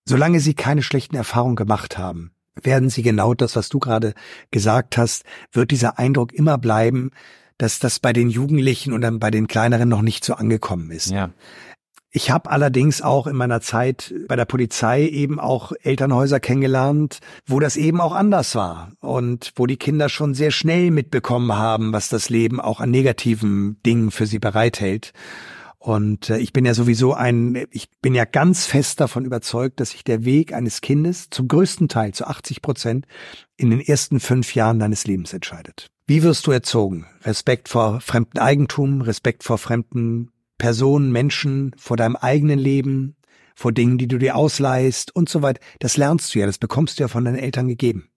solange 0.08 0.40
sie 0.40 0.54
keine 0.54 0.84
schlechten 0.84 1.18
Erfahrungen 1.18 1.58
gemacht 1.58 1.98
haben, 1.98 2.32
werden 2.62 2.90
sie 2.90 3.02
genau 3.02 3.34
das, 3.34 3.56
was 3.56 3.70
du 3.70 3.80
gerade 3.80 4.14
gesagt 4.52 4.98
hast, 4.98 5.24
wird 5.52 5.72
dieser 5.72 6.00
Eindruck 6.00 6.34
immer 6.34 6.58
bleiben, 6.58 7.12
dass 7.58 7.80
das 7.80 8.00
bei 8.00 8.14
den 8.14 8.30
Jugendlichen 8.30 8.94
und 8.94 9.02
dann 9.02 9.20
bei 9.20 9.32
den 9.32 9.48
Kleineren 9.48 9.90
noch 9.90 10.02
nicht 10.02 10.24
so 10.24 10.34
angekommen 10.34 10.92
ist. 10.92 11.12
Ja. 11.12 11.30
Ich 12.12 12.32
habe 12.32 12.50
allerdings 12.50 13.02
auch 13.02 13.28
in 13.28 13.36
meiner 13.36 13.60
Zeit 13.60 14.14
bei 14.30 14.38
der 14.38 14.46
Polizei 14.46 15.06
eben 15.06 15.38
auch 15.38 15.74
Elternhäuser 15.84 16.40
kennengelernt, 16.40 17.20
wo 17.46 17.60
das 17.60 17.76
eben 17.76 18.00
auch 18.00 18.14
anders 18.14 18.56
war 18.56 18.94
und 19.02 19.52
wo 19.58 19.66
die 19.66 19.76
Kinder 19.76 20.08
schon 20.08 20.34
sehr 20.34 20.52
schnell 20.52 20.92
mitbekommen 20.92 21.58
haben, 21.58 21.92
was 21.92 22.08
das 22.08 22.30
Leben 22.30 22.62
auch 22.62 22.80
an 22.80 22.90
negativen 22.90 23.82
Dingen 23.86 24.12
für 24.12 24.28
sie 24.28 24.40
bereithält. 24.40 25.12
Und 25.86 26.32
äh, 26.32 26.40
ich 26.40 26.52
bin 26.52 26.66
ja 26.66 26.74
sowieso 26.74 27.14
ein, 27.14 27.68
ich 27.70 27.90
bin 28.02 28.16
ja 28.16 28.26
ganz 28.26 28.66
fest 28.66 29.00
davon 29.02 29.24
überzeugt, 29.24 29.80
dass 29.80 29.92
sich 29.92 30.04
der 30.04 30.26
Weg 30.26 30.52
eines 30.52 30.82
Kindes 30.82 31.30
zum 31.30 31.48
größten 31.48 31.90
Teil, 31.90 32.12
zu 32.12 32.26
80 32.26 32.64
Prozent, 32.64 33.06
in 33.56 33.70
den 33.70 33.82
ersten 33.82 34.20
fünf 34.20 34.56
Jahren 34.56 34.80
deines 34.80 35.06
Lebens 35.06 35.32
entscheidet. 35.32 35.92
Wie 36.08 36.24
wirst 36.24 36.48
du 36.48 36.52
erzogen? 36.52 37.06
Respekt 37.22 37.70
vor 37.70 38.02
fremden 38.02 38.40
Eigentum, 38.40 39.02
Respekt 39.02 39.44
vor 39.44 39.60
fremden 39.60 40.32
Personen, 40.58 41.12
Menschen, 41.12 41.76
vor 41.78 41.98
deinem 41.98 42.16
eigenen 42.16 42.58
Leben, 42.58 43.16
vor 43.54 43.72
Dingen, 43.72 44.00
die 44.00 44.08
du 44.08 44.18
dir 44.18 44.38
ausleihst 44.38 45.16
und 45.16 45.30
so 45.30 45.44
weiter. 45.44 45.62
Das 45.78 45.98
lernst 45.98 46.34
du 46.34 46.40
ja, 46.40 46.48
das 46.48 46.58
bekommst 46.58 46.98
du 46.98 47.04
ja 47.04 47.10
von 47.10 47.26
deinen 47.26 47.38
Eltern 47.38 47.68
gegeben. 47.68 48.10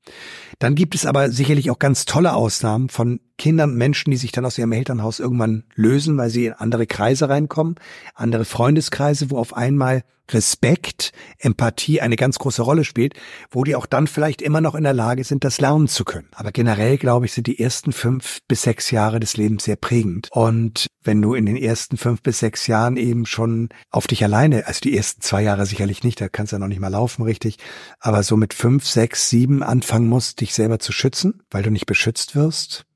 Dann 0.59 0.75
gibt 0.75 0.95
es 0.95 1.07
aber 1.07 1.31
sicherlich 1.31 1.71
auch 1.71 1.79
ganz 1.79 2.05
tolle 2.05 2.35
Ausnahmen 2.35 2.89
von 2.89 3.21
Kindern, 3.39 3.75
Menschen, 3.75 4.11
die 4.11 4.17
sich 4.17 4.33
dann 4.33 4.45
aus 4.45 4.59
ihrem 4.59 4.73
Elternhaus 4.73 5.21
irgendwann 5.21 5.65
lösen, 5.75 6.17
weil 6.19 6.31
sie 6.31 6.47
in 6.47 6.53
andere 6.53 6.87
Kreise 6.87 7.29
reinkommen, 7.29 7.77
andere 8.15 8.45
Freundeskreise, 8.45 9.31
wo 9.31 9.39
auf 9.39 9.57
einmal 9.57 10.03
Respekt, 10.33 11.13
Empathie 11.39 12.01
eine 12.01 12.17
ganz 12.17 12.39
große 12.39 12.63
Rolle 12.63 12.85
spielt, 12.85 13.15
wo 13.51 13.65
die 13.65 13.77
auch 13.77 13.87
dann 13.87 14.07
vielleicht 14.07 14.43
immer 14.43 14.61
noch 14.61 14.75
in 14.75 14.85
der 14.85 14.93
Lage 14.93 15.25
sind, 15.25 15.45
das 15.45 15.61
lernen 15.61 15.89
zu 15.89 16.05
können. 16.05 16.29
Aber 16.35 16.53
generell, 16.53 16.99
glaube 16.99 17.27
ich, 17.27 17.33
sind 17.33 17.47
die 17.47 17.59
ersten 17.59 17.93
fünf 17.93 18.41
bis 18.47 18.63
sechs 18.63 18.91
Jahre 18.91 19.21
des 19.21 19.37
Lebens 19.37 19.65
sehr 19.65 19.77
prägend. 19.77 20.29
Und 20.33 20.87
wenn 21.03 21.23
du 21.23 21.35
in 21.35 21.47
den 21.47 21.57
ersten 21.57 21.97
fünf 21.97 22.23
bis 22.23 22.41
sechs 22.41 22.67
Jahren 22.67 22.97
eben 22.97 23.25
schon 23.25 23.71
auf 23.91 24.07
dich 24.07 24.23
alleine, 24.23 24.67
also 24.67 24.81
die 24.81 24.97
ersten 24.97 25.23
zwei 25.23 25.43
Jahre 25.43 25.65
sicherlich 25.65 26.05
nicht, 26.05 26.21
da 26.21 26.29
kannst 26.29 26.53
du 26.53 26.57
ja 26.57 26.61
noch 26.61 26.69
nicht 26.69 26.81
mal 26.81 26.89
laufen 26.89 27.23
richtig, 27.23 27.57
aber 28.01 28.23
so 28.23 28.37
mit 28.37 28.53
fünf, 28.53 28.85
sechs, 28.85 29.31
sieben 29.31 29.63
anfangen 29.99 30.09
musst, 30.09 30.41
dich 30.41 30.55
selber 30.55 30.79
zu 30.79 30.93
schützen, 30.93 31.43
weil 31.51 31.63
du 31.65 31.71
nicht 31.71 31.87
beschützt 31.87 32.37
wirst, 32.37 32.87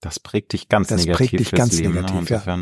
das 0.00 0.18
prägt 0.18 0.54
dich 0.54 0.68
ganz 0.68 0.88
das 0.88 1.04
negativ. 1.04 1.30
Prägt 1.30 1.40
dich 1.40 1.50
ganz 1.52 1.78
Leben, 1.78 1.94
ne? 1.94 2.02
negativ, 2.02 2.30
ne? 2.30 2.42
ja. 2.46 2.58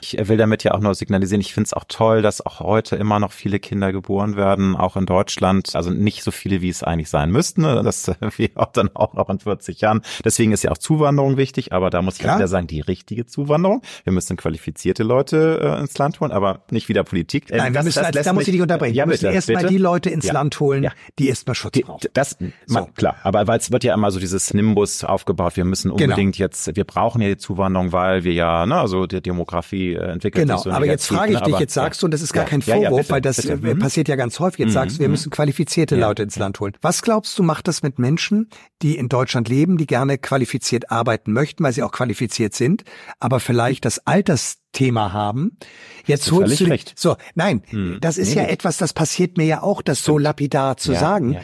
Ich 0.00 0.28
will 0.28 0.36
damit 0.36 0.62
ja 0.62 0.72
auch 0.72 0.80
nur 0.80 0.94
signalisieren, 0.94 1.40
ich 1.40 1.52
finde 1.52 1.66
es 1.66 1.72
auch 1.72 1.84
toll, 1.88 2.22
dass 2.22 2.44
auch 2.44 2.60
heute 2.60 2.94
immer 2.96 3.18
noch 3.18 3.32
viele 3.32 3.58
Kinder 3.58 3.92
geboren 3.92 4.36
werden, 4.36 4.76
auch 4.76 4.96
in 4.96 5.04
Deutschland. 5.04 5.74
Also 5.74 5.90
nicht 5.90 6.22
so 6.22 6.30
viele, 6.30 6.60
wie 6.60 6.68
es 6.68 6.84
eigentlich 6.84 7.10
sein 7.10 7.30
müssten. 7.30 7.62
Ne? 7.62 7.82
Das 7.82 8.06
wir 8.36 8.50
auch 8.54 8.72
dann 8.72 8.90
auch 8.94 9.14
noch 9.14 9.28
in 9.30 9.40
40 9.40 9.80
Jahren. 9.80 10.02
Deswegen 10.24 10.52
ist 10.52 10.62
ja 10.62 10.70
auch 10.70 10.78
Zuwanderung 10.78 11.36
wichtig, 11.36 11.72
aber 11.72 11.90
da 11.90 12.02
muss 12.02 12.20
ich 12.20 12.24
halt 12.24 12.38
wieder 12.38 12.48
sagen, 12.48 12.68
die 12.68 12.80
richtige 12.80 13.26
Zuwanderung. 13.26 13.82
Wir 14.04 14.12
müssen 14.12 14.36
qualifizierte 14.36 15.02
Leute 15.02 15.60
äh, 15.62 15.80
ins 15.80 15.98
Land 15.98 16.20
holen, 16.20 16.30
aber 16.30 16.60
nicht 16.70 16.88
wieder 16.88 17.02
Politik. 17.02 17.50
Äh, 17.50 17.56
Nein, 17.56 17.72
das, 17.72 17.84
müssen, 17.84 18.04
das, 18.12 18.24
da 18.24 18.32
muss 18.32 18.46
ich 18.46 18.52
dich 18.52 18.62
unterbrechen. 18.62 18.94
Ja, 18.94 19.04
wir 19.04 19.08
müssen 19.08 19.32
erstmal 19.32 19.66
die 19.66 19.78
Leute 19.78 20.10
ins 20.10 20.26
ja. 20.26 20.34
Land 20.34 20.60
holen, 20.60 20.84
ja. 20.84 20.92
die 21.18 21.28
erstmal 21.28 21.56
Schutz 21.56 21.80
brauchen. 21.80 22.08
Das, 22.12 22.36
man, 22.68 22.84
so. 22.84 22.90
klar, 22.94 23.16
aber 23.24 23.46
weil 23.48 23.58
es 23.58 23.72
wird 23.72 23.82
ja 23.82 23.92
immer 23.92 24.12
so 24.12 24.20
dieses 24.20 24.54
Nimbus 24.54 25.02
aufgebaut, 25.02 25.56
wir 25.56 25.64
müssen 25.64 25.88
genau. 25.88 26.04
unbedingt 26.04 26.36
genau. 26.36 26.44
jetzt, 26.44 26.75
wir 26.76 26.84
brauchen 26.84 27.20
ja 27.20 27.28
die 27.28 27.36
Zuwanderung 27.36 27.92
weil 27.92 28.24
wir 28.24 28.32
ja, 28.32 28.66
ne, 28.66 28.76
also 28.76 29.06
die 29.06 29.20
Demografie 29.20 29.94
äh, 29.94 30.12
entwickelt 30.12 30.46
genau, 30.46 30.56
sich 30.56 30.64
so 30.64 30.70
aber 30.70 30.86
jetzt 30.86 31.06
frage 31.06 31.32
ich 31.32 31.40
dich, 31.40 31.54
aber, 31.54 31.60
jetzt 31.60 31.74
sagst 31.74 32.02
du, 32.02 32.06
und 32.06 32.12
das 32.12 32.22
ist 32.22 32.32
gar 32.32 32.44
ja, 32.44 32.50
kein 32.50 32.62
Vorwurf, 32.62 32.82
ja, 32.82 32.90
ja, 32.90 32.96
bitte, 32.96 33.10
weil 33.10 33.20
das 33.20 33.36
bitte. 33.36 33.52
Äh, 33.52 33.74
mhm. 33.74 33.78
passiert 33.78 34.08
ja 34.08 34.16
ganz 34.16 34.38
häufig, 34.40 34.60
jetzt 34.60 34.68
mhm. 34.68 34.74
sagst 34.74 34.96
du, 34.96 35.00
wir 35.00 35.08
mhm. 35.08 35.12
müssen 35.12 35.30
qualifizierte 35.30 35.96
Leute 35.96 36.22
ins 36.22 36.38
Land 36.38 36.60
holen. 36.60 36.74
Was 36.82 37.02
glaubst 37.02 37.38
du, 37.38 37.42
macht 37.42 37.68
das 37.68 37.82
mit 37.82 37.98
Menschen, 37.98 38.48
die 38.82 38.96
in 38.96 39.08
Deutschland 39.08 39.48
leben, 39.48 39.78
die 39.78 39.86
gerne 39.86 40.18
qualifiziert 40.18 40.90
arbeiten 40.90 41.32
möchten, 41.32 41.64
weil 41.64 41.72
sie 41.72 41.82
auch 41.82 41.92
qualifiziert 41.92 42.54
sind, 42.54 42.84
aber 43.18 43.40
vielleicht 43.40 43.84
das 43.84 44.06
Altersthema 44.06 45.12
haben. 45.12 45.58
Jetzt 46.04 46.30
holst 46.30 46.60
du 46.60 46.64
recht. 46.66 46.92
so, 46.96 47.16
nein, 47.34 47.62
hm. 47.68 47.98
das 48.00 48.18
ist 48.18 48.34
nee, 48.34 48.42
ja 48.42 48.48
etwas, 48.48 48.76
das 48.76 48.92
passiert 48.92 49.38
mir 49.38 49.46
ja 49.46 49.62
auch, 49.62 49.82
das 49.82 50.04
so 50.04 50.18
lapidar 50.18 50.76
zu 50.76 50.92
ja, 50.92 51.00
sagen. 51.00 51.32
Ja. 51.32 51.40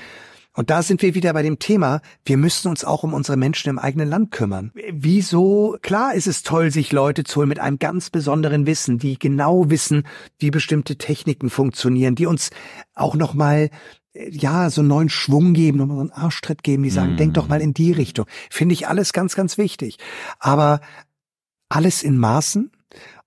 Und 0.55 0.69
da 0.69 0.83
sind 0.83 1.01
wir 1.01 1.15
wieder 1.15 1.33
bei 1.33 1.43
dem 1.43 1.59
Thema, 1.59 2.03
wir 2.25 2.37
müssen 2.37 2.69
uns 2.69 2.85
auch 2.85 3.03
um 3.05 3.15
unsere 3.15 3.39
Menschen 3.39 3.71
im 3.71 3.79
eigenen 3.79 4.09
Land 4.09 4.31
kümmern. 4.31 4.71
Wieso? 4.93 5.79
Klar 5.81 6.15
ist 6.15 6.27
es 6.27 6.43
toll, 6.43 6.71
sich 6.71 6.93
Leute 6.93 7.25
zu 7.25 7.37
holen 7.41 7.49
mit 7.49 7.59
einem 7.59 7.79
ganz 7.79 8.11
besonderen 8.11 8.67
Wissen, 8.67 8.99
die 8.99 9.19
genau 9.19 9.71
wissen, 9.71 10.07
wie 10.39 10.51
bestimmte 10.51 10.97
Techniken 10.97 11.49
funktionieren, 11.49 12.15
die 12.15 12.27
uns 12.27 12.51
auch 12.95 13.15
nochmal 13.15 13.71
ja, 14.15 14.69
so 14.69 14.83
einen 14.83 14.89
neuen 14.89 15.09
Schwung 15.09 15.55
geben, 15.55 15.79
nochmal 15.79 15.97
so 15.97 16.01
einen 16.03 16.13
Arschtritt 16.13 16.63
geben, 16.63 16.83
die 16.83 16.91
sagen, 16.91 17.15
mm. 17.15 17.17
denk 17.17 17.35
doch 17.35 17.49
mal 17.49 17.63
in 17.63 17.73
die 17.73 17.93
Richtung. 17.93 18.27
Finde 18.51 18.75
ich 18.75 18.87
alles 18.87 19.15
ganz, 19.15 19.35
ganz 19.35 19.57
wichtig. 19.57 19.97
Aber 20.39 20.81
alles 21.71 22.03
in 22.03 22.19
Maßen 22.19 22.71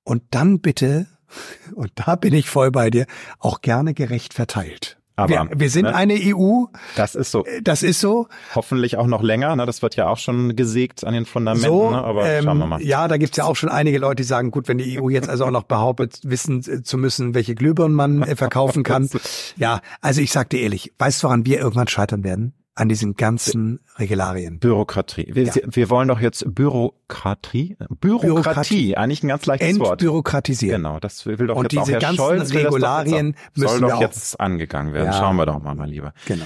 und 0.04 0.22
dann 0.30 0.60
bitte, 0.60 1.08
und 1.76 1.92
da 1.96 2.16
bin 2.16 2.34
ich 2.34 2.50
voll 2.50 2.70
bei 2.70 2.92
dir, 2.92 3.08
auch 3.40 3.62
gerne 3.62 3.94
gerecht 3.96 4.34
verteilt. 4.34 5.00
Aber 5.16 5.30
wir, 5.30 5.50
wir 5.56 5.70
sind 5.70 5.86
ne, 5.86 5.96
eine 5.96 6.14
EU. 6.16 6.66
Das 6.96 7.16
ist 7.16 7.32
so. 7.32 7.46
Äh, 7.46 7.62
das 7.62 7.84
ist 7.84 8.02
so. 8.02 8.28
Hoffentlich 8.54 8.98
auch 8.98 9.08
noch 9.08 9.22
länger. 9.22 9.56
Ne? 9.56 9.66
Das 9.66 9.82
wird 9.82 9.96
ja 9.96 10.08
auch 10.08 10.18
schon 10.18 10.56
gesägt 10.56 11.06
an 11.06 11.14
den 11.14 11.26
Fundamenten. 11.26 11.70
So, 11.70 11.90
ne? 11.90 12.04
Aber 12.04 12.30
ähm, 12.30 12.44
schauen 12.44 12.58
wir 12.58 12.66
mal. 12.66 12.82
Ja, 12.82 13.08
da 13.08 13.18
gibt's 13.18 13.38
ja 13.38 13.46
auch 13.46 13.56
schon 13.56 13.70
einige 13.70 13.98
Leute, 13.98 14.18
die 14.18 14.24
sagen, 14.24 14.52
gut, 14.52 14.68
wenn 14.68 14.78
die 14.78 15.00
EU 15.00 15.10
jetzt 15.10 15.30
also 15.30 15.46
auch 15.46 15.52
noch 15.52 15.64
behauptet, 15.64 16.20
wissen 16.24 16.62
zu 16.62 16.98
müssen, 16.98 17.34
welche 17.34 17.56
Glühbirnen 17.56 17.96
man 17.96 18.24
äh, 18.24 18.36
verkaufen 18.36 18.84
kann. 18.84 19.10
ja, 19.56 19.82
also 20.02 20.22
ich 20.22 20.32
sag 20.32 20.50
dir 20.50 20.62
ehrlich, 20.62 20.94
weißt 20.98 21.24
du, 21.24 21.28
woran 21.28 21.46
wir 21.46 21.60
irgendwann 21.60 21.88
scheitern 21.88 22.24
werden? 22.24 22.54
An 22.76 22.90
diesen 22.90 23.16
ganzen 23.16 23.80
Regularien. 23.98 24.60
Bürokratie. 24.60 25.30
Wir, 25.34 25.44
ja. 25.44 25.54
wir 25.66 25.90
wollen 25.90 26.10
doch 26.10 26.20
jetzt 26.20 26.44
Bürokratie, 26.54 27.78
Bürokratie, 27.90 28.28
Bürokratie, 28.28 28.98
eigentlich 28.98 29.24
ein 29.24 29.30
ganz 29.30 29.46
leichtes 29.46 29.80
Wort. 29.80 30.02
Entbürokratisieren. 30.02 30.84
Genau, 30.84 31.00
das 31.00 31.26
will 31.26 31.38
doch 31.38 31.56
Und 31.56 31.72
jetzt 31.72 31.72
diese 31.72 31.82
auch 31.82 31.88
Herr 31.88 32.00
ganzen 32.00 32.18
Scholz, 32.18 32.54
Regularien 32.54 33.32
das 33.32 33.42
doch, 33.42 33.62
müssen 33.62 33.80
soll 33.80 33.90
doch 33.90 34.02
jetzt 34.02 34.40
angegangen 34.40 34.94
werden. 34.94 35.08
Ja. 35.08 35.14
Schauen 35.14 35.38
wir 35.38 35.46
doch 35.46 35.62
mal, 35.62 35.74
mein 35.74 35.90
Lieber. 35.90 36.14
Genau. 36.26 36.46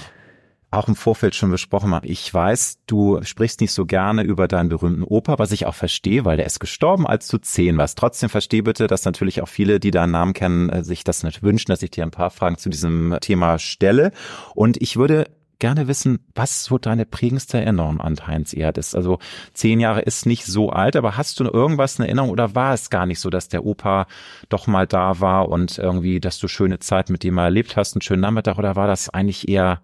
Auch 0.72 0.86
im 0.86 0.94
Vorfeld 0.94 1.34
schon 1.34 1.50
besprochen 1.50 1.92
haben. 1.92 2.06
Ich 2.08 2.32
weiß, 2.32 2.78
du 2.86 3.20
sprichst 3.24 3.60
nicht 3.60 3.72
so 3.72 3.86
gerne 3.86 4.22
über 4.22 4.46
deinen 4.46 4.68
berühmten 4.68 5.02
Opa, 5.02 5.40
was 5.40 5.50
ich 5.50 5.66
auch 5.66 5.74
verstehe, 5.74 6.24
weil 6.24 6.36
der 6.36 6.46
ist 6.46 6.60
gestorben, 6.60 7.08
als 7.08 7.26
du 7.26 7.38
zehn 7.38 7.76
warst. 7.76 7.98
Trotzdem 7.98 8.30
verstehe 8.30 8.62
bitte, 8.62 8.86
dass 8.86 9.04
natürlich 9.04 9.42
auch 9.42 9.48
viele, 9.48 9.80
die 9.80 9.90
deinen 9.90 10.12
Namen 10.12 10.32
kennen, 10.32 10.68
äh, 10.68 10.84
sich 10.84 11.02
das 11.02 11.24
nicht 11.24 11.42
wünschen, 11.42 11.72
dass 11.72 11.82
ich 11.82 11.90
dir 11.90 12.04
ein 12.04 12.12
paar 12.12 12.30
Fragen 12.30 12.56
zu 12.56 12.70
diesem 12.70 13.16
Thema 13.20 13.58
stelle. 13.58 14.12
Und 14.54 14.80
ich 14.80 14.96
würde 14.96 15.26
gerne 15.60 15.86
wissen, 15.86 16.18
was 16.34 16.64
so 16.64 16.78
deine 16.78 17.06
prägendste 17.06 17.58
Erinnerung 17.58 18.00
an 18.00 18.16
Heinz 18.26 18.52
Erd 18.52 18.78
ist. 18.78 18.96
Also 18.96 19.20
zehn 19.54 19.78
Jahre 19.78 20.00
ist 20.00 20.26
nicht 20.26 20.44
so 20.44 20.70
alt, 20.70 20.96
aber 20.96 21.16
hast 21.16 21.38
du 21.38 21.44
irgendwas 21.44 21.98
in 21.98 22.04
Erinnerung 22.04 22.30
oder 22.30 22.54
war 22.56 22.74
es 22.74 22.90
gar 22.90 23.06
nicht 23.06 23.20
so, 23.20 23.30
dass 23.30 23.48
der 23.48 23.64
Opa 23.64 24.06
doch 24.48 24.66
mal 24.66 24.86
da 24.86 25.20
war 25.20 25.48
und 25.48 25.78
irgendwie, 25.78 26.18
dass 26.18 26.38
du 26.38 26.48
schöne 26.48 26.80
Zeit 26.80 27.10
mit 27.10 27.24
ihm 27.24 27.34
mal 27.34 27.44
erlebt 27.44 27.76
hast, 27.76 27.94
einen 27.94 28.02
schönen 28.02 28.22
Nachmittag 28.22 28.58
oder 28.58 28.74
war 28.74 28.88
das 28.88 29.08
eigentlich 29.08 29.48
eher 29.48 29.80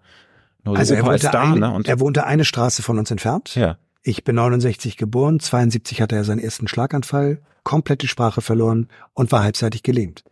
nur 0.65 0.75
so 0.75 0.79
also 0.79 0.93
Opa 0.95 1.01
er 1.01 1.11
wohnte, 1.13 1.29
da, 1.31 1.41
ein, 1.43 1.59
ne? 1.59 1.71
und 1.71 1.87
er 1.87 1.99
wohnte 1.99 2.25
eine 2.25 2.43
Straße 2.43 2.83
von 2.83 2.99
uns 2.99 3.09
entfernt. 3.09 3.55
Ja. 3.55 3.77
Ich 4.03 4.23
bin 4.23 4.35
69 4.35 4.97
geboren, 4.97 5.39
72 5.39 6.01
hatte 6.01 6.15
er 6.15 6.23
seinen 6.23 6.39
ersten 6.39 6.67
Schlaganfall, 6.67 7.39
komplett 7.63 8.01
die 8.01 8.07
Sprache 8.07 8.41
verloren 8.41 8.87
und 9.13 9.31
war 9.31 9.43
halbseitig 9.43 9.83
gelähmt. 9.83 10.23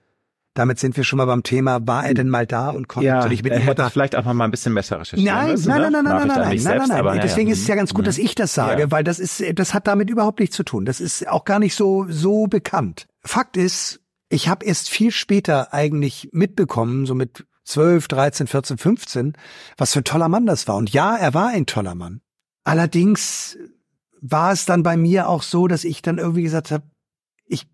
Damit 0.55 0.79
sind 0.79 0.95
wir 0.95 1.03
schon 1.03 1.17
mal 1.17 1.25
beim 1.25 1.43
Thema, 1.43 1.85
war 1.85 2.05
er 2.05 2.13
denn 2.13 2.29
mal 2.29 2.47
da 2.47 2.69
und 2.69 2.87
konnte 2.87 3.07
ja, 3.07 3.15
natürlich 3.15 3.43
mit 3.43 3.53
ihm 3.53 3.59
hätte 3.59 3.89
vielleicht 3.89 4.15
einfach 4.15 4.31
mal 4.31 4.45
ein 4.45 4.51
bisschen 4.51 4.73
besser 4.73 5.01
recherchieren 5.01 5.35
nein, 5.35 5.51
müssen. 5.51 5.67
Nein, 5.67 5.81
ne? 5.81 5.91
nein, 5.91 6.03
nein, 6.05 6.17
nein, 6.17 6.27
nein, 6.29 6.39
nein, 6.39 6.59
selbst, 6.59 6.87
nein, 6.87 7.03
nein, 7.03 7.19
Deswegen 7.21 7.49
ja, 7.49 7.53
ist 7.53 7.61
es 7.61 7.67
ja 7.67 7.75
ganz 7.75 7.93
gut, 7.93 8.03
mhm. 8.03 8.05
dass 8.05 8.17
ich 8.17 8.35
das 8.35 8.53
sage, 8.53 8.89
weil 8.89 9.03
das 9.03 9.19
ist, 9.19 9.43
das 9.55 9.73
hat 9.73 9.85
damit 9.85 10.09
überhaupt 10.09 10.39
nichts 10.39 10.55
zu 10.55 10.63
tun. 10.63 10.85
Das 10.85 11.01
ist 11.01 11.27
auch 11.27 11.43
gar 11.43 11.59
nicht 11.59 11.75
so, 11.75 12.05
so 12.07 12.47
bekannt. 12.47 13.05
Fakt 13.21 13.57
ist, 13.57 13.99
ich 14.29 14.47
habe 14.47 14.65
erst 14.65 14.89
viel 14.89 15.11
später 15.11 15.73
eigentlich 15.73 16.29
mitbekommen, 16.31 17.05
so 17.05 17.15
mit 17.15 17.45
12, 17.65 18.07
13, 18.07 18.47
14, 18.47 18.77
15, 18.77 19.33
was 19.75 19.91
für 19.91 19.99
ein 19.99 20.05
toller 20.05 20.29
Mann 20.29 20.45
das 20.45 20.69
war. 20.69 20.77
Und 20.77 20.91
ja, 20.91 21.17
er 21.17 21.33
war 21.33 21.49
ein 21.49 21.65
toller 21.65 21.95
Mann. 21.95 22.21
Allerdings 22.63 23.57
war 24.21 24.53
es 24.53 24.65
dann 24.65 24.83
bei 24.83 24.95
mir 24.95 25.27
auch 25.27 25.43
so, 25.43 25.67
dass 25.67 25.83
ich 25.83 26.01
dann 26.01 26.17
irgendwie 26.17 26.43
gesagt 26.43 26.71
habe, 26.71 26.85
ich, 27.45 27.67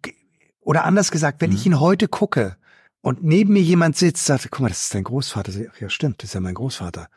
oder 0.61 0.83
anders 0.85 1.11
gesagt, 1.11 1.41
wenn 1.41 1.51
mhm. 1.51 1.55
ich 1.55 1.65
ihn 1.67 1.79
heute 1.79 2.07
gucke, 2.07 2.57
und 3.01 3.23
neben 3.23 3.53
mir 3.53 3.61
jemand 3.61 3.97
sitzt, 3.97 4.25
sagt, 4.25 4.49
guck 4.51 4.61
mal, 4.61 4.69
das 4.69 4.83
ist 4.83 4.95
dein 4.95 5.03
Großvater. 5.03 5.51
Ja, 5.79 5.89
stimmt, 5.89 6.21
das 6.21 6.29
ist 6.29 6.33
ja 6.33 6.39
mein 6.39 6.53
Großvater. 6.53 7.07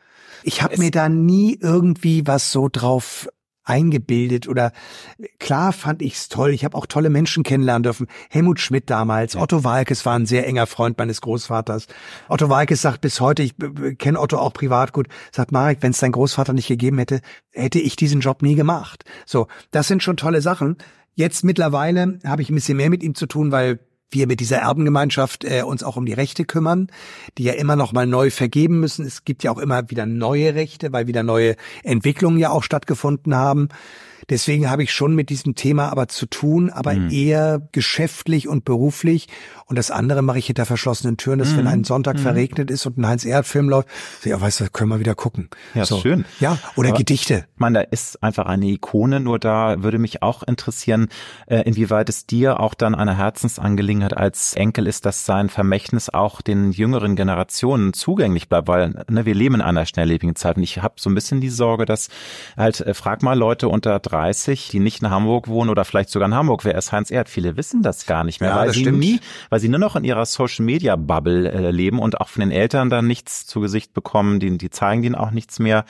Ich 0.43 0.61
habe 0.61 0.77
mir 0.77 0.91
da 0.91 1.09
nie 1.09 1.57
irgendwie 1.59 2.25
was 2.27 2.51
so 2.51 2.69
drauf 2.71 3.27
eingebildet 3.65 4.47
oder 4.47 4.71
klar 5.39 5.73
fand 5.73 6.01
ich's 6.01 6.29
toll. 6.29 6.51
Ich 6.51 6.63
habe 6.63 6.77
auch 6.77 6.85
tolle 6.85 7.09
Menschen 7.09 7.43
kennenlernen 7.43 7.83
dürfen. 7.83 8.07
Helmut 8.29 8.59
Schmidt 8.59 8.89
damals, 8.89 9.33
ja. 9.33 9.41
Otto 9.41 9.63
Walkes 9.63 10.05
war 10.05 10.17
ein 10.17 10.27
sehr 10.27 10.47
enger 10.47 10.67
Freund 10.67 10.97
meines 10.97 11.19
Großvaters. 11.21 11.87
Otto 12.29 12.49
Walkes 12.49 12.81
sagt 12.81 13.01
bis 13.01 13.19
heute, 13.19 13.43
ich 13.43 13.55
kenne 13.97 14.19
Otto 14.19 14.37
auch 14.37 14.53
privat 14.53 14.93
gut, 14.93 15.07
sagt 15.31 15.51
Marek, 15.51 15.79
wenn 15.81 15.91
es 15.91 15.99
dein 15.99 16.11
Großvater 16.11 16.53
nicht 16.53 16.67
gegeben 16.67 16.99
hätte, 16.99 17.21
hätte 17.51 17.79
ich 17.79 17.95
diesen 17.95 18.21
Job 18.21 18.43
nie 18.43 18.55
gemacht. 18.55 19.03
So, 19.25 19.47
das 19.71 19.87
sind 19.87 20.03
schon 20.03 20.17
tolle 20.17 20.41
Sachen. 20.41 20.77
Jetzt 21.15 21.43
mittlerweile 21.43 22.19
habe 22.23 22.41
ich 22.41 22.49
ein 22.49 22.55
bisschen 22.55 22.77
mehr 22.77 22.89
mit 22.89 23.01
ihm 23.01 23.15
zu 23.15 23.25
tun, 23.25 23.51
weil 23.51 23.79
wir 24.11 24.27
mit 24.27 24.39
dieser 24.39 24.57
Erbengemeinschaft 24.57 25.43
äh, 25.43 25.63
uns 25.63 25.83
auch 25.83 25.97
um 25.97 26.05
die 26.05 26.13
Rechte 26.13 26.45
kümmern, 26.45 26.87
die 27.37 27.43
ja 27.43 27.53
immer 27.53 27.75
noch 27.75 27.93
mal 27.93 28.07
neu 28.07 28.29
vergeben 28.29 28.79
müssen. 28.79 29.05
Es 29.05 29.25
gibt 29.25 29.43
ja 29.43 29.51
auch 29.51 29.57
immer 29.57 29.89
wieder 29.89 30.05
neue 30.05 30.55
Rechte, 30.55 30.93
weil 30.93 31.07
wieder 31.07 31.23
neue 31.23 31.55
Entwicklungen 31.83 32.37
ja 32.37 32.49
auch 32.49 32.63
stattgefunden 32.63 33.35
haben. 33.35 33.69
Deswegen 34.29 34.69
habe 34.69 34.83
ich 34.83 34.91
schon 34.91 35.15
mit 35.15 35.29
diesem 35.29 35.55
Thema 35.55 35.89
aber 35.89 36.07
zu 36.07 36.25
tun, 36.25 36.69
aber 36.69 36.93
mhm. 36.93 37.09
eher 37.09 37.61
geschäftlich 37.71 38.47
und 38.47 38.65
beruflich. 38.65 39.27
Und 39.67 39.77
das 39.77 39.91
andere 39.91 40.21
mache 40.21 40.37
ich 40.39 40.47
hinter 40.47 40.65
verschlossenen 40.65 41.17
Türen, 41.17 41.39
dass 41.39 41.53
mhm. 41.53 41.57
wenn 41.57 41.67
ein 41.67 41.83
Sonntag 41.83 42.17
mhm. 42.17 42.21
verregnet 42.21 42.69
ist 42.69 42.85
und 42.85 42.97
ein 42.97 43.07
Heinz-Erhardt-Film 43.07 43.69
läuft, 43.69 43.87
so, 44.21 44.29
ja, 44.29 44.39
weißt 44.39 44.61
du, 44.61 44.69
können 44.69 44.89
wir 44.89 44.99
wieder 44.99 45.15
gucken. 45.15 45.49
Ja, 45.73 45.85
so. 45.85 45.99
schön. 45.99 46.25
Ja, 46.39 46.57
oder 46.75 46.89
aber, 46.89 46.99
Gedichte. 46.99 47.45
Ich 47.53 47.59
meine, 47.59 47.79
da 47.79 47.81
ist 47.81 48.21
einfach 48.21 48.45
eine 48.45 48.65
Ikone, 48.67 49.19
nur 49.19 49.39
da 49.39 49.81
würde 49.81 49.97
mich 49.97 50.21
auch 50.21 50.43
interessieren, 50.43 51.09
äh, 51.47 51.61
inwieweit 51.61 52.09
es 52.09 52.25
dir 52.25 52.59
auch 52.59 52.73
dann 52.73 52.95
eine 52.95 53.17
Herzensangelegenheit 53.17 54.15
als 54.15 54.53
Enkel 54.53 54.87
ist, 54.87 55.05
dass 55.05 55.25
sein 55.25 55.49
Vermächtnis 55.49 56.09
auch 56.09 56.41
den 56.41 56.71
jüngeren 56.71 57.15
Generationen 57.15 57.93
zugänglich 57.93 58.49
bleibt, 58.49 58.67
weil 58.67 59.05
ne, 59.09 59.25
wir 59.25 59.33
leben 59.33 59.55
in 59.55 59.61
einer 59.61 59.85
schnelllebigen 59.85 60.35
Zeit 60.35 60.57
und 60.57 60.63
ich 60.63 60.81
habe 60.81 60.95
so 60.97 61.09
ein 61.09 61.15
bisschen 61.15 61.41
die 61.41 61.49
Sorge, 61.49 61.85
dass 61.85 62.09
halt, 62.55 62.81
äh, 62.81 62.93
frag 62.93 63.23
mal 63.23 63.37
Leute 63.37 63.67
unter 63.67 63.99
30, 63.99 64.14
die 64.71 64.79
nicht 64.79 65.01
in 65.01 65.09
Hamburg 65.09 65.47
wohnen 65.47 65.69
oder 65.69 65.85
vielleicht 65.85 66.09
sogar 66.09 66.27
in 66.27 66.35
Hamburg, 66.35 66.65
wer 66.65 66.75
ist 66.75 66.91
Heinz 66.91 67.11
Erd? 67.11 67.29
Viele 67.29 67.57
wissen 67.57 67.81
das 67.81 68.05
gar 68.05 68.23
nicht 68.23 68.41
mehr, 68.41 68.51
ja, 68.51 68.55
weil 68.57 68.73
sie 68.73 68.81
stimmt. 68.81 68.99
nie, 68.99 69.19
weil 69.49 69.59
sie 69.59 69.69
nur 69.69 69.79
noch 69.79 69.95
in 69.95 70.03
ihrer 70.03 70.25
Social 70.25 70.65
Media 70.65 70.95
Bubble 70.95 71.51
äh, 71.51 71.71
leben 71.71 71.99
und 71.99 72.19
auch 72.21 72.29
von 72.29 72.41
den 72.41 72.51
Eltern 72.51 72.89
dann 72.89 73.07
nichts 73.07 73.45
zu 73.45 73.59
Gesicht 73.59 73.93
bekommen, 73.93 74.39
die, 74.39 74.57
die 74.57 74.69
zeigen 74.69 75.03
ihnen 75.03 75.15
auch 75.15 75.31
nichts 75.31 75.59
mehr, 75.59 75.85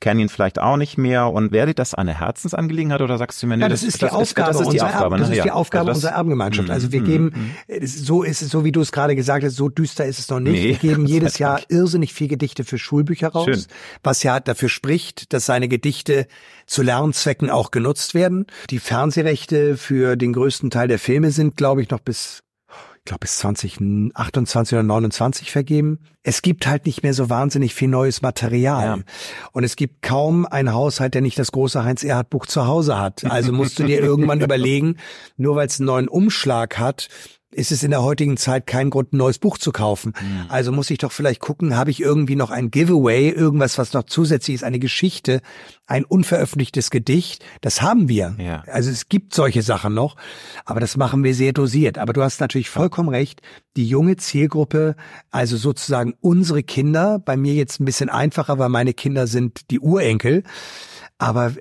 kennen 0.00 0.20
ihn 0.20 0.28
vielleicht 0.28 0.58
auch 0.58 0.76
nicht 0.76 0.98
mehr 0.98 1.32
und 1.32 1.52
wäre 1.52 1.74
das 1.74 1.94
eine 1.94 2.18
Herzensangelegenheit 2.18 3.00
oder 3.00 3.18
sagst 3.18 3.42
du 3.42 3.46
mir, 3.46 3.56
nee, 3.56 3.62
ja, 3.62 3.68
das, 3.68 3.80
das 3.80 3.88
ist 3.88 4.02
die 4.02 4.06
das 4.06 4.14
Aufgabe, 4.14 4.52
das 4.52 4.60
ist 4.60 4.72
die 4.72 4.82
Aufgabe, 4.82 5.16
ne? 5.16 5.20
das 5.22 5.30
ist 5.30 5.44
die 5.44 5.50
Aufgabe 5.50 5.88
also 5.88 5.98
unserer 5.98 6.12
Erbengemeinschaft. 6.12 6.70
Also 6.70 6.92
wir 6.92 7.02
mm, 7.02 7.04
geben, 7.04 7.54
mm. 7.68 7.86
so 7.86 8.22
ist 8.22 8.42
es, 8.42 8.50
so 8.50 8.64
wie 8.64 8.72
du 8.72 8.80
es 8.80 8.92
gerade 8.92 9.14
gesagt 9.16 9.44
hast, 9.44 9.56
so 9.56 9.68
düster 9.68 10.04
ist 10.04 10.18
es 10.18 10.28
noch 10.28 10.40
nicht. 10.40 10.52
Nee, 10.52 10.68
wir 10.68 10.76
geben 10.76 11.06
jedes 11.06 11.38
Jahr 11.38 11.60
irrsinnig 11.68 12.12
viel 12.12 12.28
Gedichte 12.28 12.64
für 12.64 12.78
Schulbücher 12.78 13.28
raus, 13.28 13.46
Schön. 13.46 13.64
was 14.02 14.22
ja 14.22 14.40
dafür 14.40 14.68
spricht, 14.68 15.32
dass 15.32 15.46
seine 15.46 15.68
Gedichte 15.68 16.26
zu 16.66 16.82
Lernzwecken 16.82 17.50
auch 17.50 17.67
genutzt 17.70 18.14
werden. 18.14 18.46
Die 18.70 18.78
Fernsehrechte 18.78 19.76
für 19.76 20.16
den 20.16 20.32
größten 20.32 20.70
Teil 20.70 20.88
der 20.88 20.98
Filme 20.98 21.30
sind, 21.30 21.56
glaube 21.56 21.82
ich, 21.82 21.90
noch 21.90 22.00
bis 22.00 22.42
ich 22.98 23.10
glaube 23.10 23.20
bis 23.20 23.38
2028 23.38 24.74
oder 24.74 24.82
29 24.82 25.50
vergeben. 25.50 26.00
Es 26.22 26.42
gibt 26.42 26.66
halt 26.66 26.84
nicht 26.84 27.02
mehr 27.02 27.14
so 27.14 27.30
wahnsinnig 27.30 27.74
viel 27.74 27.88
neues 27.88 28.20
Material. 28.20 28.98
Ja. 28.98 28.98
Und 29.52 29.64
es 29.64 29.76
gibt 29.76 30.02
kaum 30.02 30.44
einen 30.44 30.74
Haushalt, 30.74 31.14
der 31.14 31.22
nicht 31.22 31.38
das 31.38 31.50
große 31.52 31.82
Heinz-Erhardt-Buch 31.84 32.44
zu 32.44 32.66
Hause 32.66 32.98
hat. 32.98 33.24
Also 33.24 33.52
musst 33.52 33.78
du 33.78 33.84
dir 33.84 34.00
irgendwann 34.02 34.42
überlegen, 34.42 34.96
nur 35.38 35.56
weil 35.56 35.68
es 35.68 35.80
einen 35.80 35.86
neuen 35.86 36.08
Umschlag 36.08 36.78
hat, 36.78 37.08
ist 37.50 37.72
es 37.72 37.82
in 37.82 37.90
der 37.90 38.02
heutigen 38.02 38.36
Zeit 38.36 38.66
kein 38.66 38.90
Grund, 38.90 39.12
ein 39.12 39.16
neues 39.16 39.38
Buch 39.38 39.56
zu 39.56 39.72
kaufen. 39.72 40.12
Mhm. 40.20 40.46
Also 40.48 40.70
muss 40.70 40.90
ich 40.90 40.98
doch 40.98 41.12
vielleicht 41.12 41.40
gucken, 41.40 41.76
habe 41.76 41.90
ich 41.90 42.00
irgendwie 42.00 42.36
noch 42.36 42.50
ein 42.50 42.70
Giveaway, 42.70 43.30
irgendwas, 43.30 43.78
was 43.78 43.94
noch 43.94 44.02
zusätzlich 44.04 44.56
ist, 44.56 44.64
eine 44.64 44.78
Geschichte, 44.78 45.40
ein 45.86 46.04
unveröffentlichtes 46.04 46.90
Gedicht. 46.90 47.44
Das 47.62 47.80
haben 47.80 48.08
wir. 48.08 48.36
Ja. 48.38 48.62
Also 48.66 48.90
es 48.90 49.08
gibt 49.08 49.34
solche 49.34 49.62
Sachen 49.62 49.94
noch, 49.94 50.16
aber 50.66 50.80
das 50.80 50.98
machen 50.98 51.24
wir 51.24 51.34
sehr 51.34 51.54
dosiert. 51.54 51.96
Aber 51.96 52.12
du 52.12 52.22
hast 52.22 52.40
natürlich 52.40 52.68
vollkommen 52.68 53.08
recht. 53.08 53.40
Die 53.76 53.88
junge 53.88 54.16
Zielgruppe, 54.16 54.94
also 55.30 55.56
sozusagen 55.56 56.14
unsere 56.20 56.62
Kinder, 56.62 57.18
bei 57.18 57.36
mir 57.36 57.54
jetzt 57.54 57.80
ein 57.80 57.86
bisschen 57.86 58.10
einfacher, 58.10 58.58
weil 58.58 58.68
meine 58.68 58.92
Kinder 58.92 59.26
sind 59.26 59.70
die 59.70 59.80
Urenkel. 59.80 60.42
Aber 61.16 61.52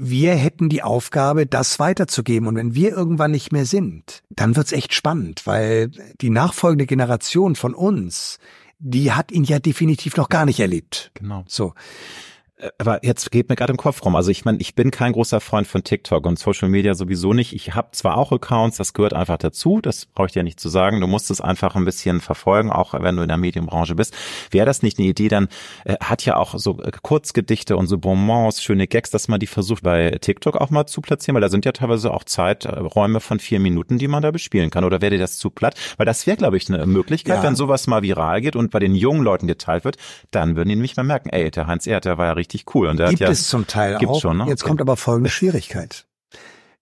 wir 0.00 0.36
hätten 0.36 0.68
die 0.68 0.84
Aufgabe, 0.84 1.44
das 1.44 1.80
weiterzugeben. 1.80 2.46
Und 2.46 2.54
wenn 2.54 2.74
wir 2.76 2.92
irgendwann 2.92 3.32
nicht 3.32 3.50
mehr 3.50 3.66
sind, 3.66 4.22
dann 4.30 4.54
wird's 4.54 4.70
echt 4.70 4.94
spannend, 4.94 5.44
weil 5.44 5.90
die 6.20 6.30
nachfolgende 6.30 6.86
Generation 6.86 7.56
von 7.56 7.74
uns, 7.74 8.38
die 8.78 9.10
hat 9.10 9.32
ihn 9.32 9.42
ja 9.42 9.58
definitiv 9.58 10.16
noch 10.16 10.28
gar 10.28 10.46
nicht 10.46 10.60
erlebt. 10.60 11.10
Genau. 11.14 11.44
So. 11.48 11.74
Äh, 12.58 12.70
aber 12.78 13.04
jetzt 13.04 13.30
geht 13.30 13.48
mir 13.48 13.56
gerade 13.56 13.72
im 13.72 13.76
Kopf 13.76 14.04
rum. 14.04 14.16
Also 14.16 14.30
ich 14.30 14.44
meine, 14.44 14.58
ich 14.58 14.74
bin 14.74 14.90
kein 14.90 15.12
großer 15.12 15.40
Freund 15.40 15.66
von 15.66 15.84
TikTok 15.84 16.26
und 16.26 16.38
Social 16.38 16.68
Media 16.68 16.94
sowieso 16.94 17.32
nicht. 17.32 17.54
Ich 17.54 17.74
habe 17.74 17.88
zwar 17.92 18.16
auch 18.16 18.32
Accounts, 18.32 18.76
das 18.76 18.92
gehört 18.92 19.14
einfach 19.14 19.38
dazu, 19.38 19.80
das 19.80 20.06
brauche 20.06 20.26
ich 20.26 20.32
dir 20.32 20.42
nicht 20.42 20.60
zu 20.60 20.68
sagen. 20.68 21.00
Du 21.00 21.06
musst 21.06 21.30
es 21.30 21.40
einfach 21.40 21.76
ein 21.76 21.84
bisschen 21.84 22.20
verfolgen, 22.20 22.70
auch 22.70 22.94
wenn 22.94 23.16
du 23.16 23.22
in 23.22 23.28
der 23.28 23.36
Medienbranche 23.36 23.94
bist. 23.94 24.14
Wäre 24.50 24.66
das 24.66 24.82
nicht 24.82 24.98
eine 24.98 25.08
Idee, 25.08 25.28
dann 25.28 25.48
äh, 25.84 25.96
hat 26.00 26.24
ja 26.24 26.36
auch 26.36 26.58
so 26.58 26.80
äh, 26.82 26.90
Kurzgedichte 27.02 27.76
und 27.76 27.86
so 27.86 27.98
Bonbons, 27.98 28.62
schöne 28.62 28.86
Gags, 28.86 29.10
dass 29.10 29.28
man 29.28 29.40
die 29.40 29.46
versucht 29.46 29.82
bei 29.82 30.10
TikTok 30.20 30.56
auch 30.56 30.70
mal 30.70 30.86
zu 30.86 31.00
platzieren, 31.00 31.34
weil 31.34 31.42
da 31.42 31.48
sind 31.48 31.64
ja 31.64 31.72
teilweise 31.72 32.12
auch 32.12 32.24
Zeiträume 32.24 33.20
von 33.20 33.38
vier 33.38 33.60
Minuten, 33.60 33.98
die 33.98 34.08
man 34.08 34.22
da 34.22 34.30
bespielen 34.30 34.70
kann. 34.70 34.84
Oder 34.84 35.00
wäre 35.00 35.12
dir 35.12 35.18
das 35.18 35.38
zu 35.38 35.50
platt? 35.50 35.74
Weil 35.96 36.06
das 36.06 36.26
wäre, 36.26 36.36
glaube 36.36 36.56
ich, 36.56 36.68
eine 36.68 36.86
Möglichkeit, 36.86 37.38
ja. 37.38 37.42
wenn 37.42 37.56
sowas 37.56 37.86
mal 37.86 38.02
viral 38.02 38.40
geht 38.40 38.56
und 38.56 38.70
bei 38.70 38.78
den 38.78 38.94
jungen 38.94 39.22
Leuten 39.22 39.46
geteilt 39.46 39.84
wird, 39.84 39.96
dann 40.30 40.56
würden 40.56 40.68
die 40.68 40.74
nämlich 40.74 40.96
mal 40.96 41.04
merken, 41.04 41.30
ey, 41.30 41.50
der 41.50 41.66
Heinz 41.66 41.86
Erd, 41.86 42.04
der 42.04 42.18
war 42.18 42.26
ja 42.26 42.32
richtig 42.32 42.47
richtig 42.48 42.74
cool. 42.74 42.88
Und 42.88 42.98
der 42.98 43.08
Gibt 43.08 43.20
hat 43.20 43.28
ja, 43.28 43.32
es 43.32 43.48
zum 43.48 43.66
Teil 43.66 43.96
auch. 43.96 44.20
Schon, 44.20 44.38
ne? 44.38 44.46
Jetzt 44.48 44.62
okay. 44.62 44.68
kommt 44.68 44.80
aber 44.80 44.96
folgende 44.96 45.30
Schwierigkeit. 45.38 46.06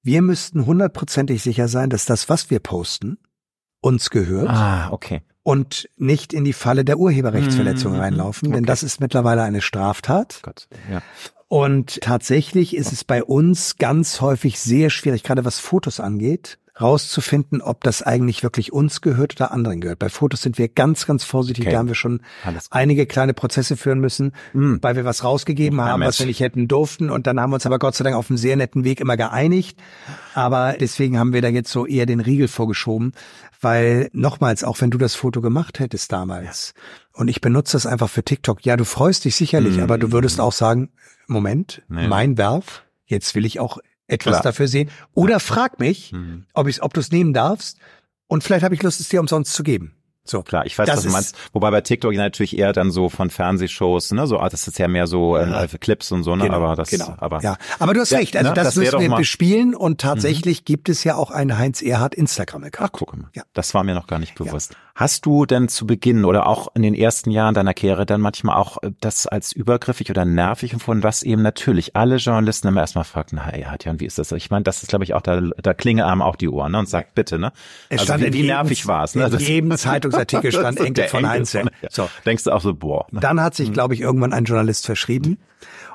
Wir 0.03 0.23
müssten 0.23 0.67
hundertprozentig 0.67 1.43
sicher 1.43 1.69
sein, 1.69 1.91
dass 1.91 2.05
das, 2.05 2.29
was 2.29 2.51
wir 2.51 2.61
posten, 2.61 3.19
uns 3.81 4.11
gehört. 4.11 4.49
Ah, 4.49 4.91
okay. 4.93 5.23
Und 5.43 5.89
nicht 5.97 6.33
in 6.33 6.45
die 6.45 6.53
Falle 6.53 6.85
der 6.85 6.99
Urheberrechtsverletzung 6.99 7.93
mm 7.93 7.97
-hmm. 7.97 8.01
reinlaufen, 8.01 8.51
denn 8.51 8.65
okay. 8.65 8.67
das 8.67 8.83
ist 8.83 9.01
mittlerweile 9.01 9.43
eine 9.43 9.61
Straftat. 9.61 10.41
Gott, 10.43 10.69
ja. 10.91 11.03
Und 11.49 12.01
tatsächlich 12.01 12.75
ist 12.75 12.93
es 12.93 13.05
bei 13.05 13.23
uns 13.23 13.77
ganz 13.77 14.21
häufig 14.21 14.59
sehr 14.59 14.91
schwierig, 14.91 15.23
gerade 15.23 15.45
was 15.45 15.61
Fotos 15.61 16.01
angeht, 16.01 16.59
rauszufinden, 16.81 17.63
ob 17.63 17.83
das 17.85 18.03
eigentlich 18.03 18.43
wirklich 18.43 18.73
uns 18.73 19.01
gehört 19.01 19.37
oder 19.37 19.51
anderen 19.51 19.81
gehört. 19.81 19.99
Bei 19.99 20.09
Fotos 20.09 20.43
sind 20.43 20.59
wir 20.59 20.69
ganz, 20.69 21.07
ganz 21.07 21.25
vorsichtig. 21.25 21.65
Okay. 21.65 21.73
Da 21.73 21.79
haben 21.79 21.89
wir 21.89 21.95
schon 21.95 22.21
einige 22.71 23.07
kleine 23.07 23.33
Prozesse 23.33 23.77
führen 23.77 24.01
müssen, 24.01 24.33
mm. 24.53 24.77
weil 24.83 24.97
wir 24.97 25.05
was 25.05 25.25
rausgegeben 25.25 25.81
haben, 25.81 26.03
was 26.03 26.19
wir 26.19 26.27
nicht 26.27 26.41
hätten 26.41 26.69
durften. 26.69 27.11
Und 27.11 27.27
dann 27.27 27.41
haben 27.41 27.51
wir 27.51 27.55
uns 27.55 27.67
aber 27.67 27.79
Gott 27.79 27.95
sei 27.95 28.05
Dank 28.05 28.17
auf 28.17 28.31
einem 28.31 28.37
sehr 28.37 28.57
netten 28.57 28.85
Weg 28.85 29.01
immer 29.01 29.17
geeinigt. 29.17 29.79
Aber 30.35 30.75
deswegen 30.79 31.19
haben 31.19 31.33
wir 31.33 31.41
da 31.41 31.49
jetzt 31.49 31.71
so 31.71 31.87
eher 31.87 32.05
den 32.05 32.21
Riegel 32.21 32.49
vorgeschoben, 32.49 33.13
weil 33.61 34.11
nochmals, 34.13 34.63
auch 34.63 34.81
wenn 34.81 34.91
du 34.91 34.99
das 34.99 35.15
Foto 35.15 35.41
gemacht 35.41 35.79
hättest 35.79 36.13
damals 36.13 36.75
ja. 36.77 37.21
und 37.21 37.29
ich 37.29 37.41
benutze 37.41 37.73
das 37.73 37.87
einfach 37.87 38.11
für 38.11 38.23
TikTok, 38.23 38.65
ja, 38.65 38.77
du 38.77 38.85
freust 38.85 39.25
dich 39.25 39.35
sicherlich, 39.35 39.79
mm. 39.79 39.81
aber 39.81 39.97
du 39.97 40.13
würdest 40.13 40.41
auch 40.41 40.53
sagen, 40.53 40.91
Moment, 41.27 41.83
nee. 41.89 42.07
mein 42.07 42.37
Werf, 42.37 42.85
jetzt 43.07 43.35
will 43.35 43.47
ich 43.47 43.61
auch 43.61 43.79
etwas 44.09 44.33
Klar. 44.33 44.43
dafür 44.43 44.69
sehen. 44.69 44.91
Oder 45.15 45.41
frag 45.41 45.79
mich, 45.79 46.13
mhm. 46.13 46.45
ob, 46.55 46.69
ich, 46.69 46.83
ob 46.83 46.95
du 46.95 47.01
es 47.01 47.11
nehmen 47.11 47.33
darfst. 47.33 47.79
Und 48.29 48.45
vielleicht 48.45 48.65
habe 48.65 48.75
ich 48.75 48.83
Lust, 48.83 49.01
es 49.01 49.09
dir 49.09 49.21
umsonst 49.21 49.53
zu 49.53 49.63
geben. 49.63 49.97
So. 50.29 50.43
Klar, 50.43 50.67
ich 50.67 50.77
weiß, 50.77 50.87
das 50.87 50.99
was 50.99 51.05
du 51.05 51.11
meinst. 51.11 51.37
Wobei 51.53 51.71
bei 51.71 51.81
TikTok 51.81 52.13
natürlich 52.15 52.59
eher 52.59 52.73
dann 52.73 52.91
so 52.91 53.09
von 53.09 53.31
Fernsehshows, 53.31 54.11
ne, 54.13 54.27
so, 54.27 54.39
ah, 54.39 54.49
das 54.49 54.67
ist 54.67 54.79
ja 54.79 54.89
mehr 54.89 55.07
so 55.07 55.37
äh. 55.37 55.69
Clips 55.81 56.11
und 56.11 56.25
so, 56.25 56.35
ne, 56.35 56.45
genau, 56.45 56.57
aber 56.57 56.75
das, 56.75 56.91
genau. 56.91 57.15
aber. 57.19 57.41
Ja, 57.43 57.57
aber 57.79 57.95
du 57.95 58.01
hast 58.01 58.11
ja, 58.11 58.19
recht, 58.19 58.37
also 58.37 58.51
ne, 58.51 58.55
das, 58.55 58.67
das 58.67 58.77
müssen 58.77 59.01
wir 59.01 59.15
bespielen 59.15 59.75
und 59.75 60.01
tatsächlich 60.01 60.63
mhm. 60.63 60.65
gibt 60.65 60.89
es 60.89 61.05
ja 61.05 61.15
auch 61.15 61.31
einen 61.31 61.57
Heinz 61.59 61.81
Erhard 61.81 62.15
Instagram-Account. 62.15 62.91
Ach, 62.93 62.99
guck 62.99 63.17
mal. 63.17 63.31
Ja. 63.35 63.45
Das 63.53 63.73
war 63.75 63.85
mir 63.85 63.95
noch 63.95 64.09
gar 64.09 64.19
nicht 64.19 64.35
bewusst. 64.35 64.73
Ja. 64.73 64.79
Hast 64.97 65.27
du 65.27 65.45
denn 65.45 65.69
zu 65.69 65.87
Beginn 65.87 66.25
oder 66.25 66.47
auch 66.47 66.75
in 66.75 66.81
den 66.81 66.95
ersten 66.95 67.31
Jahren 67.31 67.53
deiner 67.53 67.75
Karriere 67.75 68.07
dann 68.07 68.23
manchmal 68.23 68.57
auch 68.57 68.83
äh, 68.83 68.93
das 69.01 69.27
als 69.27 69.53
übergriffig 69.53 70.09
oder 70.09 70.25
nervig 70.25 70.73
empfunden, 70.73 71.03
was 71.03 71.23
eben 71.23 71.43
natürlich 71.43 71.95
alle 71.95 72.17
Journalisten 72.17 72.69
immer 72.69 72.81
erstmal 72.81 73.05
fragten, 73.05 73.39
na 73.45 73.59
ja, 73.59 73.77
und 73.91 74.01
wie 74.01 74.07
ist 74.07 74.19
das? 74.19 74.33
Ich 74.33 74.51
meine, 74.51 74.63
das 74.63 74.83
ist, 74.83 74.89
glaube 74.89 75.05
ich, 75.05 75.13
auch, 75.13 75.21
da, 75.21 75.43
da 75.63 75.75
klinge 75.75 76.07
einem 76.07 76.23
auch 76.23 76.35
die 76.35 76.49
Ohren 76.49 76.73
ne, 76.73 76.79
und 76.79 76.89
sagt, 76.89 77.15
bitte, 77.15 77.39
ne? 77.39 77.53
Es 77.91 78.11
also 78.11 78.25
wie, 78.25 78.33
wie 78.33 78.43
nervig 78.45 78.87
war 78.87 79.05
es, 79.05 79.15
ne? 79.15 79.27
In 79.27 79.39
jedem 79.39 79.71
Zeitungsartikel 79.77 80.51
stand 80.51 80.81
Enkel 80.81 81.09
von 81.09 81.29
Heinz. 81.29 81.53
Ja. 81.53 81.65
So. 81.91 82.09
Denkst 82.25 82.45
du 82.45 82.53
auch 82.53 82.63
so, 82.63 82.75
boah. 82.75 83.07
Ne? 83.11 83.21
Dann 83.21 83.39
hat 83.43 83.55
sich, 83.55 83.67
hm. 83.67 83.75
glaube 83.75 83.93
ich, 83.93 84.01
irgendwann 84.01 84.33
ein 84.33 84.45
Journalist 84.45 84.87
verschrieben 84.87 85.37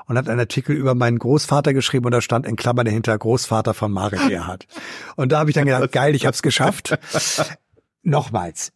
und 0.06 0.16
hat 0.16 0.28
einen 0.28 0.38
Artikel 0.38 0.76
über 0.76 0.94
meinen 0.94 1.18
Großvater 1.18 1.74
geschrieben 1.74 2.06
und 2.06 2.12
da 2.12 2.20
stand 2.20 2.46
in 2.46 2.54
Klammern 2.54 2.86
dahinter 2.86 3.18
Großvater 3.18 3.74
von 3.74 3.90
Marek 3.90 4.30
Erhard. 4.30 4.68
Und 5.16 5.32
da 5.32 5.40
habe 5.40 5.50
ich 5.50 5.54
dann 5.54 5.66
gedacht, 5.66 5.90
geil, 5.90 6.14
ich 6.14 6.24
habe 6.24 6.34
es 6.34 6.42
geschafft. 6.42 6.96
nochmals, 8.04 8.72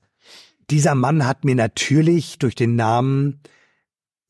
dieser 0.71 0.95
Mann 0.95 1.27
hat 1.27 1.45
mir 1.45 1.55
natürlich 1.55 2.39
durch 2.39 2.55
den 2.55 2.77
Namen 2.77 3.41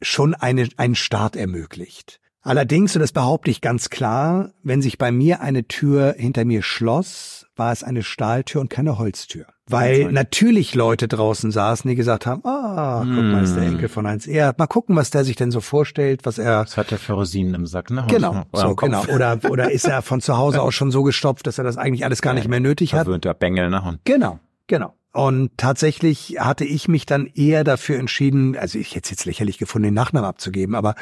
schon 0.03 0.35
eine, 0.35 0.69
einen 0.77 0.95
Start 0.95 1.37
ermöglicht. 1.37 2.21
Allerdings, 2.43 2.95
und 2.95 3.01
das 3.01 3.11
behaupte 3.11 3.51
ich 3.51 3.61
ganz 3.61 3.91
klar, 3.91 4.53
wenn 4.63 4.81
sich 4.81 4.99
bei 4.99 5.11
mir 5.11 5.41
eine 5.41 5.67
Tür 5.67 6.15
hinter 6.17 6.45
mir 6.45 6.63
schloss, 6.63 7.47
war 7.57 7.73
es 7.73 7.83
eine 7.83 8.05
Stahltür 8.05 8.61
und 8.61 8.71
keine 8.71 8.99
Holztür. 8.99 9.47
Weil 9.69 10.13
natürlich 10.13 10.77
Leute 10.77 11.09
draußen 11.09 11.51
saßen, 11.51 11.89
die 11.89 11.97
gesagt 11.97 12.25
haben, 12.25 12.45
ah, 12.45 13.01
guck 13.01 13.25
mal, 13.25 13.43
ist 13.43 13.57
der 13.57 13.65
Hm. 13.65 13.73
Enkel 13.73 13.89
von 13.89 14.07
Heinz 14.07 14.29
Erhardt. 14.29 14.61
Mal 14.61 14.69
gucken, 14.69 14.95
was 14.95 15.11
der 15.11 15.25
sich 15.25 15.35
denn 15.35 15.51
so 15.51 15.61
vorstellt, 15.61 16.21
was 16.25 16.39
er 16.39 16.63
Das 16.63 16.77
hat 16.77 16.93
er 16.93 16.99
für 16.99 17.15
Rosinen 17.15 17.55
im 17.55 17.67
Sack, 17.67 17.91
ne? 17.91 18.05
Genau, 18.09 18.45
Oder 18.53 18.69
so, 18.69 18.77
genau. 18.77 19.05
Oder, 19.07 19.41
oder 19.51 19.73
ist 19.73 19.89
er 19.89 20.03
von 20.03 20.21
zu 20.21 20.37
Hause 20.37 20.63
aus 20.63 20.73
schon 20.73 20.93
so 20.93 21.03
gestopft, 21.03 21.49
dass 21.49 21.59
er 21.59 21.65
das 21.65 21.79
eigentlich 21.79 22.05
alles 22.05 22.23
gar 22.23 22.33
nicht 22.33 22.47
mehr 22.47 22.61
nötig 22.61 22.95
hat? 22.95 23.07
Verwöhnter 23.07 23.35
Bengel, 23.35 23.71
ne? 23.71 23.99
Genau, 24.05 24.39
genau. 24.69 24.95
Und 25.17 25.53
tatsächlich 25.57 26.37
hatte 26.41 26.67
ich 26.67 26.89
mich 26.89 27.07
dann 27.07 27.25
eher 27.25 27.65
dafür 27.65 27.99
entschieden, 27.99 28.55
also 28.55 28.79
ich 28.79 28.95
hätte 28.95 29.05
es 29.05 29.11
jetzt 29.13 29.25
lächerlich 29.25 29.57
gefunden, 29.57 29.85
den 29.85 29.95
Nachnamen 29.95 30.29
abzugeben, 30.29 30.75
aber 30.75 30.95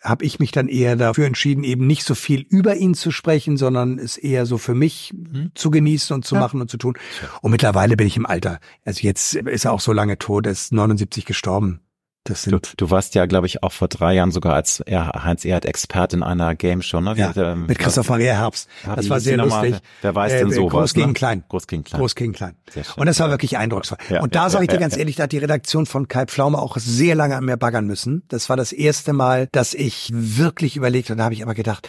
habe 0.00 0.24
ich 0.24 0.38
mich 0.38 0.52
dann 0.52 0.68
eher 0.68 0.94
dafür 0.94 1.26
entschieden, 1.26 1.64
eben 1.64 1.84
nicht 1.84 2.04
so 2.04 2.14
viel 2.14 2.42
über 2.48 2.76
ihn 2.76 2.94
zu 2.94 3.10
sprechen, 3.10 3.56
sondern 3.56 3.98
es 3.98 4.16
eher 4.16 4.46
so 4.46 4.58
für 4.58 4.76
mich 4.76 5.12
zu 5.56 5.72
genießen 5.72 6.14
und 6.14 6.24
zu 6.24 6.36
machen 6.36 6.60
und 6.60 6.70
zu 6.70 6.76
tun. 6.76 6.94
Und 7.42 7.50
mittlerweile 7.50 7.96
bin 7.96 8.06
ich 8.06 8.16
im 8.16 8.26
Alter. 8.26 8.60
Also 8.84 9.00
jetzt 9.02 9.34
ist 9.34 9.64
er 9.64 9.72
auch 9.72 9.80
so 9.80 9.92
lange 9.92 10.18
tot, 10.18 10.46
er 10.46 10.52
ist 10.52 10.72
79 10.72 11.24
gestorben. 11.24 11.80
Das 12.24 12.42
Du, 12.42 12.50
sind 12.50 12.74
du 12.76 12.90
warst 12.90 13.14
ja, 13.14 13.24
glaube 13.26 13.46
ich, 13.46 13.62
auch 13.62 13.72
vor 13.72 13.88
drei 13.88 14.14
Jahren 14.14 14.30
sogar 14.32 14.54
als 14.54 14.80
er, 14.80 15.24
Heinz 15.24 15.44
Erhardt 15.44 15.64
Expert 15.64 16.12
in 16.12 16.22
einer 16.22 16.54
Game 16.54 16.82
Show, 16.82 17.00
ne? 17.00 17.14
Ja, 17.16 17.32
ähm, 17.36 17.66
mit 17.66 17.78
Christoph 17.78 18.10
Maria 18.10 18.34
Herbst. 18.34 18.68
Ja, 18.86 18.96
Das 18.96 19.08
war 19.08 19.20
sehr 19.20 19.38
lustig. 19.38 19.76
Wer 20.02 20.14
weiß 20.14 20.32
Äh, 20.32 20.38
denn 20.40 20.50
sowas? 20.50 20.70
Groß 20.72 20.94
gegen 20.94 21.06
ne? 21.08 21.12
Klein. 21.14 21.44
Groß 21.48 21.66
gegen 21.66 21.84
Klein. 21.84 22.00
Groß 22.00 22.14
gegen 22.14 22.32
Klein. 22.32 22.54
Und 22.96 23.06
das 23.06 23.18
war 23.20 23.30
wirklich 23.30 23.56
eindrucksvoll. 23.56 23.98
Ja, 24.10 24.20
und 24.20 24.34
da 24.34 24.44
ja, 24.44 24.50
sage 24.50 24.64
ich 24.64 24.68
dir 24.68 24.74
ja, 24.74 24.80
ganz 24.80 24.94
ja. 24.94 25.00
ehrlich, 25.00 25.16
da 25.16 25.22
hat 25.24 25.32
die 25.32 25.38
Redaktion 25.38 25.86
von 25.86 26.08
Kai 26.08 26.26
Pflaume 26.26 26.58
auch 26.58 26.76
sehr 26.76 27.14
lange 27.14 27.36
an 27.36 27.44
mir 27.44 27.56
baggern 27.56 27.86
müssen. 27.86 28.24
Das 28.28 28.48
war 28.50 28.56
das 28.56 28.72
erste 28.72 29.12
Mal, 29.12 29.48
dass 29.52 29.72
ich 29.72 30.10
wirklich 30.12 30.76
überlegt 30.76 31.08
habe. 31.10 31.18
Da 31.18 31.24
habe 31.24 31.34
ich 31.34 31.42
aber 31.42 31.54
gedacht, 31.54 31.88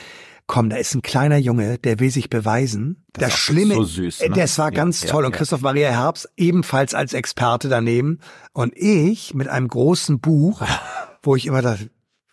komm, 0.50 0.72
da 0.72 0.78
ist 0.78 0.96
ein 0.96 1.04
kleiner 1.04 1.38
Junge, 1.38 1.78
der 1.78 2.00
will 2.00 2.10
sich 2.10 2.30
beweisen. 2.30 3.06
Das 3.14 3.30
Das, 3.30 3.34
Schlimme, 3.38 3.76
so 3.76 3.84
süß, 3.84 4.22
ne? 4.22 4.30
das 4.32 4.58
war 4.58 4.74
Ja, 4.74 4.78
ganz 4.78 5.04
ja, 5.04 5.10
toll. 5.10 5.24
Und 5.24 5.32
ja. 5.32 5.38
Christoph 5.38 5.62
Maria 5.62 5.92
Herbst 5.92 6.28
ebenfalls 6.38 6.96
als 6.96 7.14
Experte 7.14 7.70
daneben. 7.70 8.20
Und 8.52 8.74
ich 8.76 9.36
mit 9.36 9.48
einem 9.48 9.68
großen 9.68 10.20
Buch, 10.20 10.64
wo 11.24 11.36
ich 11.36 11.46
immer 11.46 11.62
dachte, 11.62 11.92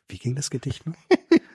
wie 0.09 0.19
ging 0.19 0.35
das 0.35 0.51
Gedicht 0.51 0.87
noch? 0.87 0.95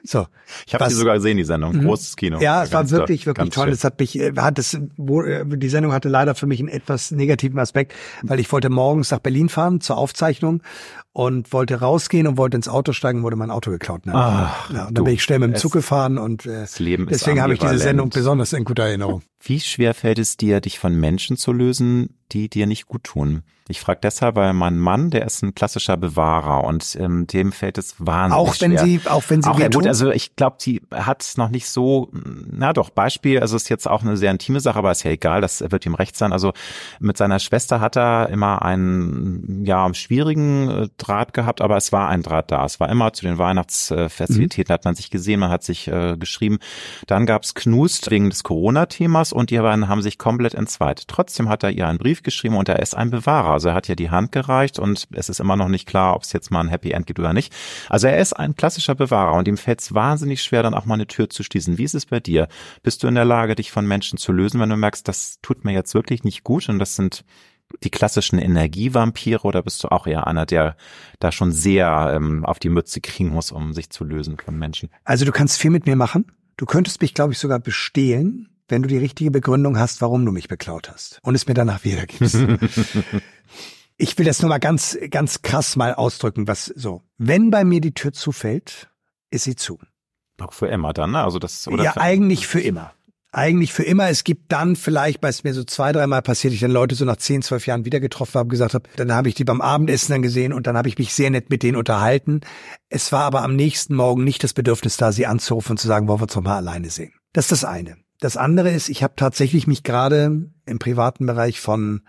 So. 0.03 0.27
Ich 0.67 0.73
habe 0.73 0.85
die 0.87 0.93
sogar 0.93 1.15
gesehen, 1.15 1.37
die 1.37 1.43
Sendung. 1.45 1.75
Mhm. 1.75 1.85
Großes 1.85 2.15
Kino. 2.15 2.39
Ja, 2.39 2.63
es 2.63 2.73
war 2.73 2.89
wirklich, 2.89 3.23
toll. 3.23 3.37
wirklich 3.37 3.53
toll. 3.53 3.65
schön. 3.65 3.73
Es 3.73 3.83
hat 3.83 3.99
mich, 3.99 4.19
äh, 4.19 4.33
hat 4.35 4.59
es, 4.59 4.77
wo, 4.97 5.23
äh, 5.23 5.45
die 5.45 5.69
Sendung 5.69 5.93
hatte 5.93 6.09
leider 6.09 6.35
für 6.35 6.45
mich 6.45 6.59
einen 6.59 6.69
etwas 6.69 7.11
negativen 7.11 7.57
Aspekt, 7.59 7.93
weil 8.21 8.39
ich 8.39 8.51
wollte 8.51 8.69
morgens 8.69 9.11
nach 9.11 9.19
Berlin 9.19 9.49
fahren 9.49 9.79
zur 9.81 9.97
Aufzeichnung 9.97 10.61
und 11.13 11.51
wollte 11.51 11.79
rausgehen 11.79 12.27
und 12.27 12.37
wollte 12.37 12.55
ins 12.57 12.67
Auto 12.67 12.93
steigen, 12.93 13.23
wurde 13.23 13.35
mein 13.35 13.51
Auto 13.51 13.71
geklaut. 13.71 14.05
Ne? 14.05 14.13
Ach, 14.15 14.69
ja, 14.71 14.81
und 14.83 14.89
du, 14.89 14.93
dann 14.95 15.03
bin 15.05 15.13
ich 15.13 15.23
schnell 15.23 15.39
mit 15.39 15.51
dem 15.51 15.55
Zug 15.55 15.73
gefahren 15.73 16.17
und 16.17 16.45
äh, 16.45 16.65
deswegen 16.65 17.41
habe 17.41 17.53
ich 17.53 17.59
diese. 17.59 17.77
Sendung 17.79 18.09
besonders 18.09 18.53
in 18.53 18.63
guter 18.63 18.83
Erinnerung. 18.83 19.21
Wie 19.43 19.59
schwer 19.59 19.93
fällt 19.93 20.19
es 20.19 20.37
dir, 20.37 20.61
dich 20.61 20.77
von 20.77 20.99
Menschen 20.99 21.35
zu 21.35 21.51
lösen, 21.51 22.15
die 22.31 22.49
dir 22.49 22.67
nicht 22.67 22.87
gut 22.87 23.03
tun? 23.03 23.43
Ich 23.71 23.79
frage 23.79 24.01
deshalb, 24.03 24.35
weil 24.35 24.53
mein 24.53 24.77
Mann, 24.77 25.11
der 25.11 25.25
ist 25.25 25.41
ein 25.43 25.55
klassischer 25.55 25.95
Bewahrer 25.95 26.65
und 26.65 26.97
ähm, 26.99 27.25
dem 27.25 27.51
fällt 27.53 27.77
es 27.77 27.95
wahnsinnig 27.99 28.49
Auch 28.49 28.59
wenn 28.59 28.71
schwer. 28.71 28.85
sie, 28.85 29.01
auch 29.05 29.23
wenn 29.29 29.41
sie 29.41 29.49
Auch 29.49 29.57
gut, 29.69 29.87
also 29.87 30.11
ich 30.11 30.35
glaube, 30.35 30.57
sie 30.59 30.81
hat 30.93 31.21
es 31.21 31.37
noch 31.37 31.49
nicht 31.49 31.69
so, 31.69 32.09
na 32.11 32.73
doch, 32.73 32.89
Beispiel, 32.89 33.39
also 33.39 33.55
ist 33.55 33.69
jetzt 33.69 33.87
auch 33.87 34.01
eine 34.01 34.17
sehr 34.17 34.31
intime 34.31 34.59
Sache, 34.59 34.77
aber 34.77 34.91
ist 34.91 35.03
ja 35.03 35.11
egal, 35.11 35.39
das 35.39 35.61
wird 35.61 35.85
ihm 35.85 35.95
recht 35.95 36.17
sein. 36.17 36.33
Also 36.33 36.51
mit 36.99 37.17
seiner 37.17 37.39
Schwester 37.39 37.79
hat 37.79 37.95
er 37.95 38.29
immer 38.29 38.61
einen, 38.61 39.63
ja, 39.65 39.91
schwierigen 39.93 40.69
äh, 40.69 40.87
Draht 40.97 41.33
gehabt, 41.33 41.61
aber 41.61 41.77
es 41.77 41.91
war 41.93 42.09
ein 42.09 42.23
Draht 42.23 42.51
da. 42.51 42.65
Es 42.65 42.79
war 42.79 42.89
immer 42.89 43.13
zu 43.13 43.25
den 43.25 43.37
Weihnachtsfestivitäten 43.37 44.73
hat 44.73 44.85
man 44.85 44.95
sich 44.95 45.11
gesehen, 45.11 45.39
man 45.39 45.49
hat 45.49 45.63
sich 45.63 45.87
äh, 45.87 46.17
geschrieben. 46.17 46.59
Dann 47.07 47.25
gab's 47.25 47.53
Knust 47.53 48.11
wegen 48.11 48.29
des 48.29 48.43
Corona-Themas 48.43 49.30
und 49.33 49.49
die 49.49 49.57
beiden 49.57 49.87
haben 49.87 50.01
sich 50.01 50.17
komplett 50.17 50.53
entzweit. 50.53 51.07
Trotzdem 51.07 51.49
hat 51.49 51.63
er 51.63 51.71
ihr 51.71 51.87
einen 51.87 51.97
Brief 51.97 52.23
geschrieben 52.23 52.55
und 52.55 52.69
er 52.69 52.79
ist 52.79 52.95
ein 52.95 53.09
Bewahrer. 53.09 53.51
Also 53.51 53.69
er 53.69 53.75
hat 53.75 53.89
ihr 53.89 53.95
die 53.95 54.09
Hand 54.09 54.31
gereicht 54.31 54.79
und 54.79 55.07
es 55.11 55.29
ist 55.29 55.39
immer 55.39 55.55
noch 55.55 55.67
nicht 55.67 55.87
klar, 55.87 56.15
ob 56.15 56.23
es 56.23 56.33
jetzt 56.33 56.51
mal 56.51 56.61
ein 56.61 56.69
Happy 56.69 56.91
End 56.91 57.07
gibt 57.07 57.19
oder 57.19 57.33
nicht. 57.33 57.53
Also 57.89 58.07
er 58.07 58.19
ist 58.19 58.33
ein 58.33 58.55
klassischer 58.55 58.95
Bewahrer 58.95 59.33
und 59.33 59.47
ihm 59.47 59.57
fällt 59.57 59.81
es 59.81 59.93
wahnsinnig 59.93 60.41
schwer, 60.41 60.63
dann 60.63 60.73
auch 60.73 60.85
mal 60.85 60.95
eine 60.95 61.07
Tür 61.07 61.29
zu 61.29 61.43
schließen. 61.43 61.77
Wie 61.77 61.83
ist 61.83 61.95
es 61.95 62.05
bei 62.05 62.19
dir? 62.19 62.47
Bist 62.83 63.03
du 63.03 63.07
in 63.07 63.15
der 63.15 63.25
Lage, 63.25 63.55
dich 63.55 63.71
von 63.71 63.87
Menschen 63.87 64.17
zu 64.17 64.31
lösen, 64.31 64.59
wenn 64.59 64.69
du 64.69 64.77
merkst, 64.77 65.07
das 65.07 65.39
tut 65.41 65.65
mir 65.65 65.73
jetzt 65.73 65.93
wirklich 65.93 66.23
nicht 66.23 66.43
gut 66.43 66.69
und 66.69 66.79
das 66.79 66.95
sind 66.95 67.23
die 67.83 67.89
klassischen 67.89 68.39
Energievampire 68.39 69.43
oder 69.43 69.63
bist 69.63 69.83
du 69.83 69.89
auch 69.89 70.07
eher 70.07 70.27
einer, 70.27 70.45
der 70.45 70.75
da 71.19 71.31
schon 71.31 71.51
sehr 71.51 72.11
ähm, 72.13 72.45
auf 72.45 72.59
die 72.59 72.69
Mütze 72.69 73.01
kriegen 73.01 73.29
muss, 73.29 73.51
um 73.51 73.73
sich 73.73 73.89
zu 73.89 74.03
lösen 74.03 74.37
von 74.37 74.57
Menschen? 74.57 74.89
Also 75.03 75.25
du 75.25 75.31
kannst 75.31 75.59
viel 75.59 75.71
mit 75.71 75.85
mir 75.85 75.95
machen. 75.95 76.25
Du 76.57 76.65
könntest 76.65 77.01
mich, 77.01 77.13
glaube 77.13 77.33
ich, 77.33 77.39
sogar 77.39 77.59
bestehlen, 77.59 78.49
wenn 78.71 78.81
du 78.81 78.87
die 78.87 78.97
richtige 78.97 79.31
Begründung 79.31 79.77
hast, 79.77 80.01
warum 80.01 80.25
du 80.25 80.31
mich 80.31 80.47
beklaut 80.47 80.89
hast 80.89 81.19
und 81.23 81.35
es 81.35 81.47
mir 81.47 81.53
danach 81.53 81.83
wiedergibst. 81.83 82.37
ich 83.97 84.17
will 84.17 84.25
das 84.25 84.41
nur 84.41 84.49
mal 84.49 84.59
ganz, 84.59 84.97
ganz 85.09 85.41
krass 85.41 85.75
mal 85.75 85.93
ausdrücken, 85.93 86.47
was 86.47 86.65
so. 86.65 87.03
Wenn 87.17 87.51
bei 87.51 87.63
mir 87.63 87.81
die 87.81 87.93
Tür 87.93 88.13
zufällt, 88.13 88.89
ist 89.29 89.43
sie 89.43 89.55
zu. 89.55 89.79
Auch 90.39 90.53
für 90.53 90.69
Emma 90.69 90.91
dann, 90.93 91.11
ne? 91.11 91.23
Also 91.23 91.37
das 91.37 91.67
oder 91.67 91.83
ja, 91.83 91.91
für, 91.93 92.01
eigentlich 92.01 92.47
für 92.47 92.61
immer. 92.61 92.93
Eigentlich 93.33 93.71
für 93.71 93.83
immer. 93.83 94.09
Es 94.09 94.23
gibt 94.23 94.51
dann 94.51 94.75
vielleicht, 94.75 95.23
weil 95.23 95.29
es 95.29 95.43
mir 95.43 95.53
so 95.53 95.63
zwei, 95.63 95.93
dreimal 95.93 96.21
passiert, 96.21 96.53
ich 96.53 96.59
dann 96.59 96.71
Leute 96.71 96.95
so 96.95 97.05
nach 97.05 97.15
zehn, 97.15 97.41
zwölf 97.41 97.65
Jahren 97.65 97.85
wieder 97.85 97.99
getroffen 97.99 98.39
habe, 98.39 98.49
gesagt 98.49 98.73
habe, 98.73 98.89
dann 98.97 99.13
habe 99.13 99.29
ich 99.29 99.35
die 99.35 99.45
beim 99.45 99.61
Abendessen 99.61 100.11
dann 100.11 100.21
gesehen 100.21 100.51
und 100.51 100.67
dann 100.67 100.75
habe 100.75 100.89
ich 100.89 100.97
mich 100.97 101.13
sehr 101.13 101.29
nett 101.29 101.49
mit 101.49 101.63
denen 101.63 101.77
unterhalten. 101.77 102.41
Es 102.89 103.11
war 103.11 103.23
aber 103.23 103.43
am 103.43 103.55
nächsten 103.55 103.95
Morgen 103.95 104.23
nicht 104.23 104.43
das 104.43 104.53
Bedürfnis 104.53 104.97
da, 104.97 105.11
sie 105.11 105.27
anzurufen 105.27 105.71
und 105.73 105.77
zu 105.77 105.87
sagen, 105.87 106.07
wollen 106.07 106.19
wir 106.19 106.23
uns 106.23 106.33
doch 106.33 106.41
mal 106.41 106.57
alleine 106.57 106.89
sehen. 106.89 107.13
Das 107.33 107.45
ist 107.45 107.51
das 107.51 107.63
eine. 107.63 107.97
Das 108.21 108.37
andere 108.37 108.69
ist, 108.71 108.87
ich 108.87 109.03
habe 109.03 109.15
tatsächlich 109.17 109.65
mich 109.67 109.83
gerade 109.83 110.47
im 110.65 110.79
privaten 110.79 111.25
Bereich 111.25 111.59
von 111.59 112.01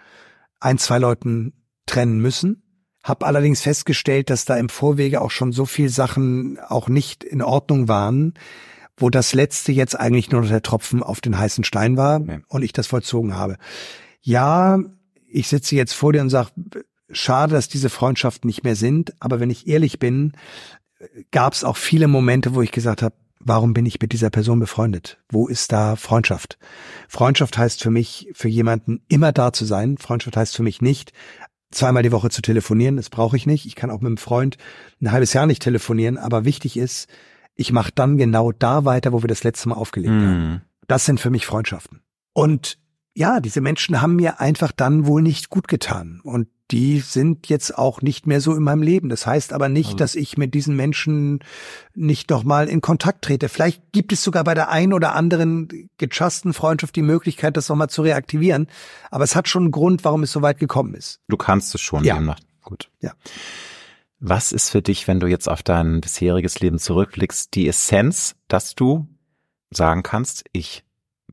ein, 0.60 0.76
zwei 0.78 0.98
Leuten 0.98 1.54
trennen 1.86 2.20
müssen. 2.20 2.62
Hab 3.02 3.24
allerdings 3.24 3.62
festgestellt, 3.62 4.28
dass 4.30 4.44
da 4.44 4.56
im 4.56 4.68
Vorwege 4.68 5.22
auch 5.22 5.30
schon 5.30 5.52
so 5.52 5.64
viel 5.64 5.88
Sachen 5.88 6.58
auch 6.60 6.88
nicht 6.88 7.24
in 7.24 7.40
Ordnung 7.42 7.88
waren, 7.88 8.34
wo 8.96 9.08
das 9.08 9.32
letzte 9.32 9.72
jetzt 9.72 9.98
eigentlich 9.98 10.30
nur 10.30 10.42
der 10.42 10.62
Tropfen 10.62 11.02
auf 11.02 11.22
den 11.22 11.38
heißen 11.38 11.64
Stein 11.64 11.96
war 11.96 12.20
Ja. 12.20 12.40
und 12.46 12.62
ich 12.62 12.72
das 12.72 12.86
vollzogen 12.86 13.34
habe. 13.34 13.56
Ja, 14.20 14.78
ich 15.26 15.48
sitze 15.48 15.74
jetzt 15.76 15.94
vor 15.94 16.12
dir 16.12 16.20
und 16.20 16.28
sage, 16.28 16.50
schade, 17.10 17.54
dass 17.54 17.68
diese 17.68 17.88
Freundschaften 17.88 18.46
nicht 18.48 18.64
mehr 18.64 18.76
sind, 18.76 19.14
aber 19.18 19.40
wenn 19.40 19.50
ich 19.50 19.66
ehrlich 19.66 19.98
bin, 19.98 20.32
gab 21.30 21.54
es 21.54 21.64
auch 21.64 21.78
viele 21.78 22.06
Momente, 22.06 22.54
wo 22.54 22.60
ich 22.60 22.70
gesagt 22.70 23.00
habe, 23.02 23.16
warum 23.44 23.74
bin 23.74 23.86
ich 23.86 24.00
mit 24.00 24.12
dieser 24.12 24.30
Person 24.30 24.60
befreundet? 24.60 25.18
Wo 25.28 25.48
ist 25.48 25.72
da 25.72 25.96
Freundschaft? 25.96 26.58
Freundschaft 27.08 27.58
heißt 27.58 27.82
für 27.82 27.90
mich, 27.90 28.28
für 28.32 28.48
jemanden 28.48 29.02
immer 29.08 29.32
da 29.32 29.52
zu 29.52 29.64
sein. 29.64 29.98
Freundschaft 29.98 30.36
heißt 30.36 30.56
für 30.56 30.62
mich 30.62 30.80
nicht, 30.80 31.12
zweimal 31.70 32.02
die 32.02 32.12
Woche 32.12 32.30
zu 32.30 32.42
telefonieren. 32.42 32.96
Das 32.96 33.10
brauche 33.10 33.36
ich 33.36 33.46
nicht. 33.46 33.66
Ich 33.66 33.74
kann 33.74 33.90
auch 33.90 34.00
mit 34.00 34.08
einem 34.08 34.16
Freund 34.16 34.58
ein 35.00 35.12
halbes 35.12 35.32
Jahr 35.32 35.46
nicht 35.46 35.62
telefonieren. 35.62 36.18
Aber 36.18 36.44
wichtig 36.44 36.76
ist, 36.76 37.08
ich 37.54 37.72
mache 37.72 37.92
dann 37.94 38.16
genau 38.16 38.52
da 38.52 38.84
weiter, 38.84 39.12
wo 39.12 39.22
wir 39.22 39.28
das 39.28 39.44
letzte 39.44 39.68
Mal 39.68 39.76
aufgelegt 39.76 40.12
haben. 40.12 40.50
Mhm. 40.50 40.60
Das 40.86 41.04
sind 41.04 41.20
für 41.20 41.30
mich 41.30 41.46
Freundschaften. 41.46 42.00
Und 42.32 42.78
ja, 43.14 43.40
diese 43.40 43.60
Menschen 43.60 44.00
haben 44.00 44.16
mir 44.16 44.40
einfach 44.40 44.72
dann 44.72 45.06
wohl 45.06 45.22
nicht 45.22 45.50
gut 45.50 45.68
getan. 45.68 46.20
Und 46.22 46.48
die 46.72 47.00
sind 47.00 47.48
jetzt 47.48 47.76
auch 47.76 48.00
nicht 48.02 48.26
mehr 48.26 48.40
so 48.40 48.54
in 48.54 48.62
meinem 48.62 48.82
Leben. 48.82 49.08
Das 49.10 49.26
heißt 49.26 49.52
aber 49.52 49.68
nicht, 49.68 49.86
Also- 49.88 49.96
dass 49.98 50.14
ich 50.14 50.36
mit 50.38 50.54
diesen 50.54 50.74
Menschen 50.74 51.40
nicht 51.94 52.30
nochmal 52.30 52.68
in 52.68 52.80
Kontakt 52.80 53.22
trete. 53.24 53.48
Vielleicht 53.50 53.92
gibt 53.92 54.12
es 54.12 54.24
sogar 54.24 54.42
bei 54.44 54.54
der 54.54 54.70
einen 54.70 54.92
oder 54.94 55.14
anderen 55.14 55.68
gechassten 55.98 56.54
Freundschaft 56.54 56.96
die 56.96 57.02
Möglichkeit, 57.02 57.56
das 57.56 57.68
nochmal 57.68 57.90
zu 57.90 58.02
reaktivieren. 58.02 58.66
Aber 59.10 59.24
es 59.24 59.36
hat 59.36 59.48
schon 59.48 59.64
einen 59.64 59.70
Grund, 59.72 60.04
warum 60.04 60.22
es 60.22 60.32
so 60.32 60.40
weit 60.42 60.58
gekommen 60.58 60.94
ist. 60.94 61.20
Du 61.28 61.36
kannst 61.36 61.74
es 61.74 61.80
schon 61.82 62.04
Ja. 62.04 62.14
demnach. 62.14 62.38
Gut. 62.62 62.88
Ja. 63.00 63.12
Was 64.20 64.52
ist 64.52 64.70
für 64.70 64.82
dich, 64.82 65.08
wenn 65.08 65.20
du 65.20 65.26
jetzt 65.26 65.48
auf 65.48 65.62
dein 65.62 66.00
bisheriges 66.00 66.60
Leben 66.60 66.78
zurückblickst, 66.78 67.54
die 67.54 67.68
Essenz, 67.68 68.36
dass 68.48 68.74
du 68.74 69.08
sagen 69.70 70.02
kannst, 70.02 70.44
ich 70.52 70.84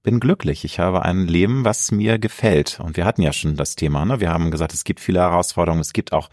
bin 0.03 0.19
glücklich, 0.19 0.63
ich 0.65 0.79
habe 0.79 1.03
ein 1.03 1.27
Leben, 1.27 1.65
was 1.65 1.91
mir 1.91 2.19
gefällt. 2.19 2.79
Und 2.83 2.97
wir 2.97 3.05
hatten 3.05 3.21
ja 3.21 3.33
schon 3.33 3.55
das 3.55 3.75
Thema, 3.75 4.05
ne? 4.05 4.19
Wir 4.19 4.29
haben 4.31 4.51
gesagt, 4.51 4.73
es 4.73 4.83
gibt 4.83 4.99
viele 4.99 5.19
Herausforderungen, 5.19 5.81
es 5.81 5.93
gibt 5.93 6.13
auch 6.13 6.29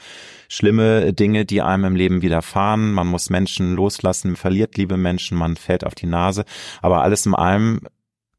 schlimme 0.49 1.13
Dinge, 1.13 1.45
die 1.45 1.63
einem 1.63 1.85
im 1.85 1.97
Leben 1.97 2.23
widerfahren. 2.23 2.93
Man 2.93 3.07
muss 3.07 3.31
Menschen 3.31 3.75
loslassen, 3.75 4.29
man 4.29 4.37
verliert 4.37 4.77
liebe 4.77 4.97
Menschen, 4.97 5.37
man 5.37 5.57
fällt 5.57 5.85
auf 5.85 5.95
die 5.95 6.07
Nase. 6.07 6.45
Aber 6.83 7.03
alles 7.03 7.27
in 7.27 7.35
allem 7.35 7.81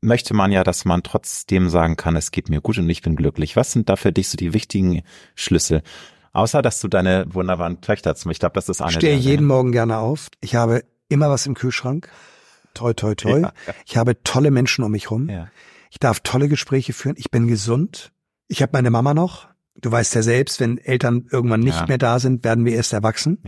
möchte 0.02 0.34
man 0.34 0.52
ja, 0.52 0.64
dass 0.64 0.86
man 0.86 1.04
trotzdem 1.04 1.70
sagen 1.70 1.96
kann, 1.98 2.16
es 2.16 2.32
geht 2.32 2.50
mir 2.50 2.62
gut 2.62 2.78
und 2.78 2.90
ich 2.90 3.02
bin 3.02 3.16
glücklich. 3.16 3.56
Was 3.56 3.72
sind 3.72 3.90
da 3.90 3.96
für 3.96 4.12
dich 4.12 4.30
so 4.30 4.38
die 4.38 4.54
wichtigen 4.54 5.02
Schlüssel? 5.36 5.82
Außer, 6.34 6.62
dass 6.62 6.80
du 6.82 6.88
deine 6.88 7.26
wunderbaren 7.34 7.82
Töchter 7.82 8.16
zum, 8.16 8.30
ich 8.32 8.40
glaube, 8.40 8.54
das 8.54 8.70
ist 8.70 8.80
eine 8.82 8.92
Ich 8.92 8.96
stehe 8.98 9.14
der- 9.14 9.22
jeden 9.22 9.46
Morgen 9.48 9.72
gerne 9.72 9.98
auf. 9.98 10.28
Ich 10.40 10.56
habe 10.56 10.84
immer 11.10 11.30
was 11.30 11.48
im 11.48 11.56
Kühlschrank. 11.56 12.10
Toi, 12.78 12.94
toi, 12.94 13.16
toi. 13.16 13.40
Ja, 13.40 13.54
ja. 13.66 13.74
Ich 13.86 13.98
habe 13.98 14.22
tolle 14.24 14.52
Menschen 14.52 14.84
um 14.84 14.92
mich 14.92 15.10
rum. 15.12 15.30
Ja. 15.30 15.50
Ich 15.90 16.00
darf 16.00 16.20
tolle 16.20 16.48
Gespräche 16.48 16.94
führen. 16.94 17.16
Ich 17.18 17.32
bin 17.32 17.48
gesund. 17.48 18.12
Ich 18.48 18.62
habe 18.62 18.72
meine 18.74 18.92
Mama 18.92 19.14
noch. 19.14 19.48
Du 19.76 19.92
weißt 19.92 20.16
ja 20.16 20.22
selbst, 20.22 20.60
wenn 20.60 20.78
Eltern 20.78 21.28
irgendwann 21.32 21.60
nicht 21.60 21.88
mehr 21.88 21.98
da 21.98 22.20
sind, 22.20 22.44
werden 22.44 22.66
wir 22.66 22.74
erst 22.74 22.94
erwachsen. 22.94 23.40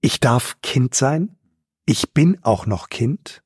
Ich 0.00 0.20
darf 0.20 0.56
Kind 0.62 0.94
sein. 0.94 1.36
Ich 1.86 2.12
bin 2.12 2.38
auch 2.42 2.66
noch 2.66 2.88
Kind. 2.88 3.42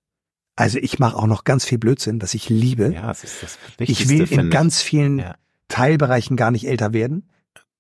Also 0.57 0.79
ich 0.79 0.99
mache 0.99 1.17
auch 1.17 1.27
noch 1.27 1.45
ganz 1.45 1.65
viel 1.65 1.79
Blödsinn, 1.79 2.23
was 2.23 2.35
ich 2.35 2.49
liebe. 2.49 2.93
Ja, 2.93 3.09
das 3.09 3.25
ist 3.25 3.43
das 3.43 3.59
Wichtigste. 3.79 4.03
ich 4.05 4.09
will 4.09 4.39
in 4.39 4.51
ganz 4.51 4.81
vielen. 4.81 5.25
Teilbereichen 5.69 6.37
gar 6.37 6.51
nicht 6.51 6.67
älter 6.67 6.93
werden. 6.93 7.31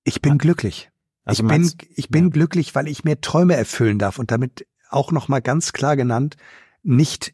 Ich 0.04 0.22
bin 0.22 0.38
glücklich. 0.38 0.90
Also 1.24 1.42
ich 1.42 1.48
bin, 1.48 1.70
ich 1.94 2.08
bin 2.08 2.30
glücklich, 2.30 2.74
weil 2.74 2.88
ich 2.88 3.04
mir 3.04 3.20
Träume 3.20 3.56
erfüllen 3.56 3.98
darf 3.98 4.18
und 4.18 4.30
damit 4.30 4.66
auch 4.90 5.12
noch 5.12 5.28
mal 5.28 5.40
ganz 5.40 5.72
klar 5.72 5.96
genannt, 5.96 6.36
nicht 6.84 7.32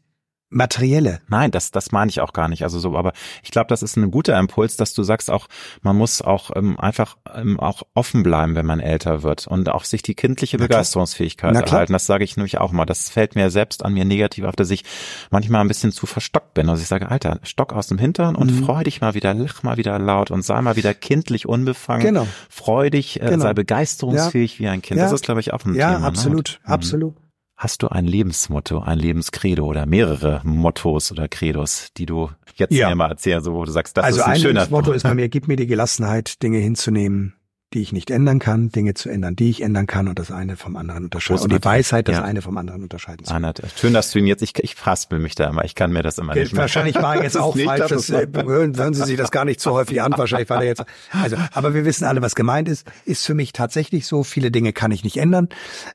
materielle. 0.53 1.21
Nein, 1.29 1.49
das, 1.49 1.71
das 1.71 1.93
meine 1.93 2.09
ich 2.09 2.19
auch 2.19 2.33
gar 2.33 2.49
nicht. 2.49 2.63
Also 2.63 2.77
so, 2.77 2.97
aber 2.97 3.13
ich 3.41 3.51
glaube, 3.51 3.67
das 3.69 3.81
ist 3.81 3.95
ein 3.95 4.11
guter 4.11 4.37
Impuls, 4.37 4.75
dass 4.75 4.93
du 4.93 5.01
sagst 5.01 5.31
auch, 5.31 5.47
man 5.81 5.95
muss 5.95 6.21
auch 6.21 6.51
ähm, 6.55 6.77
einfach 6.77 7.15
ähm, 7.33 7.57
auch 7.57 7.83
offen 7.93 8.21
bleiben, 8.21 8.53
wenn 8.55 8.65
man 8.65 8.81
älter 8.81 9.23
wird 9.23 9.47
und 9.47 9.69
auch 9.69 9.85
sich 9.85 10.01
die 10.01 10.13
kindliche 10.13 10.57
Na. 10.57 10.65
Begeisterungsfähigkeit 10.67 11.51
klar. 11.53 11.63
erhalten. 11.65 11.93
Das 11.93 12.05
sage 12.05 12.25
ich 12.25 12.35
nämlich 12.35 12.57
auch 12.57 12.73
mal. 12.73 12.83
Das 12.83 13.09
fällt 13.09 13.35
mir 13.35 13.49
selbst 13.49 13.85
an 13.85 13.93
mir 13.93 14.03
negativ 14.03 14.43
auf, 14.43 14.57
dass 14.57 14.69
ich 14.71 14.83
manchmal 15.29 15.61
ein 15.61 15.69
bisschen 15.69 15.93
zu 15.93 16.05
verstockt 16.05 16.53
bin. 16.53 16.67
Also 16.67 16.81
ich 16.81 16.89
sage, 16.89 17.09
Alter, 17.09 17.39
Stock 17.43 17.71
aus 17.71 17.87
dem 17.87 17.97
Hintern 17.97 18.35
und 18.35 18.51
Mhm. 18.51 18.65
freu 18.65 18.83
dich 18.83 18.99
mal 18.99 19.13
wieder, 19.13 19.33
lach 19.33 19.63
mal 19.63 19.77
wieder 19.77 19.97
laut 19.99 20.31
und 20.31 20.41
sei 20.41 20.61
mal 20.61 20.75
wieder 20.75 20.93
kindlich 20.93 21.47
unbefangen. 21.47 22.05
Genau. 22.05 22.27
Freu 22.49 22.89
dich, 22.89 23.21
äh, 23.21 23.29
Genau. 23.29 23.43
sei 23.43 23.53
begeisterungsfähig 23.53 24.59
wie 24.59 24.67
ein 24.67 24.81
Kind. 24.81 24.97
Ja. 24.97 25.05
Das 25.05 25.13
ist, 25.13 25.23
glaube 25.23 25.39
ich, 25.39 25.53
auch 25.53 25.63
ein 25.63 25.75
Ja, 25.75 25.93
Thema. 25.95 26.07
absolut, 26.07 26.59
Ne? 26.67 26.77
Mhm. 26.77 27.13
Hast 27.61 27.83
du 27.83 27.89
ein 27.89 28.05
Lebensmotto, 28.07 28.79
ein 28.79 28.97
Lebenscredo 28.97 29.63
oder 29.63 29.85
mehrere 29.85 30.41
Mottos 30.43 31.11
oder 31.11 31.27
Credos, 31.27 31.89
die 31.95 32.07
du 32.07 32.31
jetzt 32.55 32.73
Ja. 32.73 32.89
mir 32.89 32.95
mal 32.95 33.11
erzählst, 33.11 33.45
wo 33.51 33.63
du 33.63 33.71
sagst, 33.71 33.95
das 33.97 34.03
also 34.03 34.17
ist 34.21 34.25
ein 34.25 34.31
ein 34.33 34.39
schöner 34.39 34.67
Motto 34.71 34.91
ist 34.93 35.03
bei 35.03 35.13
mir, 35.13 35.29
gib 35.29 35.47
mir 35.47 35.57
die 35.57 35.67
Gelassenheit, 35.67 36.41
Dinge 36.41 36.57
hinzunehmen, 36.57 37.35
die 37.73 37.81
ich 37.81 37.93
nicht 37.93 38.11
ändern 38.11 38.39
kann, 38.39 38.69
Dinge 38.69 38.93
zu 38.95 39.07
ändern, 39.09 39.35
die 39.35 39.49
ich 39.49 39.61
ändern 39.61 39.87
kann 39.87 40.07
und 40.09 40.19
das 40.19 40.29
eine 40.31 40.57
vom 40.57 40.75
anderen 40.75 41.05
unterscheiden. 41.05 41.41
Und 41.43 41.51
die. 41.53 41.63
Weisheit, 41.63 42.07
das 42.07 42.17
Ja. 42.17 42.23
eine 42.23 42.41
vom 42.41 42.57
anderen 42.57 42.83
unterscheiden 42.83 43.25
zu. 43.25 43.33
Einer, 43.33 43.53
schön, 43.77 43.93
dass 43.93 44.11
du 44.11 44.19
ihn 44.19 44.27
jetzt, 44.27 44.41
ich, 44.41 44.53
ich 44.59 44.75
faspel 44.75 45.19
mich 45.19 45.35
da 45.35 45.47
immer, 45.49 45.63
ich 45.63 45.73
kann 45.75 45.93
mir 45.93 46.03
das 46.03 46.17
immer 46.17 46.35
nicht. 46.35 46.55
Wahrscheinlich 46.55 46.95
war 46.95 47.15
er 47.15 47.23
jetzt 47.23 47.37
auch 47.39 47.55
nicht, 47.55 47.65
falsch. 47.65 47.87
Das, 47.89 48.09
äh, 48.09 48.27
hören, 48.33 48.75
hören 48.75 48.93
Sie 48.93 49.03
sich 49.05 49.15
das 49.17 49.31
gar 49.31 49.45
nicht 49.45 49.61
so 49.61 49.71
häufig 49.71 50.01
an. 50.01 50.13
Wahrscheinlich 50.17 50.49
war 50.49 50.61
er 50.61 50.67
jetzt. 50.67 50.83
Also, 51.11 51.37
aber 51.53 51.73
wir 51.73 51.85
wissen 51.85 52.03
alle, 52.05 52.21
was 52.21 52.35
gemeint 52.35 52.67
ist. 52.67 52.85
Ist 53.05 53.25
für 53.25 53.33
mich 53.35 53.53
tatsächlich 53.53 54.05
so. 54.05 54.23
Viele 54.23 54.51
Dinge 54.51 54.73
kann 54.73 54.91
ich 54.91 55.03
nicht 55.05 55.17
ändern, 55.17 55.47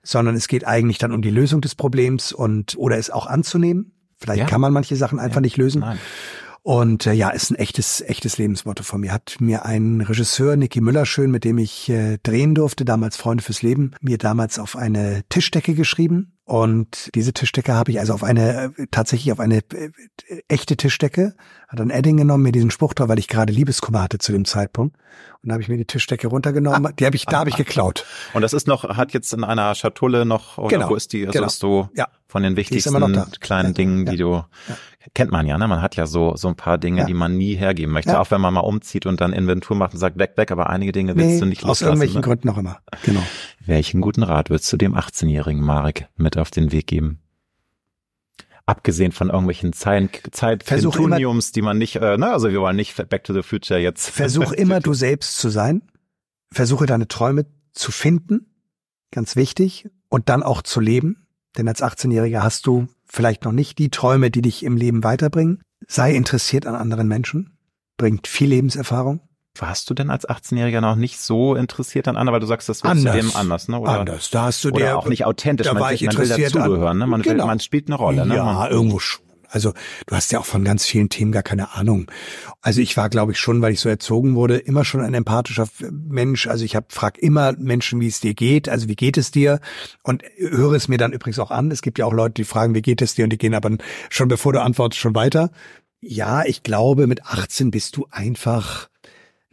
sondern 0.02 0.34
es 0.34 0.48
geht 0.48 0.66
eigentlich 0.66 0.98
dann 0.98 1.12
um 1.12 1.20
die 1.20 1.30
Lösung 1.30 1.60
des 1.60 1.74
Problems 1.74 2.32
und 2.32 2.74
oder 2.78 2.96
es 2.96 3.10
auch 3.10 3.26
anzunehmen. 3.26 3.92
Vielleicht 4.18 4.40
Ja. 4.40 4.46
kann 4.46 4.62
man 4.62 4.72
manche 4.72 4.96
Sachen 4.96 5.18
einfach 5.18 5.42
nicht 5.42 5.58
lösen. 5.58 5.80
Nein. 5.80 5.98
Und 6.66 7.06
äh, 7.06 7.12
ja, 7.12 7.30
ist 7.30 7.52
ein 7.52 7.54
echtes, 7.54 8.00
echtes 8.00 8.38
Lebensmotto 8.38 8.82
von 8.82 9.00
mir. 9.00 9.12
Hat 9.12 9.36
mir 9.38 9.64
ein 9.64 10.00
Regisseur, 10.00 10.56
Niki 10.56 10.80
Müllerschön, 10.80 11.30
mit 11.30 11.44
dem 11.44 11.58
ich 11.58 11.88
äh, 11.88 12.18
drehen 12.24 12.56
durfte, 12.56 12.84
damals 12.84 13.16
Freunde 13.16 13.44
fürs 13.44 13.62
Leben, 13.62 13.92
mir 14.00 14.18
damals 14.18 14.58
auf 14.58 14.74
eine 14.74 15.22
Tischdecke 15.28 15.74
geschrieben. 15.74 16.32
Und 16.42 17.12
diese 17.14 17.32
Tischdecke 17.32 17.72
habe 17.72 17.92
ich 17.92 18.00
also 18.00 18.14
auf 18.14 18.24
eine, 18.24 18.74
äh, 18.76 18.86
tatsächlich 18.90 19.30
auf 19.30 19.38
eine 19.38 19.58
äh, 19.58 19.90
echte 20.48 20.76
Tischdecke, 20.76 21.36
hat 21.68 21.80
ein 21.80 21.90
Edding 21.90 22.16
genommen, 22.16 22.42
mir 22.42 22.50
diesen 22.50 22.72
Spruch 22.72 22.94
drauf, 22.94 23.08
weil 23.08 23.20
ich 23.20 23.28
gerade 23.28 23.52
Liebeskummer 23.52 24.02
hatte 24.02 24.18
zu 24.18 24.32
dem 24.32 24.44
Zeitpunkt. 24.44 24.96
Und 25.46 25.50
da 25.50 25.52
habe 25.54 25.62
ich 25.62 25.68
mir 25.68 25.76
die 25.76 25.84
Tischdecke 25.84 26.26
runtergenommen, 26.26 26.92
die 26.98 27.06
habe 27.06 27.14
ich, 27.14 27.24
da 27.24 27.38
habe 27.38 27.50
ich 27.50 27.54
geklaut. 27.54 28.04
Und 28.34 28.42
das 28.42 28.52
ist 28.52 28.66
noch, 28.66 28.82
hat 28.96 29.12
jetzt 29.12 29.32
in 29.32 29.44
einer 29.44 29.76
Schatulle 29.76 30.24
noch, 30.26 30.58
oder 30.58 30.76
Genau, 30.76 30.90
wo 30.90 30.96
ist 30.96 31.12
die? 31.12 31.24
Also 31.24 31.34
genau. 31.34 31.46
ist 31.46 31.60
so 31.60 31.88
Ja. 31.94 32.08
von 32.26 32.42
den 32.42 32.54
noch 32.54 32.56
wichtigsten 32.56 32.90
kleinen 33.38 33.68
Ja, 33.68 33.72
Dingen, 33.72 34.06
ja, 34.06 34.10
die 34.12 34.18
du, 34.18 34.42
kennt 35.14 35.30
man 35.30 35.46
ja, 35.46 35.56
ne? 35.56 35.68
Man 35.68 35.80
hat 35.82 35.94
ja 35.94 36.06
so, 36.08 36.34
so 36.34 36.48
ein 36.48 36.56
paar 36.56 36.78
Dinge, 36.78 37.02
Ja. 37.02 37.04
die 37.06 37.14
man 37.14 37.36
nie 37.36 37.54
hergeben 37.54 37.92
möchte. 37.92 38.10
Ja. 38.10 38.20
Auch 38.20 38.32
wenn 38.32 38.40
man 38.40 38.54
mal 38.54 38.60
umzieht 38.62 39.06
und 39.06 39.20
dann 39.20 39.32
Inventur 39.32 39.76
macht 39.76 39.92
und 39.94 40.00
sagt, 40.00 40.18
weg, 40.18 40.32
weg, 40.34 40.50
aber 40.50 40.68
einige 40.68 40.90
Dinge 40.90 41.14
willst 41.14 41.34
Nee, 41.34 41.38
du 41.38 41.46
nicht 41.46 41.62
aus 41.62 41.80
loslassen. 41.80 41.84
irgendwelchen 42.02 42.16
ne? 42.16 42.26
Gründen 42.26 42.48
auch 42.48 42.58
immer. 42.58 42.78
Genau. 43.04 43.22
Welchen 43.64 44.00
guten 44.00 44.24
Rat 44.24 44.50
würdest 44.50 44.72
du 44.72 44.76
dem 44.76 44.96
18-jährigen 44.96 45.62
Marek 45.62 46.08
mit 46.16 46.36
auf 46.38 46.50
den 46.50 46.72
Weg 46.72 46.88
geben? 46.88 47.20
Abgesehen 48.66 49.12
von 49.12 49.28
irgendwelchen 49.28 49.72
Zeit, 49.72 50.20
Versuch 50.34 50.96
immer- 50.96 51.16
Zeitquintuniums, 51.16 51.52
die 51.52 51.62
man 51.62 51.78
nicht, 51.78 51.96
äh, 51.96 52.16
ne, 52.18 52.32
also 52.32 52.50
wir 52.50 52.60
wollen 52.60 52.74
nicht 52.76 52.96
Back 53.08 53.22
to 53.24 53.32
the 53.32 53.42
Future 53.42 53.78
jetzt. 53.78 54.10
Versuch 54.10 54.50
immer 54.52 54.80
du 54.80 54.92
selbst 54.92 55.38
zu 55.38 55.50
sein. 55.50 55.82
Versuche 56.52 56.86
deine 56.86 57.06
Träume 57.06 57.46
zu 57.72 57.92
finden. 57.92 58.46
Ganz 59.12 59.36
wichtig. 59.36 59.88
Und 60.08 60.28
dann 60.28 60.42
auch 60.42 60.62
zu 60.62 60.80
leben. 60.80 61.26
Denn 61.56 61.68
als 61.68 61.82
18-Jähriger 61.82 62.42
hast 62.42 62.66
du 62.66 62.88
vielleicht 63.04 63.44
noch 63.44 63.52
nicht 63.52 63.78
die 63.78 63.90
Träume, 63.90 64.30
die 64.30 64.42
dich 64.42 64.62
im 64.64 64.76
Leben 64.76 65.04
weiterbringen. 65.04 65.62
Sei 65.86 66.14
interessiert 66.14 66.66
an 66.66 66.74
anderen 66.74 67.06
Menschen. 67.08 67.56
Bringt 67.96 68.26
viel 68.26 68.48
Lebenserfahrung. 68.48 69.20
Warst 69.60 69.88
du 69.90 69.94
denn 69.94 70.10
als 70.10 70.28
18-Jähriger 70.28 70.80
noch 70.80 70.96
nicht 70.96 71.18
so 71.20 71.54
interessiert 71.54 72.08
an 72.08 72.16
anderen, 72.16 72.34
weil 72.34 72.40
du 72.40 72.46
sagst, 72.46 72.68
das 72.68 72.82
wird 72.82 72.92
Anders. 72.92 73.14
zudem 73.14 73.30
anders, 73.36 73.68
ne? 73.68 73.78
Oder, 73.80 74.00
Anders. 74.00 74.30
Da 74.30 74.44
hast 74.44 74.64
du 74.64 74.68
oder 74.68 74.78
der, 74.78 74.98
auch 74.98 75.08
nicht 75.08 75.24
authentisch. 75.24 75.66
da 75.66 75.74
man, 75.74 75.82
war 75.82 75.92
ich 75.92 76.02
man 76.02 76.16
will 76.16 76.22
interessiert 76.24 76.54
an- 76.56 76.62
dazugehören, 76.62 76.98
ne? 76.98 77.06
Man, 77.06 77.24
will, 77.24 77.32
Genau. 77.32 77.46
man 77.46 77.60
spielt 77.60 77.88
eine 77.88 77.96
Rolle, 77.96 78.26
ne? 78.26 78.36
Ja, 78.36 78.44
Man, 78.44 78.70
irgendwo 78.70 78.98
schon. 78.98 79.24
Also 79.48 79.72
du 80.06 80.14
hast 80.16 80.32
ja 80.32 80.40
auch 80.40 80.44
von 80.44 80.64
ganz 80.64 80.84
vielen 80.84 81.08
Themen 81.08 81.30
gar 81.30 81.44
keine 81.44 81.74
Ahnung. 81.76 82.10
Also 82.62 82.80
ich 82.80 82.96
war, 82.96 83.08
glaube 83.08 83.30
ich, 83.32 83.38
schon, 83.38 83.62
weil 83.62 83.72
ich 83.72 83.78
so 83.80 83.88
erzogen 83.88 84.34
wurde, 84.34 84.56
immer 84.58 84.84
schon 84.84 85.00
ein 85.02 85.14
empathischer 85.14 85.68
Mensch. 85.90 86.48
Also 86.48 86.64
ich 86.64 86.74
hab, 86.74 86.92
frag 86.92 87.16
immer 87.18 87.52
Menschen, 87.56 88.00
wie 88.00 88.08
es 88.08 88.20
dir 88.20 88.34
geht. 88.34 88.68
Also 88.68 88.88
wie 88.88 88.96
geht 88.96 89.16
es 89.16 89.30
dir? 89.30 89.60
Und 90.02 90.24
höre 90.36 90.72
es 90.72 90.88
mir 90.88 90.98
dann 90.98 91.12
übrigens 91.12 91.38
auch 91.38 91.52
an. 91.52 91.70
Es 91.70 91.80
gibt 91.80 91.98
ja 92.00 92.06
auch 92.06 92.12
Leute, 92.12 92.34
die 92.34 92.44
fragen, 92.44 92.74
wie 92.74 92.82
geht 92.82 93.00
es 93.00 93.14
dir? 93.14 93.22
Und 93.24 93.30
die 93.30 93.38
gehen 93.38 93.54
aber 93.54 93.70
schon, 94.10 94.26
bevor 94.26 94.52
du 94.52 94.60
antwortest, 94.60 95.00
schon 95.00 95.14
weiter. 95.14 95.50
Ja, 96.00 96.44
ich 96.44 96.64
glaube, 96.64 97.06
mit 97.06 97.24
18 97.24 97.70
bist 97.70 97.96
du 97.96 98.06
einfach 98.10 98.88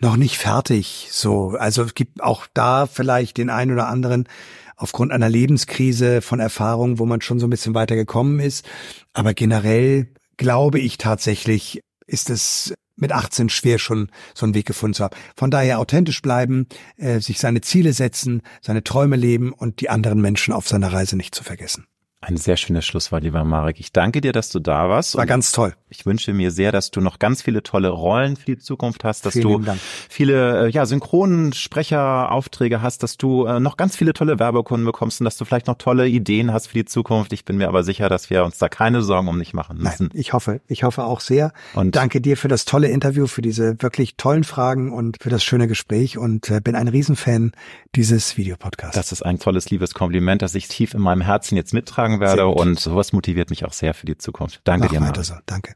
noch 0.03 0.17
nicht 0.17 0.37
fertig. 0.37 1.07
So, 1.11 1.55
also 1.57 1.81
es 1.81 1.95
gibt 1.95 2.21
auch 2.21 2.45
da 2.53 2.85
vielleicht 2.85 3.37
den 3.37 3.49
einen 3.49 3.71
oder 3.71 3.87
anderen 3.87 4.27
aufgrund 4.75 5.11
einer 5.11 5.29
Lebenskrise 5.29 6.21
von 6.21 6.39
Erfahrungen, 6.39 6.99
wo 6.99 7.05
man 7.05 7.21
schon 7.21 7.39
so 7.39 7.47
ein 7.47 7.49
bisschen 7.49 7.73
weiter 7.73 7.95
gekommen 7.95 8.39
ist. 8.39 8.65
Aber 9.13 9.33
generell 9.33 10.09
glaube 10.37 10.79
ich 10.79 10.97
tatsächlich, 10.97 11.81
ist 12.05 12.29
es 12.29 12.73
mit 12.95 13.11
18 13.11 13.49
schwer 13.49 13.79
schon 13.79 14.11
so 14.35 14.45
einen 14.45 14.53
Weg 14.53 14.67
gefunden 14.67 14.93
zu 14.93 15.05
haben. 15.05 15.15
Von 15.35 15.49
daher 15.49 15.79
authentisch 15.79 16.21
bleiben, 16.21 16.67
äh, 16.97 17.19
sich 17.19 17.39
seine 17.39 17.61
Ziele 17.61 17.93
setzen, 17.93 18.41
seine 18.61 18.83
Träume 18.83 19.15
leben 19.15 19.51
und 19.53 19.79
die 19.79 19.89
anderen 19.89 20.21
Menschen 20.21 20.53
auf 20.53 20.67
seiner 20.67 20.91
Reise 20.91 21.15
nicht 21.15 21.33
zu 21.33 21.43
vergessen. 21.43 21.85
Ein 22.25 22.37
sehr 22.37 22.55
schönes 22.55 22.85
Schlusswort, 22.85 23.23
lieber 23.23 23.43
Marek. 23.43 23.81
Ich 23.81 23.91
danke 23.91 24.21
dir, 24.21 24.31
dass 24.31 24.47
du 24.47 24.59
da 24.59 24.87
warst. 24.87 25.17
War 25.17 25.25
ganz 25.25 25.51
toll. 25.51 25.73
Ich 25.89 26.05
wünsche 26.05 26.33
mir 26.33 26.51
sehr, 26.51 26.71
dass 26.71 26.89
du 26.89 27.01
noch 27.01 27.19
ganz 27.19 27.41
viele 27.41 27.63
tolle 27.63 27.89
Rollen 27.89 28.37
für 28.37 28.45
die 28.45 28.57
Zukunft 28.57 29.03
hast, 29.03 29.25
dass 29.25 29.33
Vielen 29.33 29.65
du 29.65 29.73
viele 30.09 30.67
äh, 30.67 30.69
ja, 30.69 30.85
Synchronsprecheraufträge 30.85 32.81
hast, 32.81 33.03
dass 33.03 33.17
du 33.17 33.45
äh, 33.45 33.59
noch 33.59 33.75
ganz 33.75 33.97
viele 33.97 34.13
tolle 34.13 34.39
Werbekunden 34.39 34.85
bekommst 34.85 35.19
und 35.19 35.25
dass 35.25 35.35
du 35.35 35.43
vielleicht 35.43 35.67
noch 35.67 35.77
tolle 35.77 36.07
Ideen 36.07 36.53
hast 36.53 36.67
für 36.67 36.75
die 36.75 36.85
Zukunft. 36.85 37.33
Ich 37.33 37.43
bin 37.43 37.57
mir 37.57 37.67
aber 37.67 37.83
sicher, 37.83 38.07
dass 38.07 38.29
wir 38.29 38.45
uns 38.45 38.57
da 38.57 38.69
keine 38.69 39.01
Sorgen 39.01 39.27
um 39.27 39.37
dich 39.37 39.53
machen 39.53 39.77
müssen. 39.79 40.07
Nein, 40.13 40.19
ich 40.19 40.31
hoffe, 40.31 40.61
ich 40.67 40.83
hoffe 40.83 41.03
auch 41.03 41.19
sehr. 41.19 41.51
Und- 41.73 41.93
danke 41.93 42.21
dir 42.21 42.37
für 42.37 42.47
das 42.47 42.63
tolle 42.63 42.87
Interview, 42.87 43.27
für 43.27 43.41
diese 43.41 43.75
wirklich 43.81 44.15
tollen 44.15 44.45
Fragen 44.45 44.93
und 44.93 45.17
für 45.21 45.29
das 45.29 45.43
schöne 45.43 45.67
Gespräch 45.67 46.17
und 46.17 46.49
äh, 46.49 46.61
bin 46.61 46.75
ein 46.75 46.87
Riesenfan 46.87 47.51
dieses 47.95 48.37
Videopodcasts. 48.37 48.95
Das 48.95 49.11
ist 49.11 49.23
ein 49.23 49.39
tolles, 49.39 49.69
liebes 49.69 49.93
Kompliment, 49.93 50.41
das 50.41 50.55
ich 50.55 50.69
tief 50.69 50.93
in 50.93 51.01
meinem 51.01 51.21
Herzen 51.21 51.57
jetzt 51.57 51.73
mittragen 51.73 52.12
werde 52.19 52.43
Sehr 52.43 52.45
gut. 52.45 52.59
und 52.59 52.79
sowas 52.79 53.13
motiviert 53.13 53.49
mich 53.49 53.65
auch 53.65 53.73
sehr 53.73 53.93
für 53.93 54.05
die 54.05 54.17
Zukunft. 54.17 54.61
Danke 54.63 54.87
Mach 54.87 54.93
dir, 54.93 55.01
weiter 55.01 55.23
so. 55.23 55.33
Danke. 55.45 55.73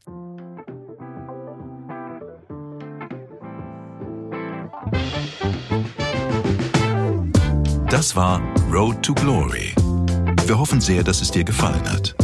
Das 7.90 8.14
war 8.14 8.40
Road 8.72 9.02
to 9.02 9.14
Glory. 9.14 9.74
Wir 10.46 10.58
hoffen 10.58 10.80
sehr, 10.80 11.02
dass 11.02 11.20
es 11.20 11.30
dir 11.30 11.44
gefallen 11.44 11.90
hat. 11.90 12.14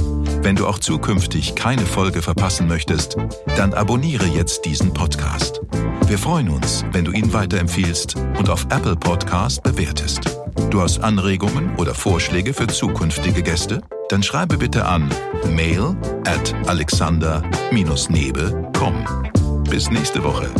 Wenn 0.42 0.56
du 0.56 0.66
auch 0.66 0.78
zukünftig 0.78 1.54
keine 1.54 1.86
Folge 1.86 2.20
verpassen 2.20 2.68
möchtest, 2.68 3.16
dann 3.56 3.72
abonniere 3.72 4.26
jetzt 4.26 4.66
diesen 4.66 4.92
Podcast. 4.92 5.62
Wir 6.06 6.18
freuen 6.18 6.50
uns, 6.50 6.84
wenn 6.92 7.04
du 7.04 7.12
ihn 7.12 7.32
weiterempfiehlst 7.32 8.16
und 8.38 8.50
auf 8.50 8.64
Apple 8.66 8.96
Podcast 8.96 9.62
bewertest. 9.62 10.38
Du 10.70 10.82
hast 10.82 11.00
Anregungen 11.00 11.74
oder 11.76 11.94
Vorschläge 11.94 12.52
für 12.52 12.66
zukünftige 12.66 13.42
Gäste? 13.42 13.80
Dann 14.08 14.22
schreibe 14.22 14.58
bitte 14.58 14.84
an 14.84 15.08
mail 15.54 15.96
at 16.26 16.54
alexander-nebe.com. 16.66 19.64
Bis 19.68 19.90
nächste 19.90 20.22
Woche. 20.22 20.50